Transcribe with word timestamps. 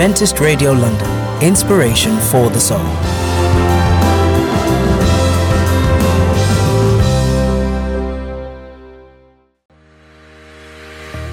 Adventist 0.00 0.40
Radio 0.40 0.72
London. 0.72 1.42
Inspiration 1.42 2.16
for 2.30 2.48
the 2.48 2.58
soul. 2.58 2.78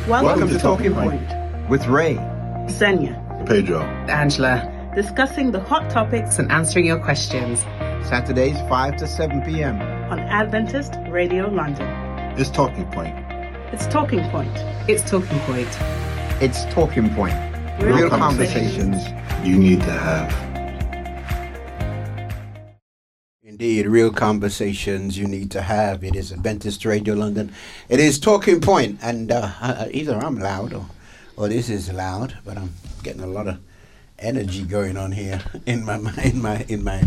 Welcome, 0.05 0.25
Welcome 0.25 0.49
to 0.49 0.59
Talking 0.59 0.93
Point 0.93 1.69
with 1.69 1.87
Ray, 1.87 2.15
Xenia, 2.69 3.15
Pedro. 3.45 3.83
Angela, 4.09 4.91
discussing 4.93 5.51
the 5.51 5.61
hot 5.61 5.89
topics 5.89 6.37
and 6.37 6.51
answering 6.51 6.87
your 6.87 6.99
questions. 6.99 7.61
Saturdays 8.05 8.57
5 8.67 8.97
to 8.97 9.07
7 9.07 9.43
p.m. 9.43 9.79
on 10.11 10.19
Adventist 10.19 10.95
Radio 11.07 11.47
London. 11.47 11.87
It's 12.37 12.49
Talking 12.49 12.85
Point. 12.91 13.15
It's 13.71 13.87
Talking 13.87 14.29
Point. 14.29 14.51
It's 14.89 15.09
Talking 15.09 15.39
Point. 15.39 15.69
It's 16.41 16.65
Talking 16.65 17.09
Point. 17.15 17.56
Real 17.79 17.95
Real, 17.95 18.09
conversations. 18.09 18.95
conversations 18.95 19.47
you 19.47 19.57
need 19.59 19.81
to 19.81 19.91
have. 19.91 20.33
Indeed, 23.43 23.85
real 23.85 24.11
conversations 24.11 25.15
you 25.17 25.27
need 25.27 25.51
to 25.51 25.61
have. 25.61 26.03
It 26.03 26.15
is 26.15 26.31
Adventist 26.31 26.85
Radio 26.85 27.13
London. 27.13 27.53
It 27.87 27.99
is 27.99 28.19
Talking 28.19 28.61
Point, 28.61 28.97
and 29.03 29.31
uh, 29.31 29.51
uh, 29.61 29.87
either 29.91 30.17
I'm 30.17 30.39
loud 30.39 30.73
or, 30.73 30.87
or 31.35 31.49
this 31.49 31.69
is 31.69 31.93
loud, 31.93 32.37
but 32.43 32.57
I'm 32.57 32.73
getting 33.03 33.21
a 33.21 33.27
lot 33.27 33.47
of 33.47 33.59
energy 34.17 34.63
going 34.63 34.97
on 34.97 35.11
here 35.11 35.41
in 35.67 35.85
my 35.85 35.97
in 36.23 36.41
my 36.41 36.65
in 36.67 36.83
my 36.83 37.03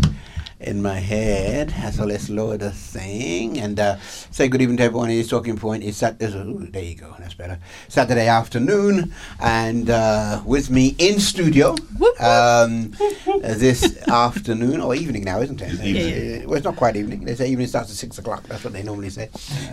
in 0.61 0.81
my 0.81 0.99
head. 0.99 1.73
So 1.93 2.05
let's 2.05 2.29
lower 2.29 2.57
the 2.57 2.71
thing 2.71 3.59
and 3.59 3.79
uh, 3.79 3.97
say 3.99 4.47
good 4.47 4.61
evening 4.61 4.77
to 4.77 4.83
everyone. 4.83 5.09
It 5.09 5.17
is 5.17 5.29
Talking 5.29 5.57
Point. 5.57 5.83
It's 5.83 5.97
Sat- 5.97 6.21
ooh, 6.21 6.67
there 6.71 6.83
you 6.83 6.95
go. 6.95 7.15
That's 7.19 7.33
better. 7.33 7.59
Saturday 7.87 8.27
afternoon, 8.27 9.13
and 9.39 9.89
uh, 9.89 10.41
with 10.45 10.69
me 10.69 10.95
in 10.99 11.19
studio 11.19 11.75
um, 12.19 12.93
this 13.41 14.07
afternoon 14.07 14.81
or 14.81 14.95
evening 14.95 15.23
now, 15.23 15.41
isn't 15.41 15.61
it? 15.61 15.73
yeah. 15.83 16.43
Uh, 16.43 16.47
Well, 16.47 16.57
it's 16.57 16.65
not 16.65 16.75
quite 16.75 16.95
evening. 16.95 17.25
They 17.25 17.35
say 17.35 17.49
evening 17.49 17.67
starts 17.67 17.89
at 17.91 17.95
six 17.97 18.17
o'clock. 18.19 18.43
That's 18.43 18.63
what 18.63 18.73
they 18.73 18.83
normally 18.83 19.09
say, 19.09 19.29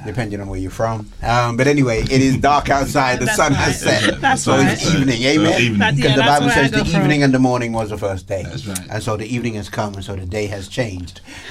depending 0.06 0.40
on 0.40 0.48
where 0.48 0.58
you're 0.60 0.70
from. 0.70 1.08
Um, 1.22 1.56
but 1.56 1.66
anyway, 1.66 2.00
it 2.02 2.10
is 2.22 2.36
dark 2.38 2.70
outside. 2.70 3.20
The 3.20 3.26
That's 3.26 3.36
sun 3.36 3.52
has 3.52 3.80
set. 3.80 4.20
That's 4.20 4.42
so 4.42 4.54
it's 4.58 4.86
evening. 4.94 5.22
Amen. 5.22 5.72
Because 5.96 5.98
yeah, 5.98 6.16
the 6.16 6.22
Bible 6.22 6.50
says 6.50 6.70
go 6.70 6.78
the 6.78 6.84
from. 6.84 7.00
evening 7.02 7.22
and 7.22 7.32
the 7.34 7.38
morning 7.38 7.72
was 7.72 7.90
the 7.90 7.98
first 7.98 8.26
day. 8.26 8.42
That's 8.44 8.66
right. 8.66 8.80
And 8.90 9.02
so 9.02 9.16
the 9.16 9.26
evening 9.26 9.54
has 9.54 9.68
come, 9.68 9.94
and 9.94 10.04
so 10.04 10.16
the 10.16 10.26
day 10.26 10.46
has 10.46 10.66
changed. 10.68 10.77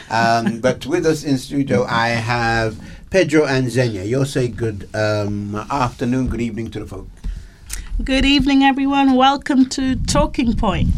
Um, 0.09 0.61
but 0.61 0.85
with 0.85 1.05
us 1.05 1.23
in 1.23 1.37
studio, 1.37 1.83
I 1.83 2.09
have 2.09 2.79
Pedro 3.09 3.45
and 3.45 3.69
Xenia. 3.69 4.03
You'll 4.05 4.25
say 4.25 4.47
good 4.47 4.87
um, 4.95 5.55
afternoon, 5.69 6.27
good 6.29 6.39
evening 6.39 6.71
to 6.71 6.79
the 6.79 6.85
folk. 6.85 7.07
Good 8.03 8.25
evening, 8.25 8.63
everyone. 8.63 9.15
Welcome 9.15 9.67
to 9.69 9.95
Talking 9.95 10.55
Point. 10.55 10.89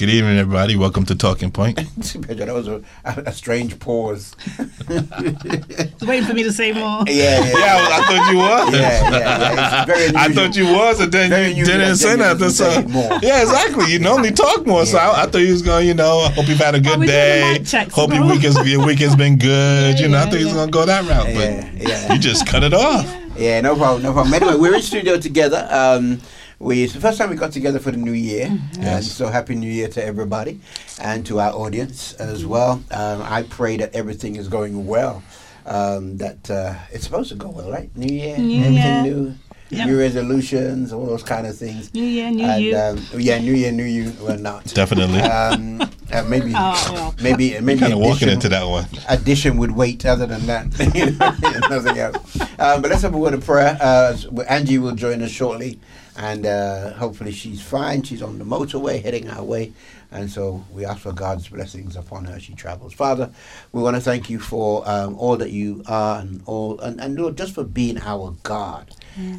Good 0.00 0.08
evening, 0.08 0.38
everybody. 0.38 0.76
Welcome 0.76 1.04
to 1.04 1.14
Talking 1.14 1.50
Point. 1.50 1.76
Pedro, 2.26 2.46
that 2.46 2.54
was 2.54 2.68
a, 2.68 2.82
a, 3.04 3.22
a 3.26 3.32
strange 3.34 3.78
pause. 3.78 4.34
Waiting 4.88 6.24
for 6.26 6.32
me 6.32 6.42
to 6.42 6.50
say 6.54 6.72
more. 6.72 7.04
Yeah, 7.06 7.44
yeah. 7.44 7.52
Yeah, 7.52 7.76
I, 7.76 7.98
I 7.98 8.06
thought 8.06 8.32
you 8.32 8.38
was. 8.38 8.72
Yeah, 8.72 9.10
yeah, 9.10 9.18
yeah. 9.20 9.82
It's 9.82 9.92
very 9.92 10.16
I 10.16 10.32
thought 10.32 10.56
you 10.56 10.72
was, 10.72 11.00
and 11.00 11.12
then 11.12 11.28
Very 11.28 11.50
you 11.50 11.66
didn't 11.66 11.80
that 11.82 11.96
say 11.98 12.16
nothing. 12.16 12.48
So 12.48 12.80
more. 12.88 13.18
yeah, 13.20 13.42
exactly. 13.42 13.92
You 13.92 13.98
normally 13.98 14.30
talk 14.30 14.66
more, 14.66 14.86
so 14.86 14.96
I, 14.96 15.24
I 15.24 15.26
thought 15.26 15.36
you 15.42 15.52
was 15.52 15.60
going. 15.60 15.86
You 15.86 15.92
know, 15.92 16.20
I 16.20 16.30
hope 16.30 16.48
you've 16.48 16.56
had 16.56 16.74
a 16.74 16.80
good 16.80 16.98
we 16.98 17.04
doing 17.04 17.18
the 17.52 17.58
day. 17.58 17.62
checks, 17.62 17.92
hope 17.94 18.08
your 18.08 18.20
bro? 18.20 18.30
weekend's 18.30 18.56
your 18.66 18.86
weekend's 18.86 19.16
been 19.16 19.36
good. 19.36 19.98
Yeah, 19.98 20.02
you 20.06 20.08
know, 20.08 20.18
I 20.18 20.30
thought 20.30 20.38
you 20.40 20.46
was 20.46 20.54
gonna 20.54 20.72
go 20.72 20.86
that 20.86 21.06
route, 21.06 21.26
but 21.26 21.34
Yeah, 21.34 21.70
yeah. 21.76 22.12
you 22.14 22.18
just 22.18 22.46
cut 22.46 22.62
it 22.62 22.72
off. 22.72 23.04
Yeah, 23.36 23.60
no 23.60 23.76
problem, 23.76 24.02
no 24.02 24.14
problem. 24.14 24.32
Anyway, 24.32 24.56
we're 24.56 24.74
in 24.76 24.80
studio 24.80 25.18
together. 25.20 25.68
Um, 25.70 26.22
we 26.60 26.84
it's 26.84 26.92
the 26.92 27.00
first 27.00 27.16
time 27.18 27.30
we 27.30 27.36
got 27.36 27.52
together 27.52 27.78
for 27.78 27.90
the 27.90 27.96
new 27.96 28.12
year, 28.12 28.46
and 28.46 28.82
Yes. 28.82 29.10
so 29.10 29.28
happy 29.28 29.54
New 29.54 29.70
Year 29.70 29.88
to 29.88 30.04
everybody 30.04 30.60
and 31.00 31.24
to 31.26 31.40
our 31.40 31.52
audience 31.52 32.12
as 32.14 32.44
well. 32.44 32.82
Um, 32.90 33.22
I 33.22 33.42
pray 33.44 33.78
that 33.78 33.94
everything 33.94 34.36
is 34.36 34.46
going 34.48 34.86
well. 34.86 35.22
Um, 35.66 36.16
that 36.18 36.50
uh, 36.50 36.74
it's 36.92 37.04
supposed 37.04 37.30
to 37.30 37.34
go 37.36 37.48
well, 37.48 37.70
right? 37.70 37.90
New 37.96 38.12
Year, 38.14 38.36
New 38.38 38.60
everything 38.60 38.74
Year. 38.74 39.02
new, 39.02 39.34
Yep. 39.72 39.86
new 39.86 39.98
resolutions, 40.00 40.92
all 40.92 41.06
those 41.06 41.22
kind 41.22 41.46
of 41.46 41.56
things. 41.56 41.94
New 41.94 42.02
year, 42.02 42.28
new 42.28 42.44
and, 42.44 42.60
you. 42.64 42.76
Um, 42.76 42.98
yeah, 43.20 43.38
New 43.38 43.52
Year, 43.54 43.70
New 43.70 43.84
You. 43.84 44.12
Well, 44.20 44.36
not 44.36 44.64
Definitely. 44.74 45.20
Um, 45.20 45.80
uh, 46.12 46.24
maybe, 46.24 46.52
Oh, 46.56 46.90
well. 46.92 47.14
maybe, 47.22 47.58
maybe. 47.60 47.78
kind 47.78 47.92
of 47.92 48.00
walking 48.00 48.28
into 48.30 48.48
that 48.48 48.66
one. 48.66 48.86
addition 49.08 49.56
would 49.58 49.70
wait 49.70 50.04
other 50.04 50.26
than 50.26 50.44
that. 50.46 50.66
You 50.94 51.12
know, 51.12 51.68
Nothing 51.76 51.98
else. 51.98 52.40
Um, 52.58 52.82
but 52.82 52.90
let's 52.90 53.02
have 53.02 53.14
a 53.14 53.18
word 53.18 53.32
of 53.34 53.46
prayer. 53.46 53.78
Uh, 53.80 54.16
Angie 54.48 54.78
will 54.78 54.96
join 54.96 55.22
us 55.22 55.30
shortly, 55.30 55.78
and 56.20 56.44
uh, 56.44 56.92
hopefully 56.92 57.32
she's 57.32 57.62
fine. 57.62 58.02
She's 58.02 58.20
on 58.20 58.38
the 58.38 58.44
motorway 58.44 59.02
heading 59.02 59.30
our 59.30 59.42
way. 59.42 59.72
And 60.12 60.30
so 60.30 60.62
we 60.70 60.84
ask 60.84 61.00
for 61.00 61.12
God's 61.12 61.48
blessings 61.48 61.96
upon 61.96 62.26
her 62.26 62.34
as 62.34 62.42
she 62.42 62.52
travels. 62.54 62.92
Father, 62.92 63.30
we 63.72 63.80
want 63.80 63.96
to 63.96 64.02
thank 64.02 64.28
you 64.28 64.38
for 64.38 64.86
um, 64.86 65.16
all 65.16 65.38
that 65.38 65.50
you 65.50 65.82
are 65.86 66.20
and 66.20 66.42
all, 66.44 66.78
and, 66.80 67.00
and 67.00 67.16
Lord, 67.18 67.38
just 67.38 67.54
for 67.54 67.64
being 67.64 67.98
our 68.02 68.34
God 68.42 68.94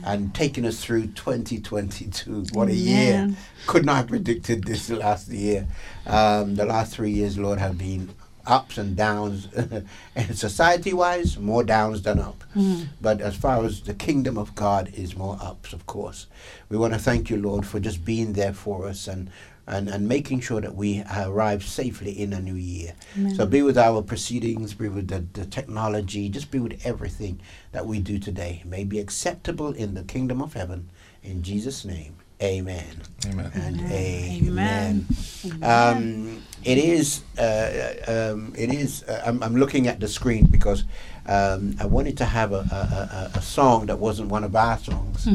and 0.05 0.33
taking 0.33 0.65
us 0.65 0.83
through 0.83 1.07
2022. 1.07 2.45
What 2.53 2.69
a 2.69 2.73
year. 2.73 3.29
Could 3.67 3.85
not 3.85 3.97
have 3.97 4.07
predicted 4.07 4.63
this 4.63 4.89
last 4.89 5.27
year. 5.29 5.67
Um, 6.07 6.55
the 6.55 6.65
last 6.65 6.95
three 6.95 7.11
years, 7.11 7.37
Lord, 7.37 7.59
have 7.59 7.77
been 7.77 8.09
ups 8.51 8.77
and 8.77 8.95
downs. 8.95 9.47
and 10.15 10.37
society 10.37 10.93
wise, 10.93 11.37
more 11.37 11.63
downs 11.63 12.01
than 12.01 12.19
up. 12.19 12.43
Hmm. 12.53 12.83
But 12.99 13.21
as 13.21 13.35
far 13.35 13.63
as 13.63 13.81
the 13.81 13.93
kingdom 13.93 14.37
of 14.37 14.53
God 14.55 14.91
is 14.93 15.15
more 15.15 15.37
ups, 15.41 15.73
of 15.73 15.85
course. 15.85 16.27
We 16.69 16.77
want 16.77 16.93
to 16.93 16.99
thank 16.99 17.29
you, 17.29 17.37
Lord, 17.37 17.65
for 17.65 17.79
just 17.79 18.03
being 18.03 18.33
there 18.33 18.53
for 18.53 18.87
us 18.87 19.07
and 19.07 19.29
and, 19.67 19.87
and 19.87 20.07
making 20.07 20.41
sure 20.41 20.59
that 20.59 20.75
we 20.75 21.03
arrive 21.15 21.63
safely 21.63 22.11
in 22.11 22.33
a 22.33 22.41
new 22.41 22.55
year. 22.55 22.93
So 23.35 23.45
be 23.45 23.61
with 23.61 23.77
our 23.77 24.01
proceedings, 24.01 24.73
be 24.73 24.89
with 24.89 25.07
the, 25.07 25.23
the 25.33 25.45
technology, 25.45 26.27
just 26.29 26.51
be 26.51 26.59
with 26.59 26.81
everything 26.85 27.39
that 27.71 27.85
we 27.85 27.99
do 27.99 28.19
today. 28.19 28.63
May 28.65 28.83
be 28.83 28.99
acceptable 28.99 29.71
in 29.71 29.93
the 29.93 30.03
kingdom 30.03 30.41
of 30.41 30.53
heaven. 30.53 30.89
In 31.23 31.43
Jesus' 31.43 31.85
name, 31.85 32.15
amen. 32.41 32.85
Amen. 33.27 33.51
And 33.53 33.79
Amen. 33.91 35.05
amen. 35.45 35.63
Um, 35.63 36.43
it 36.63 36.77
is. 36.77 37.23
Uh, 37.37 38.31
um, 38.33 38.53
it 38.57 38.73
is. 38.73 39.03
Uh, 39.03 39.21
I'm, 39.25 39.41
I'm 39.43 39.55
looking 39.55 39.87
at 39.87 39.99
the 39.99 40.07
screen 40.07 40.45
because 40.45 40.83
um, 41.27 41.75
I 41.79 41.85
wanted 41.85 42.17
to 42.17 42.25
have 42.25 42.51
a, 42.51 42.65
a, 42.71 43.31
a, 43.35 43.39
a 43.39 43.41
song 43.41 43.85
that 43.87 43.99
wasn't 43.99 44.29
one 44.29 44.43
of 44.43 44.55
our 44.55 44.77
songs. 44.77 45.27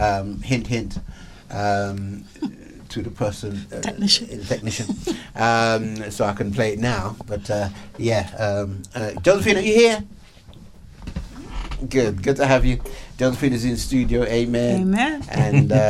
Um, 0.00 0.40
hint, 0.42 0.66
hint. 0.66 0.98
Um, 1.50 2.24
to 2.88 3.02
the 3.02 3.10
person, 3.10 3.66
uh, 3.72 3.80
Technician. 3.80 4.26
the 4.28 4.44
technician, 4.44 4.94
um, 5.34 6.10
so 6.10 6.26
I 6.26 6.34
can 6.34 6.52
play 6.52 6.74
it 6.74 6.78
now. 6.78 7.16
But 7.26 7.48
uh, 7.50 7.70
yeah, 7.96 8.28
um, 8.38 8.82
uh, 8.94 9.12
Josephine, 9.22 9.56
are 9.56 9.60
you 9.60 9.74
here? 9.74 10.04
Good, 11.88 12.22
good 12.22 12.36
to 12.36 12.46
have 12.46 12.64
you. 12.64 12.80
Josephine 13.18 13.52
is 13.52 13.64
in 13.64 13.76
studio. 13.76 14.24
Amen. 14.24 14.82
Amen. 14.82 15.24
And 15.30 15.72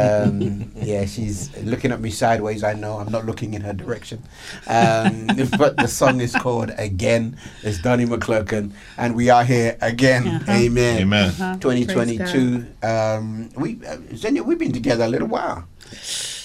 um, 0.63 0.73
yeah, 0.77 1.05
she's 1.05 1.55
looking 1.63 1.93
at 1.93 2.01
me 2.01 2.11
sideways. 2.11 2.65
I 2.65 2.73
know 2.73 2.99
I'm 2.99 3.11
not 3.11 3.27
looking 3.27 3.55
in 3.55 3.63
her 3.63 3.73
direction. 3.73 4.23
Um, 4.67 5.27
but 5.59 5.77
the 5.77 5.87
song 5.89 6.21
is 6.21 6.35
called 6.35 6.71
Again. 6.79 7.37
It's 7.63 7.81
Donnie 7.81 8.07
McClurkin, 8.07 8.73
and 8.97 9.15
we 9.15 9.31
are 9.31 9.45
here 9.45 9.77
again. 9.81 10.27
Uh-huh. 10.27 10.53
Amen. 10.53 11.03
Amen. 11.03 11.29
Uh-huh. 11.29 11.57
2022. 11.61 12.67
Um, 12.83 13.51
we, 13.57 13.79
uh, 13.87 13.97
Xenia, 14.15 14.43
we've 14.43 14.59
been 14.59 14.73
together 14.73 15.05
a 15.05 15.09
little 15.09 15.29
while. 15.29 15.69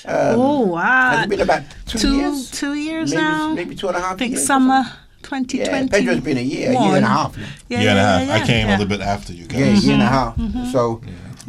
Um, 0.06 0.40
oh, 0.40 0.59
wow. 0.68 1.12
Has 1.12 1.25
it 1.25 1.30
been 1.30 1.41
about 1.41 1.63
two, 1.86 2.00
two, 2.00 2.16
years? 2.16 2.52
two 2.52 2.74
years 2.74 3.12
maybe, 3.12 3.22
now. 3.22 3.53
Maybe 3.53 3.75
two 3.75 3.88
and 3.88 3.97
a 3.97 4.00
half 4.00 4.13
I 4.13 4.18
think 4.18 4.31
years 4.34 4.46
summer 4.46 4.84
something? 4.84 5.06
2020. 5.27 5.57
Yeah, 5.57 5.88
Pedro's 5.99 6.21
been 6.21 6.38
a 6.38 6.41
year, 6.41 6.69
a 6.69 6.73
year 6.73 6.95
and 6.95 7.05
a 7.05 7.07
half. 7.09 7.38
Yeah, 7.67 7.81
year 7.81 7.89
and 7.89 7.99
a 7.99 8.01
yeah, 8.01 8.17
half. 8.19 8.27
yeah, 8.27 8.33
I 8.35 8.39
came 8.47 8.67
yeah. 8.67 8.71
a 8.71 8.77
little 8.77 8.88
bit 8.97 9.01
after 9.01 9.33
you 9.33 9.45
Yeah, 9.49 9.59
guys. 9.73 9.85
year 9.85 9.93
and 9.95 10.03
a 10.03 10.07
half. 10.07 10.38
So, 10.71 11.01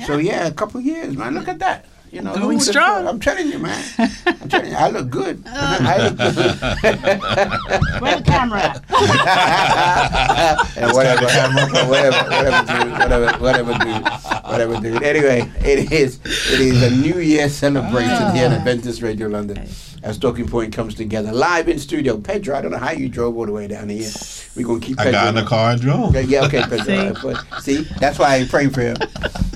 so 0.06 0.16
yeah, 0.18 0.46
a 0.46 0.52
couple 0.52 0.80
of 0.80 0.86
years, 0.86 1.16
man. 1.16 1.34
Look 1.34 1.48
at 1.48 1.58
that. 1.60 1.84
You 2.10 2.22
know, 2.22 2.32
who 2.32 2.40
Going 2.40 2.60
strong. 2.60 3.06
I'm 3.06 3.20
telling 3.20 3.48
you, 3.48 3.58
man. 3.58 3.84
I'm 4.26 4.48
telling 4.48 4.70
you, 4.70 4.76
I 4.76 4.88
look 4.88 5.10
good. 5.10 5.42
I 5.46 6.08
look 6.08 6.16
good. 6.16 6.34
Where 8.00 8.16
the 8.16 8.22
camera 8.25 8.60
at? 8.60 8.82
and 10.78 10.92
whatever, 10.94 11.26
whatever, 11.26 12.31
whatever, 12.31 12.72
dude, 12.72 12.92
whatever, 12.92 13.38
whatever, 13.38 13.72
dude, 13.84 14.08
whatever, 14.44 14.81
dude. 14.81 15.02
Anyway, 15.02 15.52
it 15.60 15.92
is, 15.92 16.19
it 16.24 16.60
is 16.60 16.82
a 16.82 16.90
New 16.90 17.20
Year 17.20 17.48
celebration 17.50 18.34
here 18.34 18.46
at 18.46 18.52
Adventist 18.52 19.02
Radio 19.02 19.28
London. 19.28 19.69
As 20.02 20.16
Talking 20.16 20.46
Point 20.46 20.72
comes 20.72 20.94
together 20.94 21.32
live 21.32 21.68
in 21.68 21.78
studio. 21.78 22.18
Pedro, 22.18 22.56
I 22.56 22.62
don't 22.62 22.70
know 22.70 22.78
how 22.78 22.92
you 22.92 23.08
drove 23.08 23.36
all 23.36 23.46
the 23.46 23.52
way 23.52 23.66
down 23.66 23.88
here. 23.88 24.10
We're 24.56 24.66
gonna 24.66 24.80
keep. 24.80 24.98
I 25.00 25.10
got 25.10 25.28
in 25.28 25.34
the 25.34 25.44
car 25.44 25.72
and 25.72 25.80
drove. 25.80 26.10
Okay, 26.10 26.22
yeah, 26.22 26.44
okay, 26.46 26.62
Pedro. 26.62 26.78
See? 26.78 27.12
But 27.22 27.62
see, 27.62 27.82
that's 27.98 28.18
why 28.18 28.36
I 28.36 28.44
pray 28.46 28.68
for 28.68 28.80
him. 28.80 28.96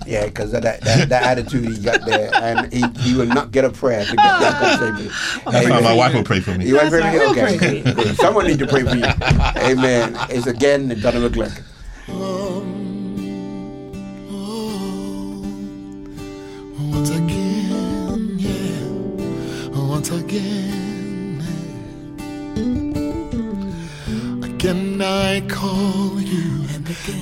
Yeah, 0.07 0.27
because 0.27 0.51
that, 0.53 0.63
that, 0.63 1.09
that 1.09 1.23
attitude 1.23 1.65
he 1.65 1.79
got 1.79 2.05
there, 2.05 2.31
and 2.35 2.73
he, 2.73 2.85
he 3.01 3.17
will 3.17 3.27
not 3.27 3.53
get 3.53 3.65
a 3.65 3.71
prayer 3.71 4.05
to 4.05 4.11
get 4.11 4.17
back 4.17 4.61
up 4.61 4.79
safely. 4.81 5.11
That's 5.53 5.71
why 5.71 5.81
my 5.81 5.95
wife 5.95 6.13
will 6.13 6.25
pray 6.25 6.41
for 6.41 6.53
me. 6.55 6.67
You 6.67 6.77
want 6.77 6.91
to 6.91 7.01
pray 7.01 7.01
for 7.01 7.35
me? 7.35 7.41
right, 7.41 7.63
Okay. 7.63 7.95
pray. 7.95 8.15
Someone 8.15 8.47
need 8.47 8.59
to 8.59 8.67
pray 8.67 8.83
for 8.83 8.97
you. 8.97 9.05
Amen. 9.63 10.17
It's 10.29 10.47
again 10.47 10.89
the 10.89 10.97
Donald 10.97 11.33
once 20.03 20.25
again. 20.25 21.41
Again 24.43 25.01
I 25.01 25.41
call 25.49 26.21
you, 26.21 26.67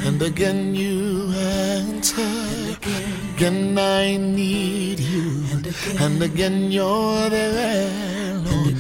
and 0.07 0.23
again 0.23 0.75
you 0.75 1.31
answer. 1.35 2.23
Again 3.35 3.77
I 3.79 4.17
need 4.17 4.99
you, 4.99 5.45
and 5.99 6.23
again 6.23 6.73
you're 6.73 7.29
there. 7.29 8.39
Lord. 8.39 8.77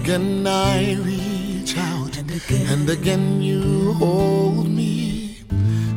Again 0.00 0.46
I 0.46 0.94
reach 1.04 1.76
out, 1.76 2.18
and 2.18 2.90
again 2.90 3.42
you 3.42 3.92
hold 3.94 4.68
me. 4.68 5.38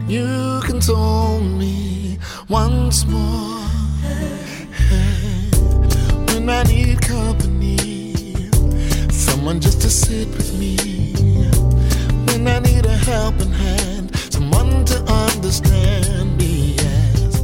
You 0.07 0.59
console 0.63 1.39
me 1.41 2.19
once 2.47 3.05
more. 3.07 3.65
Hey, 4.89 5.28
I 6.49 6.63
need 6.63 7.01
company, 7.01 8.33
someone 9.11 9.59
just 9.59 9.81
to 9.81 9.89
sit 9.89 10.27
with 10.29 10.57
me. 10.59 10.75
When 12.25 12.47
I 12.47 12.59
need 12.59 12.85
a 12.85 12.97
helping 12.97 13.51
hand, 13.51 14.15
someone 14.31 14.83
to 14.85 14.97
understand 15.03 16.37
me. 16.37 16.75
Yes. 16.75 17.41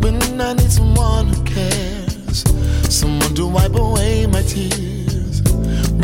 When 0.00 0.40
I 0.40 0.54
need 0.54 0.72
someone 0.72 1.28
who 1.28 1.42
cares, 1.44 2.44
someone 2.88 3.34
to 3.34 3.46
wipe 3.46 3.74
away 3.74 4.26
my 4.26 4.42
tears. 4.42 5.42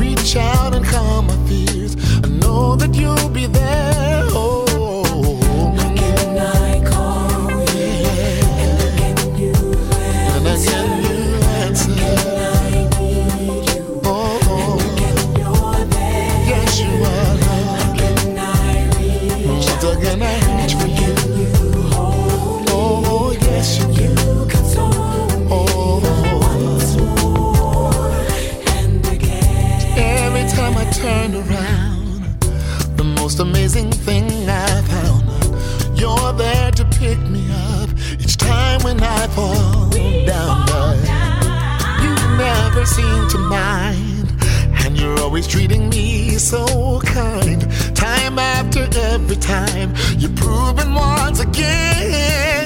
Reach 0.00 0.36
out 0.36 0.74
and 0.74 0.84
calm 0.84 1.26
my 1.26 1.36
fears. 1.48 1.96
I 2.24 2.28
know 2.28 2.76
that 2.76 2.94
you'll 2.94 3.30
be 3.30 3.46
there. 3.46 4.07
Most 33.38 33.48
amazing 33.50 33.90
thing 33.92 34.24
I 34.48 34.82
found. 34.82 35.98
You're 35.98 36.32
there 36.32 36.70
to 36.72 36.84
pick 36.98 37.18
me 37.18 37.46
up 37.72 37.90
each 38.18 38.36
time 38.36 38.82
when 38.82 39.00
I 39.00 39.26
fall 39.28 39.90
down. 40.26 40.66
But 40.66 40.98
you 42.02 42.14
never 42.36 42.84
seem 42.84 43.28
to 43.28 43.38
mind, 43.38 44.32
and 44.84 44.98
you're 44.98 45.20
always 45.20 45.46
treating 45.46 45.88
me 45.88 46.30
so 46.38 47.00
kind. 47.04 47.60
Time 47.94 48.38
after 48.38 48.88
every 49.12 49.36
time, 49.36 49.94
you're 50.18 50.34
proving 50.34 50.94
once 50.94 51.40
again. 51.40 52.57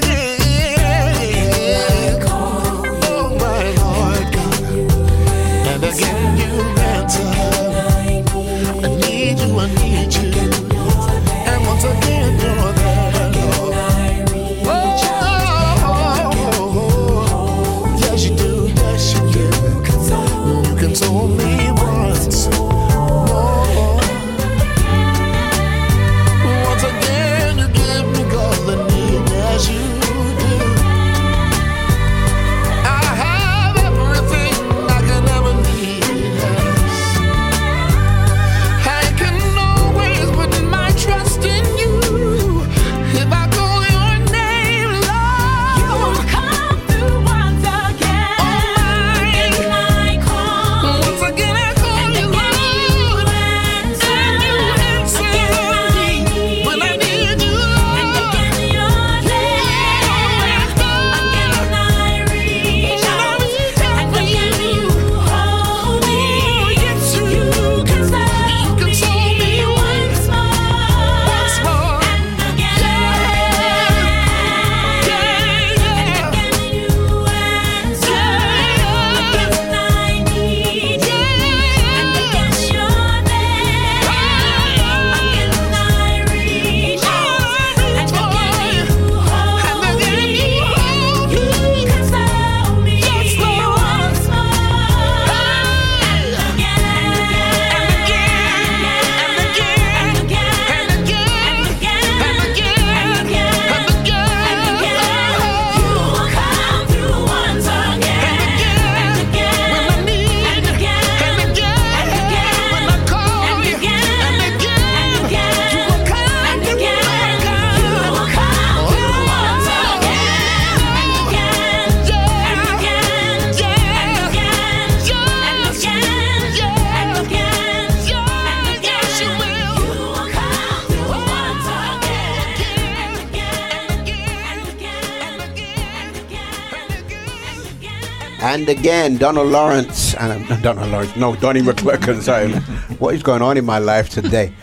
Again, 138.83 139.15
Donald 139.15 139.47
Lawrence, 139.47 140.13
and 140.15 140.51
uh, 140.51 140.57
Donald 140.57 140.91
Lawrence, 140.91 141.15
no, 141.15 141.37
Donnie 141.37 141.61
McClurkin, 141.61 142.21
sorry. 142.21 142.51
what 142.99 143.15
is 143.15 143.23
going 143.23 143.41
on 143.41 143.55
in 143.55 143.63
my 143.63 143.79
life 143.79 144.09
today? 144.09 144.53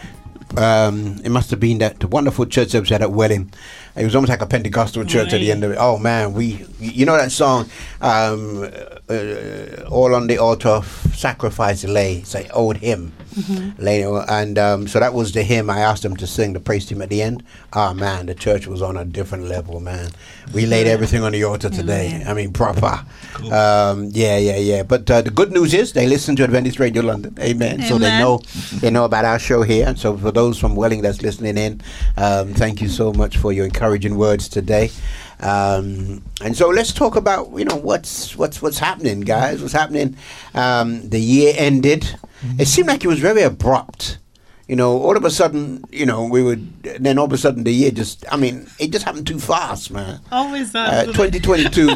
Um, 0.59 1.19
it 1.25 1.31
must 1.31 1.51
have 1.51 1.59
been 1.59 1.79
that 1.79 2.05
wonderful 2.05 2.45
church 2.45 2.73
that 2.73 2.81
was 2.81 2.93
at 2.93 3.11
Welling. 3.11 3.51
It 3.97 4.05
was 4.05 4.15
almost 4.15 4.29
like 4.29 4.43
a 4.43 4.47
Pentecostal 4.47 5.07
church 5.07 5.33
at 5.33 5.41
the 5.41 5.51
end 5.51 5.65
of 5.65 5.71
it. 5.71 5.79
Oh 5.81 5.97
man, 5.99 6.35
we, 6.35 6.67
you 6.79 7.07
know 7.07 7.17
that 7.17 7.33
song, 7.33 7.71
um, 8.03 8.71
uh, 9.09 9.85
"All 9.89 10.15
on 10.15 10.27
the 10.27 10.37
Altar 10.37 10.69
of 10.69 10.87
Sacrifice 11.15 11.85
Lay." 11.85 12.17
It's 12.17 12.35
an 12.35 12.51
old 12.53 12.77
hymn, 12.77 13.13
Lay- 13.79 14.03
and 14.03 14.59
um, 14.59 14.87
so 14.87 15.01
that 15.01 15.15
was 15.15 15.33
the 15.33 15.43
hymn. 15.43 15.71
I 15.71 15.81
asked 15.81 16.03
them 16.03 16.17
to 16.17 16.27
sing 16.27 16.53
the 16.53 16.61
praise 16.61 16.85
team 16.85 17.01
at 17.01 17.09
the 17.09 17.23
end. 17.23 17.43
Ah 17.73 17.95
man, 17.95 18.27
the 18.27 18.35
church 18.35 18.67
was 18.67 18.83
on 18.83 18.99
a 18.99 19.05
different 19.05 19.45
level, 19.45 19.81
man. 19.81 20.11
We 20.53 20.67
laid 20.67 20.87
everything 20.87 21.23
on 21.23 21.33
the 21.33 21.45
altar 21.45 21.71
today. 21.71 22.23
I 22.27 22.35
mean, 22.35 22.53
proper. 22.53 23.05
Um, 23.53 24.11
yeah, 24.13 24.37
yeah, 24.39 24.57
yeah. 24.57 24.83
But 24.83 25.11
uh, 25.11 25.23
the 25.23 25.31
good 25.31 25.53
news 25.53 25.75
is 25.75 25.93
they 25.93 26.07
listen 26.07 26.37
to 26.37 26.45
Adventist 26.45 26.79
Radio 26.79 27.03
London. 27.03 27.37
Amen. 27.41 27.83
So 27.83 27.99
they 27.99 28.19
know 28.19 28.41
they 28.81 28.91
know 28.91 29.05
about 29.05 29.25
our 29.25 29.39
show 29.39 29.63
here. 29.63 29.87
And 29.89 29.99
so 29.99 30.17
for 30.17 30.31
those 30.31 30.59
from 30.59 30.77
Welling 30.77 31.03
that's 31.03 31.23
listening 31.23 31.57
in, 31.59 31.81
um, 32.17 32.55
thank 32.55 32.81
you 32.81 32.89
so 32.89 33.13
much 33.13 33.39
for 33.39 33.53
your 33.53 33.65
encouraging 33.65 34.17
words 34.17 34.49
today. 34.49 34.91
Um, 35.41 36.23
and 36.43 36.57
so 36.57 36.69
let's 36.69 36.93
talk 36.93 37.17
about 37.17 37.51
you 37.59 37.65
know 37.65 37.77
what's 37.77 38.37
what's 38.37 38.61
what's 38.61 38.79
happening, 38.79 39.21
guys. 39.21 39.61
What's 39.61 39.73
happening? 39.73 40.17
Um, 40.55 41.09
the 41.09 41.21
year 41.21 41.55
ended. 41.57 42.17
It 42.59 42.69
seemed 42.69 42.89
like 42.89 43.05
it 43.05 43.09
was 43.09 43.19
very 43.21 43.43
abrupt. 43.43 44.19
You 44.71 44.77
know, 44.77 44.93
all 45.03 45.17
of 45.17 45.25
a 45.25 45.31
sudden, 45.31 45.83
you 45.91 46.07
know, 46.07 46.25
we 46.25 46.43
would. 46.47 46.63
Then 47.05 47.19
all 47.19 47.25
of 47.27 47.33
a 47.33 47.39
sudden, 47.39 47.65
the 47.65 47.73
year 47.73 47.91
just. 47.91 48.25
I 48.33 48.37
mean, 48.37 48.69
it 48.79 48.93
just 48.93 49.05
happened 49.05 49.27
too 49.27 49.41
fast, 49.41 49.91
man. 49.91 50.21
Always 50.31 50.73
Uh, 50.75 50.85
that. 50.91 51.07
doesn't 51.07 51.33
2022. 51.43 51.87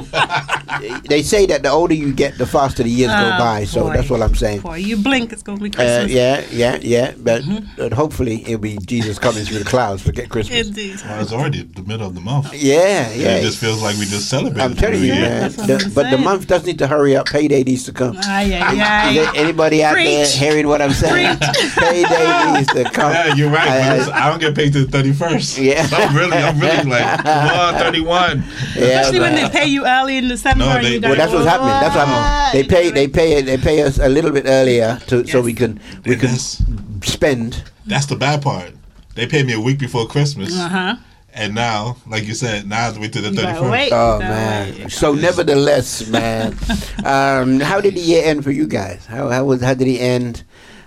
they 1.08 1.22
say 1.22 1.46
that 1.46 1.62
the 1.62 1.70
older 1.70 1.94
you 1.94 2.12
get, 2.12 2.36
the 2.36 2.46
faster 2.46 2.82
the 2.82 2.90
years 2.90 3.10
go 3.12 3.30
Oh, 3.34 3.38
by. 3.38 3.64
So 3.64 3.84
boy. 3.84 3.92
that's 3.94 4.10
what 4.10 4.22
I'm 4.22 4.34
saying. 4.34 4.60
Boy, 4.62 4.76
you 4.90 4.96
blink, 4.96 5.32
it's 5.32 5.42
going 5.42 5.58
to 5.58 5.64
be 5.64 5.70
Uh, 5.70 5.74
Christmas. 5.76 6.10
yeah, 6.12 6.42
yeah, 6.50 6.78
yeah. 6.82 7.12
But, 7.16 7.42
Mm-hmm. 7.44 7.66
but 7.76 7.92
hopefully 7.92 8.42
it'll 8.42 8.58
be 8.58 8.76
Jesus 8.84 9.18
coming 9.18 9.44
through 9.44 9.60
the 9.60 9.64
clouds 9.74 10.02
to 10.04 10.12
get 10.12 10.28
Christmas. 10.30 10.66
Indeed. 10.68 11.00
Well, 11.04 11.20
it's 11.22 11.32
already 11.32 11.62
the 11.62 11.82
middle 11.82 12.06
of 12.08 12.14
the 12.14 12.20
month. 12.20 12.52
Yeah, 12.54 13.10
yeah. 13.12 13.36
It 13.38 13.42
just 13.42 13.58
feels 13.58 13.82
like 13.82 13.96
we 13.98 14.06
just 14.06 14.28
celebrated. 14.28 14.60
I'm 14.64 14.74
telling 14.74 15.00
you, 15.02 15.14
new 15.14 15.20
man. 15.20 15.50
The- 15.52 15.92
but 15.94 16.10
the 16.10 16.18
month 16.18 16.48
does 16.48 16.64
need 16.66 16.78
to 16.78 16.86
hurry 16.88 17.14
up. 17.16 17.26
Payday 17.26 17.62
needs 17.62 17.84
to 17.84 17.92
come. 17.92 18.16
Aye, 18.18 18.50
aye, 18.60 18.72
Is 18.74 18.80
aye. 18.80 19.12
there 19.14 19.32
anybody 19.44 19.84
out 19.84 19.94
there 19.94 20.26
hearing 20.26 20.66
what 20.66 20.82
I'm 20.82 20.92
saying? 20.92 21.38
Payday 21.38 22.63
needs 22.66 22.72
to 22.84 22.90
come. 22.90 23.12
Yeah, 23.12 23.34
you're 23.34 23.50
right. 23.50 23.68
I- 23.68 23.98
I- 24.10 24.26
I, 24.26 24.30
don't 24.30 24.40
get 24.40 24.54
paid 24.54 24.72
till 24.72 24.86
the 24.86 24.98
31st. 24.98 25.62
Yeah. 25.64 25.86
So 25.86 25.96
I'm 25.96 26.14
really, 26.16 26.36
I'm 26.36 26.58
really 26.58 26.84
like, 26.90 27.22
come 27.24 27.58
on, 27.58 27.74
31. 27.74 28.38
Yeah, 28.76 29.00
Especially 29.00 29.20
when 29.20 29.34
they 29.34 29.48
pay 29.48 29.66
you 29.66 29.86
early 29.86 30.16
in 30.18 30.24
the 30.24 30.30
December. 30.34 30.64
No, 30.64 30.80
they- 30.82 30.94
you 30.94 31.00
Well, 31.00 31.16
that's 31.16 31.32
what's 31.32 31.46
happening. 31.46 31.68
That's 31.68 31.94
what 31.96 32.08
"What?" 32.08 32.52
They 32.52 32.64
pay. 32.64 32.90
They 32.90 33.08
pay. 33.08 33.42
They 33.42 33.56
pay 33.56 33.82
us 33.82 33.98
a 33.98 34.08
little 34.08 34.30
bit 34.30 34.44
earlier 34.46 34.98
to 35.08 35.26
so 35.26 35.40
we 35.40 35.54
can 35.54 35.80
we 36.04 36.16
can 36.16 36.36
spend. 36.36 37.62
that's 37.86 38.06
the 38.06 38.16
bad 38.16 38.42
part. 38.42 38.72
They 39.14 39.26
paid 39.26 39.46
me 39.46 39.52
a 39.54 39.60
week 39.60 39.78
before 39.78 40.06
Christmas. 40.06 40.52
Uh-huh. 40.58 40.96
And 41.36 41.52
now, 41.54 41.96
like 42.06 42.24
you 42.24 42.34
said, 42.34 42.68
now 42.68 42.88
it's 42.88 42.96
wait 42.98 43.12
till 43.12 43.22
the 43.22 43.30
31st. 43.30 43.90
Oh 43.92 44.18
No, 44.18 44.18
man! 44.20 44.74
wait. 44.78 44.92
So 44.92 45.14
nevertheless, 45.14 46.06
man, 46.08 46.56
um, 47.04 47.58
how 47.58 47.80
did 47.80 47.94
the 47.94 48.00
year 48.00 48.22
end 48.24 48.44
for 48.44 48.52
you 48.52 48.66
guys? 48.68 49.04
How 49.06 49.28
how 49.28 49.44
was 49.44 49.60
how 49.60 49.74
did 49.74 49.88
it 49.88 49.98
end? 49.98 50.44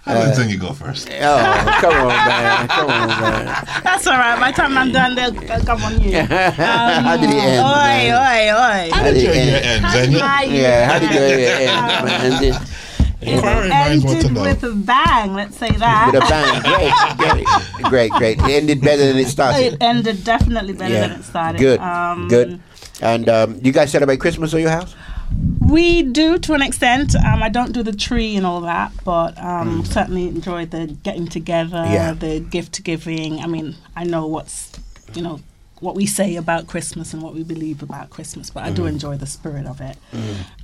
I'm 0.08 0.18
Uh, 0.18 0.36
going 0.36 0.48
to 0.48 0.54
you 0.54 0.60
go 0.60 0.72
first. 0.74 1.10
Oh, 1.22 1.78
come 1.82 1.94
on, 1.94 2.08
man! 2.08 2.68
Come 2.70 2.90
on, 2.90 3.08
man! 3.22 3.46
That's 3.84 4.08
all 4.08 4.18
right. 4.18 4.40
By 4.40 4.52
the 4.52 4.58
time 4.58 4.78
I'm 4.78 4.92
done, 4.92 5.16
they'll, 5.16 5.32
they'll 5.32 5.60
come 5.66 5.82
on 5.84 6.00
you. 6.02 6.18
Um, 6.20 6.28
how 6.30 7.18
did 7.18 7.30
it 7.30 7.36
end? 7.36 7.66
Oi, 7.66 7.74
man? 7.76 8.14
oi, 8.16 8.88
oi. 8.88 8.90
How 8.94 9.04
did 9.04 9.18
it 9.18 9.24
Your 9.24 9.34
year 9.36 9.56
end? 9.64 9.86
ends, 9.86 9.96
and 9.96 10.14
you- 10.14 10.20
How 10.20 10.42
Yeah, 10.44 10.86
how 10.92 11.00
did 11.00 11.12
your 11.12 11.28
year 11.28 11.58
end? 11.68 12.06
man? 12.06 12.42
Did- 12.42 12.56
Inquiring 13.20 13.70
minds 13.70 14.06
want 14.06 14.22
to 14.22 14.28
Ended 14.28 14.32
know. 14.36 14.42
with 14.44 14.64
a 14.64 14.72
bang, 14.74 15.34
let's 15.34 15.58
say 15.58 15.72
that. 15.72 16.12
With 16.14 16.24
a 16.24 16.28
bang, 16.30 16.62
great, 17.18 17.46
great, 17.90 18.12
great, 18.12 18.38
great. 18.38 18.38
It 18.52 18.54
ended 18.62 18.80
better 18.82 19.06
than 19.08 19.18
it 19.18 19.28
started. 19.28 19.74
It 19.74 19.78
ended 19.82 20.24
definitely 20.24 20.74
better 20.74 20.94
than 20.94 21.12
it 21.20 21.24
started. 21.24 21.58
Good, 21.60 21.80
Um, 21.82 22.28
good. 22.30 22.62
And 23.02 23.28
um, 23.28 23.60
you 23.64 23.72
guys 23.74 23.92
celebrate 23.92 24.18
Christmas 24.22 24.54
at 24.54 24.62
your 24.62 24.70
house? 24.70 24.96
We 25.60 26.04
do 26.04 26.38
to 26.40 26.54
an 26.54 26.62
extent. 26.62 27.14
Um, 27.16 27.44
I 27.44 27.50
don't 27.50 27.74
do 27.74 27.84
the 27.84 27.92
tree 27.92 28.36
and 28.38 28.46
all 28.46 28.62
that, 28.62 28.92
but 29.04 29.38
um, 29.44 29.84
certainly 29.86 30.28
enjoy 30.28 30.66
the 30.66 30.88
getting 31.04 31.28
together, 31.28 31.78
Mm. 31.78 31.94
Yeah. 31.94 32.14
the 32.14 32.40
gift 32.40 32.84
giving. 32.84 33.40
I 33.40 33.48
mean, 33.48 33.76
I 33.96 34.04
know 34.06 34.26
what's, 34.28 34.72
you 35.14 35.22
know, 35.22 35.40
what 35.82 35.96
we 35.96 36.06
say 36.06 36.36
about 36.36 36.68
Christmas 36.68 37.14
and 37.14 37.22
what 37.22 37.34
we 37.34 37.44
believe 37.44 37.84
about 37.84 38.10
Christmas, 38.10 38.50
but 38.50 38.64
I 38.64 38.72
Mm. 38.72 38.76
do 38.76 38.86
enjoy 38.88 39.18
the 39.18 39.26
spirit 39.28 39.66
of 39.68 39.80
it. 39.82 39.98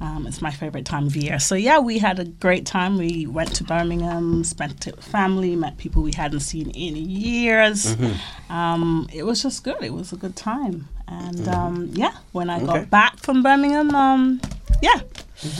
Um, 0.01 0.25
it's 0.27 0.41
my 0.41 0.51
favorite 0.51 0.85
time 0.85 1.05
of 1.07 1.15
year. 1.15 1.39
So 1.39 1.55
yeah, 1.55 1.79
we 1.79 1.99
had 1.99 2.19
a 2.19 2.25
great 2.25 2.65
time. 2.65 2.97
We 2.97 3.27
went 3.27 3.53
to 3.55 3.63
Birmingham, 3.63 4.43
spent 4.43 4.87
it 4.87 4.95
with 4.95 5.05
family, 5.05 5.55
met 5.55 5.77
people 5.77 6.01
we 6.03 6.13
hadn't 6.13 6.39
seen 6.41 6.69
in 6.71 6.95
years. 6.95 7.95
Mm-hmm. 7.95 8.51
Um, 8.51 9.07
it 9.13 9.23
was 9.25 9.41
just 9.43 9.63
good. 9.63 9.81
It 9.83 9.93
was 9.93 10.13
a 10.13 10.17
good 10.17 10.35
time. 10.35 10.87
And 11.07 11.47
um, 11.47 11.89
yeah, 11.93 12.13
when 12.31 12.49
I 12.49 12.57
Mm-hmm. 12.59 12.69
Okay. 12.69 12.79
got 12.81 12.89
back 12.89 13.17
from 13.19 13.43
Birmingham, 13.43 13.93
um, 13.95 14.41
yeah, 14.81 15.01
Did 15.41 15.53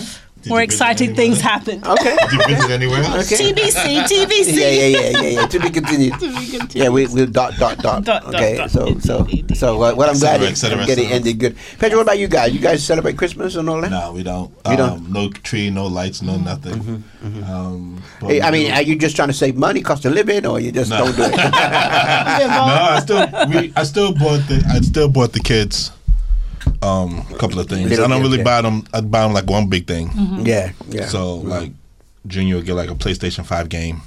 more 0.47 0.62
exciting 0.62 1.15
things 1.15 1.35
else? 1.35 1.41
happened. 1.41 1.85
Okay. 1.85 2.15
Did 2.29 2.31
you 2.33 2.55
visit 2.55 2.71
anywhere 2.79 3.03
else? 3.03 3.31
Okay. 3.31 3.51
TBC, 3.53 4.03
TBC. 4.12 4.53
Yeah, 4.57 4.69
yeah, 4.69 4.85
yeah, 4.88 5.09
yeah, 5.09 5.21
yeah. 5.41 5.47
To 5.47 5.59
be 5.59 5.69
continued. 5.69 6.13
To 6.19 6.27
be 6.27 6.33
continued. 6.57 6.75
Yeah, 6.75 6.89
we, 6.89 7.07
we'll 7.07 7.27
dot, 7.27 7.53
dot, 7.57 7.77
dot. 7.79 8.03
Dot, 8.03 8.23
dot, 8.23 8.35
okay, 8.35 8.57
dot. 8.57 8.71
so, 8.71 8.88
Indeed, 8.88 9.03
so, 9.03 9.17
indeed. 9.19 9.57
so, 9.57 9.75
uh, 9.83 9.93
well, 9.95 10.09
I'm 10.09 10.17
glad 10.19 10.55
Cetera, 10.57 10.77
it, 10.77 10.81
I'm 10.81 10.88
getting 10.88 11.12
ended 11.12 11.39
good. 11.39 11.55
Pedro, 11.79 12.00
what 12.00 12.03
about 12.03 12.19
you 12.19 12.27
guys? 12.27 12.53
You 12.53 12.59
guys 12.59 12.83
celebrate 12.83 13.17
Christmas 13.17 13.55
and 13.55 13.69
all 13.69 13.81
that? 13.81 13.91
No, 13.91 14.12
we 14.13 14.23
don't. 14.23 14.50
You 14.65 14.71
um, 14.71 14.77
don't? 14.77 15.09
No 15.12 15.29
tree, 15.29 15.69
no 15.69 15.88
lights, 15.88 16.21
no 16.21 16.38
nothing. 16.38 17.03
Um, 17.47 18.01
Hey, 18.21 18.41
I 18.41 18.51
mean, 18.51 18.67
do- 18.67 18.73
are 18.73 18.81
you 18.81 18.95
just 18.97 19.15
trying 19.15 19.29
to 19.29 19.33
save 19.33 19.55
money, 19.55 19.81
cost 19.81 20.05
of 20.05 20.13
living, 20.13 20.45
or 20.45 20.59
you 20.59 20.71
just 20.71 20.89
No. 20.89 21.05
don't 21.05 21.15
do 21.15 21.23
it? 21.23 21.31
no, 21.38 21.38
I 21.38 23.00
still, 23.01 23.27
we, 23.50 23.73
I 23.75 23.83
still 23.83 24.13
bought 24.13 24.47
the, 24.47 24.63
I 24.69 24.79
still 24.81 25.09
bought 25.09 25.33
the 25.33 25.39
kids, 25.39 25.91
um, 26.83 27.25
a 27.31 27.37
couple 27.37 27.59
of 27.59 27.67
things. 27.69 27.89
Little 27.89 28.05
I 28.05 28.07
don't 28.09 28.21
really 28.21 28.39
yeah. 28.39 28.43
buy 28.43 28.61
them. 28.61 28.85
I 28.93 29.01
buy 29.01 29.21
them 29.21 29.33
like 29.33 29.45
one 29.49 29.67
big 29.69 29.87
thing. 29.87 30.09
Mm-hmm. 30.09 30.45
yeah, 30.45 30.71
yeah. 30.89 31.05
So 31.07 31.39
mm-hmm. 31.39 31.49
like, 31.49 31.71
Junior 32.27 32.57
would 32.57 32.65
get 32.65 32.73
like 32.75 32.89
a 32.89 32.95
PlayStation 32.95 33.45
Five 33.45 33.69
game. 33.69 34.01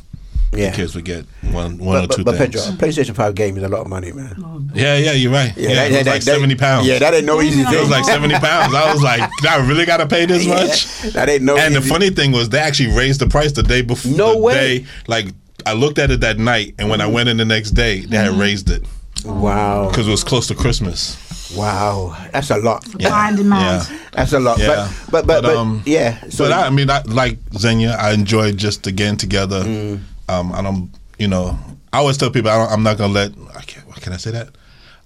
yeah. 0.53 0.71
The 0.71 0.77
kids 0.77 0.95
would 0.95 1.05
get 1.05 1.25
one, 1.51 1.79
one 1.79 2.05
or 2.05 2.07
But, 2.07 2.17
two 2.17 2.25
but, 2.25 2.33
but 2.33 2.53
things. 2.53 2.65
Pedro, 2.65 2.75
a 2.75 2.91
PlayStation 2.91 3.15
5 3.17 3.35
game 3.35 3.57
is 3.57 3.63
a 3.63 3.69
lot 3.69 3.81
of 3.81 3.89
money, 3.89 4.13
man. 4.13 4.37
Oh, 4.43 4.63
yeah, 4.75 4.97
yeah, 4.97 5.13
you're 5.13 5.33
right. 5.33 5.53
Yeah, 5.57 5.75
that- 5.75 5.91
it 5.91 5.95
was 5.97 6.05
that- 6.05 6.11
like 6.13 6.23
that- 6.23 6.35
seventy 6.35 6.55
pounds. 6.55 6.87
Yeah, 6.87 6.99
that 6.99 7.15
ain't 7.15 7.27
no 7.27 7.43
easy 7.43 7.63
thing. 7.65 7.75
it 7.75 7.81
was 7.81 7.91
like 7.91 8.05
seventy 8.05 8.35
pounds. 8.49 8.75
I 8.75 8.93
was 8.93 9.03
like, 9.03 9.29
I 9.49 9.57
really 9.67 9.85
got 9.87 9.99
to 9.99 10.07
pay 10.07 10.25
this 10.27 10.45
Yeah, 10.47 10.55
much. 10.55 11.03
that 11.13 11.29
ain't 11.29 11.43
no 11.43 11.57
easy. 11.57 11.67
And 11.67 11.75
the 11.75 11.83
funny 11.83 12.11
thing 12.11 12.33
was, 12.33 12.49
they 12.49 12.59
actually 12.59 12.97
raised 12.97 13.21
the 13.21 13.27
price 13.29 13.53
the 13.53 13.63
day 13.63 13.83
before. 13.83 14.13
No 14.13 14.33
the 14.33 14.39
way. 14.39 14.79
Day, 14.79 14.87
like 15.09 15.27
I 15.67 15.73
looked 15.73 15.99
at 15.99 16.11
it 16.11 16.21
that 16.21 16.39
night, 16.39 16.75
and 16.79 16.89
when 16.89 17.01
I 17.01 17.05
mm-hmm. 17.05 17.15
went 17.15 17.29
in 17.29 17.37
the 17.39 17.45
next 17.45 17.73
day, 17.73 18.01
they 18.01 18.17
had 18.17 18.33
raised 18.35 18.71
it 18.71 18.85
Wow. 19.25 19.89
because 19.89 20.07
it 20.07 20.11
was 20.13 20.23
close 20.25 20.47
to 20.47 20.55
Christmas. 20.55 21.17
Wow. 21.55 22.17
That's 22.33 22.51
a 22.51 22.57
lot. 22.57 22.85
Supply 22.85 23.29
and 23.29 23.37
demand. 23.37 23.89
Yeah. 23.91 23.99
That's 24.13 24.33
a 24.33 24.41
lot. 24.41 24.59
Yeah. 24.59 24.91
But, 25.11 25.27
but, 25.27 25.27
but, 25.27 25.43
But, 25.43 25.43
but 25.43 25.57
um, 25.57 25.83
yeah. 25.87 26.21
So, 26.29 26.45
but 26.45 26.53
I, 26.53 26.67
I 26.67 26.71
mean, 26.71 26.91
I, 26.91 27.03
like 27.03 27.39
Xenia, 27.57 27.93
I 27.93 28.13
enjoy 28.13 28.53
just 28.53 28.83
the 28.85 28.93
getting 28.93 29.17
together. 29.17 29.63
Mm. 29.63 30.01
Um, 30.29 30.53
I 30.53 30.63
don't, 30.63 30.91
you 31.19 31.29
know, 31.29 31.59
I 31.93 31.99
always 31.99 32.17
tell 32.17 32.31
people 32.31 32.51
I 32.51 32.57
don't, 32.59 32.73
I'm 32.73 32.83
not 32.83 32.99
gonna 32.99 33.13
let. 33.13 33.33
I 33.55 33.63
can't, 33.63 33.87
what 33.87 34.01
can 34.01 34.13
I 34.13 34.17
say 34.17 34.33
that? 34.33 34.49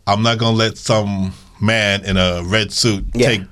I'm 0.06 0.22
not 0.22 0.38
gonna 0.38 0.56
let 0.56 0.78
some 0.78 1.32
man 1.60 2.04
in 2.04 2.16
a 2.16 2.42
red 2.44 2.72
suit 2.72 3.04
Yeah. 3.14 3.28
take 3.28 3.42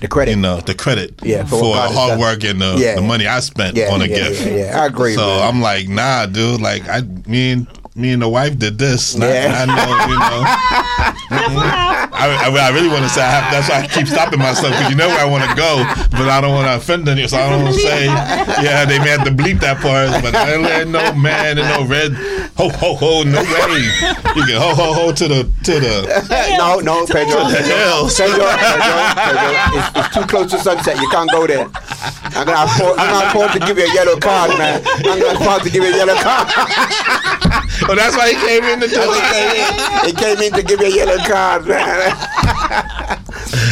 the 0.00 0.08
credit. 0.08 0.32
you 0.32 0.36
know 0.36 0.60
the 0.60 0.74
credit 0.74 1.14
Yeah, 1.22 1.44
for 1.44 1.58
for, 1.58 1.74
the 1.74 1.80
hard 1.88 2.20
work 2.20 2.44
and 2.44 2.60
the, 2.60 2.76
Yeah. 2.78 2.96
the 2.96 3.00
money 3.00 3.26
I 3.26 3.40
spent 3.40 3.76
yeah, 3.76 3.92
on 3.92 4.02
a 4.02 4.06
yeah, 4.06 4.16
gift. 4.28 4.46
Yeah, 4.46 4.56
yeah, 4.56 4.82
I 4.82 4.86
agree. 4.86 5.14
So 5.14 5.26
man. 5.26 5.48
I'm 5.48 5.60
like, 5.62 5.88
nah, 5.88 6.26
dude. 6.26 6.60
Like 6.60 6.86
I, 6.88 7.00
me 7.00 7.52
and 7.52 7.66
me 7.96 8.12
and 8.12 8.20
the 8.20 8.28
wife 8.28 8.58
did 8.58 8.78
this. 8.78 9.16
Not- 9.16 9.28
Yeah. 9.30 9.56
I 9.56 9.64
know, 9.64 9.90
you 10.12 10.18
know. 10.20 10.42
I, 12.16 12.48
I, 12.48 12.68
I 12.68 12.70
really 12.70 12.88
want 12.88 13.02
to 13.02 13.08
say 13.08 13.20
I 13.22 13.28
have, 13.30 13.50
that's 13.52 13.68
why 13.68 13.82
I 13.82 13.86
keep 13.88 14.06
stopping 14.06 14.38
myself 14.38 14.72
because 14.72 14.90
you 14.90 14.96
know 14.96 15.08
where 15.08 15.18
I 15.20 15.24
want 15.24 15.44
to 15.48 15.54
go, 15.56 15.84
but 16.12 16.28
I 16.28 16.40
don't 16.40 16.52
want 16.54 16.66
to 16.68 16.76
offend 16.76 17.08
any, 17.08 17.26
so 17.26 17.36
I 17.36 17.50
don't 17.50 17.64
want 17.64 17.74
to 17.74 17.80
say, 17.80 18.04
yeah, 18.62 18.84
they 18.84 18.98
may 19.00 19.08
have 19.10 19.24
to 19.24 19.30
bleep 19.32 19.60
that 19.60 19.80
part, 19.80 20.22
but 20.22 20.34
I 20.34 20.54
ain't 20.54 20.62
letting 20.62 20.92
no 20.92 21.12
man 21.14 21.58
and 21.58 21.66
no 21.68 21.84
red 21.84 22.12
ho 22.56 22.68
ho 22.70 22.94
ho, 22.96 23.22
no 23.24 23.40
way. 23.42 23.84
You 24.36 24.44
can 24.48 24.56
ho 24.60 24.72
ho 24.76 24.92
ho 24.96 25.12
to 25.12 25.28
the 25.28 25.44
to 25.64 25.72
the 25.80 26.56
no, 26.56 26.80
no, 26.80 27.04
Pedro. 27.06 27.48
the 27.52 27.60
hills. 27.64 28.16
Pedro, 28.16 28.44
Pedro, 28.48 28.96
Pedro, 29.12 29.50
it's, 29.76 29.88
it's 29.98 30.14
too 30.14 30.24
close 30.26 30.50
to 30.52 30.58
sunset. 30.58 30.96
You 31.00 31.08
can't 31.10 31.30
go 31.30 31.46
there. 31.46 31.68
I'm 32.32 32.46
gonna 32.46 32.56
have 32.56 32.68
Paul, 32.80 32.94
I'm 32.96 33.32
gonna 33.32 33.48
have 33.48 33.52
to 33.60 33.66
give 33.66 33.76
you 33.78 33.84
a 33.84 33.94
yellow 33.94 34.16
card, 34.18 34.56
man. 34.58 34.80
I'm 35.04 35.20
gonna 35.20 35.38
have 35.44 35.62
to 35.62 35.70
give 35.70 35.82
you 35.84 35.92
a 35.92 35.96
yellow 35.96 36.16
card. 36.16 36.48
Oh, 37.88 37.94
that's 37.94 38.16
why 38.16 38.32
he 38.32 38.36
came 38.46 38.64
in 38.64 38.80
to 38.80 38.88
do 38.88 38.96
it. 38.96 40.06
he 40.06 40.12
came 40.12 40.38
in 40.40 40.52
to 40.52 40.62
give 40.62 40.80
you 40.80 40.86
a 40.86 40.96
yellow 40.96 41.18
card, 41.24 41.66
man. 41.66 42.12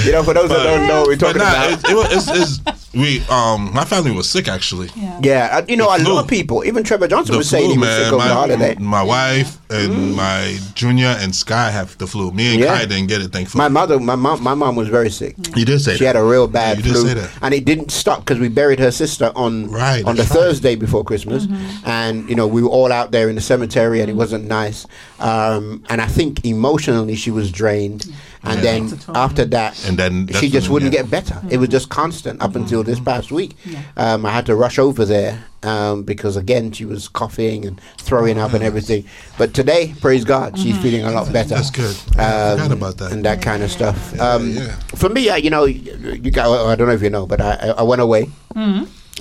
You 0.04 0.12
know, 0.12 0.22
for 0.22 0.34
those 0.34 0.48
that 0.48 0.62
don't 0.64 0.86
know, 0.88 1.04
we're 1.06 1.16
talking 1.16 1.38
nah, 1.38 1.50
about. 1.50 1.72
it, 1.84 1.90
it, 1.90 1.94
was- 1.94 2.28
it's, 2.28 2.60
it's, 2.60 2.84
we 2.94 3.20
um 3.28 3.72
my 3.74 3.84
family 3.84 4.12
was 4.12 4.28
sick 4.28 4.46
actually. 4.46 4.88
yeah, 5.20 5.48
uh, 5.58 5.62
you 5.68 5.76
know, 5.76 5.92
a 5.92 5.98
The 5.98 6.08
lot 6.08 6.20
of 6.22 6.28
flu. 6.28 6.36
people, 6.38 6.64
even 6.64 6.84
Trevor 6.84 7.08
Johnson 7.08 7.32
The 7.32 7.38
was 7.38 7.48
saying 7.50 7.70
he 7.70 7.76
flu, 7.76 7.80
was 7.86 7.90
sick 7.90 8.04
man. 8.04 8.14
over 8.14 8.22
the 8.22 8.28
My, 8.28 8.34
holiday. 8.34 8.74
my 8.78 9.02
wife 9.02 9.58
and 9.70 10.14
my 10.14 10.56
junior 10.74 11.08
and 11.18 11.34
Sky 11.34 11.70
have 11.72 11.98
the 11.98 12.06
flu. 12.06 12.30
Me 12.30 12.52
and 12.52 12.60
Yeah. 12.60 12.78
Kai 12.78 12.84
didn't 12.86 13.08
get 13.08 13.20
it, 13.20 13.32
thankfully. 13.32 13.58
My 13.58 13.66
mother, 13.68 13.98
my 13.98 14.14
mom, 14.14 14.40
my 14.44 14.54
mom 14.54 14.76
was 14.76 14.88
very 14.88 15.10
sick. 15.10 15.34
you 15.56 15.64
did 15.64 15.80
say 15.80 15.94
She 15.96 16.04
that. 16.04 16.14
had 16.14 16.16
a 16.16 16.22
real 16.24 16.46
bad 16.46 16.78
Yeah, 16.78 16.84
you 16.86 16.92
flu, 16.92 17.02
did 17.02 17.08
say 17.08 17.14
that. 17.26 17.38
and 17.42 17.52
it 17.52 17.64
didn't 17.64 17.90
stop 17.90 18.20
because 18.20 18.38
we 18.38 18.48
buried 18.48 18.78
her 18.78 18.92
sister 18.92 19.32
on 19.34 19.70
Right, 19.72 20.04
on 20.04 20.14
the 20.14 20.22
right. 20.22 20.30
Thursday 20.30 20.76
before 20.76 21.02
Christmas, 21.02 21.48
and 21.84 22.28
you 22.28 22.36
know 22.36 22.46
we 22.46 22.62
were 22.62 22.68
all 22.68 22.92
out 22.92 23.10
there 23.10 23.28
in 23.28 23.34
the 23.34 23.40
cemetery, 23.40 24.00
and 24.02 24.08
it 24.08 24.14
wasn't 24.14 24.44
nice. 24.46 24.86
Um, 25.18 25.82
and 25.88 26.00
I 26.00 26.06
think 26.06 26.44
emotionally 26.44 27.16
she 27.16 27.32
was 27.32 27.50
drained, 27.50 28.06
and 28.44 28.60
then 28.62 28.98
after 29.14 29.44
that, 29.46 29.72
And 29.88 29.98
then 29.98 30.28
she 30.28 30.48
just 30.50 30.68
wouldn't 30.68 30.92
yeah. 30.92 31.02
get 31.02 31.10
better. 31.10 31.40
It 31.50 31.58
was 31.58 31.68
just 31.68 31.88
constant 31.88 32.40
up 32.42 32.54
until 32.56 32.82
this 32.82 33.00
past 33.00 33.30
week. 33.32 33.56
Um, 33.96 34.24
I 34.26 34.30
had 34.32 34.46
to 34.46 34.54
rush 34.54 34.78
over 34.78 35.04
there 35.04 35.44
um, 35.62 36.02
because 36.04 36.36
again 36.36 36.72
she 36.72 36.84
was 36.84 37.08
coughing 37.08 37.64
and 37.66 37.80
throwing 37.98 38.38
up 38.38 38.52
and 38.52 38.62
everything. 38.62 39.04
But 39.38 39.54
today, 39.54 39.94
praise 40.00 40.24
God, 40.24 40.58
she's 40.58 40.76
feeling 40.78 41.04
a 41.04 41.10
lot 41.10 41.32
better. 41.32 41.54
That's 41.56 41.70
good. 41.70 41.96
I 42.18 42.24
Um, 42.24 42.58
forgot 42.58 42.72
about 42.72 42.98
that. 42.98 43.12
and 43.12 43.24
that 43.24 43.40
kind 43.42 43.62
of 43.62 43.70
stuff. 43.70 43.96
Um, 44.20 44.50
yeah. 44.50 44.76
For 44.96 45.08
me, 45.08 45.28
uh, 45.30 45.36
you 45.36 45.50
know, 45.50 45.64
you 45.64 45.80
you 46.22 46.30
got, 46.30 46.46
I 46.48 46.74
don't 46.76 46.88
know 46.88 46.94
if 46.94 47.02
you 47.02 47.10
know, 47.10 47.26
but 47.26 47.40
I, 47.40 47.52
I- 47.54 47.74
I 47.80 47.82
went 47.82 48.00
away. 48.02 48.30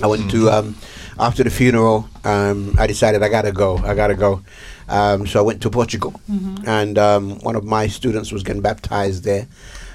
I 0.02 0.06
went 0.08 0.28
to 0.32 0.50
um, 0.50 0.74
after 1.20 1.44
the 1.44 1.50
funeral. 1.50 2.08
Um, 2.24 2.74
I 2.78 2.86
decided 2.88 3.22
I 3.22 3.28
gotta 3.28 3.52
go. 3.52 3.78
I 3.78 3.94
gotta 3.94 4.14
go. 4.16 4.42
Um, 4.88 5.26
so 5.26 5.38
I 5.40 5.42
went 5.42 5.62
to 5.62 5.70
Portugal, 5.70 6.20
and 6.66 6.98
um, 6.98 7.38
one 7.40 7.56
of 7.56 7.64
my 7.64 7.86
students 7.86 8.32
was 8.32 8.42
getting 8.42 8.62
baptized 8.62 9.24
there. 9.24 9.46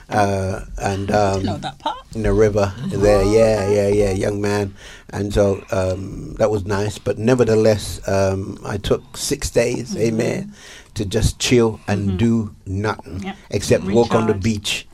uh, 0.10 0.66
and 0.82 1.12
um, 1.12 1.44
know 1.44 1.58
that 1.58 1.78
part. 1.78 1.98
in 2.16 2.24
the 2.24 2.34
river 2.34 2.74
there. 2.88 3.24
Yeah, 3.24 3.70
yeah, 3.70 3.88
yeah, 3.90 4.12
young 4.12 4.42
man. 4.42 4.74
And 5.12 5.32
so 5.32 5.64
um, 5.72 6.34
that 6.40 6.50
was 6.50 6.66
nice. 6.66 6.98
But 6.98 7.20
nevertheless, 7.20 8.02
um, 8.08 8.58
I 8.66 8.78
took 8.78 9.16
six 9.18 9.52
days, 9.52 9.96
amen, 9.96 10.54
to 10.96 11.06
just 11.06 11.38
chill 11.40 11.80
and 11.88 12.18
do 12.18 12.56
nothing 12.66 13.22
Yep. 13.24 13.36
except 13.52 13.84
walk 13.86 14.16
on 14.16 14.26
the 14.26 14.34
beach. 14.34 14.88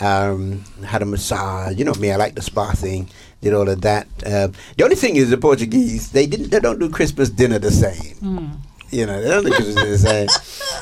Um, 0.00 0.64
had 0.84 1.00
a 1.00 1.06
massage. 1.06 1.78
You 1.78 1.84
know 1.84 1.94
me, 1.94 2.10
I 2.10 2.16
like 2.16 2.34
the 2.34 2.42
spa 2.42 2.72
thing. 2.72 3.08
Did 3.40 3.54
all 3.54 3.68
of 3.68 3.80
that. 3.82 4.06
Um, 4.26 4.52
the 4.76 4.82
only 4.84 4.96
thing 4.96 5.14
is 5.16 5.30
the 5.30 5.38
Portuguese, 5.38 6.10
they 6.10 6.26
didn't. 6.26 6.50
They 6.50 6.58
don't 6.60 6.78
do 6.80 6.90
Christmas 6.90 7.30
dinner 7.30 7.58
the 7.60 7.70
same. 7.70 8.60
You 8.90 9.06
know, 9.06 9.20
they 9.20 9.28
don't 9.28 9.44
Christmas 9.44 9.74
dinner 9.74 9.90
the 9.90 9.98
same. 9.98 10.28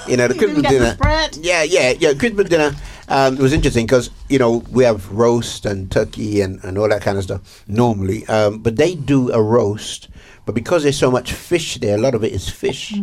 You 0.06 0.18
know, 0.18 0.28
the 0.28 0.34
You 0.34 0.40
didn't 0.40 0.54
Christmas 0.54 0.62
get 0.62 0.72
the 0.72 0.78
dinner. 0.84 0.94
spread? 0.94 1.36
Yeah, 1.36 1.62
yeah, 1.62 1.94
yeah. 1.98 2.12
Christmas 2.12 2.48
dinner 2.50 2.74
um, 3.08 3.34
it 3.34 3.40
was 3.40 3.52
interesting 3.52 3.86
because 3.86 4.10
you 4.28 4.38
know 4.38 4.62
we 4.70 4.84
have 4.84 5.10
roast 5.12 5.66
and 5.66 5.90
turkey 5.90 6.40
and, 6.40 6.62
and 6.64 6.78
all 6.78 6.88
that 6.88 7.02
kind 7.02 7.18
of 7.18 7.24
stuff 7.24 7.62
normally, 7.68 8.26
um, 8.28 8.58
but 8.58 8.76
they 8.76 8.94
do 8.94 9.30
a 9.32 9.42
roast. 9.42 10.08
But 10.46 10.54
because 10.54 10.82
there's 10.82 10.98
so 10.98 11.10
much 11.10 11.32
fish 11.32 11.76
there, 11.78 11.96
a 11.96 12.00
lot 12.00 12.14
of 12.14 12.22
it 12.24 12.32
is 12.32 12.48
fish, 12.48 12.94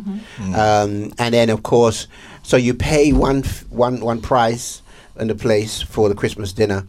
um, 0.53 1.11
and 1.17 1.33
then 1.33 1.49
of 1.49 1.63
course, 1.63 2.07
so 2.43 2.57
you 2.57 2.73
pay 2.73 3.13
one 3.13 3.43
f- 3.43 3.63
one 3.69 3.99
one 4.01 4.21
price 4.21 4.81
in 5.19 5.27
the 5.27 5.35
place 5.35 5.81
for 5.81 6.09
the 6.09 6.15
Christmas 6.15 6.53
dinner. 6.53 6.87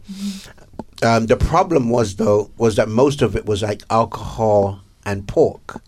Um, 1.01 1.25
the 1.27 1.37
problem 1.37 1.89
was 1.89 2.15
though 2.15 2.51
was 2.57 2.75
that 2.77 2.87
most 2.87 3.21
of 3.21 3.35
it 3.35 3.45
was 3.45 3.61
like 3.63 3.83
alcohol 3.89 4.81
and 5.05 5.27
pork. 5.27 5.81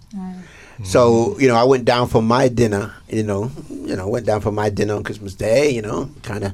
So 0.84 1.40
you 1.40 1.48
know, 1.48 1.56
I 1.56 1.64
went 1.64 1.86
down 1.86 2.08
for 2.08 2.22
my 2.22 2.48
dinner. 2.50 2.94
You 3.08 3.24
know, 3.24 3.52
you 3.70 3.96
know, 3.96 4.08
went 4.08 4.26
down 4.26 4.42
for 4.42 4.52
my 4.52 4.70
dinner 4.70 4.96
on 4.96 5.04
Christmas 5.04 5.34
Day. 5.36 5.70
You 5.70 5.82
know, 5.82 6.10
kind 6.24 6.44
of 6.44 6.54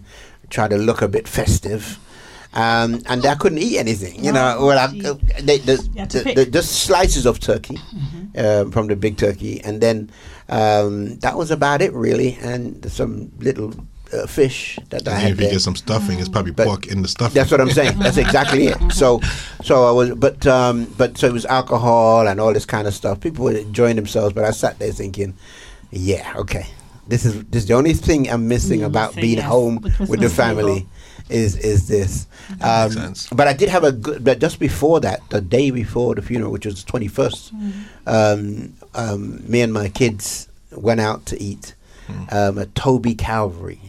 try 0.49 0.67
to 0.67 0.77
look 0.77 1.01
a 1.01 1.07
bit 1.07 1.27
festive, 1.27 1.97
um, 2.53 3.01
and 3.07 3.25
I 3.25 3.35
couldn't 3.35 3.57
eat 3.59 3.77
anything. 3.79 4.23
You 4.23 4.31
know, 4.31 4.55
Oh, 4.59 4.67
well, 4.67 4.77
I, 4.77 4.85
uh, 5.07 5.13
they, 5.41 5.57
the, 5.59 5.77
the, 5.77 6.33
the, 6.35 6.45
just 6.45 6.83
slices 6.83 7.25
of 7.25 7.39
turkey 7.39 7.79
uh, 8.37 8.65
from 8.65 8.87
the 8.87 8.95
big 8.95 9.17
turkey, 9.17 9.61
and 9.63 9.81
then 9.81 10.11
um, 10.49 11.17
that 11.19 11.37
was 11.37 11.49
about 11.51 11.81
it 11.81 11.93
really, 11.93 12.37
and 12.41 12.91
some 12.91 13.31
little 13.39 13.73
uh, 14.13 14.27
fish 14.27 14.77
that 14.89 15.07
I 15.07 15.11
And 15.13 15.21
had 15.21 15.31
if 15.31 15.37
you 15.37 15.43
there. 15.45 15.53
get 15.53 15.61
some 15.61 15.75
stuffing, 15.75 16.19
it's 16.19 16.29
probably 16.29 16.51
But 16.51 16.67
pork 16.67 16.87
in 16.87 17.01
the 17.01 17.07
stuffing. 17.07 17.33
That's 17.35 17.51
what 17.51 17.61
I'm 17.61 17.71
saying. 17.71 17.99
That's 17.99 18.17
exactly 18.27 18.67
it. 18.67 18.77
So, 18.91 19.19
so 19.63 19.85
I 19.87 19.91
was, 19.91 20.11
but 20.15 20.45
um, 20.47 20.85
but 20.97 21.17
so 21.17 21.27
it 21.27 21.33
was 21.33 21.45
alcohol 21.45 22.27
and 22.27 22.39
all 22.39 22.53
this 22.53 22.65
kind 22.65 22.87
of 22.87 22.93
stuff. 22.93 23.19
People 23.19 23.45
were 23.45 23.53
enjoying 23.57 23.95
themselves, 23.95 24.33
but 24.33 24.43
I 24.45 24.51
sat 24.51 24.79
there 24.79 24.91
thinking, 24.91 25.33
yeah, 25.91 26.33
okay, 26.37 26.67
this 27.07 27.25
is 27.25 27.43
this 27.45 27.63
is 27.63 27.67
the 27.67 27.73
only 27.75 27.93
thing 27.93 28.29
I'm 28.29 28.47
missing 28.47 28.81
Mm, 28.81 28.85
about 28.85 29.13
so 29.13 29.21
being 29.21 29.37
yes, 29.37 29.47
home 29.47 29.81
with 30.07 30.19
the 30.21 30.29
family. 30.29 30.81
table. 30.81 30.89
Is 31.29 31.55
is 31.55 31.87
this? 31.87 32.27
makes 32.49 32.63
Um, 32.65 32.91
sense. 32.91 33.27
but 33.31 33.47
I 33.47 33.53
did 33.53 33.69
have 33.69 33.85
a 33.85 33.91
good. 33.93 34.21
But 34.23 34.39
just 34.39 34.59
before 34.59 34.99
that, 34.99 35.21
the 35.29 35.39
day 35.39 35.71
before 35.71 36.13
the 36.15 36.21
funeral, 36.21 36.51
which 36.51 36.65
was 36.65 36.83
the 36.83 36.89
twenty 36.91 37.07
first, 37.07 37.53
um, 38.05 38.73
um, 38.95 39.41
me 39.49 39.61
and 39.61 39.71
my 39.71 39.87
kids 39.87 40.49
went 40.75 40.99
out 40.99 41.25
to 41.27 41.41
eat 41.41 41.75
um, 42.31 42.59
at 42.59 42.75
Toby 42.75 43.15
Carvery. 43.15 43.79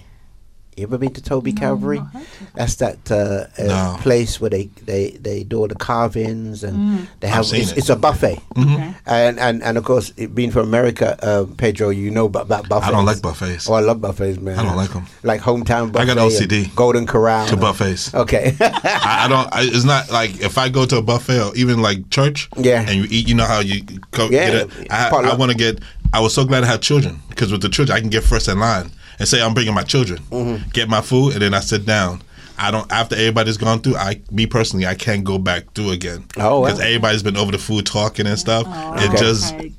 You 0.76 0.84
ever 0.84 0.96
been 0.96 1.12
to 1.12 1.22
Toby 1.22 1.52
Carvery? 1.52 1.98
not 1.98 2.12
heard 2.14 2.22
of 2.22 2.52
That's 2.54 2.74
that 2.76 3.10
uh, 3.10 3.44
uh, 3.60 3.66
No. 3.66 3.96
place 4.00 4.40
where 4.40 4.48
they, 4.48 4.64
they, 4.86 5.10
they 5.20 5.44
do 5.44 5.58
all 5.58 5.68
the 5.68 5.74
carvings 5.74 6.64
and 6.64 7.08
they 7.20 7.28
have 7.28 7.44
seen 7.44 7.60
it's, 7.60 7.72
it. 7.72 7.78
it's 7.78 7.88
a 7.90 7.96
buffet. 7.96 8.38
Okay. 8.56 8.94
And, 9.04 9.38
and 9.38 9.62
and 9.62 9.76
of 9.76 9.84
course, 9.84 10.14
it 10.16 10.34
being 10.34 10.50
from 10.50 10.66
America, 10.68 11.18
uh, 11.22 11.44
Pedro, 11.58 11.90
you 11.90 12.10
know 12.10 12.24
about, 12.24 12.46
about 12.46 12.70
buffets. 12.70 12.88
I 12.88 12.90
don't 12.90 13.04
like 13.04 13.20
buffets. 13.20 13.68
Oh, 13.68 13.74
I 13.74 13.80
love 13.80 14.00
buffets, 14.00 14.38
man. 14.40 14.58
I 14.58 14.62
don't 14.62 14.76
like 14.76 14.90
them. 14.92 15.04
Like 15.22 15.42
hometown 15.42 15.92
buffet. 15.92 16.04
I 16.10 16.14
got 16.14 16.18
and 16.18 16.30
OCD 16.30 16.74
Golden 16.74 17.06
Corral. 17.06 17.46
to 17.48 17.56
buffets. 17.58 18.14
Okay. 18.14 18.56
I, 18.60 19.24
I 19.24 19.28
don't. 19.28 19.54
I, 19.54 19.62
it's 19.64 19.84
not 19.84 20.10
like 20.10 20.40
if 20.40 20.56
I 20.56 20.70
go 20.70 20.86
to 20.86 20.96
a 20.96 21.02
buffet 21.02 21.38
or 21.50 21.54
even 21.54 21.82
like 21.82 22.08
church. 22.08 22.48
Yeah. 22.56 22.80
And 22.88 22.94
you 22.94 23.06
eat. 23.10 23.28
You 23.28 23.34
know 23.34 23.44
how 23.46 23.60
you 23.60 23.82
go 24.12 24.24
Yeah, 24.30 24.50
get 24.50 24.54
it. 24.54 24.90
I. 24.92 25.10
I 25.10 25.34
want 25.34 25.52
to 25.52 25.56
get. 25.56 25.80
I 26.12 26.20
was 26.20 26.34
so 26.34 26.44
glad 26.44 26.62
I 26.64 26.66
had 26.66 26.82
children 26.82 27.20
because 27.28 27.50
with 27.52 27.62
the 27.62 27.68
children 27.68 27.96
I 27.96 28.00
can 28.00 28.10
get 28.10 28.22
first 28.24 28.48
in 28.48 28.58
line 28.58 28.90
and 29.18 29.28
say 29.28 29.40
I'm 29.42 29.54
bringing 29.54 29.74
my 29.74 29.82
children, 29.84 30.20
Mm-hmm. 30.30 30.70
get 30.70 30.88
my 30.88 31.00
food, 31.00 31.32
and 31.34 31.42
then 31.42 31.54
I 31.54 31.60
sit 31.60 31.86
down. 31.86 32.22
I 32.58 32.70
don't 32.70 32.90
after 32.92 33.16
everybody's 33.16 33.56
gone 33.56 33.80
through. 33.80 33.96
I 33.96 34.20
me 34.30 34.46
personally, 34.46 34.86
I 34.86 34.94
can't 34.94 35.24
go 35.24 35.38
back 35.38 35.72
through 35.72 35.90
again. 35.90 36.24
Oh, 36.36 36.60
wow. 36.60 36.66
because 36.66 36.80
everybody's 36.80 37.22
been 37.22 37.36
over 37.36 37.50
the 37.50 37.58
food 37.58 37.86
talking 37.86 38.26
and 38.26 38.38
stuff. 38.38 38.66
it 39.00 39.08
okay. 39.08 39.16
just, 39.16 39.54
ugh, 39.54 39.70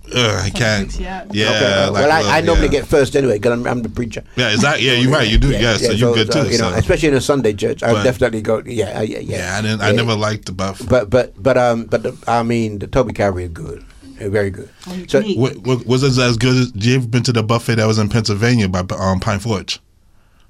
I 0.43 0.49
can't. 0.49 0.91
freaks 0.91 0.99
you 0.99 1.07
out. 1.07 1.33
Yeah. 1.33 1.49
Okay. 1.49 1.89
like, 1.89 1.93
well, 1.93 2.11
I, 2.11 2.21
look, 2.23 2.31
I 2.31 2.41
normally 2.41 2.65
yeah. 2.65 2.71
get 2.81 2.87
first 2.87 3.15
anyway 3.15 3.37
because 3.37 3.51
I'm, 3.53 3.67
I'm 3.67 3.83
the 3.83 3.89
preacher. 3.89 4.23
Yeah, 4.35 4.51
exactly. 4.51 4.87
Yeah, 4.87 4.93
you're 4.93 5.11
right. 5.11 5.29
You 5.29 5.37
do. 5.37 5.49
Yeah, 5.51 5.77
so 5.77 5.91
you're 5.91 6.15
good 6.15 6.31
too. 6.31 6.49
You 6.49 6.57
know, 6.57 6.71
so. 6.71 6.75
especially 6.75 7.09
in 7.09 7.13
a 7.13 7.21
Sunday 7.21 7.53
church, 7.53 7.83
I 7.83 7.93
But- 7.93 8.03
definitely 8.03 8.41
go. 8.41 8.61
Yeah, 8.65 9.01
yeah, 9.03 9.19
yeah. 9.19 9.37
yeah, 9.37 9.57
I 9.57 9.61
didn't. 9.61 9.81
I 9.81 9.91
never 9.91 10.15
liked 10.15 10.47
the 10.47 10.51
buff. 10.53 10.81
But 10.89 11.09
but 11.11 11.41
but 11.41 11.57
um 11.59 11.85
but 11.85 12.01
the, 12.03 12.17
I 12.27 12.41
mean 12.41 12.79
the 12.79 12.87
Toby 12.87 13.13
Carvery 13.13 13.43
is 13.43 13.49
good, 13.51 13.85
very 14.29 14.49
good. 14.49 14.69
you 14.91 15.07
So 15.07 15.21
can 15.21 15.29
eat. 15.29 15.37
Wa- 15.39 15.51
wa- 15.75 15.81
was 15.85 16.03
it 16.03 16.21
as 16.21 16.37
good 16.37 16.55
as? 16.55 16.71
You 16.75 16.95
ever 16.95 17.07
been 17.07 17.23
to 17.23 17.33
the 17.33 17.43
buffet 17.43 17.75
that 17.75 17.85
was 17.85 17.97
in 17.99 18.09
Pennsylvania 18.09 18.67
by 18.67 18.79
um, 18.97 19.19
Pine 19.19 19.39
Forge? 19.39 19.79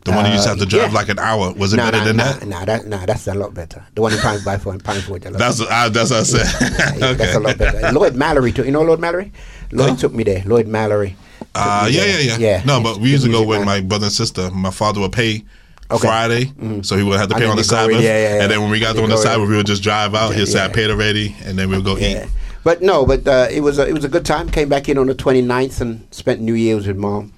The 0.06 0.12
one 0.12 0.26
you 0.26 0.32
used 0.34 0.44
to 0.44 0.50
have 0.50 0.60
to 0.60 0.66
drive 0.66 0.92
yeah. 0.92 0.96
like 1.00 1.08
an 1.08 1.18
hour. 1.18 1.54
Was 1.54 1.72
it 1.74 1.78
nah, 1.78 1.86
better 1.90 2.00
nah, 2.00 2.04
than 2.04 2.18
nah, 2.18 2.24
that? 2.34 2.46
Nah, 2.48 2.66
that, 2.66 2.88
nah, 2.88 3.06
that's 3.06 3.26
a 3.28 3.34
lot 3.34 3.54
better. 3.54 3.86
The 3.96 4.02
one 4.02 4.12
in 4.12 4.20
Pine 4.20 4.44
by 4.44 4.58
Pine 4.58 4.80
Pine 4.82 5.00
Forge. 5.02 5.26
I 5.26 5.30
love 5.30 5.40
That's 5.40 5.60
that. 5.60 5.72
I, 5.72 5.88
that's 5.90 6.12
what 6.12 6.20
I 6.20 6.24
said. 6.24 6.98
Yeah, 7.00 7.06
okay. 7.08 7.14
That's 7.16 7.36
a 7.36 7.40
lot 7.40 7.58
better. 7.58 7.92
Lloyd 7.94 8.16
Mallory 8.16 8.52
too. 8.52 8.66
You 8.66 8.72
know 8.72 8.82
Lloyd 8.82 9.00
Mallory? 9.00 9.32
Lloyd 9.72 9.92
Huh? 9.92 9.96
took 9.96 10.14
me 10.14 10.24
there. 10.26 10.44
Lloyd 10.46 10.68
Mallory. 10.68 11.16
took 11.40 11.48
Uh, 11.56 11.86
me 11.86 11.92
yeah, 11.96 12.02
there. 12.04 12.22
yeah, 12.22 12.38
yeah, 12.38 12.64
No, 12.66 12.82
but 12.84 12.98
we 12.98 13.12
used 13.12 13.24
to 13.24 13.30
go 13.32 13.46
music 13.46 13.50
with 13.50 13.60
man. 13.60 13.66
my 13.66 13.80
brother 13.82 14.06
and 14.08 14.14
sister. 14.14 14.52
My 14.52 14.72
father 14.72 15.00
would 15.00 15.14
pay 15.14 15.46
Okay. 15.92 16.08
Friday, 16.08 16.52
so 16.82 16.98
he 16.98 17.04
would 17.04 17.20
have 17.20 17.30
to 17.30 17.36
pay 17.36 17.46
on 17.46 17.56
the 17.56 17.62
you 17.62 17.70
go 17.70 17.78
in, 17.78 17.92
Sabbath. 17.92 18.02
yeah, 18.04 18.10
yeah, 18.18 18.36
yeah. 18.38 18.42
And 18.44 18.52
then 18.52 18.62
when 18.62 18.72
we 18.72 18.80
got 18.80 18.96
there 18.96 19.04
on 19.04 19.10
the 19.10 19.16
go 19.16 19.22
in. 19.22 19.28
Sabbath, 19.28 19.48
we 19.48 19.56
would 19.56 19.66
just 19.68 19.84
drive 19.84 20.16
out. 20.16 20.34
He'd 20.34 20.48
say, 20.48 20.64
"I 20.64 20.68
paid 20.70 20.90
already," 20.90 21.36
and 21.46 21.58
then 21.58 21.70
we'll 21.70 21.82
go 21.84 21.96
Yeah. 21.98 22.24
eat. 22.26 22.30
But 22.64 22.82
no, 22.82 23.06
but 23.06 23.28
uh, 23.28 23.48
it 23.52 23.62
was 23.62 23.78
a, 23.80 23.88
it 23.88 23.94
was 23.94 24.06
a 24.06 24.10
good 24.10 24.26
time. 24.26 24.50
Came 24.50 24.70
back 24.70 24.88
in 24.88 24.98
on 24.98 25.08
the 25.08 25.16
29th 25.16 25.82
and 25.82 26.08
spent 26.12 26.40
New 26.42 26.54
Year's 26.54 26.88
with 26.88 26.98
mom, 26.98 27.34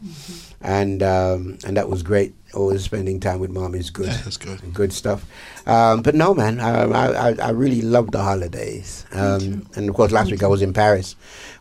and 0.62 1.02
um, 1.02 1.58
and 1.66 1.76
that 1.78 1.90
was 1.90 2.04
great. 2.04 2.34
Always 2.54 2.84
spending 2.86 3.20
time 3.20 3.40
with 3.40 3.50
mom 3.50 3.76
is 3.76 3.90
good. 3.90 4.06
Yeah, 4.06 4.22
that's 4.24 4.38
good. 4.38 4.62
Good 4.74 4.94
stuff. 4.94 5.26
Um, 5.68 6.02
but 6.04 6.16
no, 6.16 6.34
man, 6.34 6.62
um, 6.62 6.94
I, 6.94 7.08
I 7.12 7.36
I 7.42 7.50
really 7.50 7.82
love 7.82 8.12
the 8.12 8.22
holidays. 8.24 9.06
Um, 9.12 9.68
and 9.76 9.90
of 9.90 9.96
course, 9.96 10.12
last 10.14 10.32
week 10.32 10.42
I 10.44 10.48
was 10.48 10.62
in 10.62 10.72
Paris. 10.72 11.16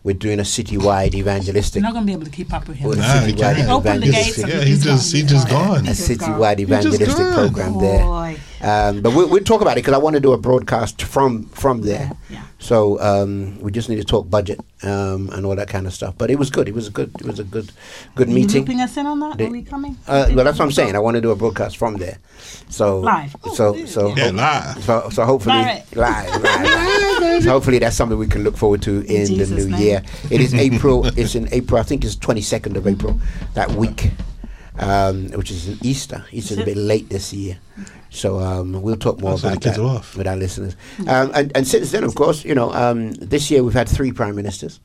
We're 0.04 0.12
doing 0.14 0.38
a 0.38 0.42
citywide 0.42 1.14
evangelistic. 1.14 1.80
You're 1.80 1.88
not 1.90 1.94
going 1.94 2.04
to 2.04 2.06
be 2.06 2.12
able 2.12 2.26
to 2.26 2.30
keep 2.30 2.52
up 2.52 2.68
with 2.68 2.76
him. 2.76 2.90
Well, 2.90 2.98
Nah, 2.98 3.20
he 3.20 3.32
citywide 3.32 3.56
can't. 3.56 3.70
Open 3.70 4.00
the 4.00 4.06
gates. 4.12 4.38
evangelistic- 4.38 4.46
Yeah, 4.46 4.60
he's 4.60 4.84
he 4.84 4.90
just- 4.90 5.12
gone. 5.12 5.20
he 5.22 5.26
just 5.26 5.48
gone. 5.48 5.76
a 5.78 5.88
He's 5.88 6.06
just 6.06 6.20
gone. 6.20 6.28
citywide 6.38 6.60
evangelistic 6.60 7.08
gone. 7.16 7.34
program 7.34 7.78
there. 7.80 8.04
Boy. 8.04 8.38
Um, 8.60 9.00
but 9.02 9.14
we, 9.14 9.24
we'll 9.24 9.42
talk 9.42 9.62
about 9.62 9.72
it 9.72 9.80
because 9.80 9.94
I 9.94 9.98
want 9.98 10.14
to 10.14 10.20
do 10.20 10.32
a 10.32 10.38
broadcast 10.38 11.02
from 11.02 11.46
from 11.46 11.80
there. 11.82 12.12
Yeah, 12.30 12.36
yeah. 12.36 12.42
So 12.58 12.98
um, 13.00 13.58
we 13.60 13.70
just 13.72 13.88
need 13.90 13.96
to 13.96 14.04
talk 14.04 14.30
budget 14.30 14.58
um, 14.82 15.28
and 15.32 15.44
all 15.44 15.54
that 15.56 15.68
kind 15.68 15.86
of 15.86 15.92
stuff. 15.92 16.14
But 16.16 16.30
it 16.30 16.38
was 16.38 16.48
good. 16.48 16.66
It 16.68 16.74
was 16.74 16.88
a 16.88 16.90
good. 16.90 17.10
It 17.20 17.26
was 17.26 17.38
a 17.38 17.44
good 17.44 17.70
good 18.14 18.28
Are 18.28 18.30
you 18.30 18.34
meeting. 18.36 18.60
looping 18.62 18.80
us 18.80 18.96
in 18.96 19.06
on 19.06 19.20
that? 19.20 19.36
The- 19.36 19.46
Are 19.46 19.50
we 19.50 19.62
coming? 19.62 19.98
Uh, 20.06 20.28
well, 20.32 20.44
that's 20.44 20.58
what 20.58 20.64
I'm 20.64 20.72
saying. 20.72 20.96
I 20.96 20.98
want 21.00 21.16
to 21.16 21.20
do 21.20 21.30
a 21.30 21.36
broadcast 21.36 21.76
from 21.76 21.96
there. 21.96 22.18
So 22.70 23.00
Live. 23.00 23.36
Oh, 23.44 23.54
So 23.54 23.74
yeah. 23.74 23.86
so 23.86 24.14
Yeah, 24.14 24.24
hope- 24.30 24.34
live. 24.36 24.84
So 24.84 25.08
so 25.10 25.24
hopefully 25.24 25.56
Live. 25.56 25.96
live, 25.96 26.42
live, 26.42 26.62
live. 27.20 27.42
So 27.42 27.50
hopefully 27.50 27.78
that's 27.80 27.96
something 27.96 28.16
we 28.18 28.28
can 28.28 28.44
look 28.44 28.56
forward 28.56 28.80
to 28.82 29.00
in, 29.04 29.36
the 29.36 29.46
new 29.46 29.68
name. 29.68 29.80
year. 29.80 30.02
It 30.30 30.40
is 30.40 30.54
April. 30.54 31.06
it's 31.18 31.34
in 31.34 31.48
April. 31.52 31.78
I 31.78 31.82
think 31.82 32.04
it's 32.04 32.16
22nd 32.16 32.76
of 32.76 32.86
April. 32.86 33.18
That 33.54 33.70
week, 33.72 34.10
um, 34.78 35.30
which 35.32 35.50
is 35.50 35.68
in 35.68 35.78
Easter. 35.82 36.24
Easter's 36.32 36.58
a 36.58 36.64
bit 36.64 36.76
late 36.76 37.08
this 37.08 37.32
year. 37.32 37.58
So 38.10 38.38
um, 38.38 38.80
we'll 38.82 38.96
talk 38.96 39.20
more 39.20 39.38
so 39.38 39.48
about 39.48 39.62
that 39.62 39.78
off. 39.78 40.16
with 40.16 40.26
our 40.26 40.36
listeners. 40.36 40.76
Um, 41.06 41.30
and, 41.34 41.52
and 41.56 41.66
since 41.66 41.90
then, 41.90 42.04
of 42.04 42.14
course, 42.14 42.44
you 42.44 42.54
know, 42.54 42.72
um, 42.72 43.12
this 43.14 43.50
year 43.50 43.62
we've 43.62 43.74
had 43.74 43.88
three 43.88 44.12
prime 44.12 44.36
ministers. 44.36 44.80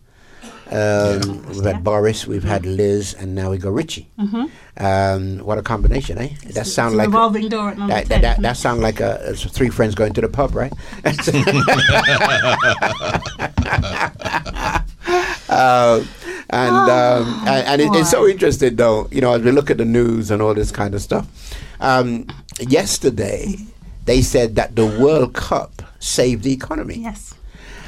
Um, 0.71 1.45
We've 1.47 1.63
had 1.65 1.83
Boris, 1.83 2.27
we've 2.27 2.43
had 2.43 2.65
Liz, 2.65 3.13
and 3.15 3.33
now 3.33 3.49
we 3.51 3.57
got 3.57 3.73
Rishi. 3.73 4.07
Um, 4.77 5.39
what 5.39 5.57
a 5.57 5.61
combination, 5.63 6.17
eh? 6.19 6.29
That 6.43 6.57
It's 6.57 6.73
sound 6.73 6.93
a 6.93 6.97
like 6.97 7.07
revolving 7.07 7.49
door 7.49 7.69
at 7.69 7.77
that, 7.87 8.05
10. 8.05 8.07
that, 8.09 8.21
that, 8.21 8.41
that 8.41 8.57
sound 8.57 8.81
like 8.81 8.99
a, 8.99 9.19
it's 9.31 9.43
three 9.45 9.69
friends 9.69 9.95
going 9.95 10.13
to 10.13 10.21
the 10.21 10.29
pub, 10.29 10.53
right? 10.55 10.71
Uh, 15.49 16.03
and 16.51 16.75
um, 16.75 17.43
and, 17.47 17.67
and 17.67 17.81
it, 17.81 17.89
it's 17.95 18.11
so 18.11 18.27
interesting, 18.27 18.75
though. 18.75 19.07
You 19.11 19.21
know, 19.21 19.33
as 19.33 19.41
we 19.41 19.51
look 19.51 19.69
at 19.71 19.77
the 19.77 19.85
news 19.85 20.31
and 20.31 20.41
all 20.41 20.53
this 20.53 20.71
kind 20.71 20.93
of 20.95 21.01
stuff. 21.01 21.27
Um, 21.79 22.27
yesterday, 22.59 23.55
they 24.05 24.21
said 24.21 24.55
that 24.55 24.75
the 24.75 24.85
World 24.85 25.33
Cup 25.33 25.81
saved 25.99 26.43
the 26.43 26.51
economy, 26.53 26.95
Yes. 26.99 27.33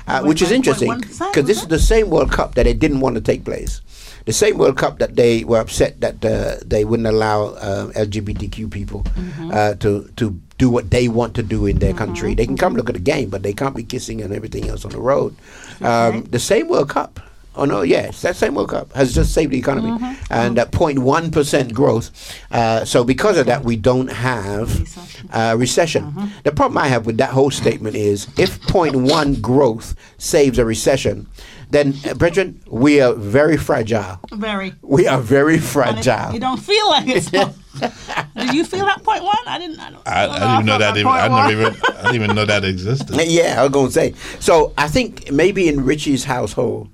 Uh, 0.08 0.22
which 0.24 0.42
is 0.42 0.52
interesting 0.52 0.90
because 1.00 1.46
this 1.46 1.62
is 1.62 1.68
the 1.68 1.80
same 1.80 2.10
World 2.10 2.32
Cup 2.32 2.56
that 2.56 2.64
they 2.64 2.74
didn't 2.74 3.00
want 3.00 3.16
to 3.16 3.22
take 3.22 3.44
place. 3.46 3.82
The 4.26 4.34
same 4.34 4.58
World 4.58 4.78
Cup 4.78 5.00
that 5.00 5.16
they 5.16 5.44
were 5.44 5.58
upset 5.60 6.00
that 6.02 6.24
uh, 6.24 6.58
they 6.64 6.86
wouldn't 6.86 7.08
allow 7.08 7.58
uh, 7.58 7.88
LGBTQ 7.98 8.70
people 8.70 9.02
Mm-hmm. 9.18 9.50
uh, 9.52 9.74
to 9.82 10.08
to 10.18 10.38
do 10.58 10.70
what 10.70 10.92
they 10.92 11.08
want 11.08 11.34
to 11.36 11.44
do 11.44 11.66
in 11.66 11.80
their 11.80 11.94
country. 11.94 12.36
They 12.36 12.46
can 12.46 12.58
come 12.58 12.76
look 12.76 12.90
at 12.90 12.94
the 12.96 13.02
game, 13.02 13.30
but 13.30 13.42
they 13.42 13.54
can't 13.54 13.76
be 13.76 13.84
kissing 13.84 14.22
and 14.22 14.32
everything 14.34 14.70
else 14.70 14.86
on 14.86 14.92
the 14.92 15.00
road. 15.02 15.34
Um, 15.82 16.24
the 16.30 16.38
same 16.40 16.68
World 16.70 16.90
Cup 16.90 17.20
Oh 17.54 17.66
no, 17.66 17.82
yes, 17.82 18.22
that 18.22 18.38
same 18.38 18.56
World 18.56 18.70
Cup 18.70 18.94
has 18.94 19.14
just 19.14 19.34
saved 19.34 19.52
the 19.52 19.58
economy, 19.58 19.90
Mm-hmm. 19.92 20.34
and 20.34 20.58
at 20.58 20.72
0.1 20.72 21.32
percent 21.34 21.74
growth. 21.74 22.10
Uh, 22.50 22.86
so 22.86 23.04
because 23.04 23.38
of 23.38 23.46
that, 23.48 23.64
we 23.66 23.76
don't 23.76 24.08
have 24.12 24.80
Recession. 24.80 25.30
uh, 25.34 25.56
recession. 25.58 26.04
Mm-hmm. 26.06 26.26
The 26.44 26.52
problem 26.54 26.78
I 26.78 26.88
have 26.88 27.06
with 27.06 27.18
that 27.18 27.32
whole 27.32 27.52
statement 27.52 27.96
is 27.98 28.28
if 28.38 28.62
0.1 28.62 29.42
growth 29.42 29.96
saves 30.18 30.60
a 30.60 30.66
recession, 30.66 31.28
then, 31.72 31.94
uh, 32.10 32.14
brethren, 32.14 32.62
we 32.70 33.00
are 33.02 33.14
very 33.14 33.58
fragile. 33.58 34.20
Very. 34.34 34.74
We 34.82 35.08
are 35.08 35.20
very 35.20 35.56
And 35.56 35.64
it- 35.64 35.68
fragile. 35.68 36.34
You 36.34 36.40
don't 36.40 36.60
feel 36.60 36.90
like 36.90 37.08
it. 37.10 37.24
So. 37.24 37.54
Did 38.36 38.54
you 38.54 38.66
feel 38.66 38.86
that 38.86 39.02
point 39.04 39.24
one? 39.24 39.38
I 39.48 39.58
didn't. 39.58 39.80
I, 39.80 39.90
don't, 39.92 40.08
I, 40.08 40.24
I 40.24 40.28
didn't 40.28 40.54
even 40.54 40.66
know 40.66 40.78
that. 40.80 40.98
Even, 40.98 41.08
I 41.12 41.28
never 41.48 41.52
even. 41.52 41.82
I 41.98 42.02
didn't 42.04 42.16
even 42.16 42.36
know 42.36 42.46
that 42.46 42.64
existed. 42.66 43.16
Yeah, 43.26 43.56
I 43.60 43.64
was 43.64 43.72
going 43.72 43.88
to 43.88 43.92
say. 43.94 44.14
So 44.42 44.74
I 44.78 44.88
think 44.90 45.32
maybe 45.32 45.70
in 45.70 45.86
Rishi's 45.86 46.26
household, 46.26 46.90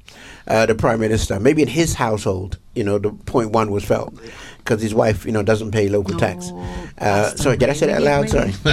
uh, 0.48 0.66
the 0.66 0.76
prime 0.76 1.00
minister, 1.00 1.40
maybe 1.40 1.62
in 1.62 1.68
his 1.68 1.94
household, 1.94 2.58
you 2.76 2.84
know, 2.84 2.98
the 2.98 3.12
point 3.12 3.52
one 3.52 3.72
was 3.72 3.84
felt 3.84 4.14
because 4.60 4.82
his 4.82 4.94
wife, 4.94 5.26
you 5.26 5.32
know, 5.32 5.44
doesn't 5.44 5.72
pay 5.72 5.90
local 5.90 6.18
tax. 6.18 6.52
Uh, 6.98 7.36
sorry, 7.36 7.58
did 7.58 7.70
I 7.70 7.74
say 7.74 7.88
that 7.88 8.02
loud? 8.02 8.30
Sorry. 8.30 8.54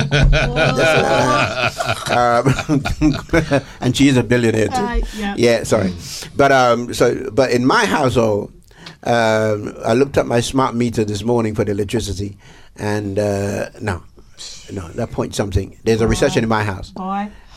um, 2.10 3.62
and 3.80 3.96
she 3.96 4.08
is 4.08 4.16
a 4.16 4.22
billionaire 4.22 4.68
too. 4.68 4.74
Uh, 4.74 5.34
yeah. 5.36 5.62
sorry. 5.62 5.92
But 6.36 6.52
um, 6.52 6.92
so, 6.94 7.30
but 7.30 7.50
in 7.50 7.64
my 7.64 7.84
household, 7.84 8.52
um, 9.04 9.74
I 9.84 9.94
looked 9.94 10.16
at 10.16 10.26
my 10.26 10.40
smart 10.40 10.74
meter 10.74 11.04
this 11.04 11.22
morning 11.22 11.54
for 11.54 11.64
the 11.64 11.72
electricity, 11.72 12.38
and 12.76 13.18
uh, 13.18 13.70
no, 13.80 14.02
no, 14.72 14.88
that 14.88 15.10
point 15.10 15.34
something. 15.34 15.78
There's 15.84 16.00
a 16.00 16.08
recession 16.08 16.42
in 16.42 16.48
my 16.48 16.64
house. 16.64 16.90
Boy, 16.90 17.28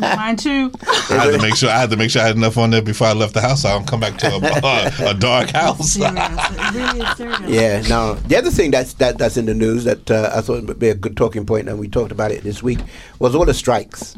mine 0.00 0.36
too. 0.36 0.70
I 1.10 1.18
had 1.18 1.32
to 1.32 1.38
make 1.40 1.56
sure. 1.56 1.70
I 1.70 1.78
had 1.78 1.90
to 1.90 1.96
make 1.96 2.10
sure 2.10 2.22
I 2.22 2.26
had 2.26 2.36
enough 2.36 2.58
on 2.58 2.70
there 2.70 2.82
before 2.82 3.06
I 3.06 3.12
left 3.12 3.34
the 3.34 3.40
house. 3.40 3.62
So 3.62 3.68
I 3.68 3.72
don't 3.72 3.86
come 3.86 4.00
back 4.00 4.18
to 4.18 4.26
a, 4.28 5.10
a 5.10 5.14
dark 5.14 5.50
house. 5.50 5.92
serious. 5.92 7.20
Really. 7.20 7.44
Yeah, 7.54 7.80
no. 7.88 8.14
The 8.14 8.36
other 8.36 8.50
thing 8.50 8.70
that's 8.70 8.94
that, 8.94 9.18
that's 9.18 9.36
in 9.36 9.46
the 9.46 9.54
news 9.54 9.84
that 9.84 10.10
uh, 10.10 10.30
I 10.34 10.40
thought 10.40 10.64
would 10.64 10.78
be 10.78 10.88
a 10.88 10.94
good 10.94 11.16
talking 11.16 11.46
point, 11.46 11.68
and 11.68 11.78
we 11.78 11.88
talked 11.88 12.12
about 12.12 12.30
it 12.30 12.42
this 12.42 12.62
week, 12.62 12.80
was 13.18 13.34
all 13.34 13.44
the 13.44 13.54
strikes. 13.54 14.16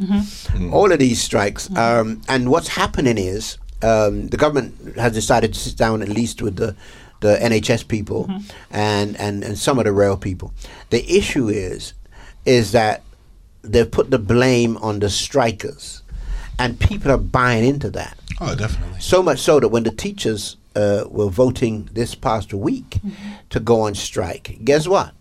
All 0.72 0.90
of 0.90 0.98
these 0.98 1.20
strikes, 1.22 1.74
um, 1.76 2.22
and 2.28 2.50
what's 2.50 2.68
happening 2.68 3.18
is 3.18 3.58
um, 3.82 4.28
the 4.28 4.36
government 4.36 4.96
has 4.96 5.12
decided 5.12 5.52
to 5.54 5.60
sit 5.60 5.76
down 5.76 6.02
at 6.02 6.08
least 6.08 6.42
with 6.42 6.56
the 6.56 6.74
the 7.26 7.36
NHS 7.36 7.88
people 7.88 8.30
and, 8.70 9.16
and 9.16 9.42
and 9.44 9.58
some 9.58 9.78
of 9.78 9.84
the 9.84 9.92
rail 9.92 10.16
people. 10.16 10.52
The 10.90 11.02
issue 11.10 11.48
is 11.48 11.92
is 12.44 12.72
that 12.72 13.02
they've 13.62 13.90
put 13.90 14.10
the 14.10 14.18
blame 14.18 14.76
on 14.78 15.00
the 15.00 15.10
strikers, 15.10 16.02
and 16.58 16.78
people 16.78 17.10
are 17.10 17.18
buying 17.18 17.64
into 17.64 17.90
that. 17.90 18.16
Oh, 18.40 18.54
definitely. 18.54 19.00
So 19.00 19.22
much 19.22 19.40
so 19.40 19.60
that 19.60 19.68
when 19.68 19.82
the 19.82 19.90
teachers 19.90 20.56
uh, 20.76 21.04
were 21.08 21.28
voting 21.28 21.88
this 21.92 22.14
past 22.14 22.52
week 22.54 22.98
to 23.50 23.58
go 23.60 23.80
on 23.82 23.94
strike, 23.94 24.58
guess 24.64 24.86
what? 24.86 25.12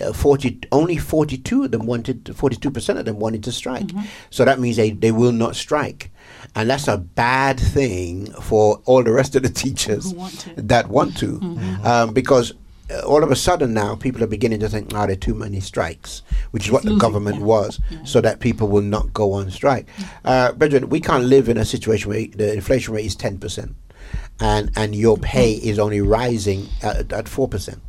Uh, 0.00 0.12
40, 0.12 0.60
only 0.72 0.96
42 0.96 1.64
of 1.64 1.70
them 1.70 1.86
wanted, 1.86 2.24
42% 2.24 2.98
of 2.98 3.04
them 3.04 3.18
wanted 3.18 3.44
to 3.44 3.52
strike. 3.52 3.90
So 4.30 4.44
that 4.44 4.58
means 4.58 4.76
they, 4.76 4.90
they 4.90 5.12
will 5.12 5.32
not 5.32 5.54
strike. 5.54 6.10
And 6.56 6.68
that's 6.68 6.88
a 6.88 6.98
bad 6.98 7.60
thing 7.60 8.26
for 8.42 8.80
all 8.86 9.02
the 9.02 9.12
rest 9.12 9.36
of 9.36 9.42
the 9.42 9.48
teachers 9.64 10.12
want 10.12 10.48
that 10.56 10.88
want 10.88 11.16
to. 11.18 11.40
Um, 11.84 12.12
because 12.12 12.52
uh, 12.90 13.00
all 13.06 13.22
of 13.22 13.30
a 13.30 13.36
sudden 13.36 13.72
now 13.72 13.94
people 13.94 14.22
are 14.22 14.26
beginning 14.26 14.60
to 14.60 14.68
think, 14.68 14.92
oh, 14.94 15.06
there 15.06 15.12
are 15.12 15.16
too 15.16 15.34
many 15.34 15.60
strikes, 15.60 16.22
which 16.50 16.66
is 16.66 16.72
what 16.72 16.82
the 16.82 16.96
government 16.96 17.38
yeah. 17.38 17.44
was, 17.44 17.80
so 18.04 18.20
that 18.20 18.40
people 18.40 18.68
will 18.68 18.82
not 18.82 19.12
go 19.14 19.32
on 19.32 19.50
strike. 19.50 19.88
Uh, 20.24 20.52
brethren, 20.52 20.88
we 20.88 21.00
can't 21.00 21.24
live 21.24 21.48
in 21.48 21.56
a 21.56 21.64
situation 21.64 22.10
where 22.10 22.26
the 22.26 22.52
inflation 22.52 22.94
rate 22.94 23.06
is 23.06 23.16
10% 23.16 23.74
and, 24.40 24.70
and 24.76 24.94
your 24.94 25.16
pay 25.16 25.52
is 25.52 25.78
only 25.78 26.00
rising 26.00 26.66
at, 26.82 27.12
at 27.12 27.24
4%. 27.26 27.80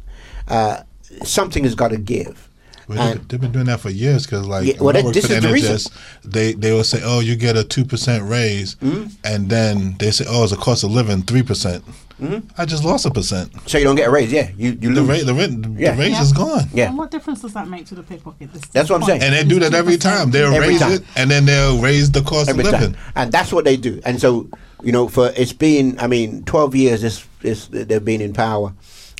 Uh, 0.47 0.83
something 1.23 1.63
has 1.63 1.75
got 1.75 1.89
to 1.89 1.97
give. 1.97 2.49
Well, 2.87 2.99
And- 2.99 3.19
they've, 3.19 3.27
they've 3.29 3.41
been 3.41 3.51
doing 3.51 3.65
that 3.65 3.79
for 3.79 3.89
years 3.89 4.25
because, 4.27 4.45
like, 4.45 4.67
Yeah, 4.67 4.73
well, 4.75 4.85
when 4.87 4.95
I 4.95 4.99
that- 4.99 5.05
worked 5.05 5.15
this 5.15 5.25
for 5.27 5.33
the 5.33 5.39
the 5.47 5.53
reason. 5.53 5.75
NHS, 5.77 5.89
they 6.23 6.53
they 6.53 6.71
will 6.71 6.83
say, 6.83 7.01
"Oh, 7.03 7.19
you 7.19 7.35
get 7.35 7.57
a 7.57 7.63
two 7.63 7.83
percent 7.83 8.23
raise," 8.29 8.73
Hmm? 8.75 9.05
and 9.23 9.49
then 9.49 9.95
they 9.97 10.11
say, 10.11 10.25
"Oh, 10.27 10.43
it's 10.43 10.51
a 10.53 10.55
cost 10.57 10.83
of 10.83 10.91
living 10.91 11.23
three 11.23 11.41
percent." 11.41 11.83
Hmm? 12.19 12.37
I 12.57 12.63
just 12.65 12.85
lost 12.85 13.05
a 13.07 13.11
percent. 13.11 13.51
So 13.65 13.77
you 13.77 13.83
don't 13.83 13.95
get 13.97 14.07
a 14.07 14.11
raise, 14.11 14.31
yeah. 14.31 14.49
You, 14.57 14.77
you 14.79 14.93
The 14.93 15.01
lose. 15.01 15.09
rate, 15.09 15.25
the, 15.25 15.33
rate, 15.33 15.61
the 15.61 15.69
Yeah. 15.77 15.97
raise 15.99 16.11
Yeah. 16.11 16.21
is 16.21 16.31
gone. 16.31 16.69
Yeah. 16.73 16.87
And 16.87 16.97
what 16.97 17.11
difference 17.11 17.41
does 17.41 17.53
that 17.55 17.67
make 17.67 17.87
to 17.87 17.95
the 17.95 18.03
pickpocket? 18.03 18.53
This, 18.53 18.61
That's 18.71 18.89
what 18.89 19.01
I'm 19.01 19.07
saying. 19.07 19.21
And 19.21 19.33
they 19.35 19.43
do 19.43 19.59
that 19.59 19.73
every 19.73 19.97
time. 19.97 20.31
They'll 20.31 20.53
Every 20.53 20.69
raise 20.69 20.79
time. 20.79 20.91
it, 20.93 21.03
and 21.17 21.29
then 21.29 21.43
they'll 21.45 21.77
raise 21.81 22.11
the 22.11 22.21
cost 22.21 22.47
every 22.49 22.63
of 22.63 22.71
living. 22.71 22.93
time. 22.93 23.01
And 23.17 23.31
that's 23.33 23.51
what 23.51 23.65
they 23.65 23.75
do. 23.75 23.99
And 24.05 24.21
so, 24.21 24.47
you 24.81 24.93
know, 24.93 25.09
for 25.09 25.33
it's 25.35 25.51
been, 25.51 25.97
I 25.99 26.07
mean, 26.07 26.43
12 26.45 26.73
years 26.73 27.01
this, 27.01 27.25
this, 27.41 27.67
they've 27.67 28.05
been 28.05 28.21
in 28.21 28.31
power, 28.31 28.71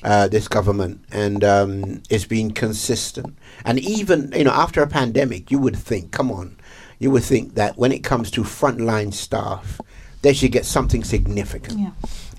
uh, 0.06 0.28
this 0.28 0.48
government, 0.48 1.04
and 1.12 1.44
um, 1.44 2.04
it's 2.12 2.26
been 2.26 2.52
consistent. 2.52 3.36
And 3.66 3.80
even, 3.80 4.32
you 4.36 4.44
know, 4.44 4.52
after 4.52 4.84
a 4.84 4.88
pandemic, 4.88 5.50
you 5.50 5.58
would 5.58 5.76
think, 5.76 6.12
come 6.12 6.32
on, 6.32 6.58
you 7.00 7.10
would 7.10 7.24
think 7.24 7.56
that 7.56 7.76
when 7.76 7.92
it 7.92 8.04
comes 8.04 8.30
to 8.32 8.42
frontline 8.42 9.12
staff, 9.12 9.82
they 10.22 10.32
should 10.32 10.52
get 10.52 10.66
something 10.66 11.04
significant. 11.04 11.80
Yeah. 11.80 11.92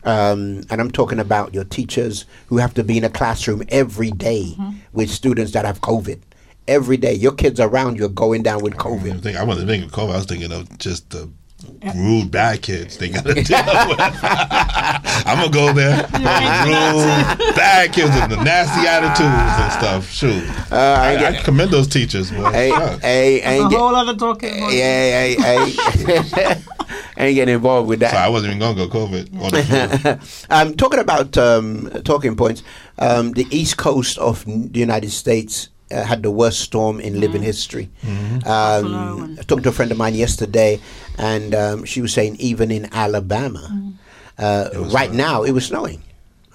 Um, 0.04 0.62
and 0.70 0.80
I'm 0.80 0.92
talking 0.92 1.18
about 1.18 1.52
your 1.54 1.64
teachers 1.64 2.24
who 2.46 2.58
have 2.58 2.72
to 2.74 2.84
be 2.84 2.98
in 2.98 3.04
a 3.04 3.10
classroom 3.10 3.64
every 3.68 4.12
day 4.12 4.56
with 4.92 5.10
students 5.10 5.50
that 5.52 5.64
have 5.64 5.80
COVID. 5.80 6.20
Every 6.68 6.96
day, 6.96 7.14
your 7.14 7.32
kids 7.32 7.58
around 7.58 7.98
you 7.98 8.04
are 8.04 8.08
going 8.08 8.44
down 8.44 8.62
with 8.62 8.74
I, 8.74 8.76
COVID. 8.76 9.22
think, 9.22 9.36
I 9.36 9.42
wasn't 9.42 9.68
thinking 9.68 9.88
of 9.88 9.94
COVID. 9.94 10.12
I 10.12 10.16
was 10.16 10.26
thinking 10.26 10.52
of 10.52 10.78
just 10.78 11.10
the 11.10 11.28
rude 11.94 12.30
bad 12.30 12.62
kids 12.62 12.96
they 12.98 13.08
got 13.08 13.24
to 13.24 13.34
deal 13.34 13.42
with. 13.44 13.98
I'm 14.00 15.38
gonna 15.38 15.50
go 15.50 15.72
there. 15.72 15.96
Rude 16.12 17.54
bad 17.56 17.92
kids 17.92 18.10
and 18.14 18.30
the 18.32 18.42
nasty 18.42 18.86
attitudes 18.86 19.20
and 19.62 19.72
stuff. 19.72 20.10
Shoot, 20.10 20.42
Uh, 20.72 20.76
I 20.76 21.06
I, 21.06 21.10
I 21.12 21.32
get- 21.32 21.44
commend 21.44 21.70
those 21.70 21.88
teachers. 21.88 22.30
Boy. 22.30 22.50
Hey, 22.52 22.70
Shucks. 22.70 23.02
hey, 23.02 23.40
That's 23.40 23.46
ain't 23.52 23.66
a 23.66 23.68
get, 23.70 23.78
whole 23.78 23.94
other 23.94 24.14
talking. 24.16 24.54
yeah, 24.70 25.24
about. 25.24 25.44
hey, 25.44 25.70
hey, 25.70 26.54
ain't 27.16 27.34
getting 27.34 27.54
involved 27.54 27.88
with 27.88 28.00
that. 28.00 28.12
So 28.12 28.16
I 28.18 28.28
wasn't 28.28 28.54
even 28.54 28.60
gonna 28.60 28.86
go 28.86 28.88
COVID. 28.88 30.46
I'm 30.50 30.68
um, 30.68 30.74
talking 30.76 31.00
about 31.00 31.36
um, 31.36 31.90
talking 32.04 32.36
points, 32.36 32.62
um, 32.98 33.32
the 33.32 33.46
east 33.50 33.76
coast 33.76 34.18
of 34.18 34.44
the 34.44 34.78
United 34.78 35.10
States 35.10 35.68
uh, 35.90 36.04
had 36.04 36.22
the 36.22 36.30
worst 36.30 36.60
storm 36.60 37.00
in 37.00 37.20
living 37.20 37.42
history. 37.42 37.88
Buffalo 38.02 38.88
Um, 38.88 39.36
I 39.38 39.42
talked 39.42 39.62
to 39.64 39.68
a 39.68 39.72
friend 39.72 39.90
of 39.92 39.98
mine 39.98 40.14
yesterday, 40.14 40.80
and 41.18 41.54
um, 41.54 41.84
she 41.84 42.00
was 42.00 42.12
saying 42.12 42.36
even 42.38 42.70
in 42.70 42.88
Alabama, 42.92 43.92
uh, 44.38 44.70
right 44.74 45.10
snowing. 45.10 45.16
now 45.16 45.42
it 45.44 45.52
was 45.52 45.66
snowing. 45.66 46.02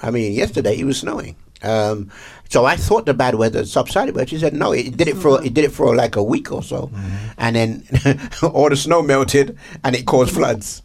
I 0.02 0.12
mean, 0.12 0.34
yesterday 0.34 0.78
it 0.78 0.86
was 0.86 1.00
snowing. 1.00 1.36
Um, 1.64 2.10
so 2.50 2.66
I 2.66 2.76
thought 2.76 3.06
the 3.06 3.14
bad 3.14 3.36
weather 3.36 3.66
subsided, 3.66 4.16
but 4.16 4.30
she 4.30 4.38
said 4.40 4.54
no. 4.54 4.72
It 4.74 4.98
did 4.98 5.08
it 5.08 5.16
for 5.16 5.42
it 5.44 5.54
did 5.54 5.64
it 5.64 5.72
for 5.72 5.96
like 5.96 6.16
a 6.18 6.24
week 6.24 6.52
or 6.52 6.64
so, 6.64 6.92
and 7.38 7.56
then 7.56 7.84
all 8.44 8.68
the 8.70 8.76
snow 8.76 9.02
melted 9.02 9.58
and 9.84 9.96
it 9.96 10.06
caused 10.06 10.34
floods. 10.34 10.82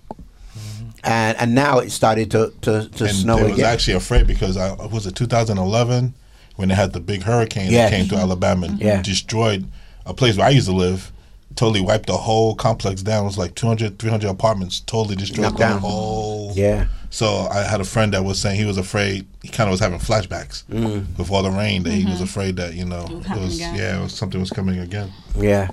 And 1.02 1.36
and 1.38 1.54
now 1.54 1.78
it 1.78 1.90
started 1.90 2.30
to 2.32 2.52
to, 2.62 2.88
to 2.88 3.04
and 3.04 3.14
snow 3.14 3.36
they 3.36 3.44
was 3.44 3.52
again. 3.54 3.72
actually 3.72 3.94
afraid 3.94 4.26
because 4.26 4.56
I 4.56 4.74
was 4.86 5.06
it 5.06 5.16
2011 5.16 6.14
when 6.56 6.68
they 6.68 6.74
had 6.74 6.92
the 6.92 7.00
big 7.00 7.22
hurricane 7.22 7.70
Yes. 7.70 7.90
that 7.90 7.96
came 7.96 8.06
through 8.08 8.18
Alabama 8.18 8.66
and 8.66 8.80
Yeah. 8.80 9.02
destroyed 9.02 9.66
a 10.04 10.12
place 10.14 10.36
where 10.36 10.46
I 10.46 10.50
used 10.50 10.66
to 10.68 10.74
live. 10.74 11.12
Totally 11.54 11.80
wiped 11.80 12.06
the 12.06 12.16
whole 12.18 12.54
complex 12.54 13.00
down. 13.02 13.22
It 13.22 13.26
was 13.28 13.38
like 13.38 13.54
200, 13.54 13.98
300 13.98 14.28
apartments. 14.28 14.80
Totally 14.80 15.16
destroyed 15.16 15.42
Knocked 15.44 15.56
the 15.58 15.64
down. 15.64 15.78
whole. 15.78 16.52
yeah. 16.54 16.84
So 17.08 17.48
I 17.50 17.62
had 17.62 17.80
a 17.80 17.84
friend 17.84 18.12
that 18.12 18.24
was 18.24 18.38
saying 18.38 18.58
he 18.58 18.66
was 18.66 18.76
afraid. 18.76 19.24
He 19.42 19.48
kind 19.48 19.68
of 19.68 19.72
was 19.72 19.80
having 19.80 19.98
flashbacks 19.98 20.64
Mm. 20.70 21.06
with 21.16 21.30
all 21.30 21.42
the 21.42 21.50
rain. 21.50 21.82
That 21.84 21.92
he 21.92 22.04
was 22.04 22.20
afraid 22.20 22.56
that 22.56 22.74
you 22.74 22.84
know 22.84 23.06
would 23.10 23.24
it 23.24 23.40
was 23.40 23.56
again. 23.56 23.74
yeah 23.74 23.98
it 23.98 24.02
was, 24.02 24.12
something 24.12 24.38
was 24.38 24.50
coming 24.50 24.78
again. 24.80 25.10
Yeah, 25.38 25.68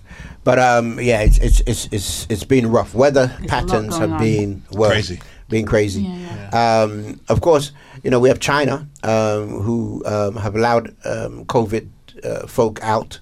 but 0.45 0.57
um, 0.59 0.99
yeah, 1.01 1.19
it's 1.21 1.37
it's 1.39 1.61
it's 1.65 1.89
it's, 1.91 2.27
it's 2.29 2.43
been 2.45 2.67
rough. 2.71 2.93
Weather 2.93 3.35
lot 3.41 3.47
patterns 3.49 3.97
have 3.97 4.13
on. 4.13 4.19
been 4.19 4.63
worse, 4.71 4.91
Crazy. 4.91 5.19
Been 5.53 5.65
crazy. 5.65 6.03
Um, 6.51 7.19
of 7.29 7.39
course, 7.41 7.71
you 8.03 8.09
know 8.11 8.19
we 8.19 8.29
have 8.29 8.39
China 8.39 8.75
um, 9.03 9.47
who 9.65 10.03
um, 10.05 10.35
have 10.35 10.55
allowed 10.55 10.85
um, 11.05 11.45
COVID 11.45 11.87
uh, 12.23 12.47
folk 12.47 12.79
out, 12.83 13.19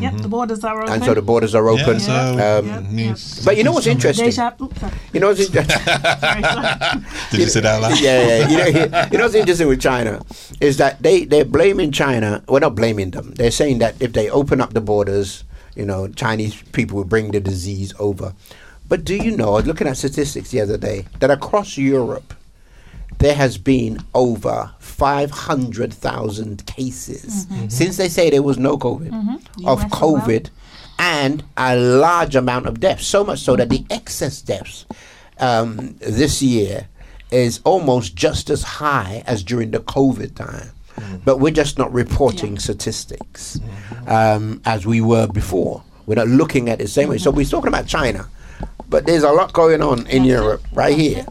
Yep, 0.00 0.14
the 0.22 0.28
borders 0.28 0.62
are 0.62 0.82
open. 0.82 0.92
and 0.94 1.02
so 1.04 1.14
the 1.14 1.22
borders 1.22 1.52
are 1.58 1.66
open. 1.68 1.94
Yeah, 1.98 2.06
so 2.06 2.14
Um, 2.46 2.66
Yeah. 2.66 2.80
needs- 2.90 3.44
But 3.44 3.56
you 3.56 3.64
know 3.64 3.72
what's 3.72 3.88
interesting? 3.88 4.26
Deja, 4.30 4.52
oops. 4.62 4.78
You 5.12 5.18
know 5.20 5.28
what's 5.30 5.40
interesting? 5.40 5.82
Sorry, 5.82 6.42
sorry. 6.42 7.00
Did 7.32 7.40
you 7.40 7.48
say 7.54 7.60
that 7.66 7.80
loud? 7.82 7.98
yeah, 7.98 8.20
yeah. 8.28 8.48
You 8.50 8.56
know, 8.58 8.66
you 9.10 9.18
know 9.18 9.24
what's 9.26 9.34
interesting 9.34 9.66
with 9.66 9.80
China 9.80 10.22
is 10.60 10.76
that 10.82 11.02
they 11.02 11.24
they're 11.26 11.44
blaming 11.58 11.90
China. 11.90 12.30
We're 12.46 12.60
not 12.68 12.74
blaming 12.76 13.10
them. 13.10 13.34
They're 13.34 13.50
saying 13.62 13.78
that 13.82 13.94
if 13.98 14.12
they 14.12 14.30
open 14.30 14.60
up 14.60 14.74
the 14.78 14.80
borders, 14.92 15.42
you 15.74 15.84
know, 15.90 16.06
Chinese 16.06 16.54
people 16.70 16.94
will 16.98 17.10
bring 17.14 17.32
the 17.32 17.40
disease 17.40 17.90
over. 17.98 18.32
But 18.88 19.04
do 19.04 19.16
you 19.16 19.36
know? 19.36 19.58
Looking 19.58 19.86
at 19.86 19.96
statistics 19.96 20.50
the 20.50 20.60
other 20.60 20.76
day 20.76 21.06
that 21.20 21.30
across 21.30 21.78
Europe, 21.78 22.34
there 23.18 23.34
has 23.34 23.56
been 23.58 23.98
over 24.14 24.70
five 24.78 25.30
hundred 25.30 25.92
thousand 25.92 26.66
cases 26.66 27.46
mm-hmm. 27.46 27.54
Mm-hmm. 27.54 27.68
since 27.68 27.96
they 27.96 28.08
say 28.08 28.30
there 28.30 28.42
was 28.42 28.58
no 28.58 28.76
COVID 28.76 29.10
mm-hmm. 29.10 29.66
of 29.66 29.80
US 29.80 29.84
as 29.84 30.00
well. 30.00 30.20
COVID, 30.20 30.50
and 30.98 31.44
a 31.56 31.76
large 31.76 32.36
amount 32.36 32.66
of 32.66 32.80
deaths. 32.80 33.06
So 33.06 33.24
much 33.24 33.40
so 33.40 33.56
that 33.56 33.70
the 33.70 33.84
excess 33.90 34.42
deaths 34.42 34.86
um, 35.38 35.96
this 36.00 36.42
year 36.42 36.88
is 37.30 37.60
almost 37.64 38.14
just 38.14 38.50
as 38.50 38.62
high 38.62 39.22
as 39.26 39.42
during 39.42 39.70
the 39.70 39.80
COVID 39.80 40.34
time. 40.34 40.70
But 41.24 41.38
we're 41.38 41.50
just 41.50 41.76
not 41.76 41.92
reporting 41.92 42.58
statistics 42.58 43.58
um, 44.06 44.60
as 44.64 44.86
we 44.86 45.00
were 45.00 45.26
before. 45.26 45.82
We're 46.06 46.14
not 46.14 46.28
looking 46.28 46.68
at 46.68 46.80
it 46.80 46.84
the 46.84 46.88
same 46.88 47.08
way. 47.08 47.18
So 47.18 47.32
we're 47.32 47.44
talking 47.44 47.68
about 47.68 47.88
China, 47.88 48.28
but 48.88 49.06
there's 49.06 49.22
a 49.22 49.30
lot 49.32 49.52
going 49.52 49.82
on 49.82 50.06
in 50.08 50.24
Europe 50.24 50.62
right 50.72 50.96
here, 50.96 51.26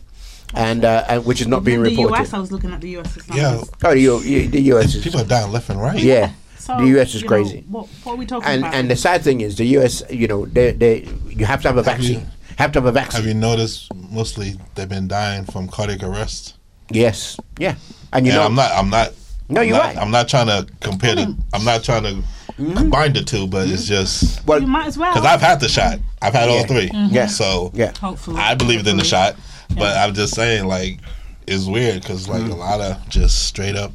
and, 0.54 0.84
uh, 0.86 1.06
and 1.10 1.26
which 1.26 1.42
is 1.42 1.48
not 1.48 1.64
being 1.64 1.82
the 1.84 1.90
reported. 1.90 2.16
US, 2.20 2.34
I 2.34 2.40
was 2.40 2.52
looking 2.52 2.72
at 2.72 2.82
the 2.82 2.90
US's 2.98 3.28
numbers. 3.28 3.38
Yeah, 3.82 3.90
Oh, 3.90 3.94
the, 3.94 4.00
U- 4.00 4.48
the 4.50 4.62
US 4.74 4.96
is 4.96 5.04
people 5.04 5.22
are 5.22 5.26
dying 5.26 5.52
left 5.52 5.70
and 5.70 5.82
right. 5.82 6.00
yeah. 6.00 6.32
So, 6.58 6.78
the 6.78 7.00
US 7.00 7.10
is 7.10 7.16
you 7.16 7.22
know, 7.24 7.28
crazy. 7.30 7.66
what, 7.68 7.88
what 8.04 8.14
are 8.14 8.16
we 8.16 8.26
talking 8.26 8.48
and 8.50 8.62
about? 8.62 8.74
and 8.74 8.90
the 8.90 8.96
sad 8.96 9.22
thing 9.22 9.42
is 9.42 9.58
the 9.58 9.66
US, 9.78 10.02
you 10.10 10.28
know, 10.28 10.46
they 10.46 10.72
they 10.72 11.08
you 11.28 11.46
have 11.46 11.62
to 11.64 11.68
have 11.68 11.78
a 11.78 11.84
vaccine. 11.84 12.26
Have 12.58 12.72
to 12.74 12.80
have 12.80 12.86
a 12.86 12.92
vaccine. 12.92 13.22
Have 13.22 13.28
you 13.28 13.34
noticed 13.34 13.94
mostly 14.12 14.54
they've 14.76 14.88
been 14.88 15.08
dying 15.08 15.44
from 15.44 15.68
cardiac 15.68 16.04
arrest? 16.04 16.56
yes, 16.92 17.38
yeah. 17.58 17.76
And 18.14 18.26
you 18.28 18.32
and 18.32 18.40
know, 18.40 18.46
I'm 18.46 18.56
not. 18.56 18.72
I'm 18.72 18.90
not. 18.90 19.14
No, 19.50 19.62
I'm 19.62 19.68
you're 19.68 19.78
not, 19.78 19.86
right. 19.86 19.98
I'm 19.98 20.12
not 20.12 20.30
trying 20.30 20.48
to 20.48 20.68
compare 20.80 21.16
the. 21.16 21.36
I'm 21.52 21.66
not 21.66 21.84
trying 21.84 22.04
to 22.04 22.24
combine 22.58 23.14
the 23.14 23.24
two, 23.24 23.48
but 23.48 23.68
it's 23.68 23.84
mm-hmm. 23.84 23.94
just 24.04 24.46
well, 24.46 24.60
you 24.62 24.68
might 24.68 24.88
as 24.88 24.98
well. 24.98 25.14
because 25.14 25.26
I've 25.26 25.42
had 25.42 25.60
the 25.60 25.70
shot. 25.70 26.00
I've 26.22 26.34
had 26.34 26.50
all 26.50 26.58
Yeah. 26.62 26.66
three. 26.68 26.90
Mm-hmm. 26.90 27.14
Yeah. 27.16 27.28
So 27.28 27.72
yeah, 27.74 27.92
Hopefully. 28.00 28.38
I 28.40 28.56
believed 28.56 28.88
in 28.88 28.98
the 28.98 29.04
shot, 29.04 29.36
but 29.76 29.98
I'm 29.98 30.14
just 30.14 30.36
saying 30.36 30.66
like 30.66 31.00
it's 31.48 31.66
weird 31.66 32.02
because 32.02 32.28
like 32.30 32.44
Mm. 32.44 32.52
a 32.52 32.56
lot 32.56 32.80
of 32.82 33.10
just 33.10 33.44
straight 33.48 33.76
up. 33.76 33.92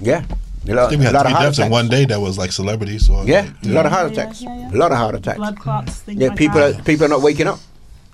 yeah. 0.00 0.24
A 0.66 0.70
I 0.70 0.74
lot, 0.74 0.88
think 0.88 1.00
we 1.00 1.04
a 1.06 1.08
had 1.10 1.14
lot 1.14 1.26
three 1.26 1.34
deaths 1.34 1.58
in 1.58 1.70
one 1.70 1.88
day 1.88 2.06
that 2.06 2.18
was 2.18 2.38
like 2.38 2.50
celebrities. 2.50 3.06
So 3.06 3.22
Yeah, 3.24 3.42
like, 3.42 3.64
a 3.64 3.68
lot 3.68 3.84
of 3.86 3.92
heart 3.92 4.12
attacks. 4.12 4.40
yeah, 4.40 4.56
yeah. 4.60 4.70
A 4.72 4.76
lot 4.78 4.92
of 4.92 4.96
heart 4.98 5.14
attacks. 5.14 5.36
Blood 5.36 5.58
clots, 5.58 6.02
Yeah, 6.06 6.28
like 6.28 6.38
people 6.38 6.58
that. 6.58 6.80
are 6.80 6.82
people 6.84 7.04
are 7.04 7.08
not 7.10 7.20
waking 7.20 7.48
up. 7.48 7.58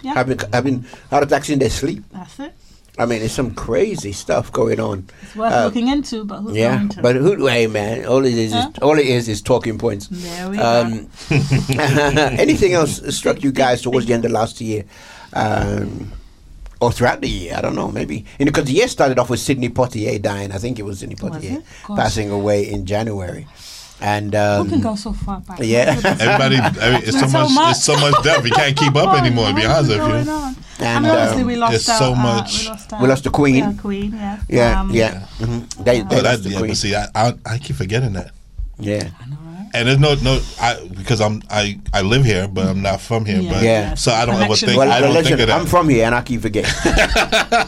Yeah. 0.03 0.15
Having 0.15 0.41
having 0.53 0.85
heart 1.11 1.23
attacks 1.25 1.49
in 1.49 1.59
their 1.61 1.71
sleep. 1.71 2.03
That's 2.13 2.41
it. 2.41 2.53
I 3.01 3.07
mean, 3.07 3.21
there's 3.21 3.33
some 3.33 3.55
crazy 3.55 4.13
stuff 4.13 4.53
going 4.53 4.79
on. 4.79 5.07
It's 5.23 5.35
worth 5.35 5.53
Uh, 5.53 5.65
looking 5.65 5.89
into, 5.89 6.25
but 6.25 6.41
who's 6.43 6.57
Yeah, 6.57 6.77
going 6.77 6.89
to? 6.91 7.03
but 7.03 7.17
who? 7.17 7.47
Hey, 7.47 7.67
man, 7.67 8.05
all 8.05 8.25
it 8.25 8.35
is, 8.35 8.53
Huh? 8.53 8.69
is 8.75 8.79
all 8.83 8.99
it 8.99 9.07
is 9.07 9.29
is 9.29 9.41
talking 9.43 9.79
points. 9.79 10.09
there 10.11 10.51
we 10.51 10.59
Um, 10.59 11.09
anything 11.79 12.73
else 12.75 13.01
struck 13.17 13.43
you 13.43 13.53
guys 13.53 13.83
towards 13.83 14.07
the 14.07 14.13
end 14.15 14.25
of 14.25 14.31
last 14.33 14.61
year, 14.61 14.85
um, 15.33 16.13
or 16.81 16.93
throughout 16.93 17.21
the 17.21 17.29
year? 17.29 17.55
I 17.57 17.61
don't 17.61 17.75
know. 17.75 17.91
Maybe 17.91 18.25
because 18.39 18.65
the 18.65 18.73
year 18.73 18.89
started 18.89 19.19
off 19.19 19.31
with 19.31 19.41
Sidney 19.41 19.69
Poitier 19.69 20.21
dying. 20.21 20.53
I 20.53 20.59
think 20.59 20.79
it 20.79 20.83
was 20.85 20.99
Sidney 21.01 21.17
Was 21.21 21.33
Poitier 21.43 21.59
it? 21.59 21.65
Passing 21.97 22.31
away 22.31 22.69
in 22.71 22.87
January, 22.87 23.47
and 24.01 24.33
go. 24.33 24.63
Who 24.63 24.69
can 24.69 24.75
um, 24.77 24.81
go 24.81 24.95
so 24.97 25.13
far 25.13 25.41
back? 25.41 25.59
yeah. 25.63 25.95
Everybody, 26.05 26.57
every, 26.57 27.07
it's 27.09 27.19
so 27.21 27.27
So 27.27 27.39
much, 27.45 27.55
much. 27.55 27.71
it's 27.77 27.85
so 27.85 27.97
much 27.99 28.15
death. 28.23 28.45
You 28.45 28.53
can't 28.53 28.77
keep 28.77 28.95
up 28.97 29.17
anymore. 29.23 29.49
To 29.49 29.55
be 29.55 29.65
honest 29.65 29.89
with 29.91 29.99
going 29.99 30.25
you. 30.27 30.33
on? 30.33 30.57
And, 30.81 31.05
And, 31.05 31.07
obviously 31.07 31.43
um, 31.43 31.47
we 31.49 31.57
lost 31.57 31.71
there's 31.73 31.89
our, 31.91 31.99
so 31.99 32.13
uh, 32.13 32.17
much- 32.17 32.63
we, 32.65 32.69
lost 32.69 32.93
We 33.03 33.09
lost 33.09 33.25
the 33.25 33.31
Queen. 33.31 33.57
Yeah, 33.57 33.73
Queen. 33.81 34.13
Yeah. 34.13 34.41
yeah, 34.49 34.81
Um, 34.81 34.91
yeah. 34.91 35.21
hmm 35.39 35.59
They, 35.85 36.01
they 36.01 36.17
Oh, 36.19 36.23
that, 36.23 36.25
lost 36.25 36.43
the 36.45 36.51
yeah, 36.51 36.59
Queen. 36.59 36.71
but 36.71 36.77
see, 36.79 36.95
I, 36.95 37.07
I, 37.15 37.35
I 37.45 37.59
keep 37.59 37.77
forgetting 37.77 38.15
that. 38.15 38.31
yeah, 38.79 39.11
I 39.21 39.27
know, 39.29 39.37
right? 39.37 39.40
And 39.73 39.87
there's 39.89 39.99
no, 39.99 40.15
no, 40.17 40.41
I 40.61 40.85
because 40.89 41.21
I'm, 41.21 41.43
I, 41.49 41.81
I 41.93 42.03
live 42.03 42.25
here, 42.25 42.49
but 42.49 42.67
I'm 42.67 42.83
not 42.83 43.01
from 43.01 43.25
here. 43.25 43.41
Yeah. 43.41 43.53
But 43.53 43.63
Yeah. 43.63 43.95
so 43.95 44.13
I 44.13 44.27
don't 44.27 44.43
ever 44.43 44.57
think, 44.57 44.77
well, 44.77 44.91
I 44.91 45.01
don't 45.01 45.11
listen, 45.15 45.25
think 45.29 45.41
of 45.41 45.47
that. 45.49 45.61
I'm 45.61 45.67
from 45.67 45.89
here 45.89 46.07
and 46.07 46.15
I 46.15 46.23
keep 46.23 46.41
forgetting. 46.43 46.73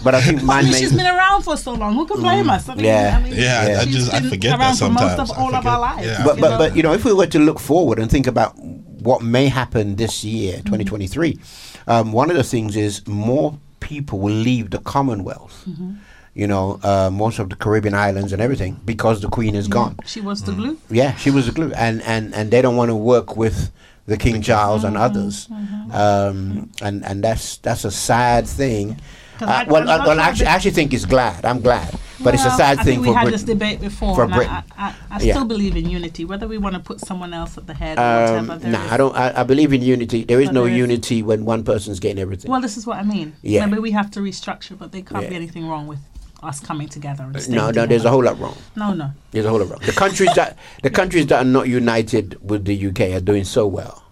but 0.04 0.14
I 0.14 0.20
think 0.20 0.42
mine 0.42 0.66
I 0.66 0.68
mean, 0.70 0.74
she's 0.74 0.92
been 0.92 1.06
around 1.06 1.42
for 1.42 1.56
so 1.56 1.72
long. 1.74 1.94
Who 1.94 2.06
can 2.06 2.20
blame 2.20 2.40
mm-hmm. 2.46 2.50
us? 2.50 2.68
I 2.68 2.74
mean, 2.74 2.84
Yeah. 2.86 3.16
I 3.18 3.22
mean, 3.22 3.34
yeah, 3.34 3.64
I- 3.78 3.80
I 3.80 3.84
she's 3.84 3.94
just 3.94 4.14
I 4.14 4.20
forget 4.28 4.58
around 4.58 4.76
that 4.76 4.78
for 4.78 4.90
most 4.90 5.00
sometimes. 5.00 5.30
of 5.30 5.38
I 5.38 5.40
all 5.40 5.54
of 5.54 5.66
our 5.66 5.80
lives. 5.80 6.06
Yeah, 6.06 6.24
but 6.24 6.40
but 6.40 6.58
but 6.58 6.76
you 6.76 6.82
know, 6.82 6.92
if 6.92 7.04
we 7.04 7.12
were 7.12 7.26
to 7.26 7.38
look 7.38 7.60
forward 7.60 7.98
and 7.98 8.10
think 8.10 8.26
about 8.26 8.58
what 8.58 9.22
may 9.22 9.46
happen 9.48 9.96
this 9.96 10.24
year, 10.24 10.54
mm-hmm. 10.54 10.64
2023, 10.64 11.38
um, 11.86 12.12
one 12.12 12.30
of 12.30 12.36
the 12.36 12.44
things 12.44 12.76
is 12.76 13.06
more 13.06 13.58
people 13.80 14.18
will 14.18 14.34
leave 14.34 14.70
the 14.70 14.78
Commonwealth. 14.78 15.64
Mm-hmm. 15.68 15.94
You 16.35 16.47
know, 16.47 16.81
uh, 16.83 17.11
most 17.12 17.38
of 17.38 17.51
the 17.51 17.57
Caribbean 17.57 17.95
islands 17.95 18.33
and 18.33 18.40
everything 18.40 18.81
because 18.87 19.21
the 19.21 19.29
Queen 19.29 19.55
is 19.55 19.68
gone. 19.68 19.97
she 20.07 20.21
was 20.23 20.40
Mm. 20.42 20.47
the 20.47 20.53
glue. 20.53 20.79
Yeah, 20.90 21.14
she 21.16 21.31
was 21.31 21.45
the 21.47 21.53
glue, 21.53 21.73
and 21.77 22.01
and 22.03 22.35
and 22.35 22.51
they 22.51 22.62
don't 22.62 22.77
want 22.77 22.88
to 22.88 22.95
work 22.97 23.37
with 23.37 23.71
the 24.07 24.16
King 24.16 24.40
Charles 24.40 24.83
and 24.85 24.97
others, 24.97 25.47
um, 25.92 26.71
and 26.81 27.05
and 27.05 27.23
that's 27.23 27.59
that's 27.59 27.85
a 27.85 27.90
sad 27.90 28.47
thing. 28.47 28.97
Uh, 29.40 29.45
I- 29.47 29.64
well, 29.64 29.88
I'm 29.90 30.01
I, 30.03 30.07
well, 30.07 30.21
actually, 30.21 30.45
that- 30.47 30.55
actually 30.57 30.71
think 30.71 30.95
it's 30.95 31.05
glad. 31.05 31.45
I'm 31.45 31.61
glad, 31.61 31.95
but 32.21 32.33
it's 32.35 32.45
a 32.45 32.49
Well, 32.49 32.57
sad 32.59 32.79
I 32.79 32.83
thing 32.85 32.95
think 33.03 33.05
for 33.05 33.11
we 33.11 33.14
had 33.16 33.23
Britain. 33.25 33.33
this 33.33 33.42
debate 33.42 33.81
before. 33.81 34.14
For 34.14 34.27
Britain. 34.27 34.53
I, 34.53 34.62
I, 34.79 34.95
I 35.11 35.21
Yeah. 35.21 35.35
still 35.35 35.45
believe 35.45 35.77
in 35.77 35.88
unity, 35.90 36.25
whether 36.25 36.47
we 36.49 36.59
want 36.59 36.75
to 36.77 36.81
put 36.81 37.01
someone 37.01 37.35
else 37.35 37.59
at 37.59 37.66
the 37.66 37.75
head 37.75 37.99
or 37.99 38.03
Um, 38.03 38.47
whatever. 38.47 38.59
there 38.59 38.73
nah, 38.73 38.92
I 38.95 38.97
don't. 38.97 39.14
I, 39.16 39.40
I 39.40 39.42
believe 39.42 39.73
in 39.73 39.83
unity. 39.83 40.25
There 40.25 40.40
is 40.40 40.51
no 40.53 40.64
there 40.64 40.73
is- 40.73 40.79
unity 40.79 41.23
when 41.23 41.45
one 41.45 41.62
person's 41.64 41.99
getting 42.01 42.18
everything. 42.21 42.51
Well, 42.51 42.61
this 42.61 42.77
is 42.77 42.87
what 42.87 42.99
I 42.99 43.03
mean. 43.03 43.33
Yeah. 43.42 43.66
Maybe 43.66 43.81
we 43.81 43.90
have 43.90 44.11
to 44.12 44.21
restructure, 44.21 44.79
but 44.79 44.92
there 44.92 45.03
can't 45.03 45.25
Yeah. 45.25 45.31
be 45.31 45.37
anything 45.37 45.68
wrong 45.68 45.87
with 45.88 45.99
us 46.42 46.61
coming 46.61 46.88
together. 46.88 47.24
And 47.24 47.40
staying 47.40 47.57
no, 47.57 47.70
no, 47.70 47.87
there's 47.87 48.05
a 48.05 48.11
whole 48.11 48.22
lot 48.24 48.38
wrong. 48.38 48.57
No, 48.76 48.92
no. 48.94 49.11
There's 49.31 49.46
a 49.46 49.50
whole 49.50 49.59
lot 49.61 49.70
wrong. 49.70 49.81
The 49.85 49.92
countries 49.92 50.31
that 50.35 50.57
the 50.83 50.90
countries 50.90 51.26
that 51.28 51.40
are 51.42 51.48
not 51.48 51.68
united 51.68 52.38
with 52.48 52.64
the 52.64 52.87
UK 52.88 53.00
are 53.16 53.20
doing 53.20 53.44
so 53.44 53.66
well. 53.66 54.02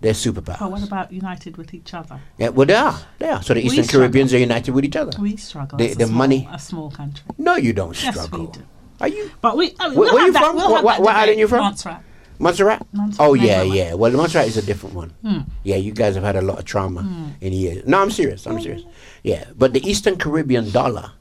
They're 0.00 0.12
superpowers. 0.12 0.58
But 0.58 0.70
what 0.70 0.82
about 0.84 1.10
united 1.12 1.56
with 1.56 1.72
each 1.72 1.94
other? 1.94 2.20
yeah, 2.38 2.50
well, 2.50 2.66
they 2.66 2.74
are. 2.74 2.98
They 3.18 3.28
are. 3.28 3.42
So 3.42 3.54
the 3.54 3.60
We 3.60 3.66
Eastern 3.66 3.84
struggle. 3.84 4.00
Caribbeans 4.02 4.34
are 4.34 4.38
united 4.38 4.72
with 4.74 4.84
each 4.84 4.96
other. 4.96 5.12
We 5.20 5.36
struggle. 5.36 5.78
The- 5.78 5.94
the 5.94 6.06
small, 6.06 6.18
money- 6.18 6.48
a 6.52 6.58
small 6.58 6.90
country. 6.90 7.24
No, 7.38 7.56
you 7.56 7.72
don't 7.72 8.00
Yes, 8.02 8.14
we 8.14 8.22
struggle. 8.24 8.46
do. 8.48 8.60
Are 9.00 9.08
you 9.08 9.30
But 9.40 9.56
we. 9.56 9.74
I 9.80 9.88
mean, 9.88 9.98
Where- 9.98 10.06
we'll 10.08 10.14
where 10.14 10.26
you 10.26 10.32
that, 10.32 10.42
from? 10.44 10.56
We'll 10.56 10.70
What- 10.70 10.84
what- 10.84 11.00
what 11.02 11.16
island 11.16 11.38
you 11.40 11.48
from? 11.48 11.60
Montserrat. 11.60 12.02
Montserrat? 12.38 12.86
Montserrat, 12.92 13.26
Oh 13.28 13.32
yeah, 13.32 13.62
yeah. 13.62 13.94
Well, 13.94 14.12
Montserrat 14.12 14.46
is 14.46 14.58
a 14.58 14.62
different 14.62 14.94
one. 14.94 15.10
Hmm. 15.22 15.38
Yeah, 15.64 15.76
you 15.76 15.92
guys 15.92 16.14
have 16.16 16.24
had 16.24 16.36
a 16.36 16.42
lot 16.42 16.58
of 16.58 16.66
trauma 16.66 17.32
in 17.40 17.54
years. 17.54 17.86
No, 17.86 18.02
I'm 18.02 18.10
serious. 18.10 18.46
I'm 18.46 18.60
serious. 18.60 18.82
Yeah, 19.22 19.44
but 19.56 19.72
the 19.72 19.82
Eastern 19.88 20.16
Caribbean 20.18 20.70
dollar 20.70 21.12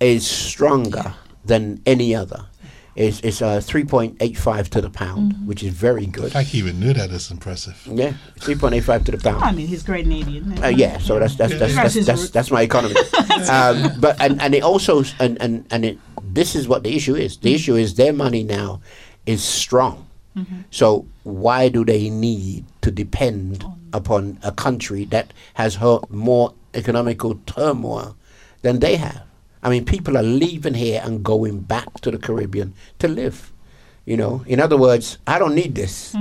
is 0.00 0.26
stronger 0.26 1.14
than 1.44 1.80
any 1.86 2.14
other. 2.14 2.46
It's 2.96 3.18
it's 3.20 3.42
uh, 3.42 3.58
3.85 3.58 4.68
to 4.68 4.80
the 4.80 4.88
pound, 4.90 5.32
Mm-hmm. 5.32 5.46
which 5.48 5.64
is 5.64 5.74
very 5.74 6.06
good. 6.06 6.30
fact 6.30 6.48
he 6.50 6.58
even 6.58 6.78
knew 6.78 6.92
that 6.92 7.10
is 7.10 7.28
impressive. 7.30 7.76
Yeah, 7.90 8.12
3.85 8.38 9.04
to 9.06 9.12
the 9.12 9.18
pound. 9.18 9.42
I 9.42 9.50
mean, 9.50 9.66
he's 9.66 9.82
Grenadian. 9.82 10.62
Uh, 10.62 10.68
yeah, 10.68 10.98
so 10.98 11.18
that's 11.18 11.34
that's 11.34 11.58
that's 11.58 11.74
That's 11.74 11.94
that's, 11.94 12.06
that's, 12.06 12.30
that's 12.30 12.50
my 12.52 12.62
economy. 12.62 12.94
um, 13.50 13.98
but 13.98 14.20
and, 14.20 14.40
and 14.40 14.54
it 14.54 14.62
also 14.62 15.02
and 15.18 15.36
and 15.42 15.66
and 15.72 15.84
it 15.84 15.98
this 16.22 16.54
is 16.54 16.68
what 16.68 16.84
the 16.84 16.94
issue 16.94 17.16
is. 17.16 17.36
The 17.38 17.52
issue 17.52 17.74
is 17.74 17.94
their 17.96 18.12
money 18.12 18.44
now 18.44 18.80
is 19.26 19.42
strong. 19.42 20.06
So 20.70 21.06
why 21.22 21.68
do 21.68 21.84
they 21.84 22.10
need 22.10 22.64
to 22.82 22.90
depend 22.90 23.64
upon 23.92 24.38
a 24.42 24.50
country 24.50 25.04
that 25.06 25.32
has 25.54 25.76
her 25.76 26.00
more 26.10 26.54
economical 26.74 27.36
turmoil 27.46 28.16
than 28.62 28.80
they 28.80 28.96
have? 28.96 29.22
I 29.64 29.70
mean, 29.70 29.84
people 29.84 30.16
are 30.16 30.22
leaving 30.22 30.74
here 30.74 31.00
and 31.02 31.24
going 31.24 31.60
back 31.60 32.00
to 32.02 32.10
the 32.10 32.18
Caribbean 32.18 32.74
to 32.98 33.08
live. 33.08 33.50
You 34.04 34.18
know, 34.18 34.44
in 34.46 34.60
other 34.60 34.76
words, 34.76 35.16
I 35.26 35.38
don't 35.38 35.54
need 35.54 35.74
this. 35.74 36.14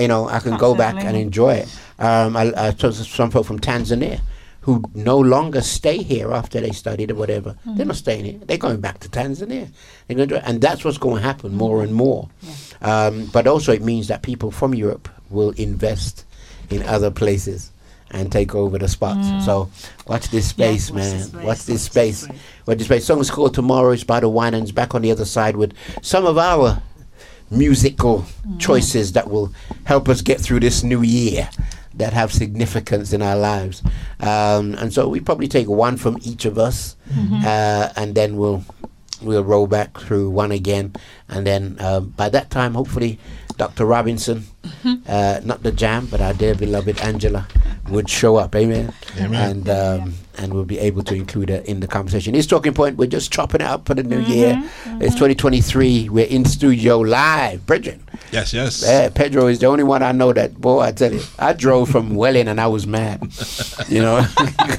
You 0.00 0.08
know, 0.08 0.28
I 0.28 0.40
can 0.40 0.56
go 0.56 0.74
back 0.74 0.96
and 1.04 1.16
enjoy 1.16 1.54
it. 1.56 1.68
Um, 1.98 2.36
I, 2.36 2.52
I 2.56 2.70
talked 2.72 2.96
to 2.96 3.04
some 3.04 3.30
folk 3.30 3.46
from 3.46 3.60
Tanzania 3.60 4.20
who 4.62 4.82
no 4.94 5.18
longer 5.18 5.60
stay 5.60 5.98
here 6.02 6.32
after 6.32 6.58
they 6.58 6.70
studied 6.70 7.10
or 7.10 7.14
whatever. 7.16 7.54
They're 7.66 7.84
not 7.84 7.96
staying 7.96 8.24
here. 8.24 8.38
They're 8.46 8.56
going 8.56 8.80
back 8.80 8.98
to 9.00 9.08
Tanzania. 9.10 9.68
They're 10.08 10.16
going 10.16 10.30
to, 10.30 10.48
and 10.48 10.62
that's 10.62 10.84
what's 10.84 10.96
going 10.96 11.16
to 11.16 11.22
happen 11.22 11.54
more 11.54 11.82
and 11.84 11.94
more. 11.94 12.30
Um, 12.80 13.26
but 13.26 13.46
also, 13.46 13.72
it 13.72 13.82
means 13.82 14.08
that 14.08 14.22
people 14.22 14.50
from 14.50 14.74
Europe 14.74 15.08
will 15.28 15.50
invest 15.50 16.24
in 16.70 16.82
other 16.84 17.10
places 17.10 17.70
and 18.14 18.30
take 18.32 18.54
over 18.54 18.78
the 18.78 18.88
spots. 18.88 19.44
So 19.44 19.68
watch 20.06 20.28
this 20.28 20.48
space, 20.48 20.90
watch 20.90 21.02
this 21.02 21.12
man. 21.12 21.22
space, 21.22 21.44
Watch 21.44 21.58
this 21.66 21.82
watch 21.84 21.90
space. 21.90 22.28
Watch 22.66 22.78
this 22.78 22.86
space. 22.86 23.04
Song 23.04 23.20
is 23.20 23.30
called 23.30 23.54
Tomorrow. 23.54 23.90
It's 23.92 24.04
by 24.04 24.20
the 24.20 24.28
Winans. 24.28 24.72
Back 24.72 24.94
on 24.94 25.02
the 25.02 25.10
other 25.10 25.24
side 25.24 25.56
with 25.56 25.72
some 26.00 26.24
of 26.24 26.38
our 26.38 26.80
musical 27.50 28.24
choices 28.58 29.12
that 29.12 29.28
will 29.30 29.52
help 29.84 30.08
us 30.08 30.20
get 30.22 30.40
through 30.40 30.60
this 30.60 30.82
new 30.82 31.02
year 31.02 31.48
that 31.94 32.12
have 32.12 32.32
significance 32.32 33.12
in 33.12 33.22
our 33.22 33.36
lives. 33.36 33.82
Um, 34.20 34.74
and 34.74 34.92
so 34.92 35.08
we 35.08 35.20
probably 35.20 35.46
take 35.48 35.68
one 35.68 35.96
from 35.96 36.18
each 36.22 36.44
of 36.44 36.58
us, 36.58 36.96
uh, 37.44 37.90
and 37.96 38.14
then 38.14 38.36
we'll 38.36 38.64
we'll 39.22 39.44
roll 39.44 39.66
back 39.66 39.98
through 39.98 40.30
one 40.30 40.50
again, 40.52 40.92
and 41.28 41.46
then 41.46 41.76
um, 41.80 42.10
by 42.16 42.28
that 42.30 42.50
time, 42.50 42.74
hopefully, 42.74 43.18
Dr. 43.56 43.84
Robinson, 43.86 44.44
uh, 45.08 45.40
not 45.44 45.62
the 45.62 45.72
jam, 45.72 46.06
but 46.06 46.20
our 46.20 46.34
dear 46.34 46.54
beloved 46.54 47.00
Angela, 47.00 47.46
would 47.88 48.08
show 48.08 48.36
up. 48.36 48.54
Amen. 48.54 48.92
Amen. 49.18 49.50
And 49.50 49.68
um, 49.68 50.14
and 50.38 50.52
we'll 50.52 50.64
be 50.64 50.78
able 50.78 51.02
to 51.04 51.14
include 51.14 51.48
her 51.48 51.58
in 51.58 51.80
the 51.80 51.86
conversation. 51.86 52.34
It's 52.34 52.46
talking 52.46 52.74
point. 52.74 52.96
We're 52.96 53.06
just 53.06 53.32
chopping 53.32 53.60
it 53.60 53.66
up 53.66 53.86
for 53.86 53.94
the 53.94 54.02
new 54.02 54.20
year. 54.20 54.60
It's 55.00 55.14
2023. 55.14 56.08
We're 56.08 56.26
in 56.26 56.44
studio 56.44 56.98
live, 56.98 57.64
Bridget. 57.66 58.00
Yes, 58.32 58.52
yes. 58.52 58.82
Yeah, 58.84 59.10
Pedro 59.10 59.46
is 59.46 59.60
the 59.60 59.66
only 59.66 59.84
one 59.84 60.02
I 60.02 60.12
know 60.12 60.32
that. 60.32 60.60
Boy, 60.60 60.80
I 60.80 60.92
tell 60.92 61.12
you, 61.12 61.22
I 61.38 61.52
drove 61.52 61.88
from 61.88 62.14
Welling 62.16 62.48
and 62.48 62.60
I 62.60 62.66
was 62.66 62.86
mad. 62.86 63.22
You 63.88 64.02
know, 64.02 64.26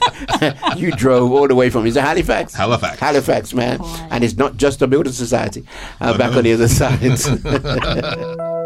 you 0.77 0.91
drove 0.91 1.31
all 1.31 1.47
the 1.47 1.55
way 1.55 1.69
from 1.69 1.85
is 1.85 1.95
it 1.95 2.03
Halifax? 2.03 2.53
Halifax. 2.53 2.99
Halifax, 2.99 3.53
man. 3.53 3.79
Boy. 3.79 3.85
And 4.11 4.23
it's 4.23 4.35
not 4.35 4.57
just 4.57 4.81
a 4.81 4.87
building 4.87 5.13
society. 5.13 5.65
Uh, 6.01 6.17
back 6.17 6.35
on 6.35 6.43
the 6.43 6.53
other 6.53 6.67
side. 6.67 6.99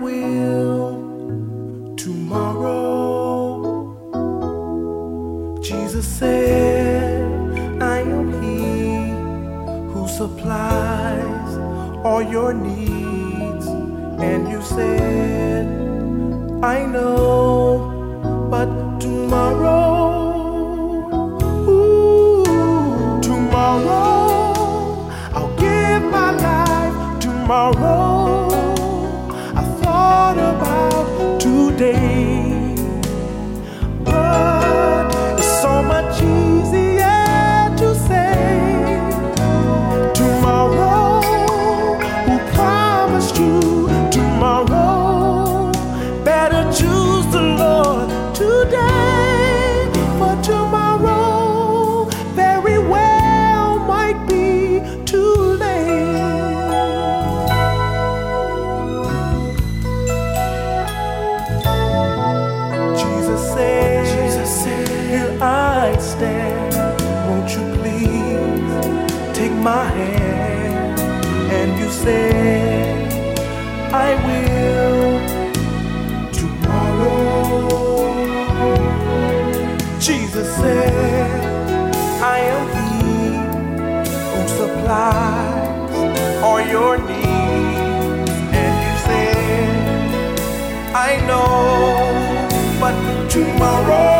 will 0.00 1.94
tomorrow. 1.96 2.82
Jesus 5.62 6.06
said, 6.06 7.22
I 7.82 8.00
am 8.00 8.32
He 8.42 9.92
who 9.92 10.06
supplies 10.08 11.56
all 12.04 12.22
your 12.22 12.52
needs. 12.52 13.66
And 14.18 14.48
you 14.48 14.62
said, 14.62 15.66
I 16.62 16.86
know, 16.86 18.48
but 18.50 18.98
tomorrow, 18.98 20.12
ooh, 21.68 23.20
tomorrow, 23.22 24.54
I'll 25.34 25.54
give 25.56 26.02
my 26.10 26.30
life 26.30 27.20
tomorrow. 27.20 28.15
Said, 80.60 81.94
I 82.34 82.38
am 82.54 82.62
He 82.76 82.92
who 84.32 84.40
supplies 84.58 85.90
all 86.42 86.60
your 86.74 86.94
needs. 86.98 88.30
And 88.62 88.74
you 88.84 88.94
said, 89.06 89.74
I 91.08 91.10
know, 91.28 91.50
but 92.80 92.96
tomorrow, 93.28 94.15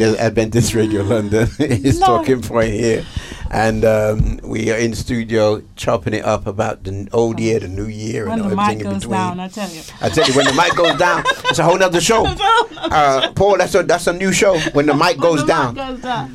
it 0.00 0.04
is 0.08 0.16
Adventist 0.16 0.74
Radio 0.74 1.02
London. 1.14 1.48
it's 1.58 1.98
No. 2.00 2.06
talking 2.06 2.40
point 2.42 2.72
here, 2.72 3.04
and 3.50 3.84
um, 3.84 4.40
we 4.42 4.70
are 4.70 4.76
in 4.78 4.94
studio 4.94 5.62
chopping 5.76 6.14
it 6.14 6.24
up 6.24 6.46
about 6.46 6.84
the 6.84 7.08
old 7.12 7.38
year, 7.40 7.60
the 7.60 7.68
new 7.68 7.86
year, 7.86 8.26
When 8.28 8.40
and 8.40 8.50
the 8.50 8.56
everything 8.56 8.78
mic 8.78 8.86
in 8.86 8.94
between. 8.94 9.10
down, 9.12 9.40
I 9.40 9.48
tell 9.48 9.68
you. 9.70 9.82
I 10.00 10.08
tell 10.08 10.26
you, 10.26 10.34
when 10.34 10.46
the 10.46 10.54
mic 10.54 10.74
goes 10.74 10.98
down, 10.98 11.22
it's 11.44 11.58
a 11.58 11.64
whole 11.64 11.78
nother 11.78 12.00
show. 12.10 12.24
Uh, 12.26 13.32
Paul, 13.32 13.58
that's 13.58 13.74
a 13.74 13.82
that's 13.82 14.06
a 14.06 14.12
new 14.12 14.32
show. 14.32 14.58
When 14.72 14.86
the 14.86 14.94
mic 14.94 15.18
goes 15.18 15.40
The 15.42 15.46
down, 15.46 15.74
mic 15.74 15.86
goes 15.86 16.02
down. 16.02 16.34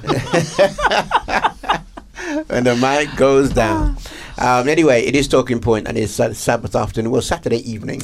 when 2.47 2.63
the 2.63 2.75
mic 2.75 3.15
goes 3.17 3.49
down. 3.51 3.97
Um, 4.37 4.67
anyway, 4.67 5.05
it 5.05 5.15
is 5.15 5.27
talking 5.27 5.59
point, 5.59 5.87
and 5.87 5.97
it's 5.97 6.11
Sat- 6.11 6.35
Sabbath 6.35 6.75
afternoon. 6.75 7.11
Well, 7.11 7.21
Saturday 7.21 7.59
evening, 7.69 8.01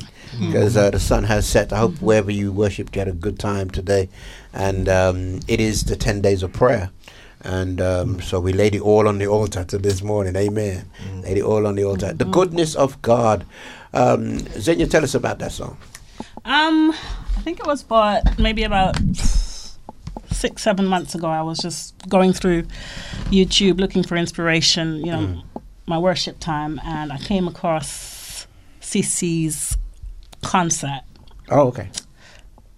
because 0.47 0.75
uh, 0.75 0.89
the 0.89 0.99
sun 0.99 1.23
has 1.25 1.47
set. 1.47 1.71
I 1.71 1.77
hope 1.77 2.01
wherever 2.01 2.31
you 2.31 2.51
worshipped, 2.51 2.95
you 2.95 2.99
had 2.99 3.07
a 3.07 3.13
good 3.13 3.39
time 3.39 3.69
today, 3.69 4.09
and 4.53 4.89
um, 4.89 5.39
it 5.47 5.61
is 5.61 5.83
the 5.83 5.95
ten 5.95 6.21
days 6.21 6.43
of 6.43 6.51
prayer. 6.51 6.89
And 7.43 7.81
um, 7.81 8.21
so 8.21 8.39
we 8.39 8.53
laid 8.53 8.75
it 8.75 8.81
all 8.81 9.07
on 9.07 9.17
the 9.17 9.27
altar 9.27 9.63
to 9.63 9.77
this 9.77 10.03
morning. 10.03 10.35
Amen. 10.35 10.85
Laid 11.23 11.37
it 11.37 11.43
all 11.43 11.65
on 11.65 11.75
the 11.75 11.83
altar. 11.83 12.13
The 12.13 12.25
goodness 12.25 12.75
of 12.75 13.01
God. 13.01 13.45
Um, 13.93 14.37
Zenya, 14.37 14.89
tell 14.89 15.03
us 15.03 15.15
about 15.15 15.39
that 15.39 15.51
song. 15.51 15.77
Um, 16.45 16.91
I 16.91 17.41
think 17.41 17.59
it 17.59 17.65
was 17.65 17.81
about 17.81 18.37
maybe 18.37 18.63
about 18.63 18.95
six, 20.31 20.61
seven 20.61 20.85
months 20.85 21.15
ago. 21.15 21.27
I 21.27 21.41
was 21.41 21.57
just 21.59 22.07
going 22.07 22.33
through 22.33 22.63
YouTube 23.31 23.79
looking 23.79 24.03
for 24.03 24.17
inspiration, 24.17 25.03
you 25.03 25.11
know, 25.11 25.41
my 25.87 25.97
worship 25.97 26.39
time, 26.39 26.79
and 26.83 27.11
I 27.11 27.17
came 27.17 27.47
across 27.47 28.47
CeCe's 28.81 29.77
concert. 30.41 31.01
Oh, 31.49 31.67
okay. 31.67 31.89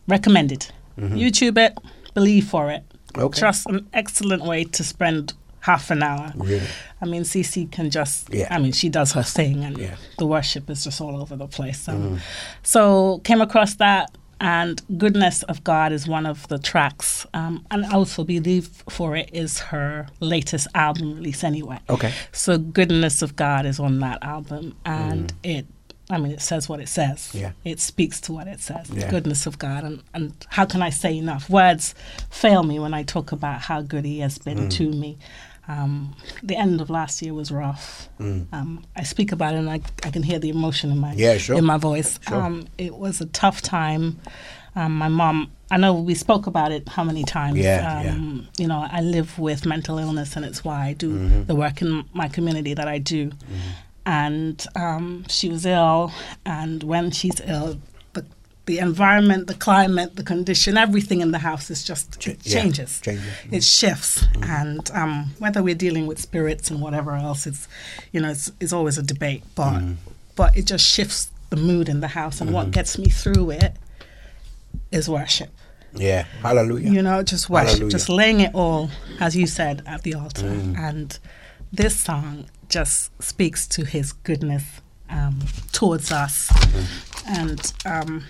Recommended. 0.07 0.67
Mm-hmm. 0.97 1.15
YouTube 1.15 1.57
it, 1.57 1.77
believe 2.13 2.47
for 2.47 2.71
it. 2.71 2.83
Okay. 3.17 3.39
Just 3.39 3.67
an 3.67 3.87
excellent 3.93 4.43
way 4.43 4.63
to 4.63 4.83
spend 4.83 5.33
half 5.59 5.91
an 5.91 6.03
hour. 6.03 6.33
Really? 6.35 6.67
I 7.01 7.05
mean, 7.05 7.23
CeCe 7.23 7.71
can 7.71 7.89
just, 7.89 8.33
Yeah. 8.33 8.47
I 8.51 8.59
mean, 8.59 8.73
she 8.73 8.89
does 8.89 9.13
her 9.13 9.23
thing 9.23 9.63
and 9.63 9.77
Yeah. 9.77 9.95
the 10.17 10.25
worship 10.25 10.69
is 10.69 10.83
just 10.83 10.99
all 10.99 11.21
over 11.21 11.35
the 11.35 11.47
place. 11.47 11.79
So, 11.79 11.93
mm. 11.93 12.19
so 12.63 13.19
came 13.23 13.41
across 13.41 13.75
that 13.75 14.11
and 14.41 14.81
Goodness 14.97 15.43
of 15.43 15.63
God 15.63 15.93
is 15.93 16.05
one 16.05 16.25
of 16.25 16.45
the 16.49 16.59
tracks. 16.59 17.25
Um, 17.33 17.65
and 17.71 17.85
also 17.85 18.25
believe 18.25 18.83
for 18.89 19.15
it 19.15 19.29
is 19.31 19.59
her 19.59 20.07
latest 20.19 20.67
album 20.75 21.15
release 21.15 21.45
anyway. 21.45 21.79
Okay. 21.89 22.13
So 22.33 22.57
Goodness 22.57 23.21
of 23.21 23.37
God 23.37 23.65
is 23.65 23.79
on 23.79 23.99
that 24.01 24.21
album. 24.21 24.75
And 24.83 25.33
mm. 25.41 25.59
it, 25.59 25.65
I 26.09 26.17
mean, 26.17 26.31
it 26.33 26.41
says 26.41 26.67
what 26.67 26.79
it 26.79 26.89
says. 26.89 27.31
Mm. 27.33 27.39
Yeah. 27.41 27.51
It 27.63 27.79
speaks 27.79 28.19
to 28.21 28.33
what 28.33 28.47
it 28.47 28.59
says. 28.59 28.89
Yeah. 28.89 29.09
Goodness 29.09 29.45
of 29.45 29.57
God. 29.57 29.83
And, 29.83 30.03
and 30.13 30.33
how 30.49 30.65
can 30.65 30.81
I 30.81 30.89
say 30.89 31.17
enough? 31.17 31.49
Words 31.49 31.95
fail 32.29 32.63
me 32.63 32.77
when 32.79 32.93
I 32.93 33.03
talk 33.03 33.31
about 33.31 33.61
how 33.61 33.81
good 33.81 34.03
He 34.05 34.19
has 34.19 34.37
Mm. 34.39 34.43
been 34.45 34.69
to 34.69 34.89
me. 34.89 35.17
Um, 35.65 36.13
the 36.43 36.57
end 36.57 36.81
of 36.81 36.89
last 36.89 37.21
year 37.21 37.33
was 37.33 37.49
rough. 37.49 38.09
Um, 38.19 38.83
I 38.97 39.03
speak 39.03 39.31
about 39.31 39.53
it 39.53 39.59
and 39.59 39.69
I, 39.69 39.79
I 40.03 40.11
can 40.11 40.21
hear 40.23 40.37
the 40.39 40.49
emotion 40.49 40.91
in 40.91 40.97
my 40.99 41.13
Mm. 41.15 41.19
Yeah, 41.19 41.37
sure. 41.37 41.57
in 41.57 41.63
my 41.63 41.77
voice. 41.77 42.19
Sure. 42.27 42.41
Um, 42.41 42.67
it 42.77 42.95
was 42.95 43.21
a 43.21 43.25
tough 43.27 43.61
time. 43.61 44.19
Um, 44.75 44.97
my 44.97 45.07
mom, 45.07 45.51
I 45.71 45.77
know 45.77 45.93
we 45.93 46.15
spoke 46.15 46.47
about 46.47 46.71
it 46.73 46.89
how 46.89 47.03
many 47.05 47.23
times. 47.23 47.59
Yeah, 47.59 48.01
yeah. 48.03 48.11
um, 48.11 48.47
You 48.57 48.67
know, 48.67 48.85
I 48.91 49.01
live 49.01 49.37
with 49.39 49.65
mental 49.65 49.99
illness, 49.99 50.35
and 50.35 50.43
it's 50.45 50.65
why 50.65 50.87
I 50.87 50.93
do 50.93 51.11
Mm-hmm. 51.13 51.43
the 51.45 51.55
work 51.55 51.81
in 51.81 52.03
my 52.11 52.27
community 52.27 52.73
that 52.73 52.87
I 52.87 52.97
do. 52.97 53.31
And 54.05 54.65
um, 54.75 55.25
she 55.29 55.47
was 55.49 55.65
ill, 55.65 56.11
and 56.45 56.83
when 56.83 57.11
she's 57.11 57.39
ill, 57.45 57.79
the 58.11 58.25
the 58.65 58.79
environment, 58.79 59.47
the 59.47 59.53
climate, 59.53 60.17
the 60.17 60.23
condition, 60.23 60.77
everything 60.77 61.21
in 61.21 61.31
the 61.31 61.39
house 61.39 61.69
is 61.69 61.85
just 61.85 62.27
it 62.27 62.39
yeah, 62.43 62.61
changes. 62.61 62.99
changes. 62.99 63.25
It 63.49 63.63
shifts, 63.63 64.25
and 64.41 64.91
um, 64.91 65.31
whether 65.39 65.63
we're 65.63 65.75
dealing 65.75 66.05
with 66.05 66.19
spirits 66.19 66.69
and 66.69 66.81
whatever 66.81 67.13
else, 67.15 67.47
it's 67.47 67.67
you 68.11 68.19
know, 68.19 68.31
it's, 68.31 68.51
it's 68.59 68.73
always 68.73 68.97
a 68.97 69.03
debate. 69.03 69.43
But 69.55 69.81
but 70.35 70.57
it 70.57 70.65
just 70.65 70.85
shifts 70.85 71.31
the 71.49 71.55
mood 71.55 71.87
in 71.87 72.01
the 72.01 72.09
house, 72.09 72.41
and 72.41 72.51
what 72.51 72.71
gets 72.71 72.97
me 72.97 73.07
through 73.07 73.51
it 73.51 73.77
is 74.91 75.09
worship. 75.09 75.49
Yeah. 75.95 76.25
Hallelujah. 76.41 76.91
You 76.91 77.01
know, 77.01 77.23
just 77.23 77.49
worship, 77.49 77.69
Hallelujah. 77.69 77.91
just 77.91 78.09
laying 78.09 78.39
it 78.39 78.53
all, 78.53 78.89
as 79.19 79.35
you 79.35 79.47
said, 79.47 79.83
at 79.85 80.03
the 80.03 80.15
altar. 80.15 80.47
Mm. 80.47 80.77
And 80.77 81.19
this 81.71 81.99
song 81.99 82.45
just 82.73 83.11
speaks 83.21 83.67
to 83.67 83.85
His 83.85 84.13
goodness 84.13 84.63
um, 85.09 85.39
towards 85.71 86.11
us, 86.11 86.49
Mm-hmm. 86.51 87.35
and 87.39 87.73
um, 87.85 88.23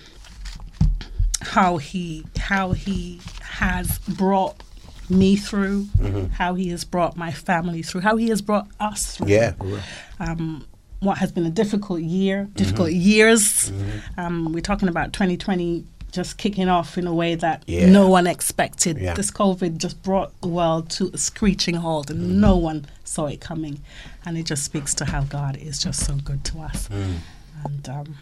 how 1.40 1.78
He 1.78 2.24
how 2.38 2.72
He 2.72 3.20
has 3.42 3.98
brought 4.00 4.62
me 5.08 5.36
through, 5.36 5.86
how 6.32 6.54
He 6.54 6.68
has 6.68 6.84
brought 6.84 7.16
my 7.16 7.32
family 7.32 7.82
through, 7.82 8.02
how 8.02 8.16
He 8.16 8.28
has 8.28 8.42
brought 8.42 8.68
us 8.80 9.16
through 9.16 9.26
Mm-hmm. 9.28 9.72
yeah. 9.74 9.80
um, 10.20 10.66
what 11.00 11.18
has 11.18 11.32
been 11.32 11.44
a 11.46 11.50
difficult 11.50 12.00
year, 12.00 12.48
difficult 12.54 12.92
years. 12.92 13.70
Um, 14.16 14.52
we're 14.52 14.60
talking 14.60 14.88
about 14.88 15.12
2020 15.12 15.84
just 16.12 16.38
kicking 16.38 16.68
off 16.68 16.96
in 16.96 17.06
a 17.08 17.12
way 17.12 17.34
that 17.34 17.64
Yeah. 17.66 17.90
no 17.90 18.08
one 18.08 18.26
expected. 18.28 18.98
Yeah. 18.98 19.14
This 19.14 19.30
COVID 19.32 19.78
just 19.78 20.00
brought 20.02 20.30
the 20.42 20.46
world 20.48 20.88
to 20.90 21.10
a 21.12 21.18
screeching 21.18 21.74
halt, 21.74 22.08
and 22.08 22.40
no 22.40 22.56
one 22.56 22.86
saw 23.02 23.26
it 23.26 23.40
coming. 23.40 23.80
And 24.26 24.38
it 24.38 24.46
just 24.46 24.64
speaks 24.64 24.94
to 24.94 25.04
how 25.04 25.22
God 25.24 25.56
is 25.56 25.78
just 25.78 26.04
so 26.04 26.14
good 26.16 26.44
to 26.44 26.60
us. 26.60 26.88
And 26.90 27.88
um, 27.88 28.16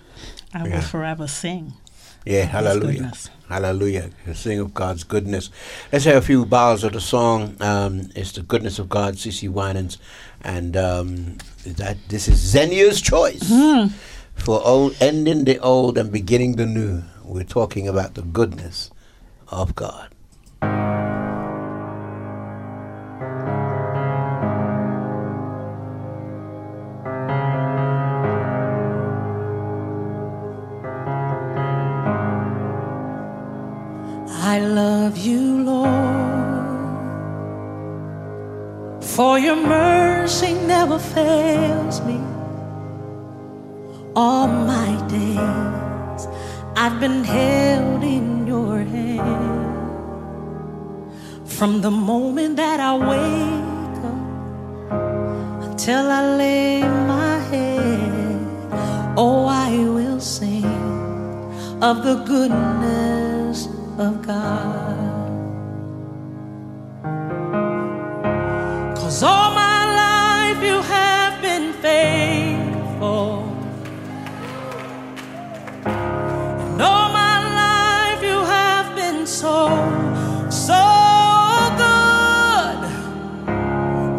I 0.54 0.66
Yeah. 0.66 0.74
will 0.76 0.82
forever 0.82 1.26
sing. 1.26 1.74
Yeah, 2.24 2.44
hallelujah. 2.44 2.92
goodness. 3.00 3.30
Hallelujah. 3.48 4.10
Sing 4.34 4.60
of 4.60 4.72
God's 4.74 5.02
goodness. 5.04 5.50
Let's 5.92 6.04
have 6.04 6.16
a 6.16 6.20
few 6.22 6.44
bars 6.46 6.84
of 6.84 6.92
the 6.92 7.00
song. 7.00 7.56
Um, 7.60 8.10
it's 8.14 8.32
the 8.32 8.42
goodness 8.42 8.78
of 8.78 8.88
God, 8.88 9.14
CeCe 9.14 9.48
Winans. 9.48 9.98
And 10.42 10.76
um, 10.76 11.38
that 11.66 11.98
this 12.08 12.28
is 12.28 12.38
Zenia's 12.54 13.00
choice 13.00 13.48
for 14.36 14.60
old, 14.64 14.96
ending 15.00 15.44
the 15.44 15.58
old 15.58 15.98
and 15.98 16.12
beginning 16.12 16.56
the 16.56 16.66
new. 16.66 17.02
We're 17.24 17.42
talking 17.44 17.88
about 17.88 18.14
the 18.14 18.22
goodness 18.22 18.90
of 19.48 19.74
God. 19.74 20.08
For 39.16 39.38
your 39.38 39.56
mercy 39.56 40.54
never 40.54 40.98
fails 40.98 42.00
me. 42.00 42.18
All 44.16 44.48
my 44.48 44.90
days 45.08 46.26
I've 46.74 46.98
been 46.98 47.22
held 47.22 48.02
in 48.02 48.46
your 48.46 48.78
hand. 48.78 49.30
From 51.44 51.82
the 51.82 51.90
moment 51.90 52.56
that 52.56 52.80
I 52.80 52.92
wake 53.12 53.98
up 54.12 55.68
until 55.68 56.10
I 56.10 56.36
lay 56.36 56.80
my 56.80 57.38
head, 57.52 58.40
oh, 59.18 59.44
I 59.46 59.76
will 59.96 60.20
sing 60.20 60.64
of 61.82 62.02
the 62.02 62.16
goodness 62.24 63.68
of 63.98 64.26
God. 64.26 64.71
You 70.64 70.80
have 70.82 71.42
been 71.42 71.72
faithful. 71.74 73.42
And 75.84 76.80
all 76.80 77.08
my 77.12 77.36
life 77.64 78.22
you 78.22 78.38
have 78.44 78.94
been 78.94 79.26
so, 79.26 79.68
so 80.50 80.82
good. 81.84 82.80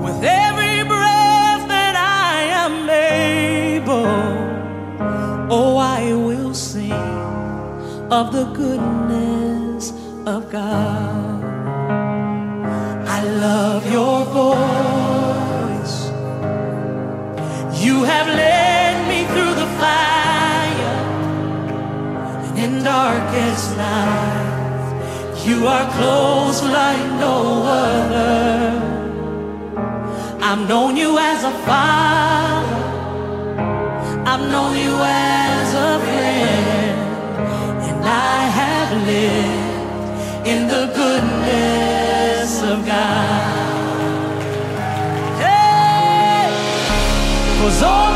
With 0.03 0.23
every 0.23 0.83
breath 0.83 1.63
that 1.75 1.95
I 1.95 2.35
am 2.63 2.89
able, 2.89 4.05
oh, 5.49 5.77
I 5.77 6.13
will 6.13 6.53
sing 6.53 6.91
of 8.11 8.31
the 8.31 8.45
goodness 8.61 9.91
of 10.25 10.51
God. 10.51 11.43
I 13.07 13.23
love 13.23 13.91
your 13.91 14.25
voice. 14.25 14.82
Darkest 22.83 23.77
night. 23.77 24.53
You 25.45 25.67
are 25.67 25.89
close 25.91 26.61
like 26.63 27.05
no 27.25 27.63
other. 27.63 28.93
I've 30.41 30.67
known 30.67 30.97
you 30.97 31.17
as 31.17 31.43
a 31.43 31.51
father. 31.65 32.83
I've 34.25 34.45
known 34.51 34.75
you 34.77 34.95
as 34.99 35.73
a 35.73 35.99
friend 36.05 36.97
and 37.87 38.05
I 38.05 38.39
have 38.59 38.91
lived 39.11 40.47
in 40.47 40.67
the 40.67 40.85
goodness 40.99 42.61
of 42.61 42.85
God. 42.85 43.63
Hey, 45.39 46.49
all 47.83 48.12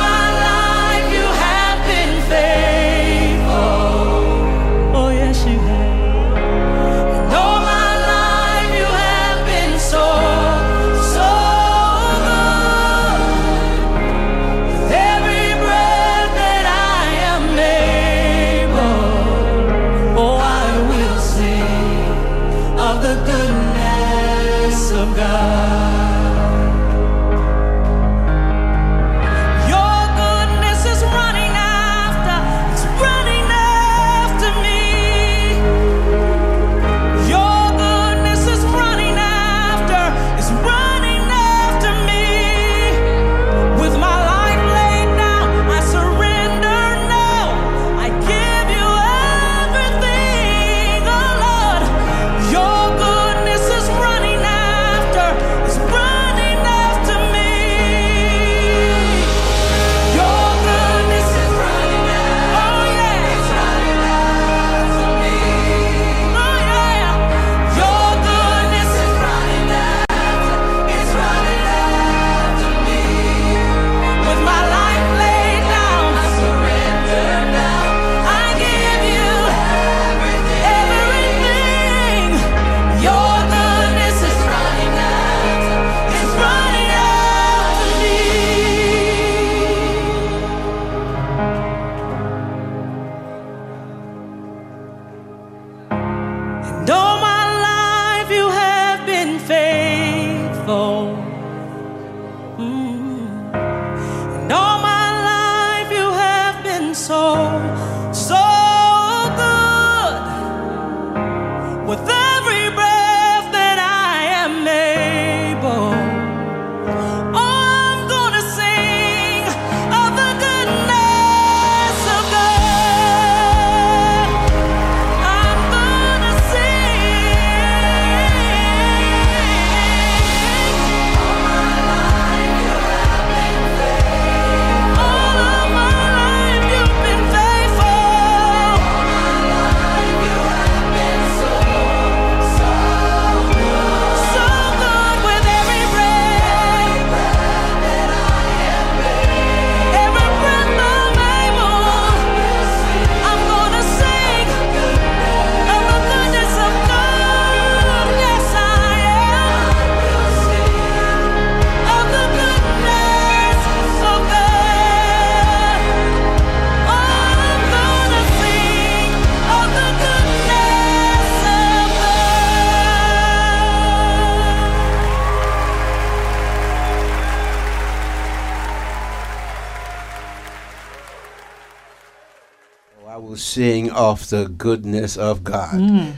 sing 183.97 184.03
of 184.03 184.29
the 184.29 184.47
goodness 184.49 185.17
of 185.17 185.43
God. 185.43 185.71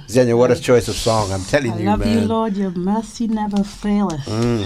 Zenia, 0.07 0.37
what 0.37 0.51
a 0.51 0.59
choice 0.59 0.87
of 0.87 0.95
song! 0.95 1.31
I'm 1.31 1.41
telling 1.43 1.71
Mm. 1.71 1.75
I 1.75 1.79
you, 1.79 1.85
love 1.89 1.99
man. 1.99 2.19
you, 2.21 2.25
Lord. 2.25 2.57
Your 2.57 2.71
mercy 2.71 3.27
never 3.27 3.63
faileth. 3.63 4.25
Mm, 4.25 4.63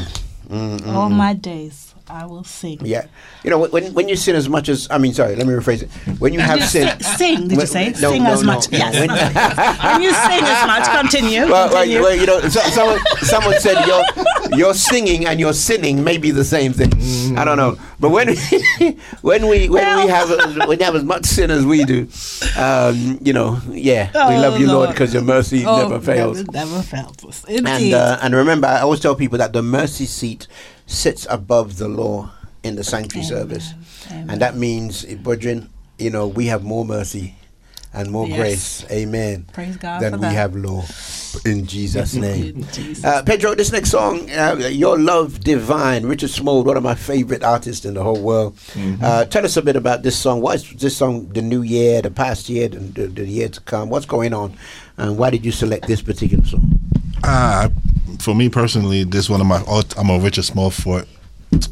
mm, 0.50 0.80
mm, 0.80 0.94
All 0.94 1.10
mm. 1.10 1.16
my 1.16 1.34
days 1.34 1.94
I 2.10 2.26
will 2.26 2.44
sing. 2.44 2.80
Yeah, 2.84 3.06
you 3.44 3.50
know 3.50 3.60
when 3.68 3.94
when 3.94 4.10
you 4.10 4.16
sin 4.16 4.36
as 4.36 4.48
much 4.50 4.70
as 4.70 4.88
I 4.92 4.98
mean, 4.98 5.14
sorry, 5.14 5.36
let 5.36 5.48
me 5.48 5.54
rephrase 5.54 5.84
it. 5.84 5.90
When 6.20 6.34
you 6.34 6.40
have 6.42 6.64
sin, 6.68 6.88
Sing, 7.00 7.18
sing, 7.18 7.48
did 7.48 7.60
you 7.60 7.66
say? 7.66 7.90
no, 8.02 8.12
sing 8.12 8.24
no, 8.24 8.32
as 8.32 8.42
no. 8.44 8.54
much. 8.54 8.72
Yes. 8.72 8.94
When- 9.00 9.10
when 9.94 10.02
you 10.02 10.12
sing 10.12 10.44
as 10.44 10.68
much, 10.68 10.86
continue. 11.02 11.42
well, 11.48 11.70
well, 11.70 11.84
continue. 11.84 12.02
well, 12.02 12.16
you 12.16 12.26
know, 12.26 12.40
so, 12.50 12.60
someone 12.72 13.00
someone 13.22 13.60
said 13.60 13.86
your 13.88 14.04
your 14.58 14.74
singing 14.74 15.26
and 15.26 15.40
your 15.40 15.54
sinning 15.54 16.04
may 16.04 16.18
be 16.18 16.32
the 16.32 16.44
same 16.46 16.74
thing. 16.74 16.92
I 17.38 17.46
don't 17.46 17.58
know, 17.58 17.78
but 18.04 18.10
when 18.12 18.28
we, 18.28 18.36
when 19.22 19.48
we 19.48 19.70
when 19.70 19.96
we 20.04 20.08
have 20.12 20.30
when 20.68 20.78
you 20.78 20.84
have 20.86 20.96
as 20.96 21.06
much 21.06 21.26
sin 21.26 21.50
as 21.50 21.66
we 21.66 21.86
do, 21.86 22.10
um, 22.58 23.18
you 23.22 23.32
know, 23.32 23.62
yeah, 23.72 24.12
we 24.28 24.36
Oh, 24.36 24.42
love 24.42 24.60
you, 24.60 24.68
Lord, 24.68 24.90
because 24.90 25.14
your 25.14 25.24
mercy 25.24 25.64
Oh, 25.66 25.78
never 25.78 26.02
fails. 26.02 26.40
Never, 26.40 26.52
never 26.52 26.82
fails 26.84 27.24
us. 27.24 27.46
And 27.46 27.66
Indeed. 27.66 27.94
uh, 27.94 28.20
and 28.22 28.36
remember, 28.36 28.68
I 28.68 28.82
always 28.82 29.00
tell 29.00 29.16
people 29.16 29.38
that 29.38 29.54
the 29.54 29.64
mercy 29.64 30.06
seat 30.06 30.48
sits 30.86 31.26
above 31.30 31.78
the 31.78 31.88
law 31.88 32.30
in 32.62 32.76
the 32.76 32.84
sanctuary 32.84 33.26
service, 33.26 33.74
and 34.12 34.42
that 34.42 34.58
means, 34.58 35.06
eh, 35.06 35.16
brethren, 35.16 35.70
you 35.98 36.10
know, 36.10 36.28
we 36.28 36.48
have 36.48 36.64
more 36.66 36.84
mercy 36.84 37.36
and 37.94 38.10
more 38.12 38.28
Yes. 38.28 38.38
grace, 38.38 38.86
Amen, 38.92 39.46
Praise 39.54 39.78
God 39.78 40.02
than 40.02 40.14
for 40.14 40.18
we 40.18 40.22
that. 40.24 40.34
have 40.34 40.56
law. 40.56 40.84
In 41.46 41.66
Jesus' 41.66 42.14
name. 42.28 42.56
In 42.58 42.68
Jesus' 42.72 43.04
Uh, 43.04 43.22
Pedro, 43.24 43.56
this 43.56 43.72
next 43.72 43.92
song, 43.92 44.30
uh, 44.32 44.56
Your 44.72 44.98
Love 45.00 45.40
Divine, 45.42 46.06
Richard 46.06 46.30
Small, 46.30 46.64
one 46.64 46.78
of 46.78 46.84
my 46.84 46.96
favorite 46.96 47.44
artists 47.44 47.86
in 47.86 47.94
the 47.96 48.04
whole 48.04 48.20
world. 48.22 48.58
Uh, 49.02 49.26
tell 49.26 49.46
us 49.46 49.58
a 49.58 49.62
bit 49.62 49.76
about 49.76 50.04
this 50.04 50.18
song. 50.18 50.42
Why 50.42 50.54
is 50.56 50.70
this 50.74 50.96
song 50.98 51.28
the 51.30 51.42
new 51.42 51.62
year, 51.62 52.02
the 52.02 52.12
past 52.12 52.50
year, 52.50 52.68
the, 52.68 52.80
the, 52.80 53.08
the 53.08 53.26
year 53.26 53.50
to 53.50 53.62
come? 53.62 53.90
What's 53.90 54.06
going 54.06 54.34
on? 54.34 54.56
And 54.98 55.18
why 55.18 55.30
did 55.32 55.44
you 55.46 55.52
select 55.52 55.88
this 55.88 56.02
particular 56.02 56.46
song? 56.46 56.80
Ah, 57.24 57.70
for 58.20 58.36
me 58.36 58.50
personally, 58.50 59.04
this 59.04 59.30
one 59.30 59.42
of 59.42 59.48
my. 59.48 59.64
I'm 59.98 60.10
a 60.10 60.20
Richard 60.20 60.46
Smallwood, 60.46 61.08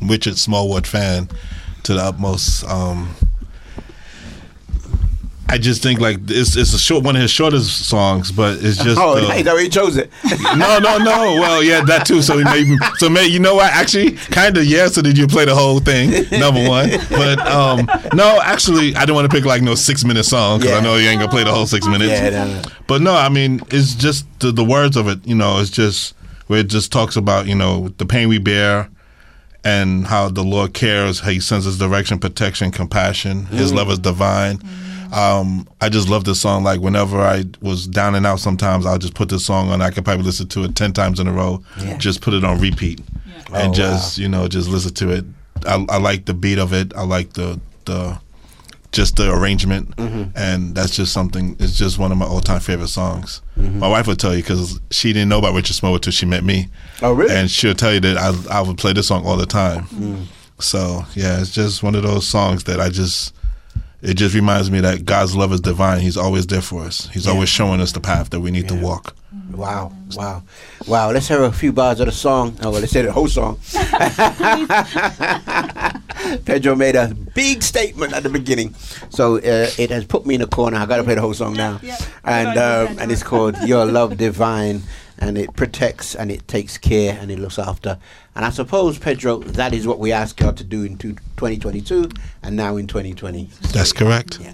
Richard 0.01 0.37
Smallwood 0.37 0.87
fan 0.87 1.29
to 1.83 1.93
the 1.93 2.01
utmost. 2.01 2.63
Um, 2.65 3.13
I 5.53 5.57
just 5.57 5.83
think 5.83 5.99
like 5.99 6.17
it's 6.29 6.55
it's 6.55 6.73
a 6.73 6.79
short 6.79 7.03
one 7.03 7.15
of 7.17 7.21
his 7.21 7.29
shortest 7.29 7.87
songs, 7.89 8.31
but 8.31 8.63
it's 8.63 8.77
just 8.81 8.97
oh, 8.99 9.15
the- 9.19 9.27
nice. 9.27 9.45
Oh, 9.45 9.57
he 9.57 9.67
chose 9.67 9.97
it. 9.97 10.09
no, 10.55 10.79
no, 10.79 10.97
no. 10.97 11.35
Well, 11.41 11.61
yeah, 11.61 11.81
that 11.85 12.05
too. 12.05 12.21
So 12.21 12.37
maybe, 12.41 12.77
so 12.97 13.09
maybe 13.09 13.33
you 13.33 13.39
know 13.39 13.55
what? 13.55 13.71
Actually, 13.73 14.11
kind 14.13 14.57
of 14.57 14.65
yeah. 14.65 14.87
So 14.87 15.01
did 15.01 15.17
you 15.17 15.27
play 15.27 15.43
the 15.45 15.53
whole 15.53 15.79
thing? 15.81 16.11
Number 16.39 16.67
one, 16.67 16.89
but 17.09 17.37
um, 17.39 17.85
no, 18.13 18.39
actually, 18.41 18.95
I 18.95 19.01
didn't 19.01 19.15
want 19.15 19.29
to 19.29 19.35
pick 19.35 19.43
like 19.45 19.61
no 19.61 19.75
six 19.75 20.05
minute 20.05 20.23
song 20.23 20.59
because 20.59 20.71
Yeah. 20.71 20.77
I 20.79 20.81
know 20.81 20.95
you 20.95 21.09
ain't 21.09 21.19
gonna 21.19 21.31
play 21.31 21.43
the 21.43 21.51
whole 21.53 21.67
six 21.67 21.85
minutes. 21.85 22.11
Yeah, 22.11 22.29
no, 22.29 22.45
no. 22.45 22.61
But 22.87 23.01
no, 23.01 23.13
I 23.13 23.27
mean, 23.29 23.61
it's 23.71 23.93
just 23.93 24.25
the, 24.39 24.51
the 24.53 24.63
words 24.63 24.95
of 24.95 25.07
it. 25.09 25.19
You 25.27 25.35
know, 25.35 25.59
it's 25.59 25.69
just 25.69 26.15
where 26.47 26.59
it 26.61 26.67
just 26.67 26.91
talks 26.93 27.17
about 27.17 27.47
you 27.47 27.55
know 27.55 27.89
the 27.97 28.05
pain 28.05 28.29
we 28.29 28.37
bear. 28.39 28.89
And 29.63 30.07
how 30.07 30.29
the 30.29 30.43
Lord 30.43 30.73
cares, 30.73 31.19
how 31.19 31.29
He 31.29 31.39
sends 31.39 31.67
us 31.67 31.77
direction, 31.77 32.17
protection, 32.17 32.71
compassion. 32.71 33.45
His 33.45 33.71
Mm. 33.71 33.75
love 33.75 33.91
is 33.91 33.99
divine. 33.99 34.59
Um, 35.11 35.67
I 35.81 35.89
just 35.89 36.07
love 36.09 36.23
this 36.23 36.39
song. 36.39 36.63
Like 36.63 36.79
whenever 36.79 37.19
I 37.19 37.43
was 37.61 37.85
down 37.87 38.15
and 38.15 38.25
out, 38.25 38.39
sometimes 38.39 38.85
I'll 38.85 38.97
just 38.97 39.13
put 39.13 39.29
this 39.29 39.45
song 39.45 39.69
on. 39.69 39.81
I 39.81 39.89
could 39.91 40.05
probably 40.05 40.23
listen 40.23 40.47
to 40.49 40.63
it 40.63 40.75
ten 40.75 40.93
times 40.93 41.19
in 41.19 41.27
a 41.27 41.31
row. 41.33 41.63
Yeah. 41.79 41.97
Just 41.97 42.21
put 42.21 42.33
it 42.33 42.43
on 42.43 42.59
repeat, 42.59 43.01
and 43.53 43.71
Oh, 43.71 43.73
just 43.73 44.17
you 44.17 44.27
know 44.29 44.47
just 44.47 44.69
listen 44.69 44.93
to 44.95 45.09
it. 45.11 45.25
I, 45.67 45.85
I 45.89 45.97
like 45.97 46.25
the 46.25 46.33
beat 46.33 46.57
of 46.59 46.73
it. 46.73 46.93
I 46.95 47.03
like 47.03 47.33
the 47.33 47.59
the 47.85 48.19
just 48.91 49.15
the 49.17 49.31
arrangement, 49.33 49.95
Mm-hmm. 49.97 50.31
and 50.35 50.75
that's 50.75 50.95
just 50.95 51.13
something. 51.13 51.55
It's 51.59 51.77
just 51.77 51.97
one 51.97 52.11
of 52.11 52.17
my 52.17 52.25
all 52.25 52.41
time 52.41 52.59
favorite 52.61 52.87
songs. 52.89 53.41
My 53.57 53.87
wife 53.87 54.07
would 54.07 54.19
tell 54.19 54.33
you 54.35 54.41
because 54.41 54.79
she 54.91 55.13
didn't 55.13 55.29
know 55.29 55.37
about 55.39 55.53
Richard 55.53 55.75
Smallwood 55.75 55.99
until 55.99 56.13
she 56.13 56.25
met 56.25 56.43
me. 56.43 56.67
Oh, 57.03 57.11
really? 57.13 57.33
And 57.35 57.49
she'll 57.51 57.75
tell 57.75 57.93
you 57.93 57.99
that 57.99 58.17
I 58.17 58.59
I 58.59 58.61
would 58.61 58.77
play 58.77 58.91
this 58.93 59.07
song 59.07 59.25
all 59.25 59.37
the 59.37 59.45
time. 59.45 59.83
Mm. 59.87 60.25
So 60.59 61.05
yeah, 61.15 61.39
it's 61.41 61.51
just 61.51 61.83
one 61.83 61.95
of 61.95 62.03
those 62.03 62.25
songs 62.27 62.63
that 62.63 62.79
I 62.79 62.89
just. 62.89 63.33
It 64.01 64.15
just 64.15 64.33
reminds 64.33 64.71
me 64.71 64.79
that 64.79 65.05
God's 65.05 65.35
love 65.35 65.53
is 65.53 65.61
divine. 65.61 66.01
He's 66.01 66.17
always 66.17 66.47
there 66.47 66.61
for 66.61 66.83
us. 66.83 67.07
He's 67.09 67.27
always 67.27 67.49
showing 67.49 67.79
us 67.79 67.91
the 67.91 67.99
path 67.99 68.31
that 68.31 68.39
we 68.39 68.49
need 68.49 68.67
to 68.69 68.75
walk. 68.75 69.15
Wow, 69.51 69.93
wow, 70.15 70.43
wow. 70.87 71.11
Let's 71.11 71.27
hear 71.27 71.43
a 71.43 71.51
few 71.51 71.71
bars 71.71 71.99
of 71.99 72.07
the 72.07 72.11
song. 72.11 72.57
Oh, 72.61 72.71
well, 72.71 72.81
let's 72.81 72.93
hear 72.93 73.03
the 73.03 73.11
whole 73.11 73.27
song. 73.27 73.59
Pedro 76.45 76.75
made 76.75 76.95
a 76.95 77.13
big 77.35 77.61
statement 77.61 78.13
at 78.13 78.23
the 78.23 78.29
beginning. 78.29 78.73
So 79.09 79.37
uh, 79.37 79.69
it 79.77 79.89
has 79.91 80.05
put 80.05 80.25
me 80.25 80.35
in 80.35 80.41
a 80.41 80.47
corner. 80.47 80.77
I 80.77 80.85
got 80.85 80.97
to 80.97 81.03
play 81.03 81.15
the 81.15 81.21
whole 81.21 81.33
song 81.33 81.53
now. 81.53 81.79
And, 82.23 82.57
um, 82.57 82.99
and 82.99 83.11
it's 83.11 83.23
called 83.23 83.57
Your 83.63 83.85
Love 83.85 84.17
Divine. 84.17 84.81
And 85.21 85.37
it 85.37 85.55
protects 85.55 86.15
and 86.15 86.29
it 86.31 86.47
takes 86.47 86.77
care 86.77 87.17
and 87.21 87.31
it 87.31 87.39
looks 87.39 87.57
after. 87.57 87.97
And 88.35 88.43
I 88.43 88.49
suppose, 88.49 88.97
Pedro, 88.97 89.39
that 89.39 89.73
is 89.73 89.87
what 89.87 89.99
we 89.99 90.11
ask 90.11 90.35
God 90.35 90.57
to 90.57 90.63
do 90.63 90.83
in 90.83 90.97
2022 90.97 92.09
and 92.43 92.55
now 92.57 92.75
in 92.75 92.87
2020. 92.87 93.49
That's 93.71 93.93
correct. 93.93 94.39
Yeah. 94.41 94.53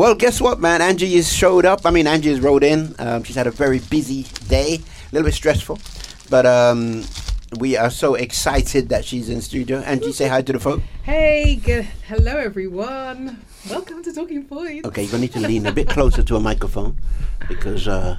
Well, 0.00 0.14
guess 0.14 0.40
what, 0.40 0.60
man? 0.60 0.80
Angie 0.80 1.14
has 1.16 1.30
showed 1.30 1.66
up. 1.66 1.82
I 1.84 1.90
mean, 1.90 2.06
Angie 2.06 2.30
has 2.30 2.40
rode 2.40 2.64
in. 2.64 2.94
Um, 2.98 3.22
she's 3.22 3.36
had 3.36 3.46
a 3.46 3.50
very 3.50 3.80
busy 3.80 4.22
day, 4.48 4.76
a 4.76 5.14
little 5.14 5.26
bit 5.26 5.34
stressful, 5.34 5.78
but 6.30 6.46
um, 6.46 7.04
we 7.58 7.76
are 7.76 7.90
so 7.90 8.14
excited 8.14 8.88
that 8.88 9.04
she's 9.04 9.28
in 9.28 9.42
studio. 9.42 9.80
Angie, 9.80 10.12
say 10.12 10.26
hi 10.26 10.40
to 10.40 10.54
the 10.54 10.58
folk. 10.58 10.80
Hey, 11.02 11.56
good. 11.56 11.84
hello 12.08 12.34
everyone. 12.38 13.44
Welcome 13.68 14.02
to 14.04 14.12
Talking 14.14 14.46
Point. 14.46 14.86
Okay, 14.86 15.02
you're 15.02 15.10
gonna 15.10 15.20
need 15.20 15.34
to 15.34 15.40
lean 15.40 15.66
a 15.66 15.72
bit 15.72 15.90
closer 15.90 16.22
to 16.22 16.36
a 16.36 16.40
microphone 16.40 16.96
because 17.46 17.86
uh, 17.86 18.16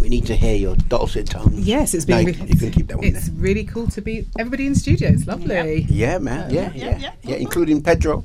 we 0.00 0.08
need 0.08 0.26
to 0.26 0.34
hear 0.34 0.56
your 0.56 0.74
dulcet 0.74 1.28
tones. 1.30 1.60
Yes, 1.64 1.94
it's 1.94 2.08
No, 2.08 2.16
been. 2.16 2.26
you, 2.26 2.32
re- 2.42 2.48
you 2.48 2.56
can 2.58 2.72
keep 2.72 2.88
that 2.88 2.96
one 2.96 3.06
It's 3.06 3.28
there. 3.28 3.40
really 3.40 3.62
cool 3.62 3.86
to 3.86 4.00
be 4.00 4.26
everybody 4.36 4.66
in 4.66 4.74
studio. 4.74 5.10
It's 5.10 5.28
lovely. 5.28 5.82
Yeah, 5.88 6.18
man. 6.18 6.52
Yeah, 6.52 6.72
yeah, 6.74 7.12
yeah, 7.22 7.36
including 7.36 7.84
Pedro 7.84 8.24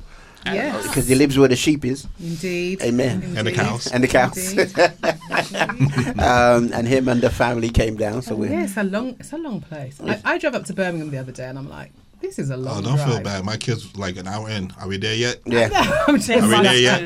Yes, 0.54 0.88
because 0.88 1.08
he 1.08 1.16
lives 1.16 1.38
where 1.38 1.48
the 1.48 1.56
sheep 1.56 1.86
is. 1.86 2.08
indeed. 2.20 2.82
Amen. 2.82 3.34
And 3.38 3.46
the 3.48 3.52
cows. 3.52 3.88
And 3.88 4.04
the 4.04 4.08
cows. 4.08 4.56
Um, 6.20 6.72
and 6.74 6.88
him 6.88 7.08
and 7.08 7.22
the 7.22 7.30
family 7.30 7.70
came 7.70 7.96
down. 7.96 8.22
So 8.22 8.36
we're 8.36 8.52
yeah, 8.52 8.64
it's 8.64 8.78
a 8.78 8.84
long, 8.84 9.10
it's 9.20 9.32
a 9.34 9.38
long 9.38 9.62
place. 9.62 10.00
I, 10.02 10.20
I 10.26 10.38
drove 10.38 10.56
up 10.56 10.66
to 10.66 10.74
Birmingham 10.74 11.12
the 11.12 11.18
other 11.18 11.32
day, 11.32 11.46
and 11.46 11.58
I'm 11.58 11.70
like, 11.70 11.92
this 12.22 12.38
is 12.40 12.50
a 12.50 12.58
long. 12.58 12.80
Oh, 12.80 12.82
don't 12.82 12.98
feel 13.08 13.22
bad. 13.22 13.46
My 13.46 13.56
kids 13.58 13.96
like 13.98 14.18
an 14.18 14.28
hour 14.28 14.50
in. 14.50 14.72
Are 14.80 14.88
we 14.88 14.98
there 14.98 15.14
yet? 15.16 15.40
yeah, 15.46 15.70
I'm 16.08 16.18
just 16.18 16.30
Are 16.30 16.42
we 16.42 16.48
like, 16.54 16.64
there 16.64 16.78
yet? 16.78 17.02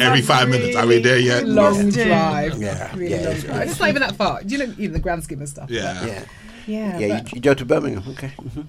Every 0.00 0.20
a 0.20 0.22
five 0.22 0.48
minutes. 0.48 0.76
Are 0.76 0.86
we 0.86 1.00
there 1.00 1.18
yet? 1.18 1.46
Long 1.46 1.86
Yes, 1.90 1.94
drive. 1.94 2.62
Yeah, 2.62 2.94
really 2.96 3.10
yeah, 3.10 3.16
long 3.18 3.26
it's- 3.26 3.42
drive. 3.44 3.60
And 3.60 3.70
it's 3.70 3.80
not 3.80 3.88
even 3.90 4.00
that 4.02 4.16
far. 4.16 4.42
Do 4.42 4.56
you 4.56 4.66
know, 4.66 4.74
even 4.78 4.92
the 4.92 4.98
grand 5.00 5.24
scheme 5.24 5.42
of 5.42 5.48
stuff. 5.48 5.70
Yeah. 5.70 6.04
yeah, 6.06 6.24
yeah, 6.66 6.98
yeah. 6.98 7.06
You, 7.18 7.24
you 7.34 7.40
go 7.40 7.52
to 7.54 7.64
Birmingham, 7.64 8.04
okay? 8.12 8.28
hmm 8.28 8.62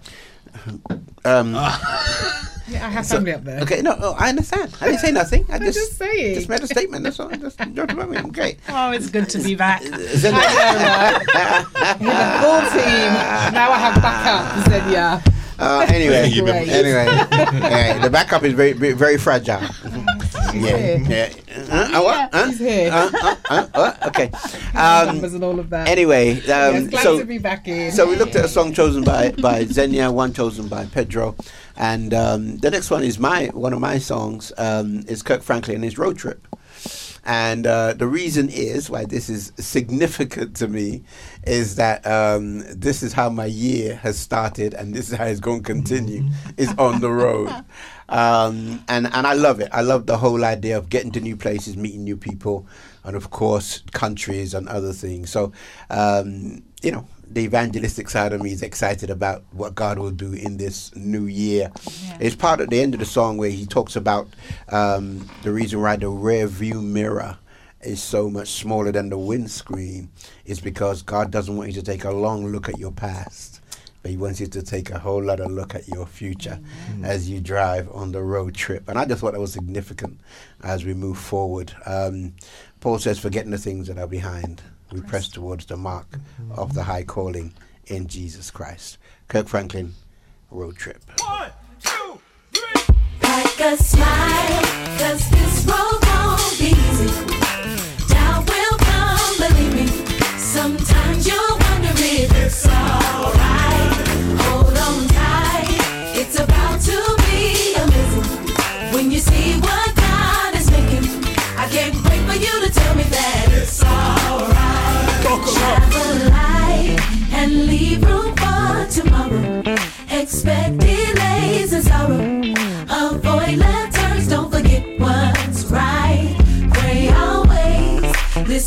Um, 1.26 1.54
yeah, 2.68 2.86
I 2.86 2.90
have 2.90 3.08
family 3.08 3.34
up 3.34 3.44
there. 3.44 3.60
okay, 3.62 3.82
no, 3.82 3.96
no, 3.96 4.12
I 4.18 4.30
understand. 4.30 4.76
I 4.82 4.86
didn't 4.88 5.00
say 5.02 5.12
nothing. 5.12 5.46
I 5.52 5.58
just, 5.60 5.78
just 5.78 5.98
saying. 5.98 6.36
just 6.36 6.50
made 6.50 6.62
a 6.62 6.68
statement. 6.68 7.04
That's 7.04 7.20
all. 7.20 7.30
Just 7.30 7.58
don't 7.58 7.74
go 7.76 7.86
to 7.86 7.96
Birmingham. 7.96 8.28
Okay. 8.28 8.58
Oh, 8.70 8.92
it's 8.92 9.10
good 9.10 9.28
to 9.30 9.40
be 9.40 9.56
back. 9.56 9.82
Is 9.86 10.22
that- 10.24 11.20
With 12.00 12.08
the 12.08 12.40
full 12.42 12.62
team. 12.72 13.14
Now 13.54 13.72
I 13.72 13.78
have 13.80 14.02
backup. 14.02 14.68
Said 14.68 14.92
yeah. 14.92 15.22
Uh, 15.58 15.86
anyway, 15.88 16.24
Thank 16.24 16.36
you, 16.36 16.42
Great. 16.44 16.68
anyway, 16.68 17.06
the 18.02 18.10
backup 18.10 18.44
is 18.44 18.52
very, 18.54 18.74
very, 18.74 18.92
very 18.92 19.18
fragile. 19.18 19.62
Yeah, 20.56 20.98
yeah. 21.08 21.34
Uh, 21.72 22.00
uh, 22.00 22.02
what? 22.04 22.34
Uh, 22.34 22.50
She's 22.50 22.60
here. 22.60 22.92
uh, 22.92 23.36
uh, 23.50 23.68
uh. 23.74 23.94
Okay. 24.08 24.32
Um, 24.76 25.06
Numbers 25.08 25.34
and 25.34 25.44
all 25.44 25.58
of 25.58 25.70
that. 25.70 25.88
anyway, 25.88 26.46
um, 26.48 26.92
so 26.92 27.18
to 27.20 27.26
be 27.26 27.38
back 27.38 27.66
in. 27.70 27.94
So 27.94 28.10
we 28.10 28.18
looked 28.18 28.36
at 28.36 28.44
a 28.44 28.50
song 28.50 28.74
chosen 28.74 29.06
by 29.06 29.32
by 29.32 29.64
Xenia, 29.64 30.12
one 30.12 30.34
chosen 30.34 30.68
by 30.68 30.86
Pedro, 30.86 31.34
and 31.78 32.14
um, 32.14 32.58
the 32.58 32.70
next 32.70 32.92
one 32.92 33.02
is 33.02 33.18
my 33.18 33.46
one 33.54 33.72
of 33.72 33.80
my 33.80 34.00
songs. 34.00 34.52
Um, 34.58 35.06
is 35.08 35.24
Kirk 35.24 35.44
Franklin 35.44 35.76
and 35.76 35.84
his 35.86 35.98
road 35.98 36.18
trip. 36.18 36.46
And 37.26 37.66
uh, 37.66 37.94
the 37.94 38.08
reason 38.08 38.50
is 38.50 38.90
why 38.90 39.06
this 39.06 39.30
is 39.30 39.52
significant 39.58 40.56
to 40.58 40.68
me 40.68 41.04
is 41.44 41.76
that 41.76 42.06
um, 42.06 42.64
this 42.70 43.02
is 43.02 43.14
how 43.14 43.30
my 43.30 43.46
year 43.46 43.96
has 43.96 44.18
started, 44.18 44.76
and 44.76 44.94
this 44.94 45.12
is 45.12 45.18
how 45.18 45.26
it's 45.26 45.40
going 45.40 45.64
to 45.64 45.74
continue. 45.74 46.30
is 46.58 46.74
on 46.78 47.02
the 47.02 47.10
road, 47.10 47.50
um, 48.10 48.84
and 48.88 49.08
and 49.12 49.26
I 49.26 49.34
love 49.34 49.60
it. 49.60 49.70
I 49.72 49.82
love 49.82 50.06
the 50.06 50.18
whole 50.18 50.46
idea 50.46 50.78
of 50.78 50.90
getting 50.90 51.12
to 51.14 51.20
new 51.20 51.36
places, 51.36 51.76
meeting 51.76 52.04
new 52.04 52.18
people, 52.18 52.68
and 53.04 53.16
of 53.16 53.32
course 53.32 53.82
countries 53.92 54.54
and 54.54 54.70
other 54.70 54.94
things. 54.94 55.32
So 55.32 55.52
um, 55.90 56.62
you 56.84 56.92
know, 56.92 57.08
the 57.30 57.42
evangelistic 57.42 58.10
side 58.10 58.34
of 58.34 58.42
me 58.42 58.52
is 58.52 58.62
excited 58.62 59.10
about 59.10 59.44
what 59.52 59.76
God 59.76 60.00
will 60.00 60.12
do 60.12 60.34
in 60.34 60.58
this 60.58 60.96
new 60.96 61.26
year. 61.26 61.72
It's 62.20 62.36
part 62.36 62.62
at 62.62 62.70
the 62.70 62.80
end 62.80 62.94
of 62.94 63.00
the 63.00 63.06
song 63.06 63.38
where 63.38 63.50
he 63.50 63.66
talks 63.66 63.96
about 63.96 64.28
um, 64.70 65.28
the 65.44 65.52
reason 65.52 65.82
why 65.82 65.96
the 65.96 66.10
rear 66.10 66.48
view 66.48 66.82
mirror 66.82 67.38
is 67.82 68.02
so 68.02 68.30
much 68.30 68.50
smaller 68.50 68.92
than 68.92 69.10
the 69.10 69.18
windscreen 69.18 70.10
is 70.46 70.60
because 70.60 71.02
God 71.02 71.32
doesn't 71.32 71.56
want 71.56 71.70
you 71.70 71.76
to 71.76 71.84
take 71.84 72.04
a 72.04 72.12
long 72.12 72.48
look 72.48 72.70
at 72.70 72.80
your 72.80 72.92
past. 72.92 73.62
But 74.02 74.12
he 74.12 74.18
wants 74.18 74.40
you 74.40 74.46
to 74.48 74.62
take 74.62 74.92
a 74.92 75.00
whole 75.00 75.24
lot 75.24 75.40
of 75.40 75.52
look 75.52 75.74
at 75.74 75.88
your 75.88 76.06
future 76.06 76.60
as 77.04 77.28
you 77.28 77.42
drive 77.42 77.90
on 77.92 78.12
the 78.12 78.22
road 78.22 78.54
trip. 78.54 78.88
And 78.88 79.00
I 79.00 79.06
just 79.06 79.22
thought 79.22 79.34
that 79.34 79.40
was 79.40 79.54
significant 79.54 80.20
as 80.64 80.86
we 80.86 80.94
move 80.94 81.18
forward. 81.18 81.74
Um, 81.88 82.34
Paul 82.82 83.00
says, 83.00 83.18
forgetting 83.18 83.50
the 83.50 83.58
things 83.58 83.88
that 83.88 83.98
are 83.98 84.06
behind, 84.06 84.62
we 84.92 85.02
press 85.02 85.28
towards 85.30 85.66
the 85.66 85.78
mark 85.78 86.08
of 86.52 86.74
the 86.74 86.84
high 86.84 87.04
calling 87.04 87.54
in 87.88 88.08
Jesus 88.08 88.52
Christ. 88.52 88.98
Kirk 89.28 89.48
Franklin, 89.48 89.94
road 90.52 90.76
trip. 90.78 91.02
One, 91.22 91.52
two, 91.82 92.20
three. 92.54 92.96
Like 93.22 93.60
a 93.60 93.78
smile, 93.78 94.62
cause 95.00 95.30
this 95.30 95.66
road 95.66 96.00
won't 96.06 96.60
be 96.60 96.68
easy. 96.68 97.10
Doubt 98.08 98.48
will 98.48 98.78
come, 98.78 99.38
believe 99.38 99.74
me. 99.76 99.88
Sometimes 100.38 101.28
you'll 101.28 101.45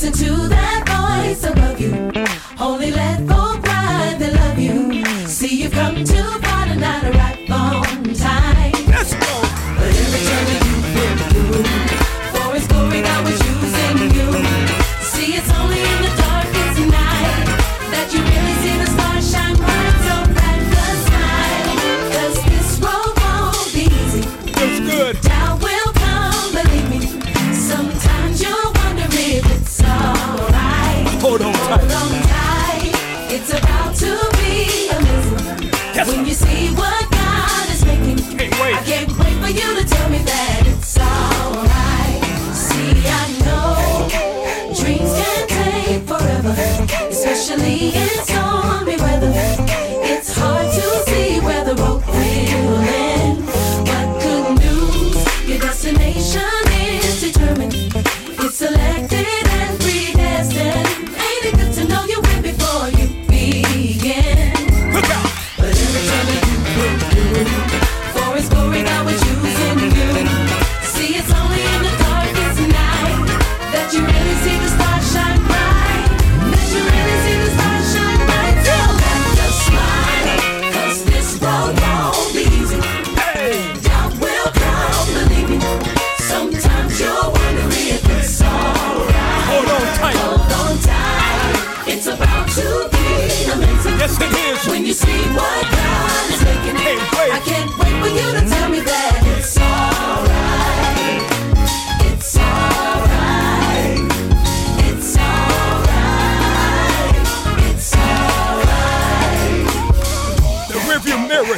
listen 0.00 0.12
to 0.12 0.48
that 0.48 0.77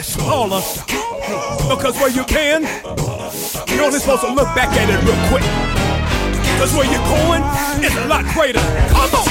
mirror 0.00 0.06
is 0.06 0.06
smaller. 0.06 0.60
Because 1.68 1.96
where 1.96 2.10
you 2.10 2.24
can, 2.24 2.62
you're 3.68 3.84
only 3.84 3.98
supposed 3.98 4.22
to 4.22 4.32
look 4.32 4.48
back 4.54 4.70
at 4.76 4.88
it 4.88 5.00
real 5.04 5.16
quick. 5.28 5.44
Because 6.54 6.74
where 6.74 6.86
you're 6.86 7.08
going 7.08 7.42
is 7.84 7.94
a 7.96 8.06
lot 8.06 8.24
greater. 8.34 8.60
Come 8.90 9.14
on. 9.14 9.26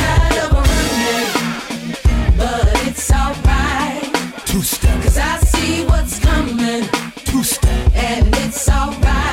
But 2.38 2.88
it's 2.88 3.12
alright. 3.12 4.14
Two 4.46 4.62
step. 4.62 5.04
Cause 5.04 5.18
I 5.18 5.38
see 5.40 5.86
what's 5.86 6.20
coming. 6.20 6.88
Two 7.26 7.44
step. 7.44 7.92
And 7.96 8.28
it's 8.38 8.70
alright. 8.70 9.29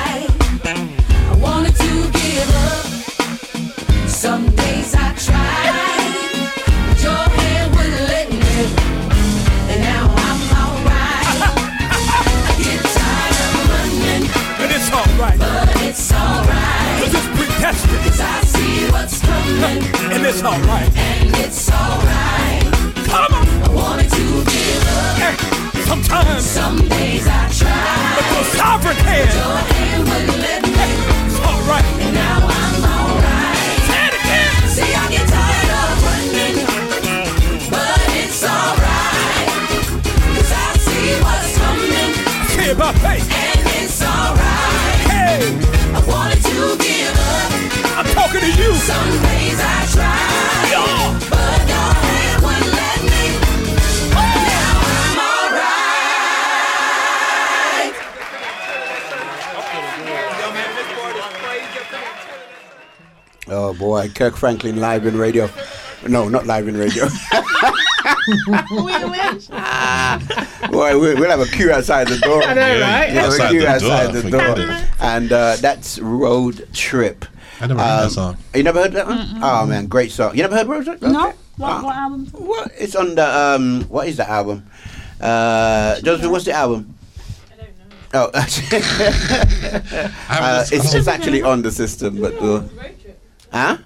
And 19.47 20.25
it's 20.25 20.43
alright. 20.43 20.91
And 20.97 21.33
it's 21.37 21.71
alright. 21.71 22.63
Come 23.07 23.33
on. 23.33 23.47
I 23.63 23.69
wanted 23.73 24.09
to 24.11 24.43
give 24.43 24.87
up. 24.89 25.39
Sometimes. 25.87 26.43
Some 26.43 26.77
days 26.89 27.25
I 27.27 27.47
try. 27.55 28.15
But 28.17 28.25
your 28.35 28.43
sovereign 28.59 28.97
hand. 29.07 29.31
Your 29.31 29.57
hand 29.71 30.03
wouldn't 30.03 30.39
let 30.43 30.61
me. 30.63 30.69
It's 31.25 31.39
alright. 31.39 31.85
And 32.03 32.13
now 32.13 32.39
I'm 32.43 32.83
alright. 32.83 33.55
Say 33.87 34.03
it 34.07 34.13
again. 34.19 34.51
See, 34.67 34.91
I 34.91 35.07
get 35.15 35.25
tired 35.31 35.71
of 35.79 35.95
running. 36.03 36.55
But 37.71 37.99
it's 38.19 38.43
alright. 38.43 39.47
Cause 40.35 40.51
I 40.51 40.75
see 40.75 41.23
what's 41.23 41.55
coming. 41.55 42.11
Say 42.51 42.71
about 42.71 42.95
faith. 42.99 43.23
And 43.31 43.63
it's 43.79 44.03
alright. 44.03 45.07
Hey. 45.07 45.66
Talking 48.39 48.53
to 48.53 48.61
you. 48.61 48.73
Some 48.75 49.09
days 49.09 49.59
I 49.59 49.85
try. 49.91 50.27
But 51.29 51.67
your 51.67 51.93
hand 51.93 52.43
wouldn't 52.43 52.73
let 52.73 53.01
me. 53.03 53.39
Now 54.47 54.81
I'm 54.93 55.19
alright. 55.49 55.87
Oh 63.49 63.73
boy, 63.73 64.09
Kirk 64.09 64.35
Franklin 64.35 64.77
live 64.77 65.05
in 65.05 65.17
radio. 65.17 65.49
No, 66.07 66.29
not 66.29 66.45
live 66.45 66.67
in 66.67 66.77
radio. 66.77 67.07
Boy, 70.69 70.99
we'll, 70.99 71.15
we'll 71.17 71.29
have 71.29 71.39
a 71.39 71.45
queue 71.45 71.71
outside 71.71 72.07
the 72.07 72.17
door. 72.19 72.43
I 72.43 72.53
know, 72.53 72.79
right? 72.81 73.13
Yeah, 73.13 73.25
Outside 73.25 73.45
a 73.45 73.49
queue 73.49 73.61
the 73.61 73.67
outside 73.67 74.11
door, 74.11 74.21
the 74.21 74.29
door. 74.29 74.87
And 74.99 75.31
uh, 75.31 75.55
that's 75.57 75.97
Road 75.99 76.67
Trip. 76.73 77.25
I 77.59 77.67
never 77.67 77.79
heard 77.81 77.89
Um, 77.89 78.03
that 78.03 78.11
song. 78.11 78.37
You 78.53 78.63
never 78.63 78.79
heard 78.81 78.93
that 78.93 79.07
one? 79.07 79.39
Oh 79.41 79.65
man, 79.65 79.87
great 79.87 80.11
song. 80.11 80.35
You 80.35 80.43
never 80.43 80.55
heard 80.55 80.67
Road 80.67 80.85
Trip? 80.85 81.01
No. 81.01 81.33
What, 81.57 81.69
Ah. 81.71 81.81
what 81.83 81.95
album? 81.95 82.25
What? 82.33 82.71
It's 82.77 82.95
on 82.95 83.15
the 83.15 83.25
um. 83.25 83.81
What 83.89 84.07
is 84.07 84.17
the 84.17 84.29
album? 84.29 84.65
Uh, 85.19 85.99
Josephine, 86.01 86.29
what's 86.29 86.45
the 86.45 86.53
album? 86.53 86.93
I 87.51 87.55
don't 87.57 87.73
know. 88.13 88.29
Oh, 88.29 88.29
uh, 90.29 90.65
it's, 90.71 90.93
it's 90.93 91.07
actually 91.07 91.41
on 91.41 91.61
the 91.63 91.71
system, 91.71 92.21
but 92.21 92.35
uh, 92.41 92.61
huh? 93.51 93.77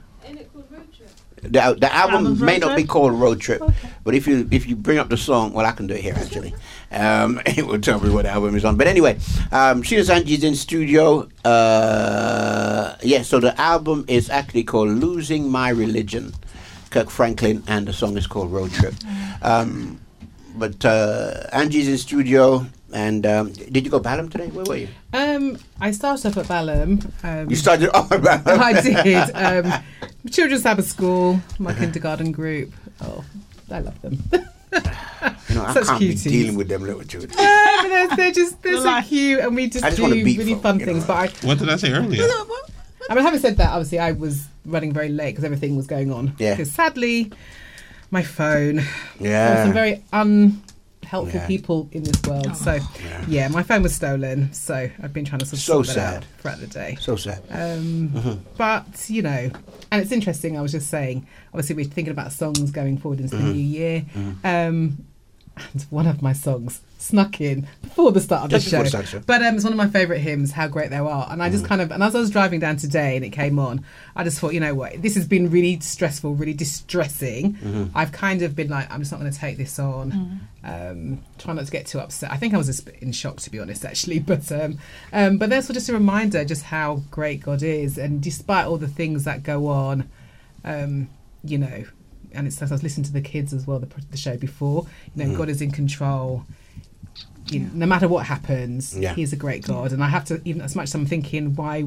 The, 1.44 1.60
al- 1.60 1.74
the 1.74 1.80
the 1.80 1.94
album 1.96 2.38
may 2.40 2.60
not 2.60 2.76
be 2.78 2.84
called 2.84 3.14
Road 3.14 3.40
Trip, 3.42 3.64
but 4.04 4.14
if 4.14 4.28
you 4.28 4.48
if 4.52 4.68
you 4.68 4.76
bring 4.76 5.00
up 5.00 5.10
the 5.10 5.18
song, 5.18 5.54
well, 5.54 5.66
I 5.66 5.72
can 5.72 5.88
do 5.88 5.96
it 5.96 6.02
here 6.02 6.14
actually. 6.16 6.54
Um, 6.92 7.42
it 7.46 7.66
will 7.66 7.80
tell 7.80 8.00
me 8.00 8.10
what 8.10 8.26
album 8.26 8.56
is 8.56 8.66
on. 8.66 8.76
But 8.78 8.88
anyway, 8.88 9.18
um, 9.52 9.82
Sheila 9.82 10.04
Sanji's 10.04 10.44
in 10.44 10.56
studio. 10.56 11.28
Uh, 11.46 12.96
yeah, 13.02 13.22
so 13.22 13.40
the 13.40 13.60
album 13.60 14.06
is 14.08 14.30
actually 14.30 14.64
called 14.64 14.90
"Losing 14.90 15.50
My 15.50 15.70
Religion," 15.70 16.34
Kirk 16.90 17.10
Franklin, 17.10 17.64
and 17.68 17.88
the 17.88 17.94
song 17.94 18.18
is 18.18 18.28
called 18.28 18.52
Road 18.52 18.72
Trip. 18.72 18.94
Um, 19.42 20.00
but 20.56 20.84
uh, 20.84 21.48
Angie's 21.54 21.88
in 21.88 21.98
studio, 21.98 22.66
and 22.94 23.26
um, 23.26 23.52
did 23.54 23.86
you 23.86 23.90
go 23.92 24.00
Balham 24.00 24.30
today? 24.30 24.48
Where 24.48 24.66
were 24.66 24.76
you? 24.76 24.88
Um, 25.14 25.58
I 25.80 25.92
started 25.92 26.28
off 26.28 26.38
at 26.38 26.48
Balham. 26.48 27.00
Um, 27.24 27.50
You 27.50 27.56
started 27.56 27.90
off 27.96 28.12
at 28.12 28.22
Balham. 28.22 28.60
I 28.70 28.82
did. 28.82 29.32
Um, 29.36 29.84
Children's 30.30 30.64
Sabbath 30.64 30.86
School, 30.88 31.40
my 31.58 31.74
kindergarten 31.74 32.32
group. 32.32 32.74
Oh, 33.02 33.24
I 33.72 33.80
love 33.80 34.00
them. 34.02 34.22
You 34.74 35.56
know, 35.56 35.66
I 35.66 35.74
Such 35.74 35.86
can't 35.88 36.02
cuties. 36.02 36.24
be 36.24 36.30
dealing 36.30 36.56
with 36.56 36.68
them 36.70 36.84
little 36.84 37.04
children. 37.04 37.32
Yeah, 37.38 37.78
but 37.82 37.88
they're, 37.90 38.08
they're 38.16 38.32
just 38.32 38.62
they're 38.64 38.78
so 38.78 38.84
Like- 38.84 39.08
cute, 39.08 39.40
and 39.42 39.56
we 39.56 39.68
just, 39.70 39.84
I 39.84 39.90
just 39.90 40.02
do 40.02 40.24
beat 40.24 40.38
really 40.38 40.56
fun 40.56 40.80
you 40.80 40.86
things. 40.86 41.02
know. 41.02 41.08
But 41.08 41.44
I, 41.44 41.48
What 41.48 41.60
did 41.60 41.70
I 41.70 41.76
say 41.76 41.92
earlier? 41.92 42.24
I 43.10 43.16
mean, 43.16 43.24
having 43.26 43.40
said 43.40 43.58
that, 43.58 43.70
obviously 43.72 44.00
I 44.00 44.14
was 44.14 44.48
running 44.66 44.94
very 44.94 45.10
late 45.10 45.32
because 45.32 45.44
everything 45.44 45.76
was 45.76 45.88
going 45.88 46.12
on. 46.14 46.34
Yeah. 46.40 46.54
Because 46.54 46.72
sadly, 46.72 47.32
my 48.12 48.24
phone. 48.24 48.82
Yeah. 49.20 49.66
some 49.66 49.74
very 49.74 50.02
unhelpful 51.12 51.40
Yeah. 51.42 51.48
people 51.48 51.90
in 51.92 52.04
this 52.04 52.22
world. 52.24 52.56
So, 52.56 52.80
yeah. 53.28 53.48
my 53.50 53.64
phone 53.64 53.84
was 53.84 53.94
stolen. 53.94 54.52
So 54.54 54.90
I've 55.02 55.14
been 55.14 55.26
trying 55.26 55.40
to 55.40 55.46
sort 55.46 55.54
of 55.54 55.60
So 55.60 55.74
sort 55.84 55.88
that 55.88 55.94
sad. 55.94 56.18
out 56.18 56.24
throughout 56.40 56.60
the 56.60 56.68
day. 56.68 56.98
So 57.00 57.16
sad. 57.16 57.42
Um, 57.50 58.42
But 58.58 59.10
you 59.10 59.22
know, 59.22 59.52
and 59.92 60.02
it's 60.02 60.12
interesting. 60.12 60.58
I 60.58 60.62
was 60.62 60.72
just 60.72 60.90
saying. 60.90 61.28
Obviously, 61.54 61.76
we're 61.76 61.86
thinking 61.86 62.12
about 62.12 62.32
songs 62.32 62.72
going 62.72 62.98
forward 62.98 63.20
into 63.20 63.36
the 63.36 63.44
new 63.44 63.60
year. 63.62 64.06
Um, 64.44 65.06
and 65.58 65.82
one 65.90 66.08
of 66.08 66.22
my 66.22 66.32
songs 66.34 66.80
snuck 67.02 67.42
in 67.42 67.68
before 67.82 68.12
the 68.12 68.22
start 68.22 68.44
of 68.46 68.50
the 68.52 68.58
Just 68.58 68.66
before 68.72 68.80
show. 68.80 68.84
the 68.84 68.90
start 68.90 69.04
of 69.06 69.12
the 69.12 69.18
show. 69.20 69.24
But 69.26 69.42
um, 69.44 69.56
it's 69.56 69.64
one 69.64 69.74
of 69.74 69.78
my 69.78 69.88
favourite 69.88 70.20
hymns, 70.20 70.52
"How 70.52 70.68
Great 70.68 70.90
Thou 70.90 71.08
Art," 71.08 71.32
and 71.32 71.42
I 71.42 71.50
just 71.50 71.66
kind 71.66 71.82
of, 71.82 71.92
and 71.92 72.04
as 72.04 72.16
I 72.16 72.20
was 72.20 72.30
driving 72.30 72.60
down 72.60 72.78
today 72.78 73.16
and 73.16 73.26
it 73.26 73.32
came 73.32 73.60
on, 73.60 73.84
I 74.16 74.24
just 74.24 74.40
thought, 74.40 74.54
you 74.54 74.60
know 74.60 74.74
what, 74.76 75.02
this 75.02 75.16
has 75.16 75.28
been 75.28 75.50
really 75.50 75.80
stressful, 75.80 76.36
really 76.36 76.54
distressing. 76.54 77.92
I've 77.96 78.12
kind 78.12 78.42
of 78.42 78.56
been 78.56 78.70
like, 78.70 78.92
I'm 78.92 79.00
just 79.00 79.12
not 79.12 79.20
going 79.20 79.32
to 79.32 79.38
take 79.38 79.58
this 79.58 79.80
on. 79.80 80.42
Um, 80.64 81.24
try 81.40 81.54
not 81.54 81.66
to 81.66 81.72
get 81.72 81.88
too 81.88 82.00
upset. 82.00 82.32
I 82.32 82.38
think 82.38 82.54
I 82.54 82.58
was 82.58 82.68
just 82.68 82.88
in 82.88 83.12
shock, 83.12 83.38
to 83.38 83.50
be 83.50 83.60
honest, 83.60 83.84
actually. 83.84 84.20
But 84.32 84.50
um, 84.52 84.78
um, 85.12 85.38
but 85.38 85.50
that's 85.50 85.68
just 85.68 85.90
a 85.90 85.94
reminder 85.94 86.46
just 86.46 86.64
how 86.64 87.02
great 87.12 87.42
God 87.42 87.64
is, 87.64 87.98
and 87.98 88.22
despite 88.22 88.66
all 88.68 88.78
the 88.78 88.88
things 88.88 89.24
that 89.26 89.44
go 89.44 89.68
on, 89.68 90.10
um, 90.64 91.10
you 91.44 91.58
know, 91.58 91.84
and 92.34 92.48
it's 92.48 92.62
as 92.62 92.72
I 92.72 92.76
was 92.76 92.84
listening 92.84 93.06
to 93.06 93.14
the 93.14 93.22
kids 93.22 93.54
as 93.54 93.66
well, 93.68 93.80
the, 93.80 93.88
the 94.12 94.18
show 94.18 94.38
before, 94.38 94.86
you 95.16 95.26
know, 95.26 95.36
God 95.38 95.50
is 95.50 95.62
in 95.62 95.72
control. 95.72 96.46
You 97.52 97.60
know, 97.62 97.70
no 97.74 97.86
matter 97.86 98.08
what 98.08 98.26
happens, 98.26 98.98
Yeah. 98.98 99.14
He's 99.14 99.34
a 99.34 99.36
great 99.36 99.64
God, 99.66 99.92
and 99.92 100.04
I 100.04 100.08
have 100.08 100.26
to 100.26 100.42
even 100.46 100.62
as 100.62 100.76
much 100.76 100.86
as 100.86 100.96
I'm 100.96 101.06
thinking, 101.06 101.56
why 101.56 101.86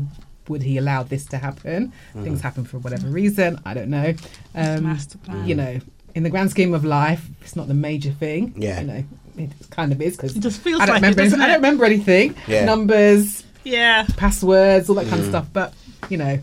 would 0.48 0.62
He 0.62 0.76
allow 0.78 1.02
this 1.02 1.24
to 1.26 1.38
happen? 1.38 1.92
Things 2.22 2.40
happen 2.42 2.64
for 2.64 2.78
whatever 2.78 3.06
reason. 3.08 3.58
I 3.64 3.72
don't 3.74 3.88
know. 3.88 4.14
Um, 4.54 4.82
master 4.84 5.18
plan. 5.18 5.48
You 5.48 5.54
know, 5.54 5.78
in 6.14 6.22
the 6.22 6.30
grand 6.30 6.50
scheme 6.50 6.74
of 6.74 6.84
life, 6.84 7.26
it's 7.40 7.56
not 7.56 7.66
the 7.66 7.74
major 7.74 8.10
thing. 8.12 8.54
Yeah. 8.56 8.80
You 8.80 8.86
know, 8.86 9.04
it 9.38 9.50
kind 9.70 9.90
of 9.92 10.00
is 10.02 10.16
because 10.16 10.36
It 10.36 10.40
just 10.40 10.60
feels 10.60 10.80
I 10.80 10.86
don't 10.86 10.94
like 10.96 11.02
remember. 11.02 11.20
it, 11.22 11.24
doesn't 11.24 11.40
anything- 11.40 11.42
I 11.42 11.46
don't 11.46 11.64
it? 11.64 11.66
remember 11.66 11.84
anything. 11.86 12.34
Yeah. 12.46 12.64
Numbers, 12.66 13.42
Yeah. 13.64 14.06
passwords, 14.16 14.88
all 14.90 14.94
that 14.96 15.08
kind 15.08 15.22
of 15.22 15.28
stuff. 15.28 15.46
But 15.52 15.72
you 16.10 16.18
know, 16.18 16.38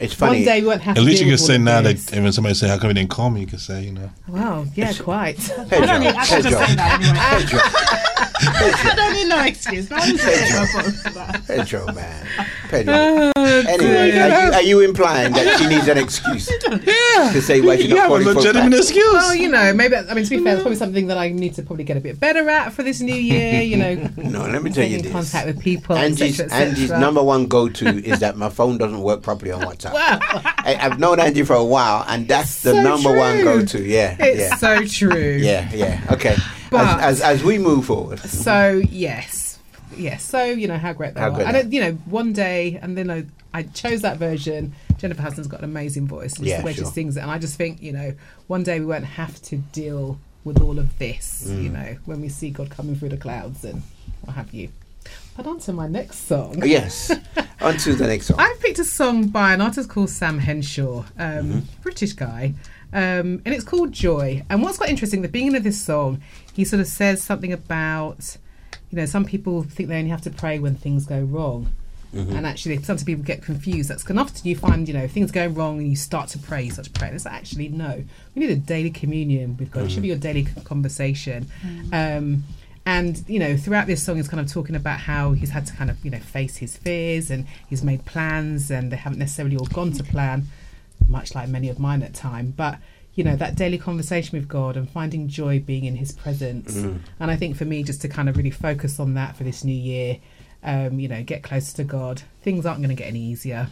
It's 0.00 0.12
funny. 0.12 0.38
one 0.38 0.44
day 0.44 0.60
we 0.60 0.66
won't 0.66 0.82
have. 0.82 0.96
At 0.96 1.00
to 1.00 1.06
least 1.06 1.22
you 1.22 1.28
can 1.28 1.38
say 1.38 1.56
now 1.56 1.80
that 1.82 1.96
this. 1.96 2.10
when 2.10 2.32
somebody 2.32 2.54
say, 2.56 2.68
"How 2.68 2.76
come 2.78 2.90
you 2.90 2.94
didn't 2.94 3.10
call 3.10 3.30
me?" 3.30 3.40
You 3.42 3.46
can 3.46 3.58
say, 3.60 3.84
you 3.84 3.92
know, 3.92 4.10
Wow, 4.28 4.66
yeah, 4.74 4.92
quite. 4.92 5.38
Pedro, 5.38 5.78
I 5.78 5.86
don't 5.86 6.00
need, 6.00 6.14
I 6.14 6.26
Pedro, 6.26 6.50
say 6.50 6.74
that 6.74 7.00
anyway. 7.00 7.46
Pedro, 7.46 7.60
I 8.18 8.92
don't 8.96 9.12
need 9.12 9.28
no 9.28 9.42
excuse. 9.44 9.90
No 9.90 9.96
one's 9.98 10.22
my 10.22 10.66
phone 10.66 10.92
for 10.92 11.10
that. 11.10 11.42
Pedro, 11.46 11.92
man. 11.92 12.26
Pedro. 12.68 13.32
Oh, 13.48 13.64
anyway, 13.68 14.10
are 14.10 14.28
you, 14.28 14.52
are 14.52 14.62
you 14.62 14.80
implying 14.80 15.32
that 15.32 15.58
she 15.58 15.66
needs 15.66 15.86
an 15.88 15.96
excuse 15.96 16.50
yeah, 16.70 17.32
to 17.32 17.40
say 17.40 17.60
why 17.60 17.76
she's 17.76 17.86
you 17.86 17.94
not 17.94 18.02
have 18.02 18.10
a 18.10 18.14
calling 18.14 18.24
for 18.24 18.34
legitimate 18.34 18.70
back? 18.70 18.80
excuse. 18.80 19.12
Well, 19.12 19.34
you 19.34 19.48
know, 19.48 19.72
maybe 19.72 19.96
I 19.96 20.12
mean 20.14 20.24
to 20.24 20.30
be 20.30 20.42
fair, 20.44 20.54
it's 20.54 20.62
probably 20.62 20.76
mm. 20.76 20.78
something 20.78 21.06
that 21.06 21.16
I 21.16 21.30
need 21.30 21.54
to 21.54 21.62
probably 21.62 21.84
get 21.84 21.96
a 21.96 22.00
bit 22.00 22.18
better 22.20 22.48
at 22.50 22.72
for 22.72 22.82
this 22.82 23.00
new 23.00 23.14
year. 23.14 23.62
You 23.62 23.76
know, 23.76 23.94
No, 24.16 24.46
let 24.46 24.62
me 24.62 24.70
tell 24.70 24.84
you 24.86 25.00
this. 25.00 25.12
contact 25.12 25.46
with 25.46 25.60
people. 25.60 25.96
Angie's, 25.96 26.40
et 26.40 26.48
cetera, 26.50 26.58
et 26.66 26.68
Angie's 26.70 26.90
number 26.90 27.22
one 27.22 27.46
go 27.46 27.68
to 27.68 28.04
is 28.04 28.20
that 28.20 28.36
my 28.36 28.50
phone 28.50 28.78
doesn't 28.78 29.00
work 29.00 29.22
properly 29.22 29.52
on 29.52 29.62
WhatsApp. 29.62 29.94
Wow, 29.94 30.18
I, 30.20 30.76
I've 30.80 30.98
known 30.98 31.18
Angie 31.20 31.44
for 31.44 31.54
a 31.54 31.64
while, 31.64 32.04
and 32.08 32.26
that's 32.28 32.62
the 32.62 32.72
So 32.72 32.82
number 32.82 33.16
one 33.16 33.42
go 33.42 33.64
to. 33.64 33.82
Yeah, 33.82 34.16
it's 34.18 34.40
yeah, 34.40 34.56
so 34.56 34.84
true. 34.84 35.38
yeah, 35.40 35.70
yeah. 35.72 36.04
Okay. 36.10 36.36
But- 36.70 37.00
as, 37.00 37.20
as 37.20 37.38
as 37.38 37.44
we 37.44 37.58
move 37.58 37.86
forward, 37.86 38.18
So 38.18 38.82
yes, 38.90 39.45
yes. 39.96 40.24
So 40.24 40.44
you 40.44 40.68
know 40.68 40.78
how 40.78 40.92
great 40.92 41.14
they 41.14 41.20
How 41.20 41.30
are. 41.32 41.44
they 41.44 41.52
don't, 41.52 41.72
you 41.72 41.80
know, 41.80 41.92
one 42.06 42.32
day, 42.32 42.78
and 42.82 42.96
then 42.96 43.10
I, 43.10 43.24
I 43.54 43.62
chose 43.64 44.02
that 44.02 44.18
version. 44.18 44.74
Jennifer 44.98 45.22
Hudson's 45.22 45.46
got 45.46 45.60
an 45.60 45.64
amazing 45.64 46.06
voice, 46.06 46.36
and 46.36 46.44
just 46.44 46.48
Yeah, 46.56 46.60
the 46.60 46.66
way 46.66 46.72
sure. 46.74 46.84
she 46.86 46.90
sings 46.92 47.16
it. 47.16 47.20
And 47.20 47.30
I 47.30 47.38
just 47.38 47.56
think, 47.56 47.82
you 47.82 47.92
know, 47.92 48.14
one 48.46 48.62
day 48.62 48.80
we 48.80 48.86
won't 48.86 49.04
have 49.04 49.40
to 49.42 49.56
deal 49.56 50.18
with 50.44 50.60
all 50.60 50.78
of 50.78 50.98
this. 50.98 51.46
Mm. 51.48 51.62
You 51.62 51.68
know, 51.70 51.96
when 52.04 52.20
we 52.20 52.28
see 52.28 52.50
God 52.50 52.70
coming 52.70 52.94
through 52.96 53.10
the 53.10 53.16
clouds 53.16 53.64
and 53.64 53.82
what 54.22 54.34
have 54.34 54.52
you. 54.54 54.68
But 55.36 55.46
on 55.46 55.58
to 55.60 55.72
my 55.72 55.86
next 55.86 56.26
song. 56.26 56.62
yes. 56.64 57.12
On 57.60 57.76
to 57.76 57.94
the 57.94 58.06
next 58.06 58.26
song. 58.26 58.36
I 58.40 58.54
picked 58.60 58.78
a 58.78 58.84
song 58.84 59.28
by 59.28 59.52
an 59.54 59.60
artist 59.60 59.88
called 59.90 60.10
Sam 60.10 60.38
Henshaw, 60.38 61.04
um, 61.18 61.68
British 61.82 62.12
guy, 62.14 62.54
Um, 62.92 63.42
and 63.44 63.48
it's 63.48 63.64
called 63.64 63.92
Joy. 63.92 64.42
And 64.48 64.62
what's 64.62 64.78
quite 64.78 64.88
interesting, 64.90 65.22
the 65.22 65.28
beginning 65.28 65.56
of 65.56 65.64
this 65.64 65.80
song, 65.80 66.22
he 66.54 66.64
sort 66.64 66.80
of 66.80 66.86
says 66.86 67.22
something 67.22 67.52
about, 67.52 68.36
you 68.90 68.96
know, 68.96 69.06
some 69.06 69.24
people 69.24 69.62
think 69.62 69.88
they 69.88 69.98
only 69.98 70.10
have 70.10 70.22
to 70.22 70.30
pray 70.30 70.58
when 70.58 70.74
things 70.76 71.06
go 71.06 71.20
wrong. 71.20 71.68
Mhm. 72.14 72.36
And 72.36 72.46
actually, 72.46 72.80
some 72.82 72.96
people 72.98 73.24
get 73.24 73.42
confused. 73.42 73.90
That's 73.90 74.04
and 74.06 74.18
often 74.18 74.46
you 74.48 74.56
find, 74.56 74.86
you 74.88 74.94
know, 74.94 75.06
things 75.08 75.30
go 75.30 75.46
wrong 75.48 75.78
and 75.80 75.88
you 75.88 75.96
start 75.96 76.28
to 76.30 76.38
pray, 76.38 76.62
you 76.62 76.70
start 76.70 76.86
to 76.86 76.92
pray. 76.92 77.10
It's 77.10 77.26
actually 77.26 77.68
no. 77.68 78.04
We 78.34 78.40
need 78.40 78.50
a 78.50 78.56
daily 78.56 78.90
communion 78.90 79.56
with 79.58 79.70
God. 79.70 79.84
It 79.84 79.90
should 79.90 80.02
be 80.02 80.08
your 80.08 80.16
daily 80.16 80.44
c- 80.46 80.52
conversation. 80.64 81.46
Um, 81.92 82.44
and 82.86 83.22
you 83.26 83.40
know, 83.40 83.56
throughout 83.56 83.88
this 83.88 84.02
song, 84.04 84.16
he's 84.16 84.28
kind 84.28 84.40
of 84.40 84.50
talking 84.50 84.76
about 84.76 85.00
how 85.00 85.32
he's 85.32 85.50
had 85.50 85.66
to 85.66 85.74
kind 85.74 85.90
of, 85.90 86.02
you 86.04 86.10
know, 86.10 86.20
face 86.20 86.58
his 86.58 86.76
fears 86.76 87.30
and 87.30 87.44
he's 87.68 87.82
made 87.82 88.04
plans 88.04 88.70
and 88.70 88.92
they 88.92 88.96
haven't 88.96 89.18
necessarily 89.18 89.56
all 89.56 89.66
gone 89.66 89.92
to 89.92 90.04
plan, 90.04 90.46
much 91.08 91.34
like 91.34 91.48
many 91.48 91.68
of 91.68 91.78
mine 91.80 92.02
at 92.02 92.14
time. 92.14 92.54
But 92.56 92.78
you 93.16 93.24
know, 93.24 93.34
that 93.34 93.56
daily 93.56 93.78
conversation 93.78 94.38
with 94.38 94.46
God 94.46 94.76
and 94.76 94.88
finding 94.88 95.26
joy 95.26 95.58
being 95.58 95.84
in 95.84 95.96
His 95.96 96.12
presence. 96.12 96.76
Mm. 96.76 97.00
And 97.18 97.30
I 97.30 97.36
think 97.36 97.56
for 97.56 97.64
me, 97.64 97.82
just 97.82 98.00
to 98.02 98.08
kind 98.08 98.28
of 98.28 98.36
really 98.36 98.50
focus 98.50 99.00
on 99.00 99.14
that 99.14 99.36
for 99.36 99.42
this 99.42 99.64
new 99.64 99.74
year, 99.74 100.18
um, 100.62 100.98
you 101.00 101.08
know, 101.08 101.22
get 101.22 101.42
closer 101.42 101.76
to 101.76 101.84
God. 101.84 102.22
Things 102.42 102.66
aren't 102.66 102.80
going 102.80 102.88
to 102.94 102.94
get 102.94 103.08
any 103.08 103.20
easier. 103.20 103.68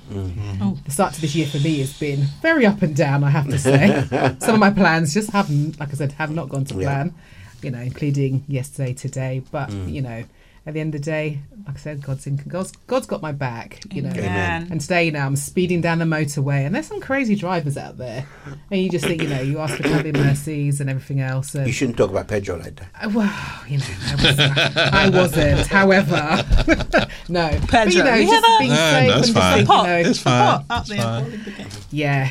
Oh. 0.60 0.78
The 0.84 0.90
start 0.90 1.12
to 1.14 1.20
this 1.20 1.34
year 1.34 1.46
for 1.46 1.58
me 1.58 1.78
has 1.80 1.98
been 1.98 2.20
very 2.40 2.66
up 2.66 2.82
and 2.82 2.94
down, 2.96 3.22
I 3.24 3.30
have 3.30 3.48
to 3.48 3.58
say. 3.58 4.06
Some 4.40 4.54
of 4.54 4.60
my 4.60 4.70
plans 4.70 5.12
just 5.12 5.30
haven't, 5.30 5.78
like 5.80 5.90
I 5.90 5.94
said, 5.94 6.12
have 6.12 6.30
not 6.30 6.48
gone 6.48 6.64
to 6.66 6.74
Yeah. 6.74 6.82
plan, 6.82 7.14
you 7.62 7.70
know, 7.70 7.80
including 7.80 8.44
yesterday, 8.48 8.92
today. 8.94 9.42
But, 9.50 9.70
Mm. 9.70 9.92
you 9.92 10.02
know, 10.02 10.24
at 10.66 10.74
the 10.74 10.80
end 10.80 10.94
of 10.94 11.00
the 11.02 11.04
day, 11.04 11.40
like 11.66 11.76
I 11.76 11.78
said, 11.78 12.02
God's 12.02 12.26
in, 12.26 12.36
God's, 12.36 12.72
God's 12.86 13.06
got 13.06 13.20
my 13.22 13.32
back, 13.32 13.82
you 13.92 14.02
know. 14.02 14.10
Amen. 14.10 14.68
And 14.70 14.80
today, 14.80 15.04
you 15.06 15.12
know, 15.12 15.20
I'm 15.20 15.36
speeding 15.36 15.80
down 15.80 15.98
the 15.98 16.04
motorway, 16.04 16.64
and 16.66 16.74
there's 16.74 16.86
some 16.86 17.00
crazy 17.00 17.34
drivers 17.36 17.76
out 17.76 17.98
there, 17.98 18.26
and 18.70 18.80
you 18.80 18.88
just 18.90 19.04
think, 19.04 19.22
you 19.22 19.28
know, 19.28 19.40
you 19.42 19.58
ask 19.58 19.76
for 19.76 19.82
travelling 19.82 20.14
mercies 20.14 20.80
and 20.80 20.88
everything 20.90 21.20
else. 21.20 21.54
And, 21.54 21.66
You 21.66 21.72
shouldn't 21.72 21.96
talk 21.98 22.10
about 22.10 22.28
Pedro 22.28 22.56
like 22.58 22.76
that. 22.76 22.88
uh, 23.02 23.10
Well, 23.12 23.32
you 23.68 23.78
know, 23.78 23.84
I, 24.06 24.14
was, 24.14 24.38
I 24.76 25.08
wasn't. 25.10 25.66
However, 25.66 26.16
no. 27.28 27.50
but, 27.60 27.68
Pedro, 27.68 27.92
you 27.92 28.04
know, 28.04 28.14
you 28.14 28.26
hear 28.26 28.40
just 28.40 28.42
that? 28.42 28.56
being 28.58 28.70
No, 28.70 28.76
safe 28.76 29.08
that's 29.08 29.14
and 29.14 29.24
just 29.26 29.32
fine. 29.38 29.56
think, 29.56 29.68
Pot, 29.68 29.82
you 29.82 29.88
know, 29.88 30.10
It's 30.10 30.18
fine. 30.18 30.42
pot 30.42 30.64
up 30.70 30.80
It's 30.80 30.88
there. 30.90 30.98
fine. 31.02 31.22
holding 31.22 31.44
the 31.44 31.50
game. 31.50 31.66
yeah, 31.90 32.28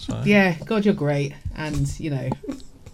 fine. 0.00 0.26
yeah. 0.26 0.56
God, 0.66 0.84
you're 0.84 0.94
great, 0.94 1.34
and 1.56 2.00
you 2.00 2.10
know, 2.10 2.28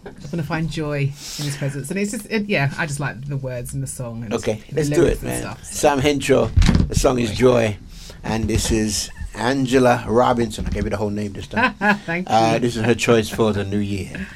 I'm 0.06 0.30
gonna 0.30 0.42
find 0.42 0.70
joy 0.70 1.00
in 1.02 1.08
His 1.08 1.56
presence, 1.56 1.90
and 1.90 1.98
it's 1.98 2.10
just, 2.12 2.26
it, 2.30 2.46
yeah, 2.46 2.72
I 2.78 2.86
just 2.86 3.00
like 3.00 3.24
the 3.26 3.36
words 3.36 3.74
in 3.74 3.80
the 3.80 3.86
song. 3.86 4.24
And 4.24 4.34
Okay, 4.34 4.62
let's 4.72 4.88
do 4.90 5.04
it, 5.04 5.22
man. 5.22 5.40
Stuff, 5.40 5.64
so. 5.64 5.74
Sam 5.74 5.98
Henshaw. 5.98 6.48
The 6.88 6.94
song 6.94 7.18
is 7.18 7.32
Joy, 7.32 7.76
and 8.22 8.44
this 8.44 8.70
is 8.70 9.10
Angela 9.34 10.04
Robinson. 10.06 10.66
I 10.66 10.70
gave 10.70 10.84
you 10.84 10.90
the 10.90 10.96
whole 10.96 11.10
name 11.10 11.32
this 11.32 11.46
time. 11.46 11.74
Thank 12.04 12.28
you. 12.28 12.34
Uh, 12.34 12.58
this 12.58 12.76
is 12.76 12.84
her 12.84 12.94
choice 12.94 13.28
for 13.28 13.52
the 13.52 13.64
new 13.64 13.78
year. 13.78 14.26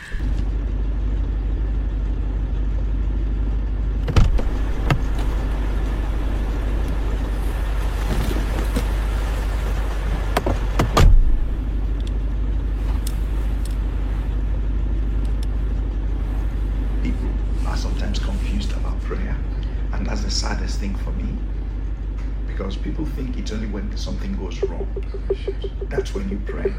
People 17.03 17.29
are 17.67 17.77
sometimes 17.77 18.19
prayer, 19.01 19.37
and 19.93 20.07
that's 20.07 20.23
the 20.23 20.31
saddest 20.31 20.81
thing 20.81 20.95
for 20.97 21.11
me. 21.13 21.37
Because 22.47 22.77
people 22.77 23.07
think 23.07 23.39
it's 23.39 23.53
only 23.53 23.69
when 23.69 23.97
something 23.97 24.37
goes 24.37 24.61
wrong 24.63 24.87
that's 25.89 26.15
when 26.15 26.29
you 26.29 26.41
pray. 26.47 26.73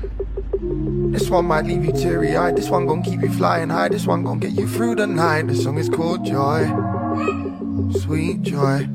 This 1.12 1.30
one 1.30 1.46
might 1.46 1.66
leave 1.66 1.84
you 1.86 1.92
teary 1.92 2.36
eyed. 2.36 2.56
This 2.56 2.70
one 2.70 2.86
gonna 2.86 3.04
keep 3.04 3.22
you 3.22 3.32
flying 3.34 3.70
high. 3.70 3.90
This 3.90 4.06
one 4.06 4.24
gonna 4.24 4.40
get 4.40 4.52
you 4.52 4.68
through 4.68 4.96
the 4.96 5.08
night. 5.08 5.48
The 5.48 5.56
song 5.56 5.78
is 5.78 5.90
called 5.90 6.26
Joy. 6.26 6.66
Sweet 8.00 8.42
joy. 8.44 8.88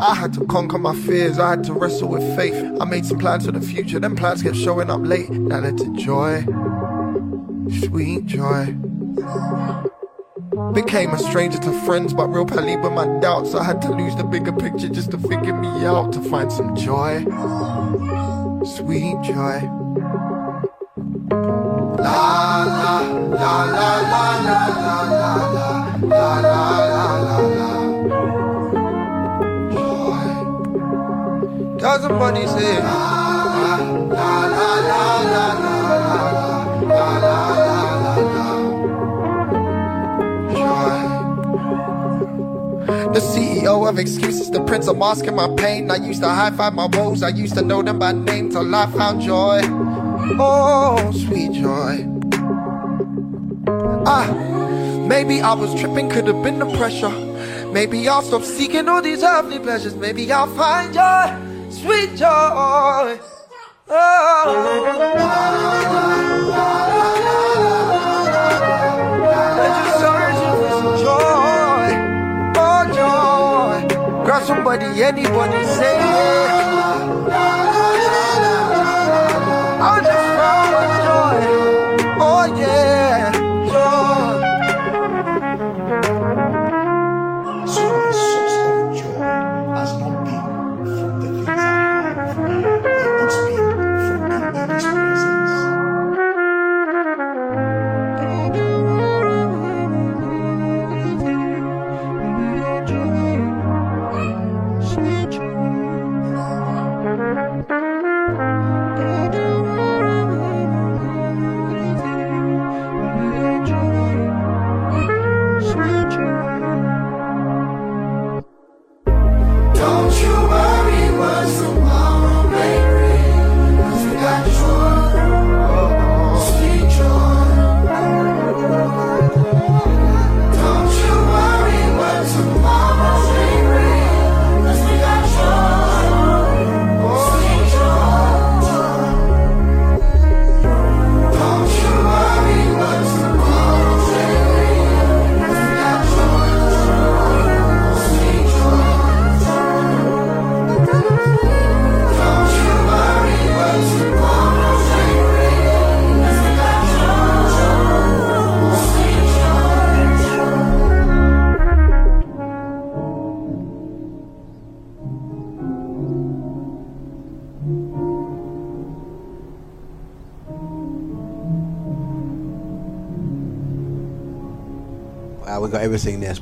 I 0.00 0.14
had 0.14 0.32
to 0.34 0.46
conquer 0.46 0.78
my 0.78 0.94
fears. 0.94 1.38
I 1.38 1.50
had 1.50 1.64
to 1.64 1.72
wrestle 1.72 2.08
with 2.08 2.36
faith. 2.36 2.54
I 2.80 2.84
made 2.84 3.06
some 3.06 3.18
plans 3.18 3.46
for 3.46 3.52
the 3.52 3.60
future. 3.60 3.98
Them 4.00 4.16
plans 4.16 4.42
kept 4.42 4.56
showing 4.56 4.90
up 4.90 5.00
late. 5.02 5.28
That 5.48 5.62
led 5.62 5.78
to 5.78 5.94
joy. 5.96 6.44
Sweet 7.86 8.26
joy. 8.26 8.76
Became 10.74 11.10
a 11.10 11.18
stranger 11.18 11.58
to 11.58 11.72
friends, 11.84 12.12
but 12.12 12.28
real 12.28 12.44
pally 12.44 12.76
with 12.76 12.92
my 12.92 13.06
doubts. 13.20 13.54
I 13.54 13.62
had 13.64 13.80
to 13.82 13.90
lose 13.90 14.14
the 14.16 14.24
bigger 14.24 14.52
picture 14.52 14.88
just 14.88 15.10
to 15.12 15.18
figure 15.18 15.54
me 15.54 15.68
out, 15.84 16.12
to 16.12 16.20
find 16.20 16.52
some 16.52 16.74
joy. 16.74 17.24
Sweet 18.64 19.20
joy. 19.22 19.60
La 21.98 22.64
la 22.64 23.00
la 23.28 23.64
la 23.64 23.90
la 24.08 24.24
la 24.46 24.60
la 24.78 24.94
la 25.12 25.34
la 26.02 26.40
la 26.40 26.62
la 26.94 27.38
la 27.58 27.70
Joy. 29.72 30.28
Does 31.78 32.02
somebody 32.02 32.46
say 32.46 32.78
la 32.80 32.92
la 33.58 33.76
la 34.08 34.30
la 34.56 34.70
la 34.90 35.02
la 35.32 35.46
la 35.54 35.78
la 36.82 37.06
la 37.18 37.67
The 43.18 43.24
CEO 43.24 43.88
of 43.88 43.98
excuses, 43.98 44.48
the 44.48 44.62
prince 44.62 44.86
of 44.86 44.96
masking 44.96 45.34
my 45.34 45.52
pain. 45.56 45.90
I 45.90 45.96
used 45.96 46.22
to 46.22 46.28
high 46.28 46.52
five 46.52 46.72
my 46.74 46.86
woes, 46.86 47.24
I 47.24 47.30
used 47.30 47.54
to 47.54 47.62
know 47.62 47.82
them 47.82 47.98
by 47.98 48.12
name 48.12 48.48
till 48.48 48.72
I 48.72 48.86
found 48.92 49.22
joy. 49.22 49.60
Oh, 50.38 51.10
sweet 51.10 51.50
joy. 51.50 52.06
Ah, 54.06 54.32
maybe 55.08 55.40
I 55.40 55.52
was 55.54 55.74
tripping, 55.80 56.08
could 56.08 56.28
have 56.28 56.44
been 56.44 56.60
the 56.60 56.66
pressure. 56.76 57.10
Maybe 57.72 58.06
I'll 58.08 58.22
stop 58.22 58.44
seeking 58.44 58.88
all 58.88 59.02
these 59.02 59.24
earthly 59.24 59.58
pleasures. 59.58 59.96
Maybe 59.96 60.30
I'll 60.30 60.46
find 60.54 60.94
joy, 60.94 61.36
sweet 61.72 62.14
joy. 62.14 63.18
Oh, 63.88 64.48
Anybody, 74.58 75.04
anybody 75.04 75.64
say. 75.66 75.98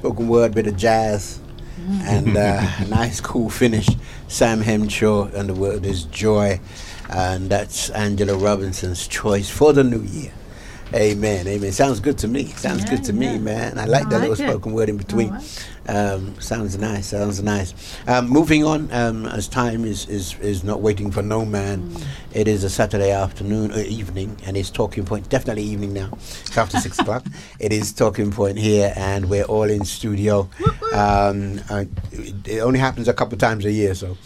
Spoken 0.07 0.29
word, 0.29 0.55
bit 0.55 0.69
of 0.69 0.77
jazz, 0.77 1.41
and 2.05 2.37
uh, 2.37 2.61
a 2.79 2.85
nice, 2.85 3.21
cool 3.21 3.51
finish. 3.51 3.89
Sam 4.29 4.61
Henshaw, 4.61 5.25
and 5.35 5.49
the 5.49 5.55
word 5.55 5.85
is 5.85 6.05
joy, 6.05 6.61
and 7.11 7.51
that's 7.51 7.91
Angela 7.91 8.39
Robinson's 8.39 9.09
choice 9.09 9.51
for 9.51 9.73
the 9.73 9.83
new 9.83 10.03
year. 10.03 10.33
Amen, 10.95 11.49
amen. 11.49 11.73
Sounds 11.73 11.99
good 11.99 12.19
to 12.19 12.29
me. 12.29 12.45
Sounds 12.51 12.85
good 12.85 13.03
to 13.03 13.13
me, 13.13 13.37
man. 13.39 13.81
I 13.81 13.87
like 13.87 14.07
I 14.07 14.11
that 14.11 14.21
like 14.21 14.29
little 14.29 14.45
it. 14.47 14.49
spoken 14.49 14.75
word 14.75 14.89
in 14.91 14.97
between. 14.97 15.37
Um, 15.89 16.41
sounds 16.41 16.77
nice. 16.79 17.07
Sounds 17.09 17.43
nice. 17.43 17.75
Um, 18.07 18.29
moving 18.29 18.65
on, 18.65 18.93
um, 18.93 19.27
as 19.27 19.49
time 19.49 19.85
is, 19.85 20.09
is, 20.09 20.39
is 20.41 20.65
not 20.65 20.81
waiting 20.81 21.11
for 21.11 21.23
no 21.23 21.45
man. 21.45 21.95
It 22.33 22.49
is 22.49 22.65
a 22.65 22.71
Saturday 22.71 23.13
afternoon 23.13 23.73
or 23.73 23.79
evening, 23.81 24.37
and 24.45 24.57
it's 24.57 24.71
talking 24.71 25.05
point. 25.05 25.29
Definitely 25.29 25.63
evening 25.63 25.95
now. 25.95 26.11
It's 26.13 26.57
after 26.59 26.79
six 26.79 26.99
o'clock. 26.99 27.25
It 27.59 27.73
is 27.73 27.93
talking 27.93 28.31
point 28.31 28.59
here, 28.59 28.93
and 28.97 29.31
we're 29.31 29.45
all 29.45 29.65
in 29.65 29.85
studio. 29.85 30.49
Um, 30.93 31.61
uh, 31.71 31.85
it 32.13 32.61
only 32.61 32.79
happens 32.79 33.09
a 33.09 33.15
couple 33.15 33.39
times 33.39 33.65
a 33.65 33.73
year, 33.73 33.95
so 33.95 34.17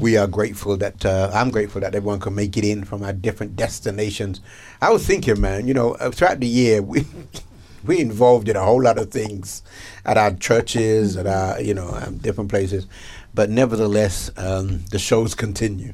we 0.00 0.16
are 0.16 0.26
grateful 0.26 0.76
that 0.76 1.04
uh, 1.04 1.30
I'm 1.32 1.50
grateful 1.50 1.80
that 1.80 1.94
everyone 1.94 2.20
can 2.20 2.34
make 2.34 2.56
it 2.56 2.64
in 2.64 2.84
from 2.84 3.02
our 3.02 3.12
different 3.12 3.56
destinations. 3.56 4.40
I 4.82 4.90
was 4.90 5.06
thinking, 5.06 5.40
man, 5.40 5.66
you 5.66 5.74
know, 5.74 5.92
uh, 5.94 6.10
throughout 6.10 6.40
the 6.40 6.46
year 6.46 6.82
we. 6.82 7.06
we 7.84 8.00
involved 8.00 8.48
in 8.48 8.56
a 8.56 8.62
whole 8.64 8.82
lot 8.82 8.98
of 8.98 9.10
things 9.10 9.62
at 10.04 10.16
our 10.16 10.32
churches, 10.34 11.16
at 11.16 11.26
our 11.26 11.60
you 11.60 11.74
know 11.74 11.88
um, 11.88 12.18
different 12.18 12.50
places, 12.50 12.86
but 13.34 13.50
nevertheless, 13.50 14.30
um, 14.36 14.84
the 14.90 14.98
shows 14.98 15.34
continue, 15.34 15.92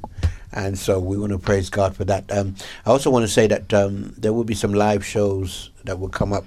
and 0.53 0.79
so 0.79 0.99
we 0.99 1.17
want 1.17 1.33
to 1.33 1.39
praise 1.39 1.71
God 1.71 1.97
for 1.97 2.05
that. 2.05 2.31
Um, 2.31 2.57
I 2.85 2.91
also 2.91 3.11
want 3.11 3.25
to 3.25 3.33
say 3.33 3.47
that 3.47 3.73
um, 3.73 4.15
there 4.17 4.33
will 4.33 4.45
be 4.45 4.55
some 4.55 4.73
live 4.75 5.05
shows 5.05 5.71
that 5.85 5.99
will 5.99 6.09
come 6.09 6.33
up 6.33 6.47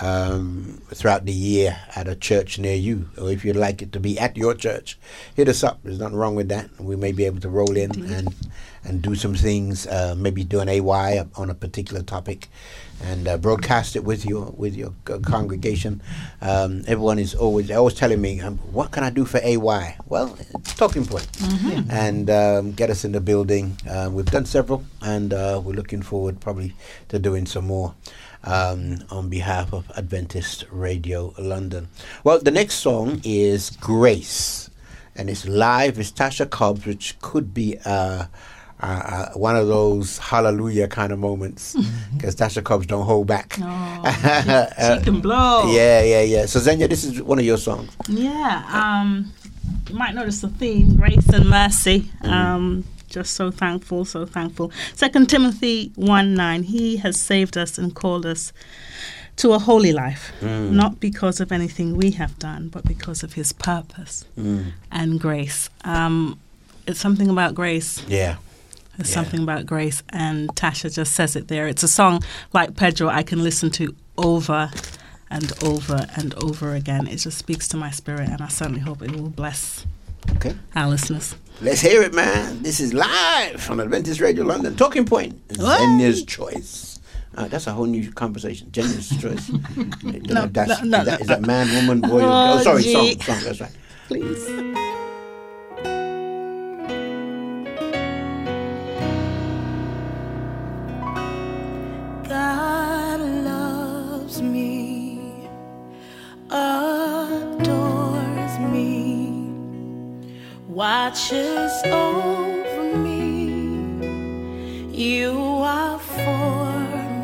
um, 0.00 0.80
throughout 0.88 1.26
the 1.26 1.32
year 1.32 1.78
at 1.94 2.08
a 2.08 2.16
church 2.16 2.58
near 2.58 2.74
you, 2.74 3.08
or 3.18 3.30
if 3.30 3.44
you'd 3.44 3.56
like 3.56 3.82
it 3.82 3.92
to 3.92 4.00
be 4.00 4.18
at 4.18 4.36
your 4.36 4.54
church, 4.54 4.98
hit 5.34 5.48
us 5.48 5.62
up. 5.62 5.80
There's 5.82 5.98
nothing 5.98 6.16
wrong 6.16 6.34
with 6.34 6.48
that. 6.48 6.70
We 6.80 6.96
may 6.96 7.12
be 7.12 7.24
able 7.24 7.40
to 7.40 7.48
roll 7.48 7.76
in 7.76 7.90
and 8.10 8.34
and 8.84 9.02
do 9.02 9.14
some 9.14 9.34
things. 9.34 9.86
Uh, 9.86 10.14
maybe 10.16 10.44
do 10.44 10.60
an 10.60 10.68
AY 10.68 11.26
on 11.36 11.50
a 11.50 11.54
particular 11.54 12.02
topic, 12.02 12.48
and 13.02 13.26
uh, 13.28 13.36
broadcast 13.38 13.96
it 13.96 14.04
with 14.04 14.24
your 14.26 14.52
with 14.56 14.74
your 14.76 14.92
c- 15.08 15.18
congregation. 15.20 16.02
Um, 16.40 16.82
everyone 16.86 17.18
is 17.18 17.34
always 17.34 17.70
always 17.70 17.94
telling 17.94 18.20
me, 18.20 18.40
um, 18.40 18.58
"What 18.72 18.90
can 18.90 19.04
I 19.04 19.10
do 19.10 19.24
for 19.24 19.38
AY?" 19.42 19.96
Well, 20.06 20.36
it's 20.38 20.74
talking 20.74 21.04
point, 21.06 21.28
and 21.90 22.28
um, 22.30 22.72
get 22.72 22.90
us 22.90 23.04
in 23.04 23.12
the 23.12 23.20
building. 23.20 23.76
Uh, 23.88 24.10
we've 24.12 24.26
done 24.26 24.44
several, 24.46 24.84
and 25.02 25.32
uh, 25.32 25.60
we're 25.64 25.74
looking 25.74 26.02
forward 26.02 26.40
probably 26.40 26.74
to 27.08 27.18
doing 27.18 27.46
some 27.46 27.66
more. 27.66 27.94
Um, 28.42 29.04
on 29.10 29.28
behalf 29.28 29.74
of 29.74 29.92
Adventist 29.98 30.64
Radio 30.70 31.34
London. 31.38 31.88
Well, 32.24 32.38
the 32.38 32.50
next 32.50 32.76
song 32.76 33.20
is 33.22 33.68
Grace, 33.68 34.70
and 35.14 35.28
it's 35.28 35.46
live. 35.46 35.98
It's 35.98 36.10
Tasha 36.10 36.48
Cobbs, 36.48 36.86
which 36.86 37.18
could 37.20 37.52
be 37.52 37.76
uh, 37.84 38.28
uh, 38.82 38.86
uh, 38.86 39.32
one 39.38 39.56
of 39.56 39.66
those 39.68 40.18
hallelujah 40.18 40.88
kind 40.88 41.12
of 41.12 41.18
moments 41.18 41.76
because 42.14 42.34
Tasha 42.36 42.62
Cobbs 42.64 42.86
don't 42.86 43.04
hold 43.04 43.26
back. 43.26 43.54
she 43.54 45.04
can 45.04 45.20
blow. 45.20 45.70
Yeah, 45.72 46.02
yeah, 46.02 46.22
yeah. 46.22 46.46
So 46.46 46.60
Zenya, 46.60 46.88
this 46.88 47.04
is 47.04 47.20
one 47.22 47.38
of 47.38 47.44
your 47.44 47.58
songs. 47.58 47.90
Yeah. 48.08 48.64
Um, 48.72 49.32
you 49.88 49.94
might 49.96 50.14
notice 50.14 50.40
the 50.40 50.48
theme: 50.48 50.96
grace 50.96 51.28
and 51.28 51.48
mercy. 51.48 52.10
Um, 52.22 52.84
just 53.08 53.34
so 53.34 53.50
thankful, 53.50 54.04
so 54.04 54.24
thankful. 54.24 54.70
Second 54.94 55.28
Timothy 55.28 55.92
one 55.96 56.34
nine. 56.34 56.62
He 56.62 56.96
has 56.98 57.18
saved 57.18 57.56
us 57.58 57.76
and 57.76 57.94
called 57.94 58.24
us 58.24 58.52
to 59.36 59.52
a 59.52 59.58
holy 59.58 59.92
life, 59.92 60.32
Mm. 60.42 60.70
not 60.72 61.00
because 61.00 61.40
of 61.40 61.50
anything 61.50 61.96
we 61.96 62.10
have 62.12 62.38
done, 62.38 62.68
but 62.68 62.84
because 62.84 63.22
of 63.22 63.32
His 63.34 63.52
purpose 63.52 64.24
Mm. 64.38 64.72
and 64.92 65.18
grace. 65.20 65.70
Um, 65.84 66.38
it's 66.86 67.00
something 67.00 67.28
about 67.28 67.54
grace. 67.54 68.02
Yeah. 68.08 68.36
There's 69.00 69.08
Yeah. 69.10 69.14
something 69.22 69.42
about 69.42 69.64
grace, 69.64 70.02
and 70.10 70.50
Tasha 70.56 70.92
just 70.94 71.14
says 71.14 71.34
it 71.34 71.48
there. 71.48 71.66
It's 71.66 71.82
a 71.82 71.88
song 71.88 72.22
like 72.52 72.76
Pedro 72.76 73.08
I 73.08 73.22
can 73.22 73.42
listen 73.42 73.70
to 73.70 73.94
over 74.18 74.70
and 75.30 75.50
over 75.64 76.06
and 76.16 76.34
over 76.34 76.74
again. 76.74 77.06
It 77.06 77.16
just 77.16 77.38
speaks 77.38 77.66
to 77.68 77.78
my 77.78 77.90
spirit, 77.90 78.28
and 78.28 78.42
I 78.42 78.48
certainly 78.48 78.80
hope 78.80 79.00
it 79.00 79.10
will 79.16 79.30
bless 79.30 79.86
Okay. 80.36 80.54
our 80.76 80.86
listeners. 80.90 81.34
Let's 81.62 81.80
hear 81.80 82.02
it, 82.02 82.12
man. 82.12 82.62
This 82.62 82.78
is 82.78 82.92
live 82.92 83.70
on 83.70 83.80
Adventist 83.80 84.20
Radio 84.20 84.44
London. 84.44 84.76
Talking 84.76 85.06
Point. 85.06 85.48
Zenya's 85.48 86.22
Choice. 86.24 87.00
Uh, 87.34 87.48
that's 87.48 87.66
a 87.68 87.72
whole 87.72 87.86
new 87.86 88.12
conversation. 88.12 88.68
Gender's 88.70 89.08
choice. 89.22 89.48
No, 89.48 89.62
no, 90.04 90.20
no, 90.34 90.44
is, 90.44 90.52
that, 90.52 90.84
no. 90.84 90.98
is 91.14 91.26
that 91.28 91.40
man, 91.40 91.74
woman, 91.74 92.02
boy? 92.02 92.18
girl? 92.20 92.28
Oh, 92.30 92.62
sorry, 92.62 92.82
gee. 92.82 92.92
song, 92.92 93.20
song. 93.22 93.44
That's 93.44 93.60
right. 93.62 93.72
Please. 94.08 94.46
Watches 110.80 111.72
over 111.84 112.96
me. 112.96 113.52
You 114.90 115.36
are 115.76 115.98
for 115.98 116.72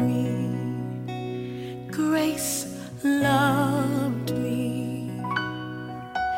me. 0.08 0.28
Grace 1.90 2.76
loved 3.02 4.30
me, 4.36 5.08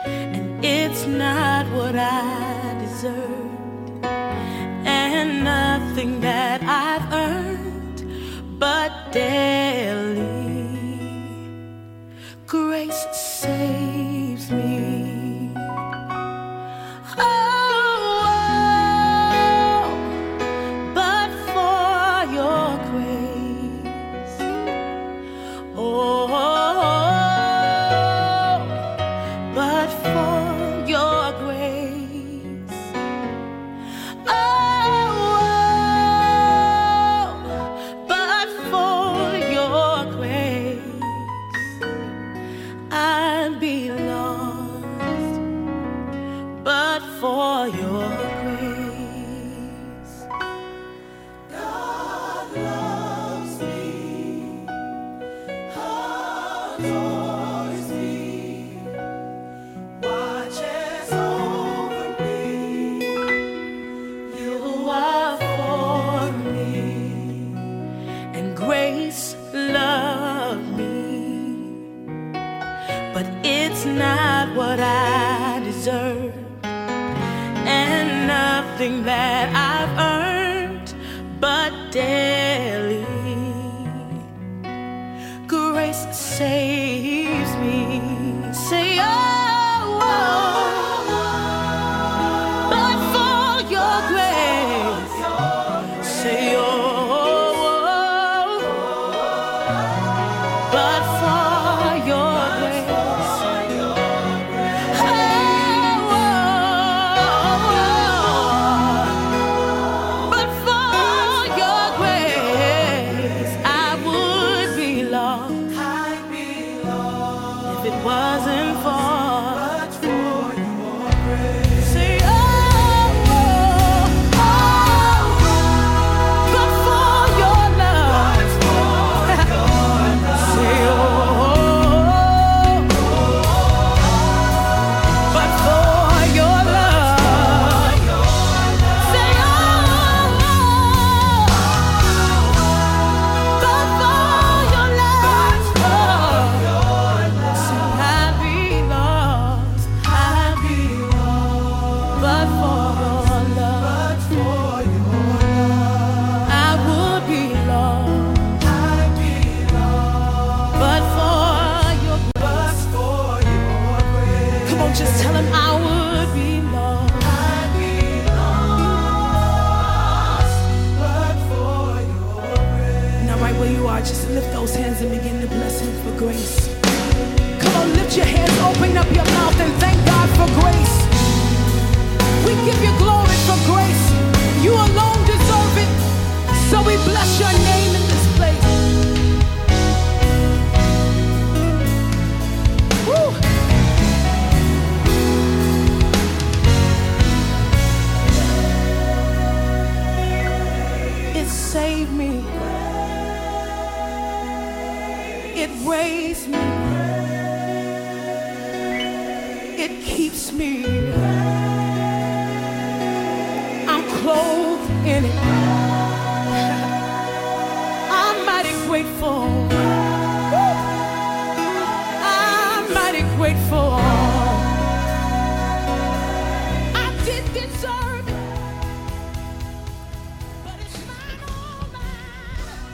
and 0.07 0.65
it's 0.65 1.07
not 1.07 1.67
what 1.77 1.97
I 1.97 2.77
deserved, 2.85 4.05
and 4.87 5.43
nothing 5.43 6.21
that 6.21 6.61
I've 6.63 7.07
earned 7.13 8.01
but 8.61 8.93
daily 9.11 10.39
grace 12.47 13.05
saves 13.13 14.53
me. 14.53 14.88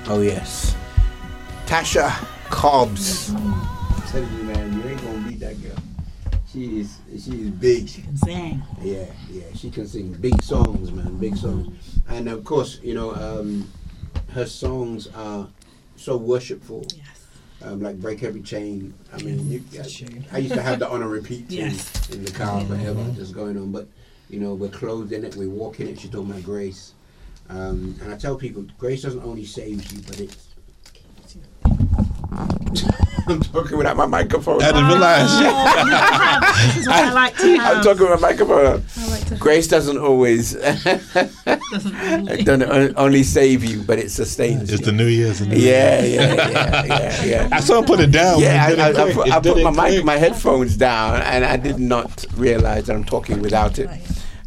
Oh 0.06 0.20
yes, 0.20 0.76
Tasha 1.66 2.10
Cobbs. 2.50 3.30
I'm 3.32 4.02
telling 4.08 4.36
you, 4.36 4.42
man, 4.44 4.72
you 4.74 4.88
ain't 4.88 5.02
gonna 5.02 5.28
beat 5.28 5.40
that 5.40 5.60
girl. 5.62 5.76
She 6.52 6.80
is, 6.80 6.98
she 7.10 7.30
is 7.42 7.50
big. 7.50 7.88
She 7.88 8.02
can 8.02 8.16
sing. 8.16 8.62
Yeah, 8.82 9.06
yeah, 9.30 9.44
she 9.54 9.70
can 9.70 9.86
sing 9.88 10.12
big 10.12 10.40
songs, 10.42 10.92
man, 10.92 11.16
big 11.18 11.36
songs. 11.36 11.98
And 12.08 12.28
of 12.28 12.44
course, 12.44 12.80
you 12.82 12.94
know, 12.94 13.14
um, 13.14 13.68
her 14.32 14.46
songs 14.46 15.08
are 15.16 15.48
so 15.96 16.16
worshipful. 16.16 16.86
Yes. 16.94 17.06
Um, 17.62 17.80
like 17.80 17.98
break 17.98 18.22
every 18.22 18.42
chain. 18.42 18.92
I 19.12 19.22
mean, 19.22 19.50
you, 19.50 19.64
I, 19.72 20.36
I 20.36 20.38
used 20.38 20.54
to 20.54 20.60
have 20.62 20.80
that 20.80 20.90
on 20.90 21.02
a 21.02 21.08
repeat 21.08 21.48
too, 21.48 21.56
Yes. 21.56 22.10
in 22.10 22.22
the 22.24 22.30
car 22.30 22.62
forever, 22.66 23.02
just 23.16 23.32
going 23.34 23.56
on. 23.56 23.72
But 23.72 23.88
you 24.28 24.38
know, 24.38 24.52
we're 24.54 24.68
clothed 24.68 25.12
in 25.12 25.24
it, 25.24 25.34
we 25.34 25.46
walk 25.46 25.80
in 25.80 25.88
it. 25.88 25.98
She 25.98 26.08
told 26.08 26.28
my 26.28 26.40
grace, 26.40 26.92
um, 27.50 27.96
and 28.02 28.12
I 28.12 28.16
tell 28.16 28.36
people, 28.36 28.64
grace 28.78 29.02
doesn't 29.02 29.22
only 29.22 29.44
save 29.44 29.92
you, 29.92 30.00
but 30.06 30.20
it. 30.20 30.36
I'm 33.26 33.40
talking 33.40 33.78
without 33.78 33.96
my 33.96 34.04
microphone. 34.06 34.62
I 34.62 34.66
didn't 34.72 34.86
realize. 34.88 35.28
Oh, 35.30 36.64
this 36.66 36.76
is 36.78 36.86
what 36.86 36.96
I 37.04 37.12
like 37.12 37.36
to 37.38 37.56
have. 37.58 37.76
I'm 37.78 37.82
talking 37.82 38.10
with 38.10 38.20
my 38.20 38.28
microphone. 38.32 38.84
I 38.98 39.06
like 39.08 39.24
to- 39.28 39.36
Grace 39.36 39.66
doesn't 39.66 39.96
always 39.96 40.52
don't 42.44 42.62
on- 42.64 42.92
only 42.96 43.22
save 43.22 43.64
you, 43.64 43.82
but 43.82 43.98
it 43.98 44.10
sustains 44.10 44.70
It's 44.70 44.80
you. 44.80 44.86
the 44.86 44.92
New 44.92 45.06
Year's. 45.06 45.40
and 45.40 45.52
Yeah, 45.54 46.02
yeah, 46.04 46.34
yeah, 46.34 46.84
yeah, 46.84 47.24
yeah. 47.24 47.48
I 47.50 47.60
saw 47.60 47.78
him 47.78 47.84
put 47.86 48.00
it 48.00 48.10
down. 48.10 48.40
Yeah, 48.40 48.68
but 48.68 48.78
it 48.78 48.80
I, 48.98 49.02
I, 49.02 49.06
I 49.08 49.12
put, 49.14 49.32
I 49.32 49.40
put 49.40 49.62
my 49.74 49.90
mic, 49.90 50.04
my 50.04 50.16
headphones 50.16 50.76
down, 50.76 51.22
and 51.22 51.44
I 51.46 51.56
did 51.56 51.78
not 51.78 52.26
realize 52.36 52.86
that 52.88 52.96
I'm 52.96 53.04
talking 53.04 53.40
without 53.40 53.78
it. 53.78 53.88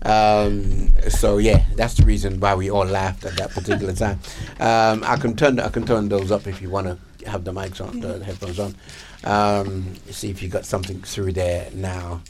Um, 0.07 0.93
so 1.09 1.37
yeah, 1.37 1.65
that's 1.75 1.95
the 1.95 2.05
reason 2.05 2.39
why 2.39 2.55
we 2.55 2.71
all 2.71 2.85
laughed 2.85 3.25
at 3.25 3.35
that 3.37 3.51
particular 3.51 3.93
time. 4.05 4.19
Um, 4.59 5.03
I 5.03 5.17
can 5.17 5.35
turn 5.35 5.59
I 5.59 5.69
can 5.69 5.85
turn 5.85 6.07
those 6.07 6.31
up 6.31 6.47
if 6.47 6.61
you 6.61 6.69
want 6.69 6.87
to 6.87 7.29
have 7.29 7.43
the 7.43 7.51
mics 7.51 7.85
on, 7.85 7.99
the 7.99 8.23
headphones 8.23 8.59
on. 8.59 8.75
Um, 9.23 9.95
see 10.09 10.29
if 10.29 10.41
you 10.41 10.47
got 10.47 10.65
something 10.65 11.01
through 11.01 11.33
there 11.33 11.69
now. 11.73 12.21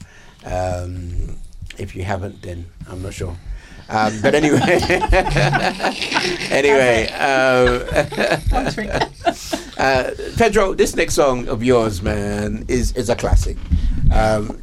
Um, 0.43 1.37
if 1.77 1.95
you 1.95 2.03
haven't, 2.03 2.41
then 2.41 2.65
I'm 2.89 3.03
not 3.03 3.13
sure. 3.13 3.37
Um, 3.89 4.21
but 4.21 4.33
anyway, 4.35 4.59
anyway, 6.49 7.07
um, 7.13 7.83
uh, 9.77 10.11
Pedro, 10.35 10.73
this 10.73 10.95
next 10.95 11.13
song 11.13 11.47
of 11.47 11.63
yours, 11.63 12.01
man, 12.01 12.65
is 12.67 12.91
is 12.93 13.09
a 13.09 13.15
classic. 13.15 13.55
Um, 14.11 14.59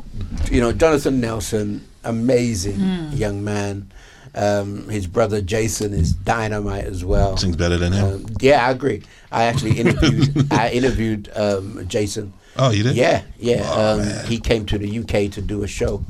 you 0.51 0.61
know, 0.61 0.73
Jonathan 0.73 1.21
Nelson, 1.21 1.87
amazing 2.05 2.77
Mm. 2.79 3.19
young 3.19 3.45
man. 3.45 3.91
Um, 4.37 4.89
his 4.89 5.07
brother 5.07 5.41
Jason 5.41 5.93
is 5.95 6.13
dynamite 6.13 6.85
as 6.87 7.05
well. 7.05 7.37
Sings 7.37 7.55
better 7.57 7.77
than 7.77 7.93
him. 7.93 8.05
Um, 8.05 8.27
yeah, 8.41 8.67
I 8.67 8.71
agree. 8.73 9.03
I 9.31 9.45
actually 9.45 9.79
interviewed. 9.79 10.53
I 10.53 10.71
interviewed 10.71 11.31
um, 11.37 11.87
Jason. 11.87 12.33
Oh, 12.57 12.71
you 12.71 12.83
did? 12.83 12.97
Yeah, 12.97 13.23
yeah. 13.39 13.63
Oh, 13.65 14.01
um, 14.01 14.27
he 14.27 14.39
came 14.41 14.67
to 14.67 14.79
the 14.79 14.99
UK 15.01 15.31
to 15.33 15.41
do 15.41 15.63
a 15.63 15.69
show 15.69 16.05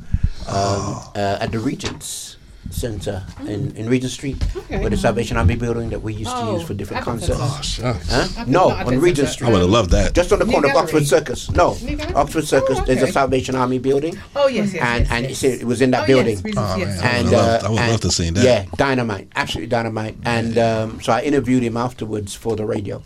um, 0.47 1.01
uh, 1.15 1.37
at 1.39 1.51
the 1.51 1.59
Regents 1.59 2.34
Centre 2.71 3.23
in, 3.41 3.75
in 3.75 3.87
Regent 3.89 4.11
Street, 4.11 4.43
Okay. 4.55 4.79
where 4.79 4.89
the 4.89 4.97
Salvation 4.97 5.37
Army 5.37 5.55
building 5.55 5.89
that 5.91 6.01
we 6.01 6.13
used 6.13 6.29
to 6.31 6.35
Oh, 6.37 6.53
use 6.57 6.63
for 6.67 6.73
different 6.73 7.07
Advent 7.07 7.21
concerts. 7.31 7.69
Centre. 7.75 7.97
Oh, 7.97 8.01
shucks. 8.03 8.35
Huh? 8.35 8.45
No, 8.47 8.69
on 8.69 8.99
Regent 8.99 9.29
Street. 9.29 9.47
I 9.47 9.51
would 9.53 9.61
have 9.61 9.69
loved 9.69 9.91
that. 9.91 10.13
Just 10.13 10.31
on 10.33 10.39
the 10.39 10.45
New 10.45 10.51
corner 10.53 10.69
of 10.69 10.75
Oxford 10.75 11.05
Circus. 11.07 11.49
No, 11.51 11.77
Oxford 12.15 12.45
Circus. 12.45 12.79
Oh, 12.79 12.85
There's 12.85 13.01
a. 13.03 13.11
Salvation 13.15 13.55
Army 13.55 13.79
building. 13.79 14.17
Oh 14.35 14.47
yes, 14.47 14.73
yes, 14.73 14.83
and 14.83 14.99
yes, 15.03 15.11
and 15.11 15.25
yes. 15.29 15.43
it's- 15.43 15.61
it 15.61 15.65
was 15.65 15.81
in 15.81 15.91
that 15.91 16.03
Oh, 16.03 16.07
building. 16.07 16.35
Yes, 16.35 16.43
Regents, 16.43 16.71
Oh, 16.73 16.77
yes. 16.77 17.01
man. 17.01 17.05
I 17.05 17.17
And, 17.17 17.25
would 17.29 17.33
have 17.33 17.43
loved- 17.47 17.63
uh, 17.63 17.67
I 17.67 17.69
would 17.69 17.77
have 17.77 17.83
and- 17.85 17.91
loved 17.91 18.03
to 18.03 18.11
seen 18.11 18.33
that. 18.33 18.43
Yeah, 18.43 18.65
dynamite, 18.75 19.27
absolutely 19.35 19.69
dynamite. 19.69 20.17
And 20.25 20.57
um, 20.57 21.01
so 21.01 21.13
I 21.13 21.21
interviewed 21.21 21.63
him 21.63 21.77
afterwards 21.77 22.33
for 22.35 22.55
the 22.57 22.65
radio, 22.65 23.01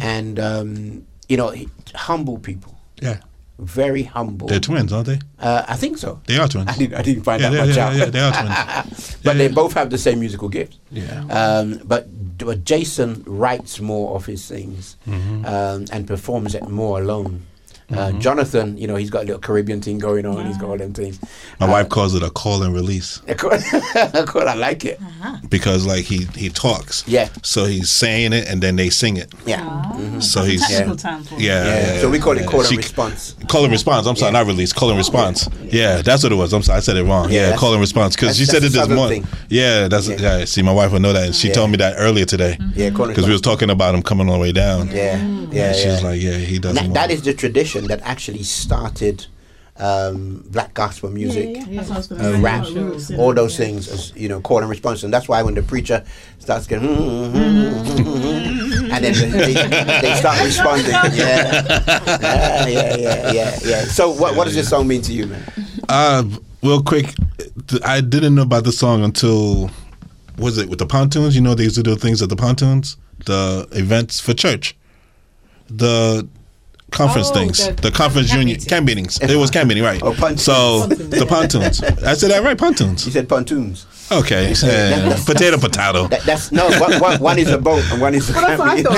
and 0.00 0.40
um, 0.40 1.06
you 1.28 1.36
know, 1.36 1.50
he, 1.50 1.68
humble 1.94 2.38
people, 2.38 2.76
Yeah. 3.00 3.18
Very 3.58 4.02
humble. 4.04 4.48
They're 4.48 4.60
twins, 4.60 4.92
aren't 4.92 5.06
they? 5.06 5.18
Uh, 5.38 5.64
I 5.68 5.76
think 5.76 5.98
so. 5.98 6.20
They 6.26 6.36
are 6.38 6.48
twins. 6.48 6.68
I 6.72 6.76
didn't, 6.76 6.94
I 6.94 7.02
didn't 7.02 7.22
find 7.24 7.40
Yeah, 7.42 7.50
much 7.50 7.76
yeah, 7.76 7.86
out. 7.88 7.94
yeah, 7.96 8.04
they 8.06 8.20
are 8.20 8.32
twins. 8.32 9.16
but 9.24 9.36
they 9.38 9.48
both 9.48 9.74
have 9.74 9.90
the 9.90 9.98
same 9.98 10.20
musical 10.20 10.48
gift. 10.48 10.78
Yeah. 10.90 11.24
Um, 11.30 11.80
but, 11.84 12.08
but 12.38 12.64
Jason 12.64 13.22
writes 13.26 13.80
more 13.80 14.16
of 14.16 14.26
his 14.26 14.46
things 14.48 14.96
Mhm. 15.06 15.46
um, 15.46 15.84
and 15.92 16.06
performs 16.06 16.54
it 16.54 16.68
more 16.68 17.00
alone. 17.00 17.46
Uh, 17.92 18.08
Mhm. 18.10 18.20
Jonathan, 18.20 18.78
you 18.78 18.86
know, 18.86 18.96
he's 18.96 19.10
got 19.10 19.22
a 19.22 19.26
little 19.26 19.40
Caribbean 19.40 19.80
thing 19.82 19.98
going 19.98 20.24
on. 20.26 20.46
He's 20.46 20.56
got 20.56 20.70
all 20.70 20.78
them 20.78 20.92
things. 20.94 21.18
My 21.60 21.68
wife 21.68 21.88
calls 21.88 22.14
it 22.14 22.22
a 22.22 22.30
call 22.30 22.62
and 22.62 22.74
release 22.74 23.20
cool, 23.36 24.48
I 24.48 24.54
like 24.54 24.84
it. 24.84 24.98
because 25.48 25.86
like 25.86 26.04
he 26.04 26.26
he 26.34 26.48
talks. 26.48 27.04
Yeah. 27.06 27.28
So 27.42 27.64
he's 27.66 27.90
saying 27.90 28.32
it 28.32 28.48
and 28.48 28.62
then 28.62 28.76
they 28.76 28.90
sing 28.90 29.16
it. 29.16 29.32
Yeah. 29.46 29.60
Mhm. 29.94 30.22
So 30.22 30.42
he's 30.42 30.66
technical 30.66 30.96
term 30.96 31.24
yeah, 31.36 31.64
Yeah, 31.64 31.94
yeah, 31.94 32.00
so 32.00 32.08
we 32.10 32.18
call 32.18 32.36
it 32.36 32.42
yeah. 32.42 32.46
call 32.46 32.60
and 32.60 32.68
She- 32.68 32.76
response. 32.76 33.34
Call 33.48 33.64
and 33.64 33.72
response. 33.72 34.06
I'm 34.06 34.16
sorry, 34.16 34.32
not 34.32 34.46
release. 34.46 34.72
Call 34.72 34.88
and 34.90 34.98
response. 34.98 35.48
Yeah, 35.70 36.02
that's 36.02 36.22
what 36.22 36.32
it 36.32 36.36
was. 36.36 36.52
I'm 36.52 36.62
sorry, 36.62 36.78
I 36.78 36.80
said 36.80 36.96
it 36.96 37.04
wrong. 37.04 37.30
Yeah, 37.30 37.50
Yeah, 37.50 37.56
call 37.56 37.72
and 37.72 37.80
response 37.80 38.14
because 38.16 38.36
she 38.36 38.44
said 38.44 38.64
it 38.64 38.72
this 38.72 38.88
morning. 38.88 39.26
Yeah, 39.48 39.88
that's 39.88 40.08
yeah. 40.08 40.44
See, 40.44 40.62
my 40.62 40.72
wife 40.72 40.92
would 40.92 41.02
know 41.02 41.12
that, 41.12 41.26
and 41.26 41.34
she 41.34 41.48
Yeah. 41.48 41.54
told 41.54 41.70
me 41.70 41.76
that 41.78 41.94
earlier 41.98 42.24
today. 42.24 42.58
Yeah, 42.74 42.90
call 42.90 43.06
and 43.06 43.14
because 43.14 43.26
we 43.26 43.32
was 43.32 43.40
talking 43.40 43.70
about 43.70 43.94
him 43.94 44.02
coming 44.02 44.28
all 44.28 44.34
the 44.34 44.40
way 44.40 44.52
down. 44.52 44.88
Yeah, 44.88 45.16
yeah. 45.50 45.66
And 45.68 45.76
she 45.76 45.84
yeah. 45.86 45.92
was 45.92 46.02
like, 46.02 46.20
yeah, 46.22 46.36
he 46.38 46.58
doesn't. 46.58 46.92
That 46.94 47.10
is 47.10 47.22
the 47.22 47.34
tradition 47.34 47.81
that 47.88 48.00
actually 48.02 48.42
started 48.42 49.26
um, 49.76 50.44
black 50.48 50.74
gospel 50.74 51.10
music, 51.10 51.56
yeah, 51.56 51.64
yeah. 51.66 51.82
That's 51.82 51.88
what 51.88 51.94
I 51.94 51.98
was 51.98 52.06
gonna 52.08 52.38
uh, 52.38 52.40
rap, 52.40 52.66
Yeah, 52.68 53.16
all 53.16 53.32
those 53.34 53.56
things, 53.56 53.88
as, 53.88 54.12
you 54.14 54.28
know, 54.28 54.40
call 54.40 54.58
and 54.58 54.68
response. 54.68 55.02
And 55.02 55.12
that's 55.12 55.28
why 55.28 55.42
when 55.42 55.54
the 55.54 55.62
preacher 55.62 56.04
starts 56.38 56.66
getting, 56.66 56.88
and 56.88 57.36
and 58.92 59.04
then 59.04 59.30
they, 59.32 59.54
they 59.54 60.14
start 60.16 60.42
responding. 60.44 60.90
Yeah. 60.90 61.14
yeah, 61.14 62.66
yeah, 62.66 62.96
yeah, 62.96 63.32
yeah, 63.32 63.58
yeah. 63.64 63.84
So, 63.84 64.10
what 64.10 64.36
what 64.36 64.44
does 64.44 64.54
this 64.54 64.68
song 64.68 64.86
mean 64.86 65.02
to 65.02 65.12
you, 65.12 65.26
man? 65.26 65.42
Uh, 65.88 66.24
real 66.62 66.82
quick, 66.82 67.14
I 67.84 68.00
didn't 68.02 68.34
know 68.34 68.42
about 68.42 68.64
the 68.64 68.72
song 68.72 69.02
until 69.02 69.70
was 70.38 70.58
it 70.58 70.68
with 70.68 70.78
the 70.78 70.86
pontoons? 70.86 71.34
You 71.34 71.40
know, 71.40 71.54
they 71.54 71.64
used 71.64 71.76
to 71.76 71.82
do 71.82 71.96
things 71.96 72.20
at 72.20 72.28
the 72.28 72.36
pontoons, 72.36 72.96
the 73.24 73.66
events 73.72 74.20
for 74.20 74.34
church, 74.34 74.76
the 75.68 76.28
conference 76.92 77.30
Oh, 77.30 77.34
things, 77.34 77.66
the- 77.66 77.72
the, 77.72 77.90
conference 77.90 78.28
camp 78.28 78.38
union 78.40 78.54
meetings. 78.54 78.66
camp 78.68 78.86
meetings. 78.86 79.18
It 79.20 79.36
was 79.36 79.50
camp 79.50 79.68
meeting, 79.68 79.82
right? 79.84 80.02
Oh, 80.02 80.14
pontoons. 80.14 80.42
So 80.42 80.86
the 80.86 81.26
pontoons. 81.26 81.82
I 81.82 82.14
said 82.14 82.30
that 82.30 82.42
right, 82.44 82.56
pontoons. 82.58 83.04
You 83.06 83.12
said 83.12 83.28
pontoons. 83.28 83.86
Okay, 84.10 84.52
yeah. 84.62 85.12
Uh, 85.14 85.24
potato, 85.24 85.58
potato. 85.58 86.08
That, 86.08 86.22
that's 86.22 86.52
no. 86.52 86.68
One, 86.80 87.00
one, 87.00 87.20
one 87.20 87.38
is 87.38 87.50
a 87.50 87.58
boat 87.58 87.84
and 87.90 88.00
one 88.00 88.14
is 88.14 88.28
a 88.28 88.32
Well, 88.32 88.42
that's 88.42 88.58
what 88.58 88.68
I 88.68 88.82
thought. 88.82 88.92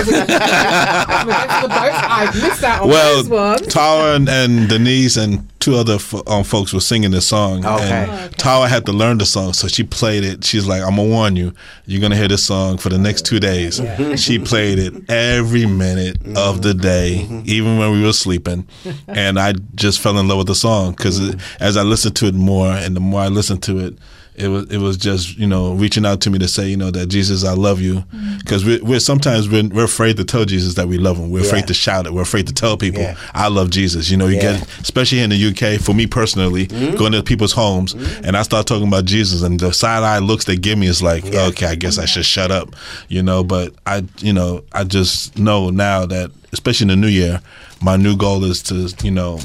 I'm 1.08 1.28
against 1.28 1.62
the 1.62 1.68
boats. 1.68 1.96
I've 2.02 2.42
missed 2.42 2.64
out 2.64 2.82
on 2.82 2.88
well, 2.88 3.22
this 3.22 3.30
one. 3.30 3.58
Tara 3.68 4.14
and, 4.16 4.28
and 4.28 4.68
Denise 4.68 5.16
and 5.16 5.48
two 5.64 5.76
other 5.76 5.98
fo- 5.98 6.22
um, 6.26 6.44
folks 6.44 6.74
were 6.74 6.80
singing 6.80 7.10
this 7.10 7.26
song. 7.26 7.64
Okay. 7.64 8.06
Oh, 8.08 8.12
and 8.12 8.38
Tara 8.38 8.68
had 8.68 8.84
to 8.86 8.92
learn 8.92 9.18
the 9.18 9.24
song, 9.24 9.54
so 9.54 9.66
she 9.66 9.82
played 9.82 10.24
it. 10.24 10.44
She's 10.44 10.66
like, 10.66 10.82
"I'm 10.82 10.96
gonna 10.96 11.08
warn 11.08 11.36
you, 11.36 11.52
you're 11.86 12.02
gonna 12.02 12.16
hear 12.16 12.28
this 12.28 12.44
song 12.44 12.76
for 12.76 12.90
the 12.90 12.98
next 12.98 13.24
two 13.24 13.40
days." 13.40 13.80
Mm-hmm. 13.80 14.16
She 14.16 14.38
played 14.38 14.78
it 14.78 15.10
every 15.10 15.66
minute 15.66 16.18
of 16.36 16.62
the 16.62 16.74
day, 16.74 17.22
mm-hmm. 17.24 17.42
even 17.46 17.78
when 17.78 17.92
we 17.92 18.02
were 18.02 18.12
sleeping, 18.12 18.66
and 19.08 19.38
I 19.38 19.54
just 19.74 20.00
fell 20.00 20.18
in 20.18 20.28
love 20.28 20.38
with 20.38 20.48
the 20.48 20.54
song 20.54 20.92
because 20.92 21.34
as 21.60 21.76
I 21.76 21.82
listened 21.82 22.16
to 22.16 22.26
it 22.26 22.34
more, 22.34 22.68
and 22.68 22.94
the 22.94 23.00
more 23.00 23.20
I 23.20 23.28
listened 23.28 23.62
to 23.64 23.78
it. 23.78 23.98
It 24.36 24.48
was 24.48 24.68
it 24.70 24.78
was 24.78 24.96
just 24.96 25.38
you 25.38 25.46
know 25.46 25.74
reaching 25.74 26.04
out 26.04 26.20
to 26.22 26.30
me 26.30 26.38
to 26.40 26.48
say 26.48 26.68
you 26.68 26.76
know 26.76 26.90
that 26.90 27.06
Jesus 27.06 27.44
I 27.44 27.52
love 27.52 27.80
you 27.80 27.96
mm-hmm. 27.96 28.38
because 28.38 28.64
we're, 28.64 28.82
we're 28.82 28.98
sometimes 28.98 29.48
we're, 29.48 29.68
we're 29.68 29.84
afraid 29.84 30.16
to 30.16 30.24
tell 30.24 30.44
Jesus 30.44 30.74
that 30.74 30.88
we 30.88 30.98
love 30.98 31.18
him 31.18 31.30
we're 31.30 31.40
Yeah. 31.42 31.46
afraid 31.46 31.68
to 31.68 31.74
shout 31.74 32.06
it 32.06 32.12
we're 32.12 32.22
afraid 32.22 32.48
to 32.48 32.52
tell 32.52 32.76
people 32.76 33.00
Yeah. 33.02 33.16
I 33.32 33.46
love 33.48 33.70
Jesus. 33.70 34.10
You 34.10 34.16
know, 34.16 34.26
you 34.26 34.36
Yeah. 34.36 34.58
get 34.58 34.68
especially 34.80 35.20
in 35.20 35.30
the 35.30 35.36
UK. 35.36 35.80
For 35.80 35.94
me 35.94 36.06
personally, 36.08 36.66
mm-hmm. 36.66 36.96
going 36.96 37.12
to 37.12 37.22
people's 37.22 37.52
homes 37.52 37.94
mm-hmm. 37.94 38.24
and 38.24 38.36
I 38.36 38.42
start 38.42 38.66
talking 38.66 38.88
about 38.88 39.04
Jesus, 39.04 39.42
and 39.42 39.58
the 39.60 39.72
side 39.72 40.02
eye 40.02 40.18
looks 40.18 40.44
they 40.46 40.56
give 40.56 40.78
me 40.78 40.88
is 40.88 41.02
like, 41.02 41.24
okay, 41.26 41.66
I 41.66 41.74
guess 41.76 41.98
I 41.98 42.04
should 42.04 42.26
shut 42.26 42.50
up. 42.50 42.74
You 43.08 43.22
know, 43.22 43.44
but 43.44 43.74
I, 43.86 44.04
you 44.18 44.32
know, 44.32 44.64
I 44.72 44.84
just 44.84 45.38
know 45.38 45.70
now 45.70 46.06
that 46.06 46.30
especially 46.52 46.84
in 46.84 46.88
the 46.88 46.96
new 46.96 47.12
year, 47.12 47.40
my 47.82 47.96
new 47.96 48.16
goal 48.16 48.44
is 48.44 48.62
to, 48.64 48.92
you 49.02 49.10
know, 49.10 49.38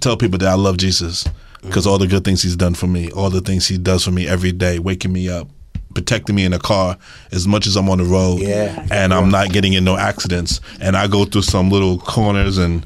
tell 0.00 0.16
people 0.16 0.38
that 0.38 0.48
I 0.48 0.54
love 0.54 0.76
Jesus 0.76 1.24
because 1.64 1.86
all 1.86 1.98
the 1.98 2.06
good 2.06 2.24
things 2.24 2.42
He's 2.42 2.56
done 2.56 2.74
for 2.74 2.86
me, 2.86 3.10
all 3.10 3.30
the 3.30 3.40
things 3.40 3.66
He 3.66 3.78
does 3.78 4.04
for 4.04 4.10
me 4.10 4.26
every 4.28 4.52
day, 4.52 4.78
waking 4.78 5.12
me 5.12 5.28
up. 5.28 5.48
Protecting 5.94 6.34
me 6.34 6.44
in 6.44 6.50
the 6.50 6.58
car 6.58 6.98
as 7.30 7.46
much 7.46 7.68
as 7.68 7.76
I'm 7.76 7.88
on 7.88 7.98
the 7.98 8.04
road, 8.04 8.40
Yeah. 8.40 8.84
and 8.90 9.14
I'm 9.14 9.30
not 9.30 9.50
getting 9.52 9.74
in 9.74 9.84
no 9.84 9.96
accidents. 9.96 10.60
And 10.80 10.96
I 10.96 11.06
go 11.06 11.24
through 11.24 11.42
some 11.42 11.70
little 11.70 11.98
corners 12.00 12.58
and 12.58 12.84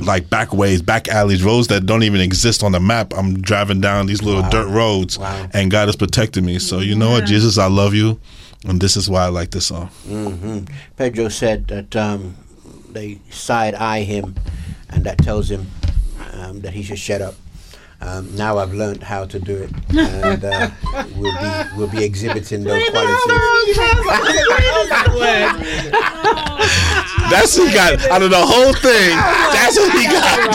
like 0.00 0.30
back 0.30 0.54
ways, 0.54 0.80
back 0.80 1.06
alleys, 1.08 1.42
roads 1.44 1.68
that 1.68 1.84
don't 1.84 2.02
even 2.02 2.22
exist 2.22 2.62
on 2.64 2.72
the 2.72 2.80
map. 2.80 3.12
I'm 3.14 3.42
driving 3.42 3.82
down 3.82 4.06
these 4.06 4.22
little 4.22 4.42
dirt 4.48 4.68
roads, 4.68 5.18
Wow. 5.18 5.48
and 5.52 5.70
God 5.70 5.90
is 5.90 5.96
protecting 5.96 6.46
me. 6.46 6.58
So 6.58 6.78
you 6.80 6.94
know 6.94 7.10
what, 7.10 7.26
Jesus, 7.26 7.58
I 7.58 7.66
love 7.66 7.92
you, 7.94 8.18
and 8.66 8.80
this 8.80 8.96
is 8.96 9.08
why 9.10 9.24
I 9.24 9.28
like 9.28 9.50
this 9.50 9.66
song. 9.66 9.88
hmm 10.06 10.60
Pedro 10.96 11.28
said 11.28 11.68
that 11.68 11.94
um, 11.94 12.36
they 12.88 13.20
side 13.30 13.74
eye 13.74 14.00
him, 14.00 14.34
and 14.88 15.04
that 15.04 15.18
tells 15.18 15.50
him 15.50 15.66
um, 16.32 16.62
that 16.62 16.72
he 16.72 16.82
should 16.82 16.98
shut 16.98 17.20
up. 17.20 17.34
Um, 18.00 18.34
now 18.36 18.58
I've 18.58 18.74
learned 18.74 19.02
how 19.02 19.24
to 19.24 19.38
do 19.38 19.56
it, 19.56 19.70
and 19.96 20.44
uh, 20.44 20.70
we'll 21.16 21.32
be 21.40 21.50
we'll 21.76 21.88
be 21.88 22.04
exhibiting 22.04 22.62
those 22.62 22.84
qualities. 22.90 23.76
That's 27.30 27.58
what 27.58 27.68
he 27.68 27.74
got 27.74 27.98
out 28.10 28.22
of 28.22 28.30
the 28.30 28.38
whole 28.46 28.72
thing. 28.74 29.16
That's 29.52 29.76
what 29.78 29.92
he 29.92 30.04
got. 30.06 30.52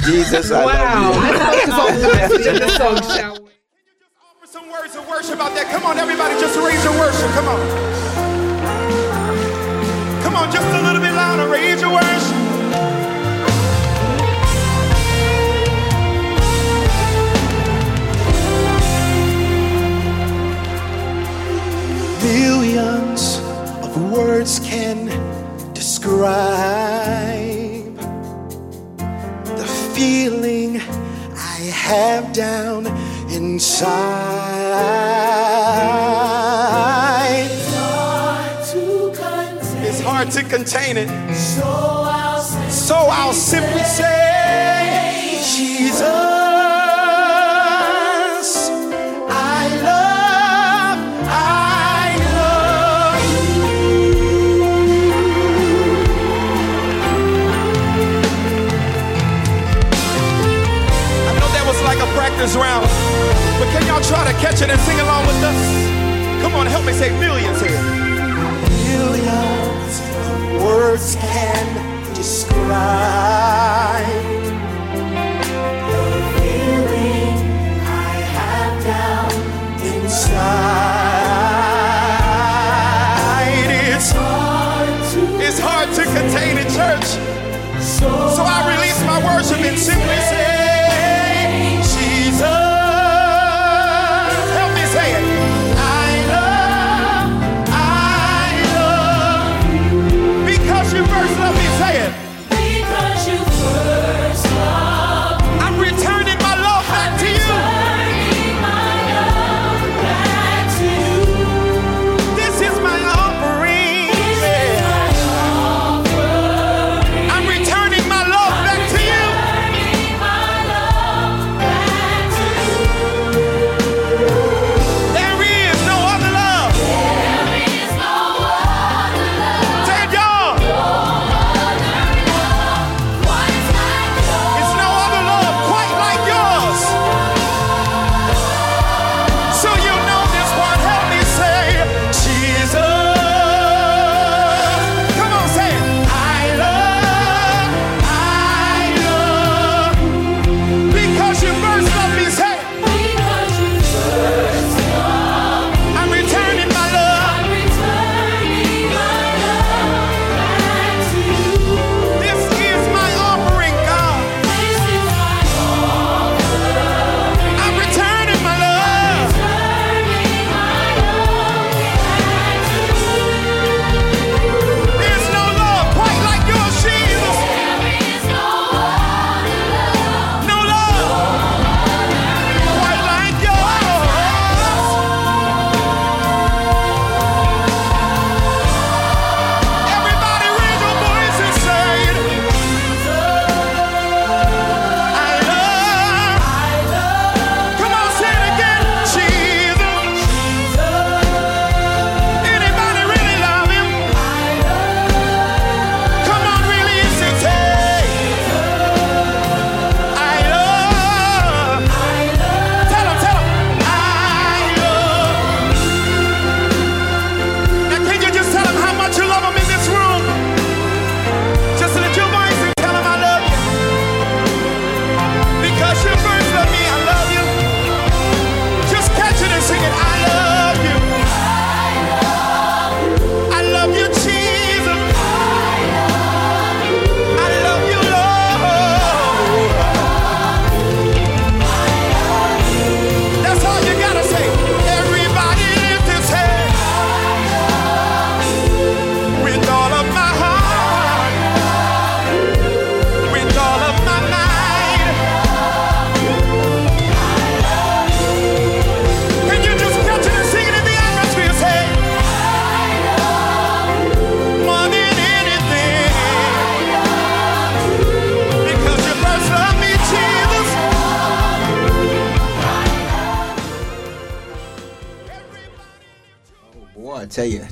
Jesus, 0.06 0.50
I 0.52 0.64
Wow. 0.64 1.10
love 1.10 1.22
Let's 1.22 1.42
focus 1.44 1.74
on 1.74 2.00
the 2.00 2.08
message 2.14 2.46
of 2.46 2.60
the 2.60 2.68
song, 2.78 2.96
shall 3.18 3.34
we? 3.42 3.50
Offer 4.22 4.46
some 4.46 4.70
words 4.70 4.94
of 4.96 5.06
worship 5.08 5.40
out 5.40 5.52
there. 5.54 5.64
Come 5.64 5.84
on, 5.84 5.98
everybody, 5.98 6.34
just 6.40 6.56
raise 6.56 6.82
your 6.84 6.94
worship. 6.98 7.30
Come 7.32 7.48
on. 7.48 7.60
Come 10.22 10.36
on, 10.36 10.50
just 10.52 10.66
a 10.68 10.80
little 10.82 11.00
bit 11.02 11.12
louder. 11.12 11.48
Raise 11.50 11.80
your 11.82 11.92
worship. 11.92 12.39
Millions 22.32 23.38
of 23.82 24.12
words 24.12 24.60
can 24.60 25.06
describe 25.74 26.36
the 29.58 29.66
feeling 29.94 30.80
I 31.34 31.58
have 31.72 32.32
down 32.32 32.86
inside. 33.30 34.00
It's 39.82 40.00
hard 40.00 40.30
to 40.30 40.42
contain 40.44 40.96
it. 40.96 41.08
So 41.34 41.62
I'll 41.64 42.42
So 42.70 42.94
I'll 42.94 43.32
simply 43.32 43.82
say, 43.82 45.40
Jesus, 45.56 46.49
practice 62.40 62.56
round, 62.56 62.88
but 63.60 63.68
can 63.68 63.86
y'all 63.86 64.00
try 64.00 64.24
to 64.24 64.32
catch 64.38 64.62
it 64.62 64.70
and 64.70 64.80
sing 64.80 64.98
along 65.00 65.26
with 65.26 65.36
us? 65.44 65.54
Come 66.40 66.54
on, 66.54 66.64
help 66.66 66.86
me 66.86 66.92
say 66.94 67.10
millions 67.20 67.60
here. 67.60 67.82
Millions 68.88 70.00
of 70.24 70.62
words 70.64 71.16
can 71.16 72.14
describe 72.14 74.06
the 75.84 76.02
feeling 76.40 77.36
I 77.84 78.24
have 78.32 78.84
down 78.84 79.32
inside. 79.84 80.80
It's 83.92 84.14
it's 85.44 85.58
hard 85.60 85.92
to 85.92 86.04
contain 86.04 86.56
it, 86.56 86.72
church. 86.72 87.18
So 87.84 88.08
I 88.08 88.64
release 88.72 89.00
my 89.04 89.18
worship 89.28 89.60
and 89.60 89.78
simply 89.78 90.16
say, 90.32 90.39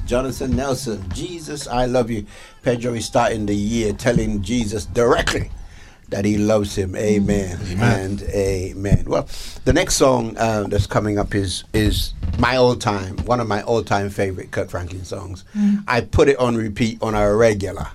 Jonathan 0.09 0.57
Nelson, 0.57 1.05
Jesus, 1.11 1.69
I 1.69 1.85
love 1.85 2.11
you. 2.11 2.25
Pedro 2.63 2.95
is 2.95 3.05
starting 3.05 3.45
the 3.45 3.55
year 3.55 3.93
telling 3.93 4.41
Jesus 4.41 4.87
directly 4.87 5.51
that 6.09 6.25
he 6.25 6.39
loves 6.39 6.75
him. 6.75 6.97
Amen, 6.97 7.61
and 7.79 8.23
amen. 8.23 9.05
Well, 9.07 9.29
the 9.67 9.75
next 9.75 9.97
song 9.97 10.35
uh, 10.39 10.63
that's 10.63 10.87
coming 10.87 11.19
up 11.19 11.35
is 11.35 11.65
is 11.75 12.15
my 12.39 12.57
old 12.57 12.81
time, 12.81 13.19
one 13.27 13.39
of 13.39 13.49
my 13.49 13.61
all 13.65 13.85
time 13.85 14.09
favorite 14.09 14.51
Kirk 14.51 14.71
Franklin 14.71 15.05
songs. 15.05 15.45
Mm. 15.55 15.85
I 15.87 16.01
put 16.01 16.31
it 16.31 16.39
on 16.39 16.57
repeat 16.57 17.03
on 17.03 17.15
a 17.15 17.37
regular 17.37 17.89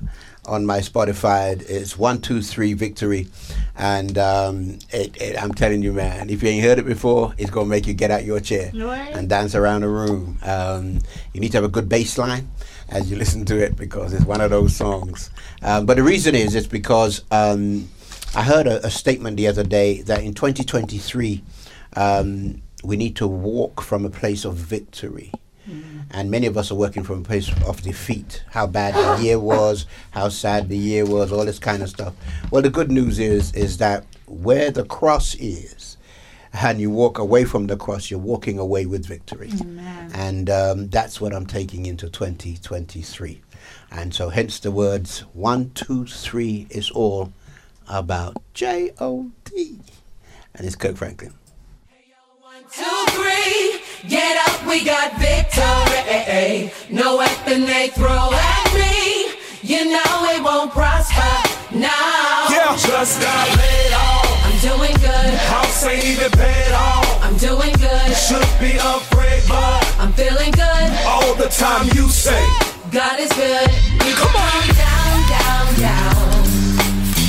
on 0.46 0.66
my 0.66 0.80
Spotify. 0.80 1.62
It's 1.70 1.98
one, 1.98 2.20
two, 2.22 2.42
three, 2.42 2.74
victory, 2.74 3.28
and 3.76 4.18
um, 4.18 4.80
it, 4.92 5.20
it, 5.22 5.42
I'm 5.42 5.54
telling 5.54 5.82
you, 5.84 5.94
man, 5.94 6.30
if 6.30 6.44
you 6.44 6.50
ain't 6.50 6.64
heard 6.64 6.80
it 6.80 6.86
before, 6.86 7.34
it's 7.38 7.50
gonna 7.52 7.68
make 7.70 7.88
you 7.88 7.94
get 7.94 8.12
out 8.12 8.26
your 8.26 8.40
chair 8.40 8.72
Right. 8.76 9.14
and 9.16 9.30
dance 9.30 9.56
around 9.56 9.82
the 9.82 9.90
room. 9.90 10.38
Um, 10.44 11.00
you 11.34 11.40
need 11.42 11.52
to 11.52 11.58
have 11.58 11.64
a 11.64 11.70
good 11.70 11.88
bass 11.90 12.18
line 12.18 12.50
as 12.90 13.10
you 13.10 13.18
listen 13.18 13.46
to 13.46 13.58
it 13.64 13.76
because 13.78 14.14
it's 14.14 14.26
one 14.26 14.42
of 14.42 14.52
those 14.52 14.76
songs. 14.76 15.30
Um, 15.62 15.86
but 15.86 15.98
the 15.98 16.04
reason 16.04 16.36
is 16.36 16.56
it's 16.56 16.68
because 16.68 17.24
um, 17.32 17.90
I 18.36 18.44
heard 18.44 18.68
a, 18.68 18.86
a 18.86 18.90
statement 18.90 19.38
the 19.38 19.48
other 19.48 19.64
day 19.64 20.02
that 20.04 20.22
in 20.24 20.34
2023 20.34 21.44
um, 21.96 22.62
we 22.84 22.98
need 22.98 23.16
to 23.16 23.28
walk 23.28 23.82
from 23.82 24.06
a 24.06 24.10
place 24.10 24.44
of 24.46 24.56
victory. 24.56 25.32
And 26.12 26.30
many 26.30 26.48
of 26.48 26.58
us 26.58 26.72
are 26.72 26.76
working 26.76 27.04
from 27.04 27.20
a 27.20 27.24
place 27.24 27.50
of 27.66 27.82
defeat. 27.82 28.44
How 28.52 28.68
bad 28.68 28.94
the 28.96 29.24
year 29.24 29.40
was, 29.40 29.86
how 30.12 30.30
sad 30.30 30.70
the 30.70 30.78
year 30.78 31.06
was, 31.06 31.32
all 31.32 31.46
this 31.46 31.60
kind 31.60 31.82
of 31.82 31.90
stuff. 31.90 32.14
Well, 32.52 32.62
the 32.62 32.70
good 32.70 32.92
news 32.92 33.20
is 33.20 33.54
is 33.54 33.78
that 33.78 34.06
where 34.28 34.72
the 34.72 34.84
cross 34.86 35.36
is, 35.36 35.98
and 36.54 36.80
you 36.80 36.90
walk 36.92 37.18
away 37.18 37.46
from 37.46 37.68
the 37.68 37.78
cross, 37.78 38.12
you're 38.12 38.20
walking 38.20 38.60
away 38.60 38.86
with 38.86 39.06
victory. 39.06 39.52
And 40.14 40.50
um, 40.50 40.90
that's 40.90 41.20
what 41.20 41.34
I'm 41.34 41.46
taking 41.46 41.86
into 41.86 42.10
2023. 42.10 43.42
And 43.92 44.14
so, 44.14 44.30
hence 44.30 44.60
the 44.60 44.72
words 44.72 45.20
one, 45.34 45.72
two, 45.72 46.06
three 46.06 46.68
is 46.70 46.92
all 46.92 47.32
about 47.90 48.38
J 48.54 48.92
O 49.00 49.32
D. 49.46 49.80
And 50.56 50.66
it's 50.68 50.76
Kirk 50.76 50.96
Franklin. 50.98 51.34
two, 52.72 53.06
three. 53.12 53.80
Get 54.08 54.38
up, 54.50 54.66
we 54.68 54.84
got 54.84 55.14
victory. 55.20 56.72
No 56.90 57.18
weapon 57.18 57.66
they 57.66 57.88
throw 57.90 58.30
at 58.34 58.74
me. 58.74 59.32
You 59.62 59.86
know 59.92 60.14
it 60.34 60.44
won't 60.44 60.72
prosper. 60.72 61.34
Now, 61.72 62.48
Yeah. 62.50 62.76
just 62.76 63.22
got 63.22 63.48
laid 63.58 63.94
off. 63.94 64.46
I'm 64.46 64.60
doing 64.60 64.96
good. 65.00 65.34
House 65.50 65.86
ain't 65.86 66.04
even 66.06 66.32
paid 66.32 66.72
off. 66.74 67.24
I'm 67.24 67.38
doing 67.38 67.74
good. 67.80 68.16
Should 68.18 68.48
be 68.60 68.76
afraid, 68.76 69.42
but 69.48 69.82
I'm 70.00 70.12
feeling 70.14 70.52
good. 70.52 70.90
all 71.08 71.34
the 71.36 71.48
time 71.50 71.88
you 71.96 72.10
say, 72.10 72.44
God 72.92 73.20
is 73.20 73.32
good. 73.32 73.70
Come 74.20 74.36
on. 74.36 74.68
down, 74.84 75.16
down, 75.30 75.68
down. 75.80 76.44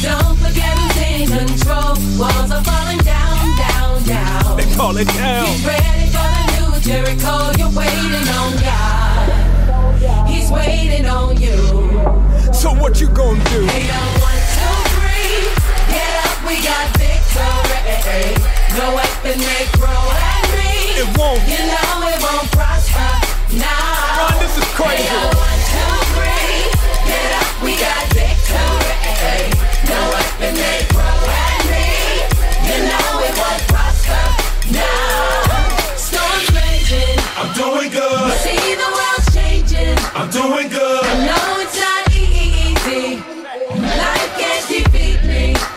Don't 0.02 0.36
forget 0.38 0.76
who's 0.76 0.96
in 0.98 1.28
control. 1.38 1.94
Walls 2.18 2.51
are 2.51 2.62
falling 2.64 2.98
down, 2.98 3.56
down, 3.56 4.02
down. 4.05 4.56
they 4.56 4.66
call 4.74 4.96
it 4.98 5.09
down. 5.09 5.46
Get 5.46 5.66
ready 5.66 5.84
for 5.86 5.92
the 5.94 6.10
new 6.10 6.14
Jericho. 6.85 7.48
You're 7.56 7.73
waiting 7.73 8.28
on 8.36 8.52
God. 8.61 10.28
He's 10.28 10.51
waiting 10.51 11.06
on 11.06 11.40
you. 11.40 11.56
So 12.52 12.74
what 12.77 13.01
you 13.01 13.09
gonna 13.09 13.43
do? 13.48 13.65
Hey, 13.73 13.89
yo, 13.89 13.97
one, 14.20 14.36
two, 14.52 14.77
three. 14.93 15.48
Get 15.89 16.12
up, 16.28 16.44
we 16.44 16.61
got 16.61 16.85
victory. 17.01 18.36
No 18.77 19.01
weapon 19.01 19.40
they 19.40 19.65
throw 19.81 19.97
at 20.12 20.44
me. 20.52 21.01
It 21.01 21.09
won't. 21.16 21.40
You 21.48 21.65
know 21.73 22.05
it 22.05 22.20
won't 22.20 22.52
prosper. 22.52 23.16
Now. 23.56 24.28
Ron, 24.28 24.36
this 24.44 24.52
is 24.52 24.69
crazy. 24.77 25.09
Hey, 25.09 25.24
yo, 25.24 25.40
one, 25.40 25.61
two, 25.73 25.89
three. 26.12 26.69
Get 27.09 27.32
up, 27.40 27.48
we 27.65 27.81
got 27.81 28.05
victory. 28.12 29.56
No 29.89 30.01
weapon 30.12 30.52
they 30.52 30.85
throw 30.93 31.16
at 31.32 31.65
me. 31.65 32.28
You 32.69 32.77
know 32.93 33.14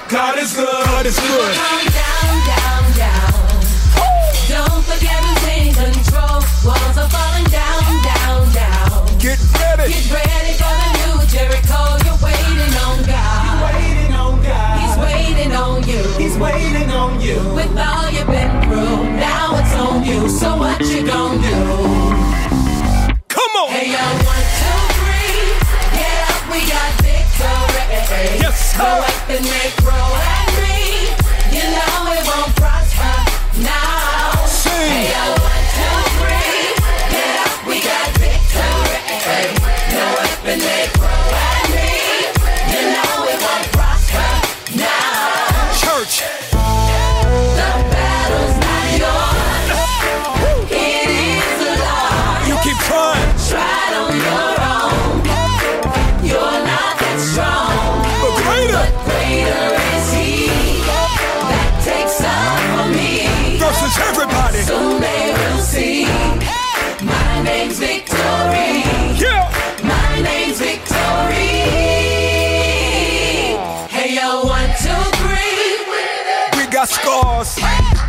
God 0.09 0.37
is 0.39 0.53
good. 0.53 0.65
God 0.67 1.05
is 1.05 1.19
good. 1.19 1.55
Calm 1.55 1.85
down, 1.91 2.35
down, 2.47 2.83
down. 2.95 3.33
Don't 4.47 4.83
forget 4.87 5.19
who's 5.19 5.47
in 5.51 5.73
control. 5.75 6.39
Walls 6.63 6.97
are 6.97 7.09
falling 7.11 7.43
down, 7.51 7.83
down, 8.07 8.47
down. 8.53 9.19
Get 9.19 9.37
ready. 9.59 9.91
Get 9.91 10.07
ready 10.07 10.53
for 10.55 10.71
the 10.71 10.89
new 10.95 11.27
Jericho. 11.27 11.99
You're 12.07 12.19
waiting 12.23 12.73
on 12.87 13.03
God. 13.03 13.43
You're 13.43 13.67
Waiting 13.67 14.13
on 14.15 14.41
God. 14.43 14.79
He's 14.79 14.97
waiting 14.97 15.51
on 15.53 15.83
you. 15.83 16.03
He's 16.17 16.37
waiting 16.37 16.89
on 16.91 17.19
you. 17.19 17.39
With 17.53 17.77
all 17.77 18.09
you've 18.09 18.27
been 18.27 18.61
through, 18.63 19.03
now 19.19 19.59
it's 19.59 19.75
on 19.75 20.05
you. 20.05 20.29
So 20.29 20.55
what 20.55 20.79
you 20.87 21.05
gonna 21.05 21.41
do? 21.41 21.59
Come 23.27 23.51
on. 23.59 23.69
Hey, 23.71 23.91
yo, 23.91 24.36
victory. 28.17 28.39
Yes, 28.39 28.71
sir. 28.71 28.83
No 28.83 28.99
weapon 28.99 29.43
they 29.43 29.69
throw 29.81 29.93
at 29.93 30.49
me. 30.63 31.09
You 31.55 31.63
know 31.63 32.13
it 32.13 32.23
won't 32.27 32.55
prosper. 32.55 33.61
Now. 33.61 33.86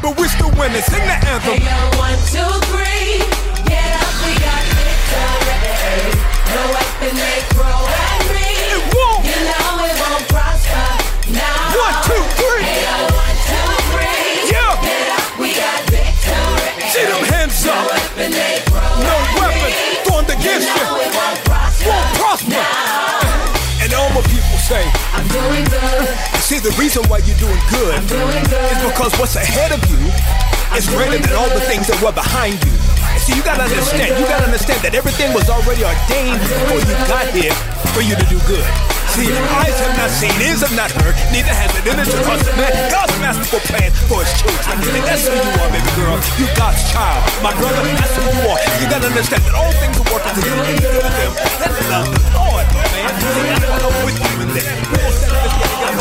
But 0.02 0.16
we're 0.18 0.28
still 0.28 0.50
winners. 0.58 0.84
Sing 0.86 1.04
the 1.04 1.16
anthem. 1.28 1.58
Hey 1.58 1.66
yo, 1.66 1.78
one, 1.98 2.18
two, 2.30 2.50
three. 2.72 3.22
Get 3.66 3.90
up, 3.98 4.12
we 4.24 4.32
got 4.40 4.62
victory. 4.76 6.12
No 6.54 6.62
weapon 6.74 7.14
they 7.16 7.38
throw 7.54 7.80
at 7.86 8.20
me. 8.32 8.48
It 8.74 8.82
won't. 8.94 9.20
You 9.26 9.38
know 9.50 9.84
it 9.84 9.96
won't 10.00 10.24
prosper. 10.32 10.86
Now. 11.32 11.76
One, 11.76 11.96
two, 12.08 12.22
three. 12.40 12.64
Hey 12.64 12.82
yo, 12.86 12.96
one, 13.12 13.36
two, 13.48 13.68
three. 13.92 14.52
Yeah. 14.52 14.72
Get 14.80 15.06
up, 15.18 15.26
we 15.40 15.48
got 15.54 15.80
victory. 15.92 16.88
See 16.88 17.04
them 17.04 17.24
hands 17.32 17.60
up. 17.66 17.84
No 17.84 17.92
weapon 17.92 18.30
they 18.32 18.56
throw 18.70 18.80
No 19.04 19.14
at 19.14 19.36
weapon 19.38 19.70
me. 19.70 20.06
formed 20.08 20.28
You 20.28 20.58
know 20.64 20.96
you 20.96 21.04
it 21.04 21.12
won't 21.14 21.38
prosper. 21.44 21.90
won't 21.90 22.10
prosper. 22.16 22.50
Now. 22.50 23.82
And 23.82 23.92
all 23.94 24.10
my 24.10 24.22
people 24.26 24.58
say, 24.58 24.82
I'm 25.14 25.26
doing 25.28 25.64
good. 25.68 26.37
See, 26.48 26.58
the 26.64 26.72
reason 26.80 27.04
why 27.12 27.20
you're 27.28 27.36
doing 27.36 27.60
good 27.68 28.00
doing 28.08 28.44
good. 28.48 28.72
is 28.72 28.80
because 28.80 29.12
what's 29.20 29.36
ahead 29.36 29.68
of 29.68 29.84
you 29.92 30.00
is 30.72 30.88
greater 30.88 31.20
than 31.20 31.36
all 31.36 31.48
the 31.52 31.60
things 31.68 31.84
that 31.92 32.00
were 32.00 32.12
behind 32.12 32.56
you. 32.64 32.72
See, 33.20 33.36
you 33.36 33.44
gotta 33.44 33.68
understand, 33.68 34.16
you 34.16 34.24
gotta 34.24 34.48
understand 34.48 34.80
that 34.80 34.96
everything 34.96 35.36
was 35.36 35.52
already 35.52 35.84
ordained 35.84 36.40
before 36.40 36.80
you 36.80 36.96
got 37.04 37.28
here 37.36 37.52
for 37.98 38.06
you 38.06 38.14
to 38.14 38.26
do 38.30 38.38
good. 38.46 38.62
See, 39.10 39.26
eyes 39.26 39.74
have 39.82 39.96
not 39.98 40.06
seen, 40.14 40.30
ears 40.46 40.62
have 40.62 40.70
not 40.78 40.94
heard, 41.02 41.18
neither 41.34 41.50
has 41.50 41.66
it 41.74 41.82
entered 41.82 42.06
your 42.14 42.22
heart. 42.22 42.38
Man, 42.54 42.70
God's 42.94 43.10
masterful 43.18 43.58
plan 43.66 43.90
for 44.06 44.22
his 44.22 44.30
children. 44.38 44.78
And 44.78 45.02
that's 45.02 45.26
who 45.26 45.34
you 45.34 45.50
are, 45.58 45.66
baby 45.66 45.90
girl. 45.98 46.14
You 46.38 46.46
God's 46.54 46.78
child. 46.94 47.26
My 47.42 47.50
brother, 47.58 47.82
that's 47.98 48.14
who 48.14 48.22
you 48.22 48.54
are. 48.54 48.62
You 48.78 48.86
gotta 48.86 49.10
understand 49.10 49.42
that 49.50 49.54
all 49.58 49.74
things 49.82 49.98
are 49.98 50.06
working 50.14 50.30
together 50.30 50.62
for 50.62 51.10
them. 51.10 51.34
That's 51.58 51.74
love 51.90 52.06
the 52.06 52.22
Lord, 52.38 52.70
man. 52.70 52.86
That's 53.02 53.66
what 53.66 53.82
I'm 53.82 53.98
with 54.06 54.14
you 54.14 54.46
in 54.46 54.54
there. 54.54 54.78
We 54.78 55.02
will 55.02 55.10
stand 55.10 55.98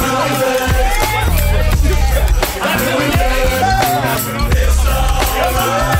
this 4.53 5.96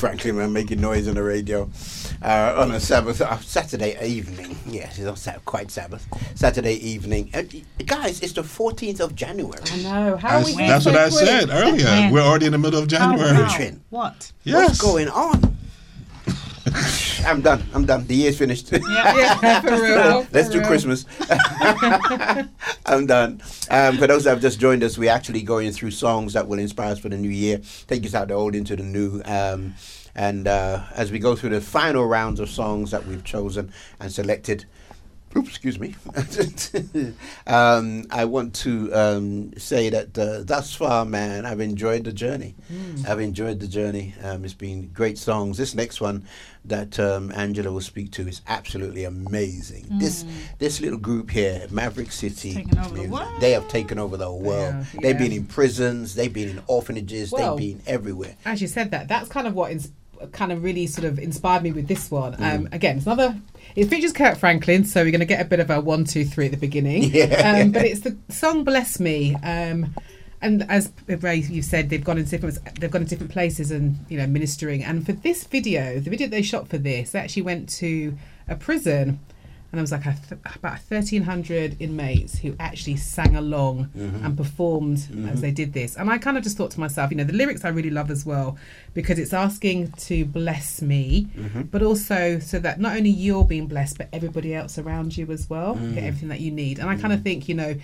Franklin 0.00 0.38
man 0.38 0.50
making 0.50 0.80
noise 0.80 1.06
on 1.08 1.14
the 1.14 1.22
radio 1.22 1.68
uh, 2.22 2.54
on 2.56 2.70
a 2.70 2.80
Sabbath 2.80 3.20
uh, 3.20 3.38
Saturday 3.40 4.02
evening. 4.02 4.56
Yes, 4.66 4.96
it's 4.96 5.06
not 5.06 5.18
Sat- 5.18 5.44
quite 5.44 5.70
Sabbath. 5.70 6.06
Saturday 6.34 6.76
evening. 6.76 7.30
Uh, 7.34 7.42
guys, 7.84 8.22
it's 8.22 8.32
the 8.32 8.40
14th 8.40 9.00
of 9.00 9.14
January. 9.14 9.60
I 9.70 9.82
know. 9.82 10.16
How 10.16 10.40
That's, 10.40 10.56
that's 10.56 10.86
what 10.86 10.96
I 10.96 11.10
said 11.10 11.50
earlier. 11.50 12.10
We're 12.10 12.22
already 12.22 12.46
in 12.46 12.52
the 12.52 12.58
middle 12.58 12.80
of 12.80 12.88
January. 12.88 13.44
Adrian, 13.44 13.82
What? 13.90 14.32
Yes. 14.42 14.68
What's 14.68 14.80
going 14.80 15.08
on? 15.10 15.58
I'm 17.26 17.40
done. 17.40 17.62
I'm 17.74 17.84
done. 17.84 18.06
The 18.06 18.14
year's 18.14 18.38
finished. 18.38 18.72
Yeah, 18.72 19.60
for 19.60 19.82
real. 19.82 20.26
Let's 20.32 20.48
for 20.48 20.54
do 20.54 20.58
real. 20.60 20.68
Christmas. 20.68 21.04
I'm 22.86 23.06
done. 23.06 23.42
Um, 23.70 23.98
for 23.98 24.06
those 24.06 24.24
that 24.24 24.30
have 24.30 24.40
just 24.40 24.60
joined 24.60 24.82
us, 24.82 24.96
we're 24.98 25.10
actually 25.10 25.42
going 25.42 25.72
through 25.72 25.90
songs 25.92 26.32
that 26.32 26.48
will 26.48 26.58
inspire 26.58 26.92
us 26.92 26.98
for 26.98 27.08
the 27.08 27.16
new 27.16 27.30
year, 27.30 27.60
take 27.86 28.04
us 28.04 28.14
out 28.14 28.28
the 28.28 28.34
old 28.34 28.54
into 28.54 28.76
the 28.76 28.82
new. 28.82 29.22
Um, 29.24 29.74
and 30.14 30.48
uh, 30.48 30.84
as 30.94 31.12
we 31.12 31.18
go 31.18 31.36
through 31.36 31.50
the 31.50 31.60
final 31.60 32.04
rounds 32.06 32.40
of 32.40 32.48
songs 32.48 32.90
that 32.90 33.06
we've 33.06 33.24
chosen 33.24 33.72
and 34.00 34.12
selected, 34.12 34.64
oops, 35.36 35.48
excuse 35.48 35.78
me. 35.78 35.94
um, 37.46 38.04
I 38.10 38.24
want 38.24 38.54
to 38.56 38.92
um, 38.92 39.52
say 39.56 39.90
that 39.90 40.18
uh, 40.18 40.42
thus 40.44 40.74
far, 40.74 41.04
man, 41.04 41.46
I've 41.46 41.60
enjoyed 41.60 42.04
the 42.04 42.12
journey. 42.12 42.54
Mm. 42.72 43.08
I've 43.08 43.20
enjoyed 43.20 43.60
the 43.60 43.68
journey. 43.68 44.14
Um, 44.22 44.44
it's 44.44 44.54
been 44.54 44.88
great 44.88 45.18
songs. 45.18 45.56
This 45.56 45.74
next 45.74 46.00
one 46.00 46.24
that 46.64 46.98
um, 47.00 47.32
Angela 47.34 47.72
will 47.72 47.80
speak 47.80 48.12
to 48.12 48.28
is 48.28 48.42
absolutely 48.46 49.04
amazing. 49.04 49.86
This 49.92 50.24
this 50.58 50.80
little 50.80 50.98
group 50.98 51.30
here, 51.30 51.66
Maverick 51.70 52.12
City, 52.12 52.64
the 52.64 53.36
they 53.40 53.52
have 53.52 53.68
taken 53.68 53.98
over 53.98 54.16
the 54.16 54.30
world. 54.30 54.74
Yeah, 54.74 55.00
They've 55.00 55.18
been 55.18 55.32
in 55.32 55.46
prisons. 55.46 56.14
They've 56.14 56.32
been 56.32 56.48
in 56.48 56.62
orphanages. 56.66 57.32
Well, 57.32 57.56
they've 57.56 57.76
been 57.76 57.82
everywhere. 57.86 58.36
As 58.44 58.60
you 58.60 58.68
said 58.68 58.90
that, 58.90 59.08
that's 59.08 59.28
kind 59.28 59.46
of 59.46 59.54
what 59.54 59.72
ins- 59.72 59.90
kind 60.32 60.52
of 60.52 60.62
really 60.62 60.86
sort 60.86 61.04
of 61.04 61.18
inspired 61.18 61.62
me 61.62 61.72
with 61.72 61.88
this 61.88 62.10
one. 62.10 62.34
Mm. 62.34 62.54
Um, 62.54 62.68
again, 62.72 62.98
it's 62.98 63.06
another. 63.06 63.36
It 63.76 63.86
features 63.86 64.12
Kirk 64.12 64.36
Franklin, 64.36 64.84
so 64.84 65.02
we're 65.02 65.10
going 65.10 65.20
to 65.20 65.26
get 65.26 65.40
a 65.40 65.44
bit 65.44 65.60
of 65.60 65.70
a 65.70 65.80
one, 65.80 66.04
two, 66.04 66.24
three 66.24 66.46
at 66.46 66.52
the 66.52 66.56
beginning. 66.56 67.10
Yeah. 67.20 67.60
Um, 67.60 67.72
but 67.72 67.84
it's 67.84 68.00
the 68.00 68.16
song 68.28 68.64
"Bless 68.64 69.00
Me." 69.00 69.34
Um, 69.36 69.94
and 70.42 70.62
as 70.70 70.92
Ray, 71.06 71.36
you 71.36 71.60
said, 71.60 71.90
they've 71.90 72.02
gone 72.02 72.18
into 72.18 72.30
different 72.30 72.58
they've 72.80 72.90
gone 72.90 73.02
to 73.02 73.08
different 73.08 73.32
places 73.32 73.70
and 73.70 73.98
you 74.08 74.16
know 74.16 74.26
ministering. 74.26 74.84
And 74.84 75.04
for 75.04 75.12
this 75.12 75.44
video, 75.44 75.98
the 76.00 76.10
video 76.10 76.28
they 76.28 76.42
shot 76.42 76.68
for 76.68 76.78
this, 76.78 77.10
they 77.10 77.18
actually 77.18 77.42
went 77.42 77.68
to 77.80 78.16
a 78.48 78.56
prison, 78.56 79.20
and 79.72 79.78
there 79.78 79.82
was 79.82 79.92
like 79.92 80.06
a 80.06 80.16
th- 80.28 80.40
about 80.56 80.80
thirteen 80.80 81.22
hundred 81.22 81.76
inmates 81.80 82.38
who 82.38 82.54
actually 82.58 82.96
sang 82.96 83.36
along 83.36 83.88
Mhm. 83.96 84.24
and 84.24 84.36
performed 84.36 84.98
Mhm. 84.98 85.30
as 85.32 85.40
they 85.40 85.50
did 85.50 85.72
this. 85.72 85.96
And 85.96 86.10
I 86.10 86.18
kind 86.18 86.36
of 86.36 86.42
just 86.42 86.56
thought 86.56 86.70
to 86.72 86.80
myself, 86.80 87.10
you 87.10 87.16
know, 87.16 87.24
the 87.24 87.32
lyrics 87.32 87.64
I 87.64 87.68
really 87.68 87.90
love 87.90 88.10
as 88.10 88.26
well 88.26 88.56
because 88.94 89.18
it's 89.18 89.32
asking 89.32 89.92
to 90.08 90.24
bless 90.24 90.82
me, 90.82 91.28
Mhm. 91.38 91.70
but 91.70 91.82
also 91.82 92.38
so 92.40 92.58
that 92.58 92.80
not 92.80 92.96
only 92.96 93.10
you're 93.10 93.44
being 93.44 93.66
blessed, 93.66 93.98
but 93.98 94.08
everybody 94.12 94.54
else 94.54 94.78
around 94.78 95.16
you 95.16 95.30
as 95.30 95.48
well 95.48 95.76
Mm. 95.76 95.94
get 95.94 96.04
everything 96.04 96.28
that 96.30 96.40
you 96.40 96.50
need. 96.50 96.78
And 96.78 96.88
I 96.90 96.96
kind 96.96 97.12
of 97.12 97.22
think, 97.22 97.48
you 97.48 97.54
know, 97.54 97.74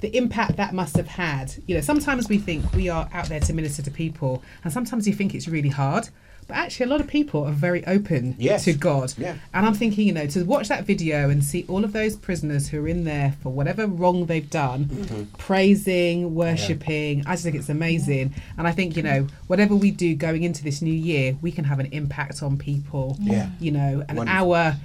the 0.00 0.14
impact 0.16 0.56
that 0.56 0.74
must 0.74 0.96
have 0.96 1.06
had. 1.06 1.54
You 1.66 1.74
know, 1.76 1.80
sometimes 1.80 2.28
we 2.28 2.38
think 2.38 2.72
we 2.74 2.88
are 2.88 3.08
out 3.12 3.28
there 3.28 3.40
to 3.40 3.52
minister 3.54 3.82
to 3.82 3.90
people, 3.90 4.42
and 4.64 4.72
sometimes 4.72 5.06
you 5.06 5.14
think 5.14 5.34
it's 5.34 5.48
really 5.48 5.68
hard. 5.70 6.08
But 6.48 6.56
actually, 6.58 6.86
a 6.86 6.88
lot 6.90 7.00
of 7.00 7.08
people 7.08 7.42
are 7.44 7.50
very 7.52 7.84
open 7.86 8.36
Yes. 8.38 8.64
to 8.66 8.72
God. 8.72 9.12
Yeah. 9.18 9.34
And 9.52 9.66
I'm 9.66 9.74
thinking, 9.74 10.06
you 10.06 10.12
know, 10.12 10.26
to 10.28 10.44
watch 10.44 10.68
that 10.68 10.84
video 10.84 11.28
and 11.28 11.42
see 11.42 11.64
all 11.68 11.84
of 11.84 11.92
those 11.92 12.14
prisoners 12.16 12.68
who 12.68 12.84
are 12.84 12.88
in 12.88 13.02
there 13.04 13.34
for 13.42 13.50
whatever 13.50 13.86
wrong 13.88 14.26
they've 14.26 14.48
done, 14.48 14.84
Mm-hmm. 14.84 15.22
praising, 15.38 16.34
worshipping, 16.34 17.24
I 17.26 17.32
just 17.32 17.44
think 17.44 17.56
it's 17.56 17.68
amazing. 17.68 18.32
And 18.58 18.68
I 18.68 18.72
think, 18.72 18.96
you 18.96 19.02
know, 19.02 19.26
whatever 19.48 19.74
we 19.74 19.90
do 19.90 20.14
going 20.14 20.44
into 20.44 20.62
this 20.62 20.80
new 20.82 20.94
year, 20.94 21.36
we 21.42 21.50
can 21.50 21.64
have 21.64 21.80
an 21.80 21.86
impact 21.86 22.42
on 22.42 22.56
people. 22.58 23.16
Yeah. 23.20 23.50
You 23.58 23.72
know, 23.72 24.04
and 24.08 24.18
Wonderful. 24.18 24.54
our 24.54 24.76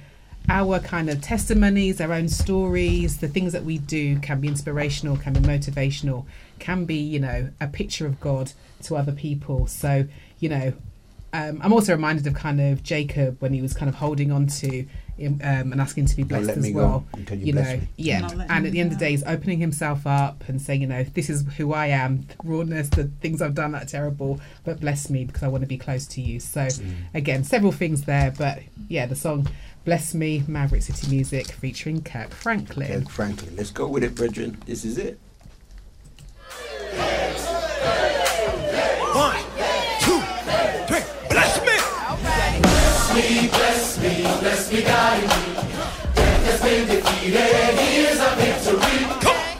our 0.48 0.80
kind 0.80 1.08
of 1.08 1.20
testimonies, 1.20 2.00
our 2.00 2.12
own 2.12 2.28
stories, 2.28 3.18
the 3.18 3.28
things 3.28 3.52
that 3.52 3.62
we 3.64 3.78
do 3.78 4.18
can 4.18 4.40
be 4.40 4.48
inspirational, 4.48 5.16
can 5.16 5.32
be 5.34 5.38
motivational, 5.38 6.24
can 6.58 6.84
be, 6.84 6.96
you 6.96 7.20
know, 7.20 7.50
a 7.60 7.68
picture 7.68 8.06
of 8.06 8.18
God 8.18 8.50
to 8.82 8.96
other 8.96 9.12
people. 9.12 9.68
So, 9.68 10.06
you 10.40 10.48
know, 10.48 10.72
um, 11.32 11.60
I'm 11.62 11.72
also 11.72 11.92
reminded 11.94 12.26
of 12.26 12.34
kind 12.34 12.60
of 12.60 12.82
Jacob 12.82 13.40
when 13.40 13.52
he 13.52 13.62
was 13.62 13.72
kind 13.74 13.88
of 13.88 13.94
holding 13.94 14.30
on 14.30 14.46
to 14.48 14.86
um, 15.24 15.38
and 15.72 15.80
asking 15.80 16.06
to 16.06 16.16
be 16.16 16.22
blessed 16.24 16.48
let 16.48 16.56
as 16.58 16.62
me 16.62 16.72
go 16.72 16.78
well. 16.78 17.04
until 17.12 17.38
you 17.38 17.52
know, 17.52 17.62
bless 17.62 17.80
me. 17.80 17.88
yeah. 17.96 18.28
And 18.50 18.66
at 18.66 18.72
the 18.72 18.80
end 18.80 18.92
of 18.92 18.98
the 18.98 19.04
day, 19.04 19.10
he's 19.12 19.22
opening 19.24 19.58
himself 19.60 20.06
up 20.06 20.42
and 20.48 20.60
saying, 20.60 20.80
you 20.80 20.86
know, 20.88 21.04
this 21.04 21.30
is 21.30 21.44
who 21.56 21.72
I 21.72 21.86
am, 21.88 22.22
the 22.22 22.34
rawness, 22.44 22.88
the 22.88 23.04
things 23.20 23.40
I've 23.40 23.54
done 23.54 23.72
that 23.72 23.82
are 23.84 23.86
terrible, 23.86 24.40
but 24.64 24.80
bless 24.80 25.08
me 25.10 25.24
because 25.24 25.42
I 25.42 25.48
want 25.48 25.62
to 25.62 25.68
be 25.68 25.78
close 25.78 26.06
to 26.08 26.20
you. 26.20 26.40
So, 26.40 26.62
Mm. 26.62 26.94
again, 27.14 27.44
several 27.44 27.72
things 27.72 28.02
there, 28.02 28.32
but 28.36 28.60
yeah, 28.88 29.06
the 29.06 29.14
song 29.16 29.48
Bless 29.84 30.14
Me, 30.14 30.42
Maverick 30.46 30.82
City 30.82 31.08
Music 31.10 31.46
featuring 31.52 32.02
Kirk 32.02 32.30
Franklin. 32.30 33.02
Kirk 33.04 33.10
Franklin. 33.10 33.56
Let's 33.56 33.70
go 33.70 33.86
with 33.88 34.02
it, 34.04 34.14
brethren. 34.14 34.58
This 34.66 34.84
is 34.84 34.96
it. 34.98 35.18
One, 39.14 39.41
me, 43.14 43.48
bless 43.48 43.98
me, 44.00 44.22
bless 44.40 44.72
me, 44.72 44.82
guide 44.82 45.22
me. 45.22 45.54
Death 46.14 46.44
has 46.46 46.60
been 46.62 46.86
defeated, 46.88 47.74
here's 47.78 48.20
our 48.20 48.36
victory. 48.36 49.06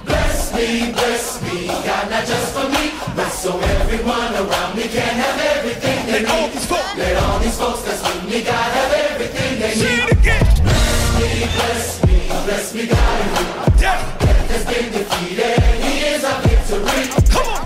Bless 0.04 0.52
me, 0.54 0.92
bless 0.92 1.42
me, 1.42 1.66
God, 1.66 2.10
not 2.10 2.24
just 2.26 2.52
for 2.54 2.68
me, 2.68 2.92
but 3.16 3.28
so 3.30 3.58
everyone 3.60 4.34
around 4.34 4.76
me 4.76 4.84
can 4.88 5.14
have 5.24 5.38
everything 5.56 6.06
they 6.06 6.22
need. 6.22 6.52
Let 6.98 7.22
all 7.22 7.38
these 7.38 7.56
folks 7.58 7.82
that's 7.82 8.02
with 8.02 8.24
me, 8.30 8.42
God, 8.42 8.70
have 8.78 8.92
everything 9.10 9.60
they 9.60 9.74
need. 9.74 10.02
Bless 10.22 10.72
me, 11.18 11.28
bless 11.56 12.04
me, 12.06 12.18
bless 12.46 12.74
me, 12.74 12.86
guide 12.86 13.26
me. 13.32 13.80
Death. 13.80 14.18
Has 14.52 14.66
been 14.66 14.92
defeated, 14.92 15.58
here's 15.80 16.24
our 16.24 16.40
victory. 16.42 17.08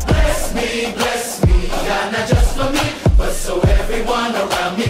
Bless 0.06 0.54
me, 0.54 0.92
bless 0.94 1.44
me, 1.44 1.66
God, 1.66 2.12
not 2.12 2.28
just 2.28 2.56
for 2.56 2.70
me, 2.70 2.92
but 3.18 3.32
so 3.32 3.58
everyone 3.60 4.32
around 4.36 4.78
me 4.78 4.84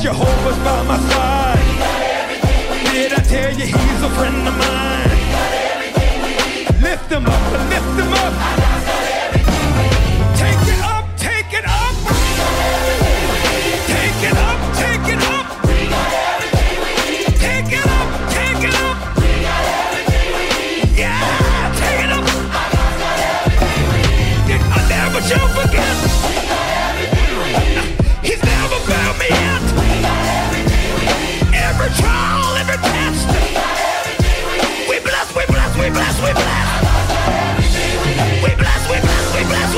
Jehovah's 0.00 0.56
by 0.64 0.82
my 0.84 0.98
side. 1.10 1.58
Did 2.94 3.12
I 3.12 3.20
tell 3.22 3.52
you 3.52 3.66
he's 3.66 4.02
a 4.02 4.08
friend 4.16 4.48
of 4.48 4.56
mine? 4.56 5.10
lift 6.80 7.08
them 7.10 7.26
up, 7.26 7.52
lift 7.68 7.96
them 7.98 8.12
up. 8.14 8.79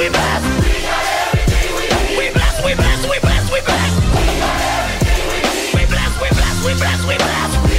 We 0.02 0.08
bless, 0.08 0.42
we 0.58 0.70
bless. 0.80 2.18
We 2.18 2.30
bless, 2.32 2.64
we 2.64 2.74
bless, 2.74 3.06
we 3.08 3.20
bless, 3.20 3.52
we 3.52 3.60
bless. 3.60 3.92
We 5.74 5.86
bless, 5.86 6.20
we 6.20 6.28
bless, 6.30 6.64
we 6.66 6.74
bless, 6.74 7.06
we 7.06 7.16
bless. 7.18 7.52
Yeah, 7.54 7.71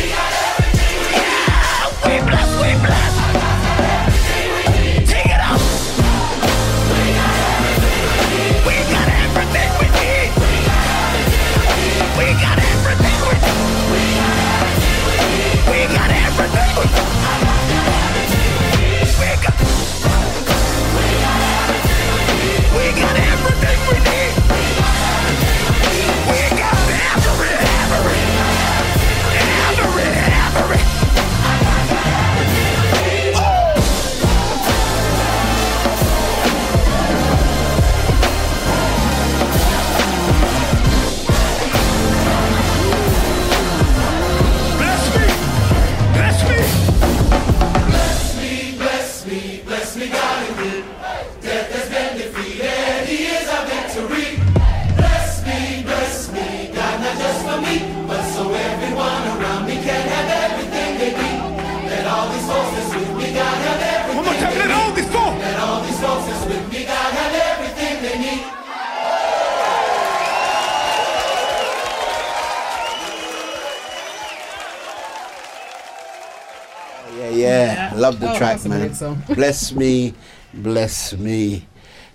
Love 78.13 78.19
the 78.21 78.31
Oh, 78.33 78.37
track, 78.37 78.59
that's 78.61 78.65
man. 78.67 79.15
great 79.25 79.35
bless 79.37 79.71
me, 79.73 80.13
bless 80.53 81.13
me, 81.17 81.65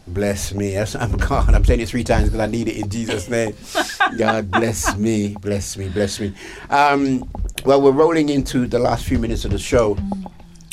bless 0.06 0.54
me. 0.54 0.76
I'm 0.78 1.12
God. 1.16 1.54
I'm 1.54 1.64
saying 1.64 1.80
it 1.80 1.88
three 1.88 2.04
times 2.04 2.28
because 2.28 2.40
I 2.40 2.46
need 2.46 2.68
it 2.68 2.76
in 2.76 2.88
Jesus' 2.88 3.28
name. 3.28 3.54
God 4.16 4.50
bless 4.50 4.96
me, 4.96 5.36
bless 5.40 5.76
me, 5.76 5.88
bless 5.88 6.20
me. 6.20 6.32
Um, 6.70 7.28
well, 7.64 7.80
we're 7.82 7.90
rolling 7.92 8.28
into 8.28 8.66
the 8.66 8.78
last 8.78 9.04
few 9.04 9.18
minutes 9.18 9.44
of 9.44 9.50
the 9.50 9.58
show. 9.58 9.96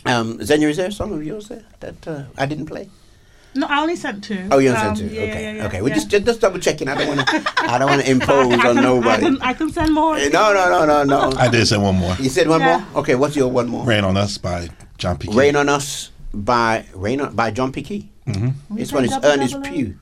Um, 0.06 0.38
Zenya, 0.40 0.70
is 0.70 0.78
there 0.78 0.88
a 0.90 0.92
song 0.92 1.14
of 1.14 1.24
yours 1.26 1.48
there 1.48 1.64
that 1.80 2.08
uh, 2.08 2.24
I 2.38 2.46
didn't 2.46 2.68
play? 2.68 2.90
No, 3.58 3.68
I 3.68 3.80
only 3.82 3.96
sent 3.96 4.22
two. 4.24 4.50
Oh, 4.52 4.58
you 4.60 4.70
only 4.70 4.82
Um, 4.82 4.96
sent 4.98 5.10
two. 5.10 5.16
yeah, 5.16 5.22
okay, 5.24 5.44
yeah, 5.44 5.52
yeah, 5.54 5.66
okay. 5.68 5.82
We're 5.82 5.88
yeah. 5.90 5.96
just, 5.96 6.10
just 6.10 6.26
just 6.26 6.42
double 6.42 6.60
checking. 6.60 6.90
I 6.90 6.96
don't 6.96 7.08
want 7.16 7.28
to. 7.28 7.44
I 7.58 7.78
don't 7.80 7.90
want 7.90 8.06
to 8.06 8.20
But 8.20 8.30
I 8.30 8.42
impose 8.44 8.50
can- 8.52 8.60
I 8.66 8.70
on 8.70 8.76
can- 8.76 8.84
nobody. 8.84 9.10
I 9.10 9.20
can, 9.30 9.42
I 9.42 9.54
can 9.54 9.70
send 9.72 9.94
more. 9.94 10.18
Eh, 10.18 10.28
No, 10.28 10.54
no, 10.54 10.70
no, 10.70 10.86
no, 10.86 11.04
no. 11.30 11.38
I 11.38 11.48
did 11.48 11.66
send 11.66 11.82
one 11.82 11.96
more. 11.96 12.16
You 12.20 12.28
said 12.30 12.48
one 12.50 12.60
Yeah. 12.60 12.86
more. 12.92 13.02
Okay, 13.02 13.16
what's 13.16 13.36
your 13.36 13.48
one 13.50 13.68
more? 13.70 13.86
Rain 13.86 14.04
on 14.04 14.18
Us 14.18 14.38
by 14.38 14.70
John 14.98 15.18
P. 15.18 15.28
Rain 15.32 15.56
on 15.56 15.70
Us 15.70 16.12
by 16.34 16.86
Rain 16.94 17.22
on, 17.22 17.36
by 17.36 17.52
John 17.52 17.72
P. 17.72 17.82
Kee. 17.82 18.10
Mm-hmm. 18.28 18.76
This 18.76 18.92
one 18.92 19.06
is 19.06 19.12
double, 19.12 19.28
Earnest 19.28 19.54
double, 19.54 19.68
Pugh. 19.70 20.00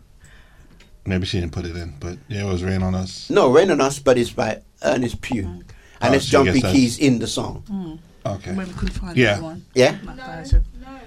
Maybe 1.06 1.26
she 1.26 1.40
didn't 1.40 1.52
put 1.54 1.66
it 1.66 1.76
in, 1.76 1.96
but 2.00 2.18
yeah, 2.28 2.46
it 2.46 2.52
was 2.52 2.64
Rain 2.64 2.82
on 2.84 2.96
Us. 2.96 3.30
No, 3.30 3.52
Rain 3.52 3.70
on 3.72 3.82
Us, 3.82 4.00
but 4.00 4.18
it's 4.18 4.32
by 4.32 4.62
Earnest 4.84 5.22
Pugh. 5.22 5.46
And 5.46 5.64
Oh, 6.02 6.14
it's 6.14 6.26
so 6.26 6.44
John 6.44 6.50
I 6.50 6.54
P. 6.54 6.62
guess 6.62 6.98
in 7.00 7.20
the 7.20 7.28
song. 7.28 7.64
Mm. 7.70 8.00
Okay. 8.36 8.52
Maybe 8.52 8.70
we 8.72 8.74
couldn't 8.78 8.94
find 8.96 9.18
Yeah. 9.18 9.36
that 9.36 9.44
one. 9.44 9.66
Yeah? 9.74 9.98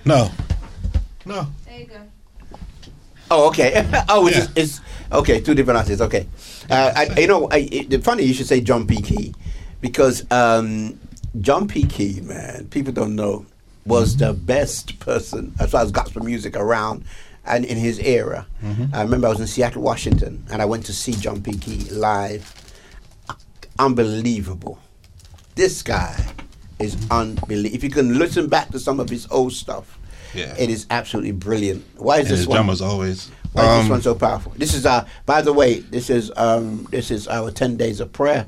No. 0.05 0.31
No. 1.25 1.47
There 1.67 1.79
you 1.81 1.87
go. 1.87 2.01
Oh, 3.31 3.49
okay. 3.49 3.89
oh, 4.09 4.27
it's, 4.27 4.49
it's 4.55 4.81
okay. 5.13 5.41
Two 5.41 5.55
different 5.55 5.79
artists. 5.79 6.01
Okay. 6.01 6.27
Uh, 6.71 6.93
I, 6.95 7.21
you 7.21 7.27
know, 7.27 7.49
I, 7.51 7.69
it, 7.71 7.91
the 7.91 7.99
funny 7.99 8.23
you 8.25 8.35
should 8.35 8.47
say 8.47 8.61
John 8.61 8.87
P. 8.87 9.01
Kee 9.03 9.35
because 9.81 10.31
um, 10.31 10.99
John 11.41 11.67
P. 11.69 11.85
Kee, 11.85 12.21
man, 12.23 12.69
people 12.69 12.93
don't 12.93 13.15
know, 13.17 13.45
was 13.87 14.17
the 14.17 14.33
best 14.33 14.99
person 14.99 15.55
as 15.61 15.71
far 15.71 15.83
as 15.83 15.91
gospel 15.93 16.25
music 16.25 16.57
around 16.57 17.05
and 17.45 17.65
in 17.65 17.77
his 17.79 17.99
era. 18.01 18.47
I 18.93 19.03
remember 19.03 19.29
I 19.29 19.31
was 19.31 19.41
in 19.41 19.47
Seattle, 19.47 19.83
Washington, 19.83 20.45
and 20.51 20.61
I 20.61 20.65
went 20.65 20.85
to 20.87 20.93
see 20.93 21.13
John 21.13 21.41
P. 21.43 21.53
Kee 21.57 21.89
live. 21.91 22.53
Unbelievable. 23.79 24.79
This 25.55 25.83
guy 25.83 26.25
is 26.79 26.97
unbelievable. 27.11 27.75
If 27.75 27.85
you 27.85 27.91
can 27.91 28.19
listen 28.19 28.49
back 28.49 28.71
to 28.71 28.79
some 28.79 29.01
of 29.01 29.09
his 29.09 29.27
old 29.31 29.53
stuff, 29.53 29.99
Yeah. 30.35 30.55
it 30.59 30.71
is 30.71 30.87
absolutely 30.91 31.33
brilliant. 31.33 31.85
Why 31.97 32.17
is 32.17 32.21
And 32.23 32.31
this 32.33 32.39
his 32.41 32.49
one? 32.49 32.57
drummers 32.57 32.81
always. 32.81 33.31
Why 33.53 33.63
is 33.63 33.69
Um, 33.69 33.81
this 33.83 33.91
one 33.91 34.03
so 34.03 34.15
powerful? 34.15 34.53
This 34.57 34.75
is 34.75 34.85
uh 34.85 35.07
by 35.25 35.41
the 35.43 35.53
way, 35.53 35.79
this 35.81 36.11
is 36.11 36.31
um 36.37 36.87
this 36.91 37.11
is 37.11 37.27
our 37.29 37.51
ten 37.51 37.77
days 37.77 38.01
of 38.01 38.13
prayer 38.13 38.47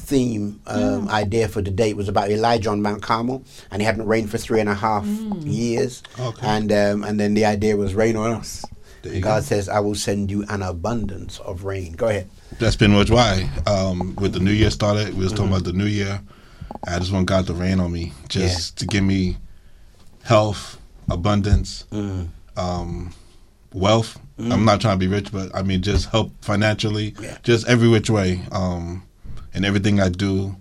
theme 0.00 0.60
um, 0.66 1.08
idea 1.08 1.48
for 1.48 1.62
the 1.62 1.70
date 1.70 1.96
was 1.96 2.08
about 2.08 2.30
Elijah 2.30 2.70
on 2.70 2.82
Mount 2.82 3.02
Carmel 3.02 3.44
and 3.70 3.82
he 3.82 3.86
hadn't 3.86 4.06
rained 4.06 4.30
for 4.30 4.38
three 4.38 4.60
and 4.60 4.68
a 4.68 4.74
half 4.74 5.04
years. 5.06 6.02
Okay. 6.18 6.46
And 6.46 6.72
um, 6.72 7.04
and 7.04 7.20
then 7.20 7.34
the 7.34 7.44
idea 7.44 7.76
was 7.76 7.94
rain 7.94 8.16
on 8.16 8.32
us. 8.32 8.64
God 9.02 9.22
go. 9.22 9.40
says, 9.40 9.68
I 9.68 9.80
will 9.80 9.94
send 9.94 10.30
you 10.30 10.44
an 10.48 10.62
abundance 10.62 11.38
of 11.40 11.64
rain. 11.64 11.92
Go 11.92 12.08
ahead. 12.08 12.28
That's 12.58 12.76
been 12.76 12.92
much 12.92 13.10
why. 13.10 13.48
Um, 13.66 14.14
with 14.16 14.34
the 14.34 14.40
new 14.40 14.50
year 14.50 14.70
started, 14.70 15.14
we 15.14 15.24
was 15.24 15.32
talking 15.32 15.48
about 15.48 15.64
the 15.64 15.72
new 15.72 15.86
year. 15.86 16.20
I 16.86 16.98
just 16.98 17.12
want 17.12 17.26
God 17.26 17.46
to 17.46 17.54
rain 17.54 17.80
on 17.80 17.92
me, 17.92 18.12
just 18.28 18.76
to 18.78 18.86
give 18.86 19.02
me 19.02 19.38
health, 20.22 20.78
abundance, 21.10 21.86
um, 22.56 23.12
wealth. 23.72 24.18
I'm 24.38 24.64
not 24.64 24.80
trying 24.80 24.98
to 24.98 25.06
be 25.06 25.12
rich, 25.12 25.32
but 25.32 25.54
I 25.54 25.62
mean 25.62 25.82
just 25.82 26.08
help 26.08 26.32
financially, 26.42 27.14
just 27.42 27.68
every 27.68 27.88
which 27.88 28.08
way. 28.08 28.40
Um, 28.52 29.02
and 29.54 29.64
everything 29.64 30.00
I 30.00 30.08
do, 30.08 30.56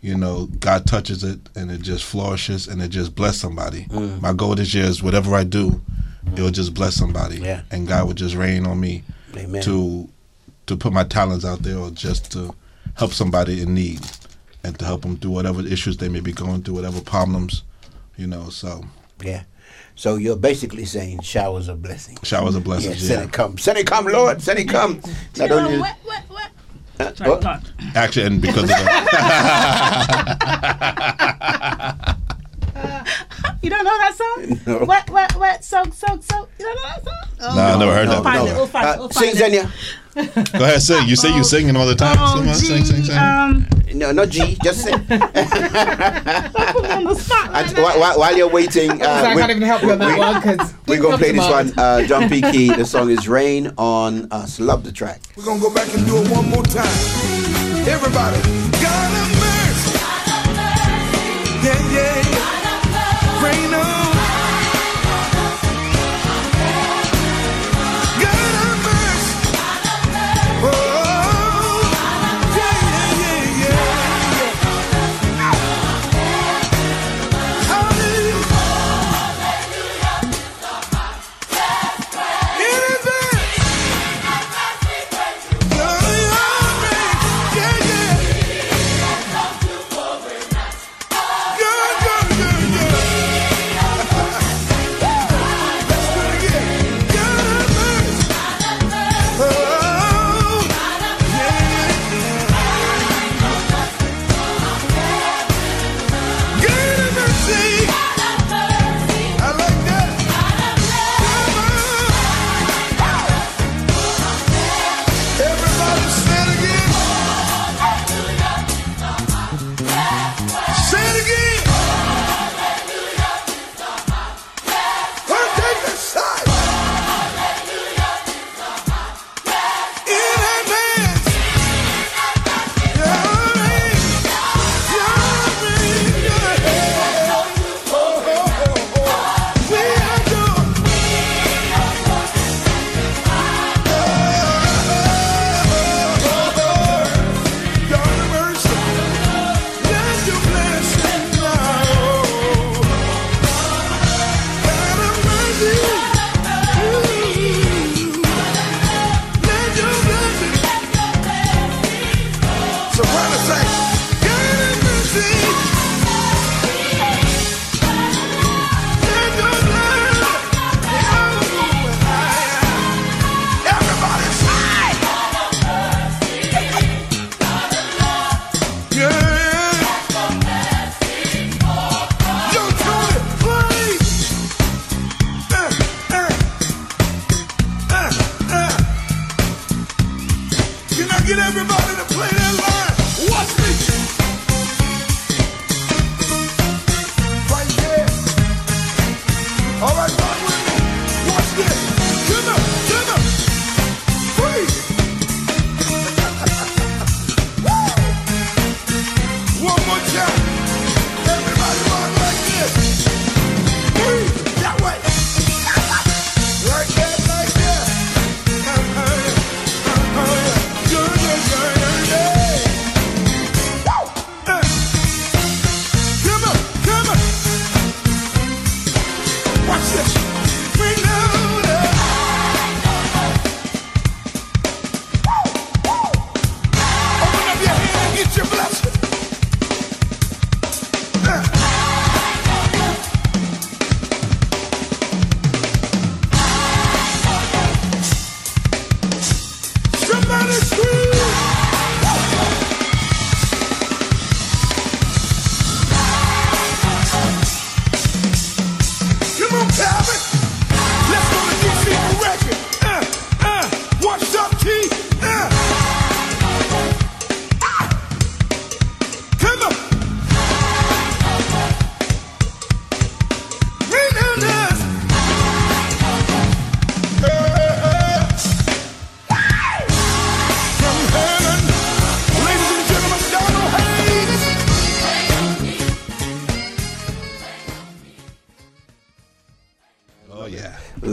you 0.00 0.16
know, 0.16 0.46
God 0.58 0.86
touches 0.86 1.22
it 1.24 1.38
and 1.54 1.70
it 1.70 1.80
just 1.82 2.04
flourishes 2.04 2.66
and 2.68 2.82
it 2.82 2.88
just 2.88 3.14
bless 3.14 3.36
somebody. 3.38 3.84
Mm. 3.84 4.20
My 4.20 4.32
goal 4.32 4.54
this 4.54 4.74
year 4.74 4.84
is 4.84 5.02
whatever 5.02 5.34
I 5.34 5.44
do, 5.44 5.70
mm. 6.24 6.32
it'll 6.32 6.50
just 6.50 6.74
bless 6.74 6.94
somebody. 6.94 7.38
Yeah. 7.38 7.62
And 7.70 7.86
God 7.86 8.06
will 8.06 8.14
just 8.14 8.34
rain 8.34 8.66
on 8.66 8.80
me 8.80 9.04
Amen. 9.36 9.62
to 9.62 10.08
to 10.66 10.76
put 10.76 10.92
my 10.92 11.04
talents 11.04 11.44
out 11.44 11.62
there 11.62 11.76
or 11.76 11.90
just 11.90 12.30
to 12.32 12.54
help 12.94 13.12
somebody 13.12 13.62
in 13.62 13.74
need 13.74 14.00
and 14.64 14.78
to 14.78 14.84
help 14.84 15.02
them 15.02 15.16
through 15.16 15.32
whatever 15.32 15.60
issues 15.66 15.96
they 15.96 16.08
may 16.08 16.20
be 16.20 16.32
going 16.32 16.62
through, 16.62 16.74
whatever 16.74 17.00
problems, 17.00 17.62
you 18.16 18.26
know. 18.26 18.48
So 18.48 18.84
Yeah. 19.22 19.42
So 19.94 20.16
you're 20.16 20.36
basically 20.36 20.84
saying 20.86 21.20
showers 21.20 21.68
of 21.68 21.82
blessing. 21.82 22.16
showers 22.22 22.54
of 22.54 22.62
Yeah, 22.62 22.66
blessings. 22.66 23.06
send 23.06 23.22
it 23.24 23.32
come. 23.32 23.58
Send 23.58 23.78
it 23.78 23.86
come, 23.86 24.06
Lord. 24.06 24.40
Send 24.40 24.58
it 24.58 24.68
come. 24.68 25.00
Not 25.36 25.50
only 25.50 25.78
Wet, 25.78 25.96
wet, 26.08 26.24
wet. 26.30 26.50
Uh, 27.06 27.14
Sorry, 27.14 27.30
what? 27.30 27.40
God. 27.42 27.62
Actually, 27.94 28.26
and 28.26 28.40
because 28.42 28.62
of 28.64 28.68
the 28.68 28.74
You 33.62 33.70
don't 33.70 33.84
know 33.84 33.98
that 33.98 34.14
song? 34.16 34.58
No. 34.66 34.84
Soak, 35.62 35.94
soak, 35.94 36.22
soak. 36.22 36.48
You 36.58 36.64
don't 36.64 36.74
know 36.76 36.82
that 36.82 37.04
song? 37.04 37.14
Oh. 37.40 37.54
Nah, 37.56 37.74
I 37.74 37.78
never 37.78 37.94
heard 37.94 38.08
We'll 38.08 38.22
that 38.22 38.24
find 38.24 38.40
before. 38.42 38.54
it. 38.54 38.56
We'll 38.56 38.66
find 38.66 38.86
it. 38.86 38.90
Uh, 38.90 38.98
We'll 38.98 39.10
sing, 39.10 39.36
find 39.36 39.54
it. 39.54 39.62
Zenya. 39.64 39.70
go 40.14 40.64
ahead, 40.64 40.82
sing. 40.82 41.08
You 41.08 41.16
say 41.16 41.34
you 41.34 41.42
singing 41.44 41.76
all 41.76 41.86
the 41.86 41.94
time. 41.94 42.16
Oh, 42.18 42.34
Come 42.38 42.48
on, 42.48 42.54
sing, 42.54 42.84
sing, 42.84 42.96
gee, 42.96 43.04
sing. 43.08 43.18
Um, 43.18 43.66
No, 43.94 44.12
not 44.12 44.28
G. 44.28 44.56
Just 44.62 44.82
sing. 44.82 44.98
put 45.06 45.12
on 45.12 47.04
the 47.04 47.14
spot 47.14 47.50
And 47.54 47.72
right 47.72 47.76
while, 47.78 47.94
now. 47.94 48.00
while, 48.00 48.18
while 48.18 48.36
you're 48.36 48.48
waiting, 48.48 48.90
So 48.90 49.04
I 49.10 49.32
uh, 49.32 49.34
we, 49.34 49.40
can't 49.40 49.50
even 49.50 49.62
help 49.62 49.82
you 49.82 49.92
on 49.92 49.98
that 49.98 50.18
one 50.18 50.34
because 50.40 50.74
we're 50.86 51.00
going 51.00 51.12
to 51.12 51.18
play 51.18 51.32
this 51.32 51.48
one. 51.48 51.72
Uh, 51.78 52.02
John 52.06 52.28
P. 52.28 52.40
Kee. 52.42 52.72
The 52.82 52.84
song 52.84 53.10
is 53.10 53.28
Rain 53.28 53.72
on 53.78 54.28
Us. 54.32 54.58
Love 54.60 54.82
the 54.84 54.92
track. 54.92 55.20
We're 55.36 55.44
gonna 55.44 55.60
go 55.60 55.72
back 55.72 55.92
and 55.94 56.04
do 56.06 56.16
it 56.18 56.28
one 56.30 56.48
more 56.50 56.62
time. 56.64 56.86
Everybody, 57.86 58.40
God 58.82 59.11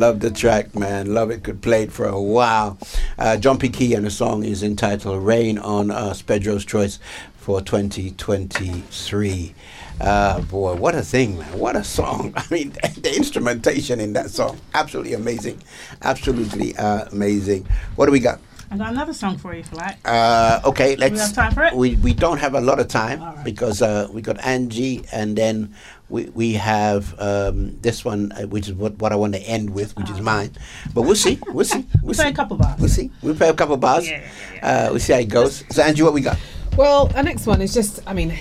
Love 0.09 0.21
the 0.21 0.31
track, 0.31 0.73
man. 0.73 1.13
Love 1.13 1.29
it. 1.29 1.43
Could 1.43 1.61
play 1.61 1.83
it 1.83 1.91
for 1.91 2.07
a 2.07 2.19
while. 2.19 2.79
Uh, 3.19 3.37
John 3.37 3.59
P. 3.59 3.69
Kee 3.69 3.93
and 3.93 4.07
the 4.07 4.09
song 4.09 4.43
is 4.43 4.63
entitled 4.63 5.23
"Rain 5.23 5.59
on 5.59 5.91
Us." 5.91 6.23
Pedro's 6.23 6.65
choice 6.65 6.97
for 7.37 7.61
2023. 7.61 9.53
Uh, 10.01 10.41
boy, 10.41 10.73
what 10.73 10.95
a 10.95 11.03
thing, 11.03 11.37
man! 11.37 11.59
What 11.59 11.75
a 11.75 11.83
song. 11.83 12.33
I 12.37 12.43
mean, 12.49 12.71
the 12.97 13.13
instrumentation 13.15 13.99
in 13.99 14.13
that 14.13 14.31
song, 14.31 14.59
absolutely 14.73 15.13
amazing, 15.13 15.61
absolutely 16.01 16.75
uh, 16.75 17.05
amazing. 17.11 17.67
What 17.95 18.07
do 18.07 18.11
we 18.11 18.19
got? 18.19 18.39
I 18.71 18.77
got 18.77 18.91
another 18.91 19.13
song 19.13 19.37
for 19.37 19.53
you 19.53 19.59
if 19.59 19.71
you 19.71 19.77
like. 19.77 19.97
Uh, 20.05 20.61
okay, 20.65 20.95
let's. 20.95 21.13
We 21.13 21.19
have 21.19 21.33
time 21.33 21.53
for 21.53 21.65
it? 21.65 21.75
We 21.75 21.97
we 21.97 22.13
don't 22.15 22.39
have 22.39 22.55
a 22.55 22.61
lot 22.61 22.79
of 22.79 22.87
time 22.87 23.43
because 23.43 23.83
uh, 23.83 24.07
we 24.11 24.23
got 24.23 24.43
Angie, 24.43 25.03
and 25.11 25.35
then 25.35 25.75
we 26.09 26.25
we 26.29 26.53
have 26.53 27.19
um, 27.19 27.79
this 27.81 28.03
one, 28.03 28.31
uh, 28.31 28.43
which 28.47 28.67
is 28.67 28.73
what, 28.73 28.93
what 28.99 29.11
I 29.11 29.15
want 29.15 29.33
to 29.35 29.39
end 29.41 29.69
with, 29.71 29.95
which 29.97 30.09
is 30.09 30.19
mine. 30.21 30.51
But 30.93 31.03
we'll 31.03 31.15
see. 31.15 31.39
We'll 31.47 31.65
see. 31.65 31.85
We'll 32.01 32.09
We'll 32.09 32.15
play 32.15 32.29
a 32.29 32.33
couple 32.33 32.57
bars. 32.57 32.79
We'll 32.79 32.89
see. 32.89 33.11
We'll 33.21 33.35
play 33.35 33.49
a 33.49 33.53
couple 33.53 33.77
bars. 33.77 34.09
Uh, 34.61 34.87
we'll 34.91 34.99
see 34.99 35.13
how 35.13 35.19
it 35.19 35.29
goes. 35.29 35.63
So 35.69 35.83
Angie, 35.83 36.01
what 36.03 36.13
we 36.13 36.21
got? 36.21 36.37
Well, 36.77 37.11
our 37.15 37.23
next 37.23 37.45
one 37.45 37.61
is 37.61 37.73
just, 37.73 37.99
I 38.07 38.13
mean, 38.13 38.33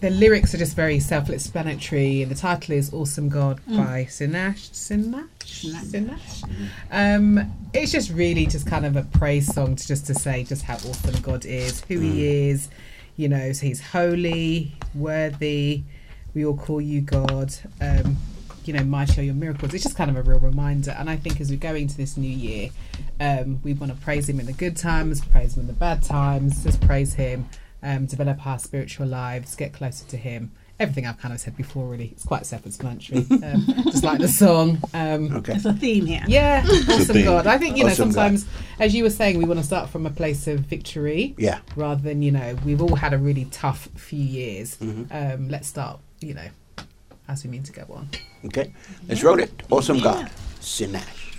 the 0.00 0.10
lyrics 0.10 0.54
are 0.54 0.58
just 0.58 0.74
very 0.74 0.98
self 0.98 1.30
explanatory. 1.30 2.22
And 2.22 2.30
the 2.30 2.34
title 2.34 2.74
is 2.74 2.92
Awesome 2.92 3.28
God 3.28 3.60
Mm. 3.68 3.76
by 3.76 4.04
Sinach. 4.08 4.58
Sinach? 4.72 5.28
Sinach? 5.40 6.44
Um, 6.90 7.52
it's 7.72 7.92
just 7.92 8.10
really 8.10 8.46
just 8.46 8.66
kind 8.66 8.84
of 8.86 8.96
a 8.96 9.02
praise 9.02 9.52
song 9.52 9.76
to 9.76 9.86
just 9.86 10.06
to 10.06 10.14
say 10.14 10.42
just 10.44 10.62
how 10.62 10.74
awesome 10.74 11.20
God 11.22 11.44
is, 11.44 11.82
who 11.88 12.00
He 12.00 12.48
is. 12.50 12.68
You 13.16 13.28
know, 13.28 13.52
so 13.52 13.66
He's 13.66 13.80
holy, 13.80 14.72
worthy. 14.94 15.82
We 16.36 16.44
all 16.44 16.54
call 16.54 16.82
you 16.82 17.00
God. 17.00 17.50
Um, 17.80 18.18
you 18.66 18.74
know, 18.74 18.84
might 18.84 19.06
show 19.10 19.22
your 19.22 19.32
miracles. 19.34 19.72
It's 19.72 19.84
just 19.84 19.96
kind 19.96 20.10
of 20.10 20.16
a 20.18 20.22
real 20.22 20.38
reminder. 20.38 20.90
And 20.98 21.08
I 21.08 21.16
think 21.16 21.40
as 21.40 21.50
we 21.50 21.56
go 21.56 21.74
into 21.74 21.96
this 21.96 22.18
new 22.18 22.28
year, 22.30 22.68
um, 23.20 23.58
we 23.62 23.72
want 23.72 23.90
to 23.94 23.98
praise 24.02 24.28
Him 24.28 24.38
in 24.38 24.44
the 24.44 24.52
good 24.52 24.76
times, 24.76 25.24
praise 25.24 25.56
Him 25.56 25.62
in 25.62 25.66
the 25.68 25.72
bad 25.72 26.02
times, 26.02 26.62
just 26.62 26.82
praise 26.82 27.14
Him, 27.14 27.48
um, 27.82 28.04
develop 28.04 28.46
our 28.46 28.58
spiritual 28.58 29.06
lives, 29.06 29.56
get 29.56 29.72
closer 29.72 30.04
to 30.08 30.18
Him. 30.18 30.52
Everything 30.78 31.06
I've 31.06 31.16
kind 31.16 31.32
of 31.32 31.40
said 31.40 31.56
before, 31.56 31.86
really, 31.88 32.08
it's 32.08 32.24
quite 32.26 32.44
self-explanatory. 32.44 33.24
Um, 33.42 33.64
just 33.84 34.04
like 34.04 34.18
the 34.18 34.28
song. 34.28 34.78
Um, 34.92 35.34
okay. 35.36 35.54
It's 35.54 35.64
a 35.64 35.72
theme 35.72 36.04
here. 36.04 36.22
Yeah, 36.28 36.62
awesome. 36.90 37.22
God. 37.24 37.46
I 37.46 37.56
think 37.56 37.78
you 37.78 37.84
know 37.84 37.92
Awesome 37.92 38.08
God. 38.10 38.14
sometimes, 38.14 38.46
as 38.78 38.94
you 38.94 39.04
were 39.04 39.10
saying, 39.10 39.38
we 39.38 39.44
want 39.46 39.58
to 39.60 39.64
start 39.64 39.88
from 39.88 40.04
a 40.04 40.10
place 40.10 40.46
of 40.48 40.60
victory. 40.60 41.34
Yeah. 41.38 41.60
Rather 41.76 42.02
than 42.02 42.20
you 42.20 42.30
know, 42.32 42.58
we've 42.66 42.82
all 42.82 42.94
had 42.96 43.14
a 43.14 43.18
really 43.18 43.46
tough 43.46 43.88
few 43.94 44.22
years. 44.22 44.76
Mhm. 44.76 45.34
Um, 45.34 45.48
let's 45.48 45.66
start, 45.68 45.98
you 46.20 46.34
know, 46.34 46.48
as 47.28 47.44
we 47.44 47.50
mean 47.50 47.62
to 47.64 47.72
go 47.72 47.84
on. 47.90 48.08
Okay, 48.44 48.72
let's 49.08 49.22
roll 49.22 49.38
it. 49.38 49.62
Awesome 49.70 50.00
God, 50.00 50.30
Sinach. 50.60 51.35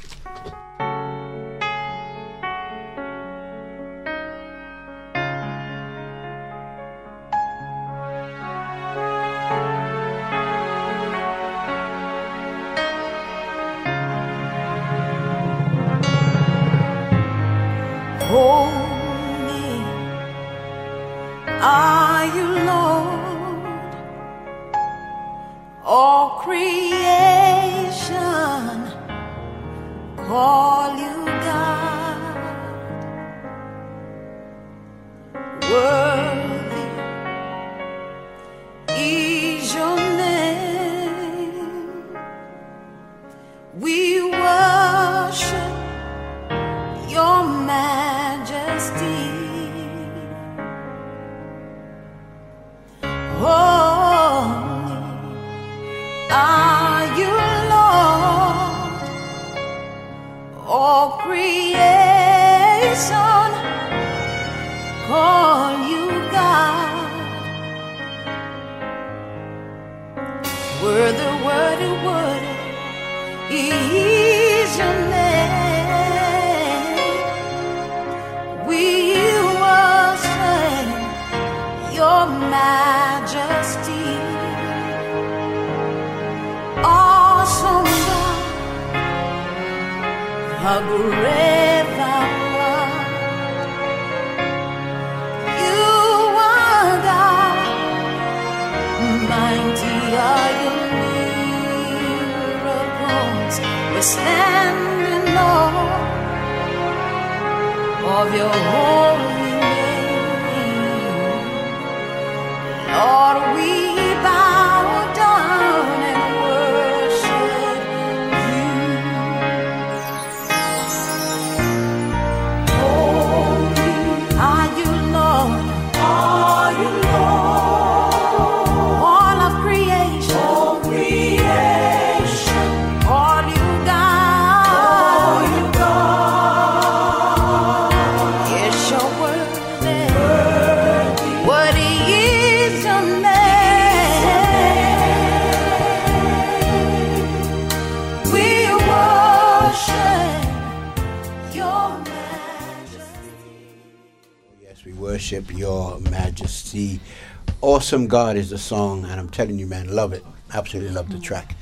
Awesome 157.88 158.08
God 158.08 158.36
is 158.36 158.50
the 158.50 158.58
song, 158.58 159.06
and 159.06 159.18
I'm 159.18 159.30
telling 159.30 159.58
you, 159.58 159.66
man, 159.66 159.88
love 159.96 160.12
it. 160.12 160.22
Absolutely 160.54 160.92
love 160.94 161.10
the 161.10 161.20
track. 161.20 161.56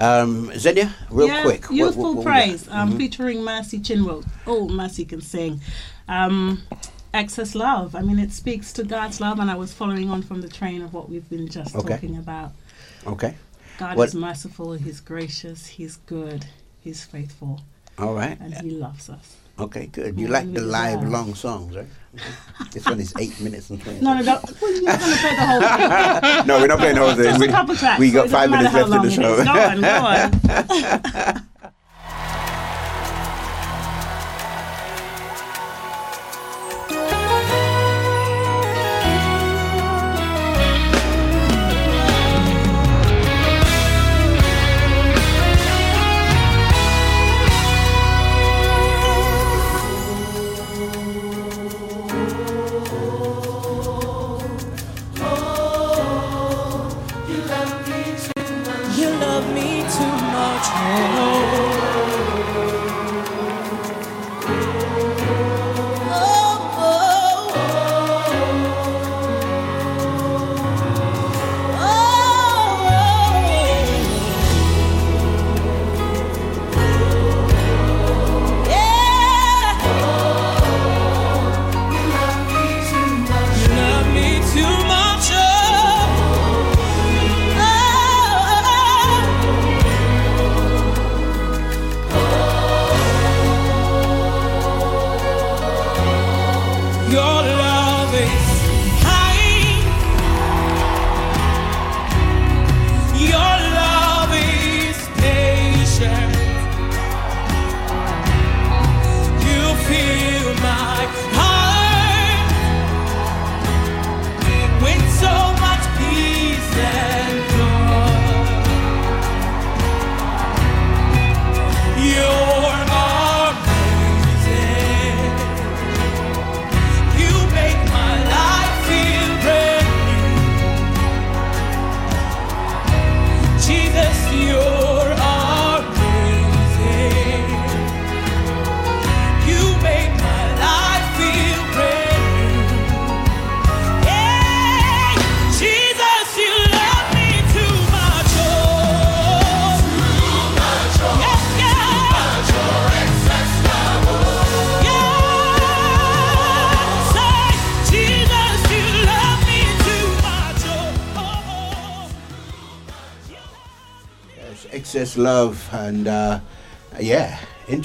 Um, 0.00 0.50
Zenia, 0.54 0.92
real 1.08 1.28
yeah, 1.28 1.42
quick. 1.42 1.66
what- 1.66 1.72
Youthful 1.76 2.02
what- 2.02 2.16
what 2.16 2.24
got? 2.24 2.32
Praise, 2.32 2.68
um, 2.68 2.94
Mhm. 2.94 2.96
featuring 2.96 3.44
Mercy 3.44 3.78
Chinwo. 3.78 4.24
Oh, 4.44 4.68
Mercy 4.68 5.04
can 5.04 5.20
sing. 5.20 5.60
Um, 6.08 6.62
excess 7.14 7.54
love. 7.54 7.94
I 7.94 8.00
mean, 8.02 8.18
it 8.18 8.32
speaks 8.32 8.72
to 8.72 8.82
God's 8.82 9.20
love, 9.20 9.38
and 9.38 9.48
I 9.48 9.54
was 9.54 9.72
following 9.72 10.10
on 10.10 10.22
from 10.22 10.40
the 10.40 10.48
train 10.48 10.82
of 10.82 10.92
what 10.92 11.08
we've 11.08 11.30
been 11.30 11.48
just 11.48 11.76
Okay. 11.76 11.94
talking 11.94 12.16
about. 12.16 12.50
Okay. 13.06 13.36
God 13.78 13.96
What- 13.96 14.08
is 14.08 14.16
merciful, 14.16 14.72
He's 14.72 14.98
gracious, 14.98 15.66
He's 15.66 15.98
good, 16.06 16.46
He's 16.80 17.04
faithful, 17.04 17.60
All 17.96 18.14
right. 18.14 18.36
and 18.40 18.52
He 18.54 18.70
loves 18.72 19.08
us. 19.08 19.36
Okay, 19.60 19.86
good. 19.86 20.18
You 20.18 20.26
like 20.26 20.52
the 20.52 20.60
live 20.60 21.02
love. 21.02 21.10
long 21.10 21.34
songs, 21.36 21.76
right? 21.76 21.86
This 22.72 22.84
one 22.84 23.00
is 23.00 23.14
eight 23.18 23.38
minutes 23.40 23.70
and 23.70 23.80
twenty. 23.80 24.00
No, 24.00 24.14
no, 24.14 24.22
no. 24.22 24.40
Well, 24.60 24.72
you're 24.72 24.82
going 24.82 24.98
to 24.98 25.16
play 25.16 25.36
the 25.36 25.46
whole 25.46 25.60
thing. 25.60 26.46
no, 26.46 26.58
we're 26.58 26.66
not 26.66 26.78
playing 26.78 26.94
the 26.96 27.00
whole 27.00 27.14
thing. 27.14 27.24
Just 27.24 27.40
we, 27.40 27.46
a 27.46 27.50
couple 27.50 27.76
tracks. 27.76 28.00
we 28.00 28.08
so 28.10 28.14
got 28.14 28.26
it 28.26 28.30
five 28.30 28.50
minutes 28.50 28.74
left 28.74 28.92
in 28.92 29.02
the 29.02 29.10
show. 29.10 29.44
Go 29.44 29.50
on, 29.50 29.80
go 29.80 31.34
on. 31.34 31.42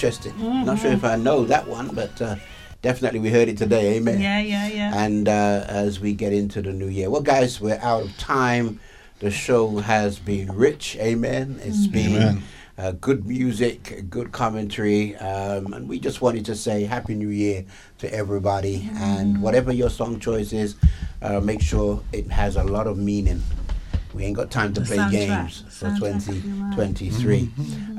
yeah, 0.03 0.09
interesting. 0.09 0.65
Not 0.65 0.79
sure 0.79 0.91
if 0.91 1.03
I 1.03 1.15
know 1.15 1.45
that 1.45 1.67
one, 1.67 1.89
but 1.93 2.21
uh, 2.21 2.35
definitely 2.81 3.19
we 3.19 3.29
heard 3.29 3.47
it 3.47 3.57
today. 3.57 3.95
Amen. 3.97 4.19
Yeah, 4.19 4.39
yeah, 4.39 4.67
yeah. 4.67 5.03
And 5.03 5.27
uh, 5.27 5.65
as 5.67 5.99
we 5.99 6.13
get 6.13 6.33
into 6.33 6.61
the 6.61 6.71
new 6.73 6.87
year, 6.87 7.09
well, 7.09 7.21
guys, 7.21 7.59
we're 7.59 7.79
out 7.81 8.03
of 8.03 8.17
time. 8.17 8.79
The 9.19 9.31
show 9.31 9.77
has 9.77 10.19
been 10.19 10.51
rich. 10.53 10.97
Amen. 10.97 11.59
It's 11.63 11.87
been 11.87 12.15
Amen. 12.15 12.43
uh, 12.77 12.91
good 12.91 13.25
music, 13.25 14.05
good 14.09 14.33
commentary, 14.33 15.15
um, 15.15 15.73
and 15.73 15.87
we 15.87 15.99
just 15.99 16.21
wanted 16.21 16.45
to 16.45 16.55
say 16.55 16.83
Happy 16.83 17.15
New 17.15 17.29
Year 17.29 17.63
to 17.99 18.13
everybody. 18.13 18.89
And 18.95 19.41
whatever 19.41 19.71
your 19.71 19.89
song 19.89 20.19
choice 20.19 20.51
is, 20.51 20.75
uh, 21.21 21.39
make 21.39 21.61
sure 21.61 22.03
it 22.11 22.29
has 22.31 22.57
a 22.57 22.63
lot 22.63 22.85
of 22.85 22.97
meaning. 22.97 23.41
We 24.13 24.25
ain't 24.25 24.35
got 24.35 24.51
time 24.51 24.73
to 24.75 24.81
The 24.81 24.85
play 24.85 24.97
soundtrack. 24.97 25.11
games 25.11 25.63
for 25.69 25.85
Soundtrack, 25.87 26.27
you're 26.45 26.55
right. 26.55 26.95
2023. 26.95 27.49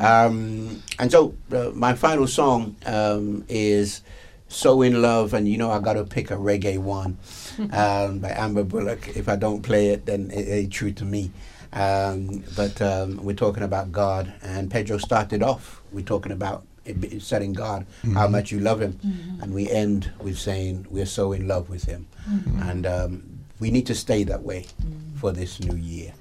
Um, 0.01 0.82
and 0.99 1.11
so, 1.11 1.35
uh, 1.53 1.70
my 1.74 1.95
final 1.95 2.27
song 2.27 2.77
um, 2.86 3.45
is 3.49 4.03
So 4.49 4.82
in 4.82 5.03
Love, 5.03 5.35
and 5.35 5.49
you 5.49 5.59
know, 5.59 5.70
I 5.70 5.81
got 5.81 5.95
to 5.95 6.05
pick 6.05 6.31
a 6.31 6.36
reggae 6.36 6.78
one 6.78 7.19
um, 7.73 8.19
by 8.20 8.31
Amber 8.31 8.62
Bullock. 8.65 9.09
If 9.16 9.28
I 9.28 9.36
don't 9.36 9.62
play 9.62 9.89
it, 9.89 10.07
then 10.07 10.31
it 10.31 10.49
ain't 10.49 10.73
true 10.73 10.93
to 10.93 11.05
me. 11.05 11.31
Um, 11.73 12.45
but 12.57 12.81
um, 12.81 13.16
we're 13.24 13.35
talking 13.35 13.65
about 13.65 13.91
God, 13.91 14.32
and 14.43 14.70
Pedro 14.70 14.99
started 14.99 15.43
off. 15.43 15.82
We're 15.93 16.05
talking 16.05 16.31
about 16.31 16.65
it 16.85 17.01
be- 17.01 17.19
setting 17.19 17.53
God, 17.55 17.86
how 18.12 18.28
Mhm. 18.28 18.31
much 18.31 18.53
you 18.53 18.61
love 18.61 18.81
Him, 18.81 18.93
Mhm. 19.05 19.43
and 19.43 19.55
we 19.55 19.69
end 19.70 20.12
with 20.20 20.39
saying 20.39 20.86
we're 20.91 21.07
so 21.07 21.32
in 21.32 21.49
love 21.49 21.69
with 21.70 21.85
Him, 21.85 22.07
Mhm. 22.31 22.70
and 22.70 22.86
um, 22.86 23.23
we 23.65 23.70
need 23.70 23.86
to 23.86 23.95
stay 23.95 24.24
that 24.24 24.43
way 24.43 24.66
for 25.15 25.32
this 25.32 25.59
new 25.59 25.74
year. 25.74 26.12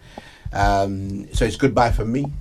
Um, 0.53 1.27
so 1.33 1.43
it's 1.43 1.57
goodbye 1.57 1.91
from 1.91 2.09
me. 2.09 2.31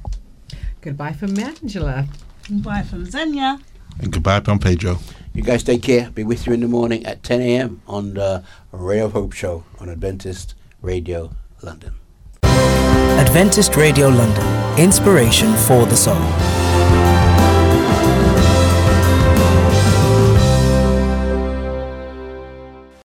Goodbye 0.81 1.13
from 1.15 1.35
me, 1.35 1.43
Angela. 1.43 2.07
Bye 2.49 2.85
from 2.85 3.05
Zenya. 3.05 3.61
And 3.99 4.13
goodbye 4.13 4.39
from 4.39 4.61
Pedro. 4.61 5.01
You 5.35 5.43
guys 5.43 5.65
take 5.65 5.83
care. 5.83 6.09
Be 6.11 6.23
with 6.23 6.47
you 6.47 6.53
in 6.53 6.61
the 6.61 6.69
morning 6.69 7.05
at 7.05 7.25
10 7.25 7.41
a.m. 7.41 7.83
on 7.89 8.15
the 8.15 8.45
Ray 8.71 9.01
of 9.01 9.11
Hope 9.11 9.33
show 9.33 9.65
on 9.81 9.89
Adventist 9.89 10.55
Radio 10.83 11.33
London. 11.63 11.95
Adventist 12.45 13.75
Radio 13.75 14.07
London. 14.07 14.79
Inspiration 14.79 15.53
for 15.67 15.85
the 15.85 15.97
soul. 15.97 16.62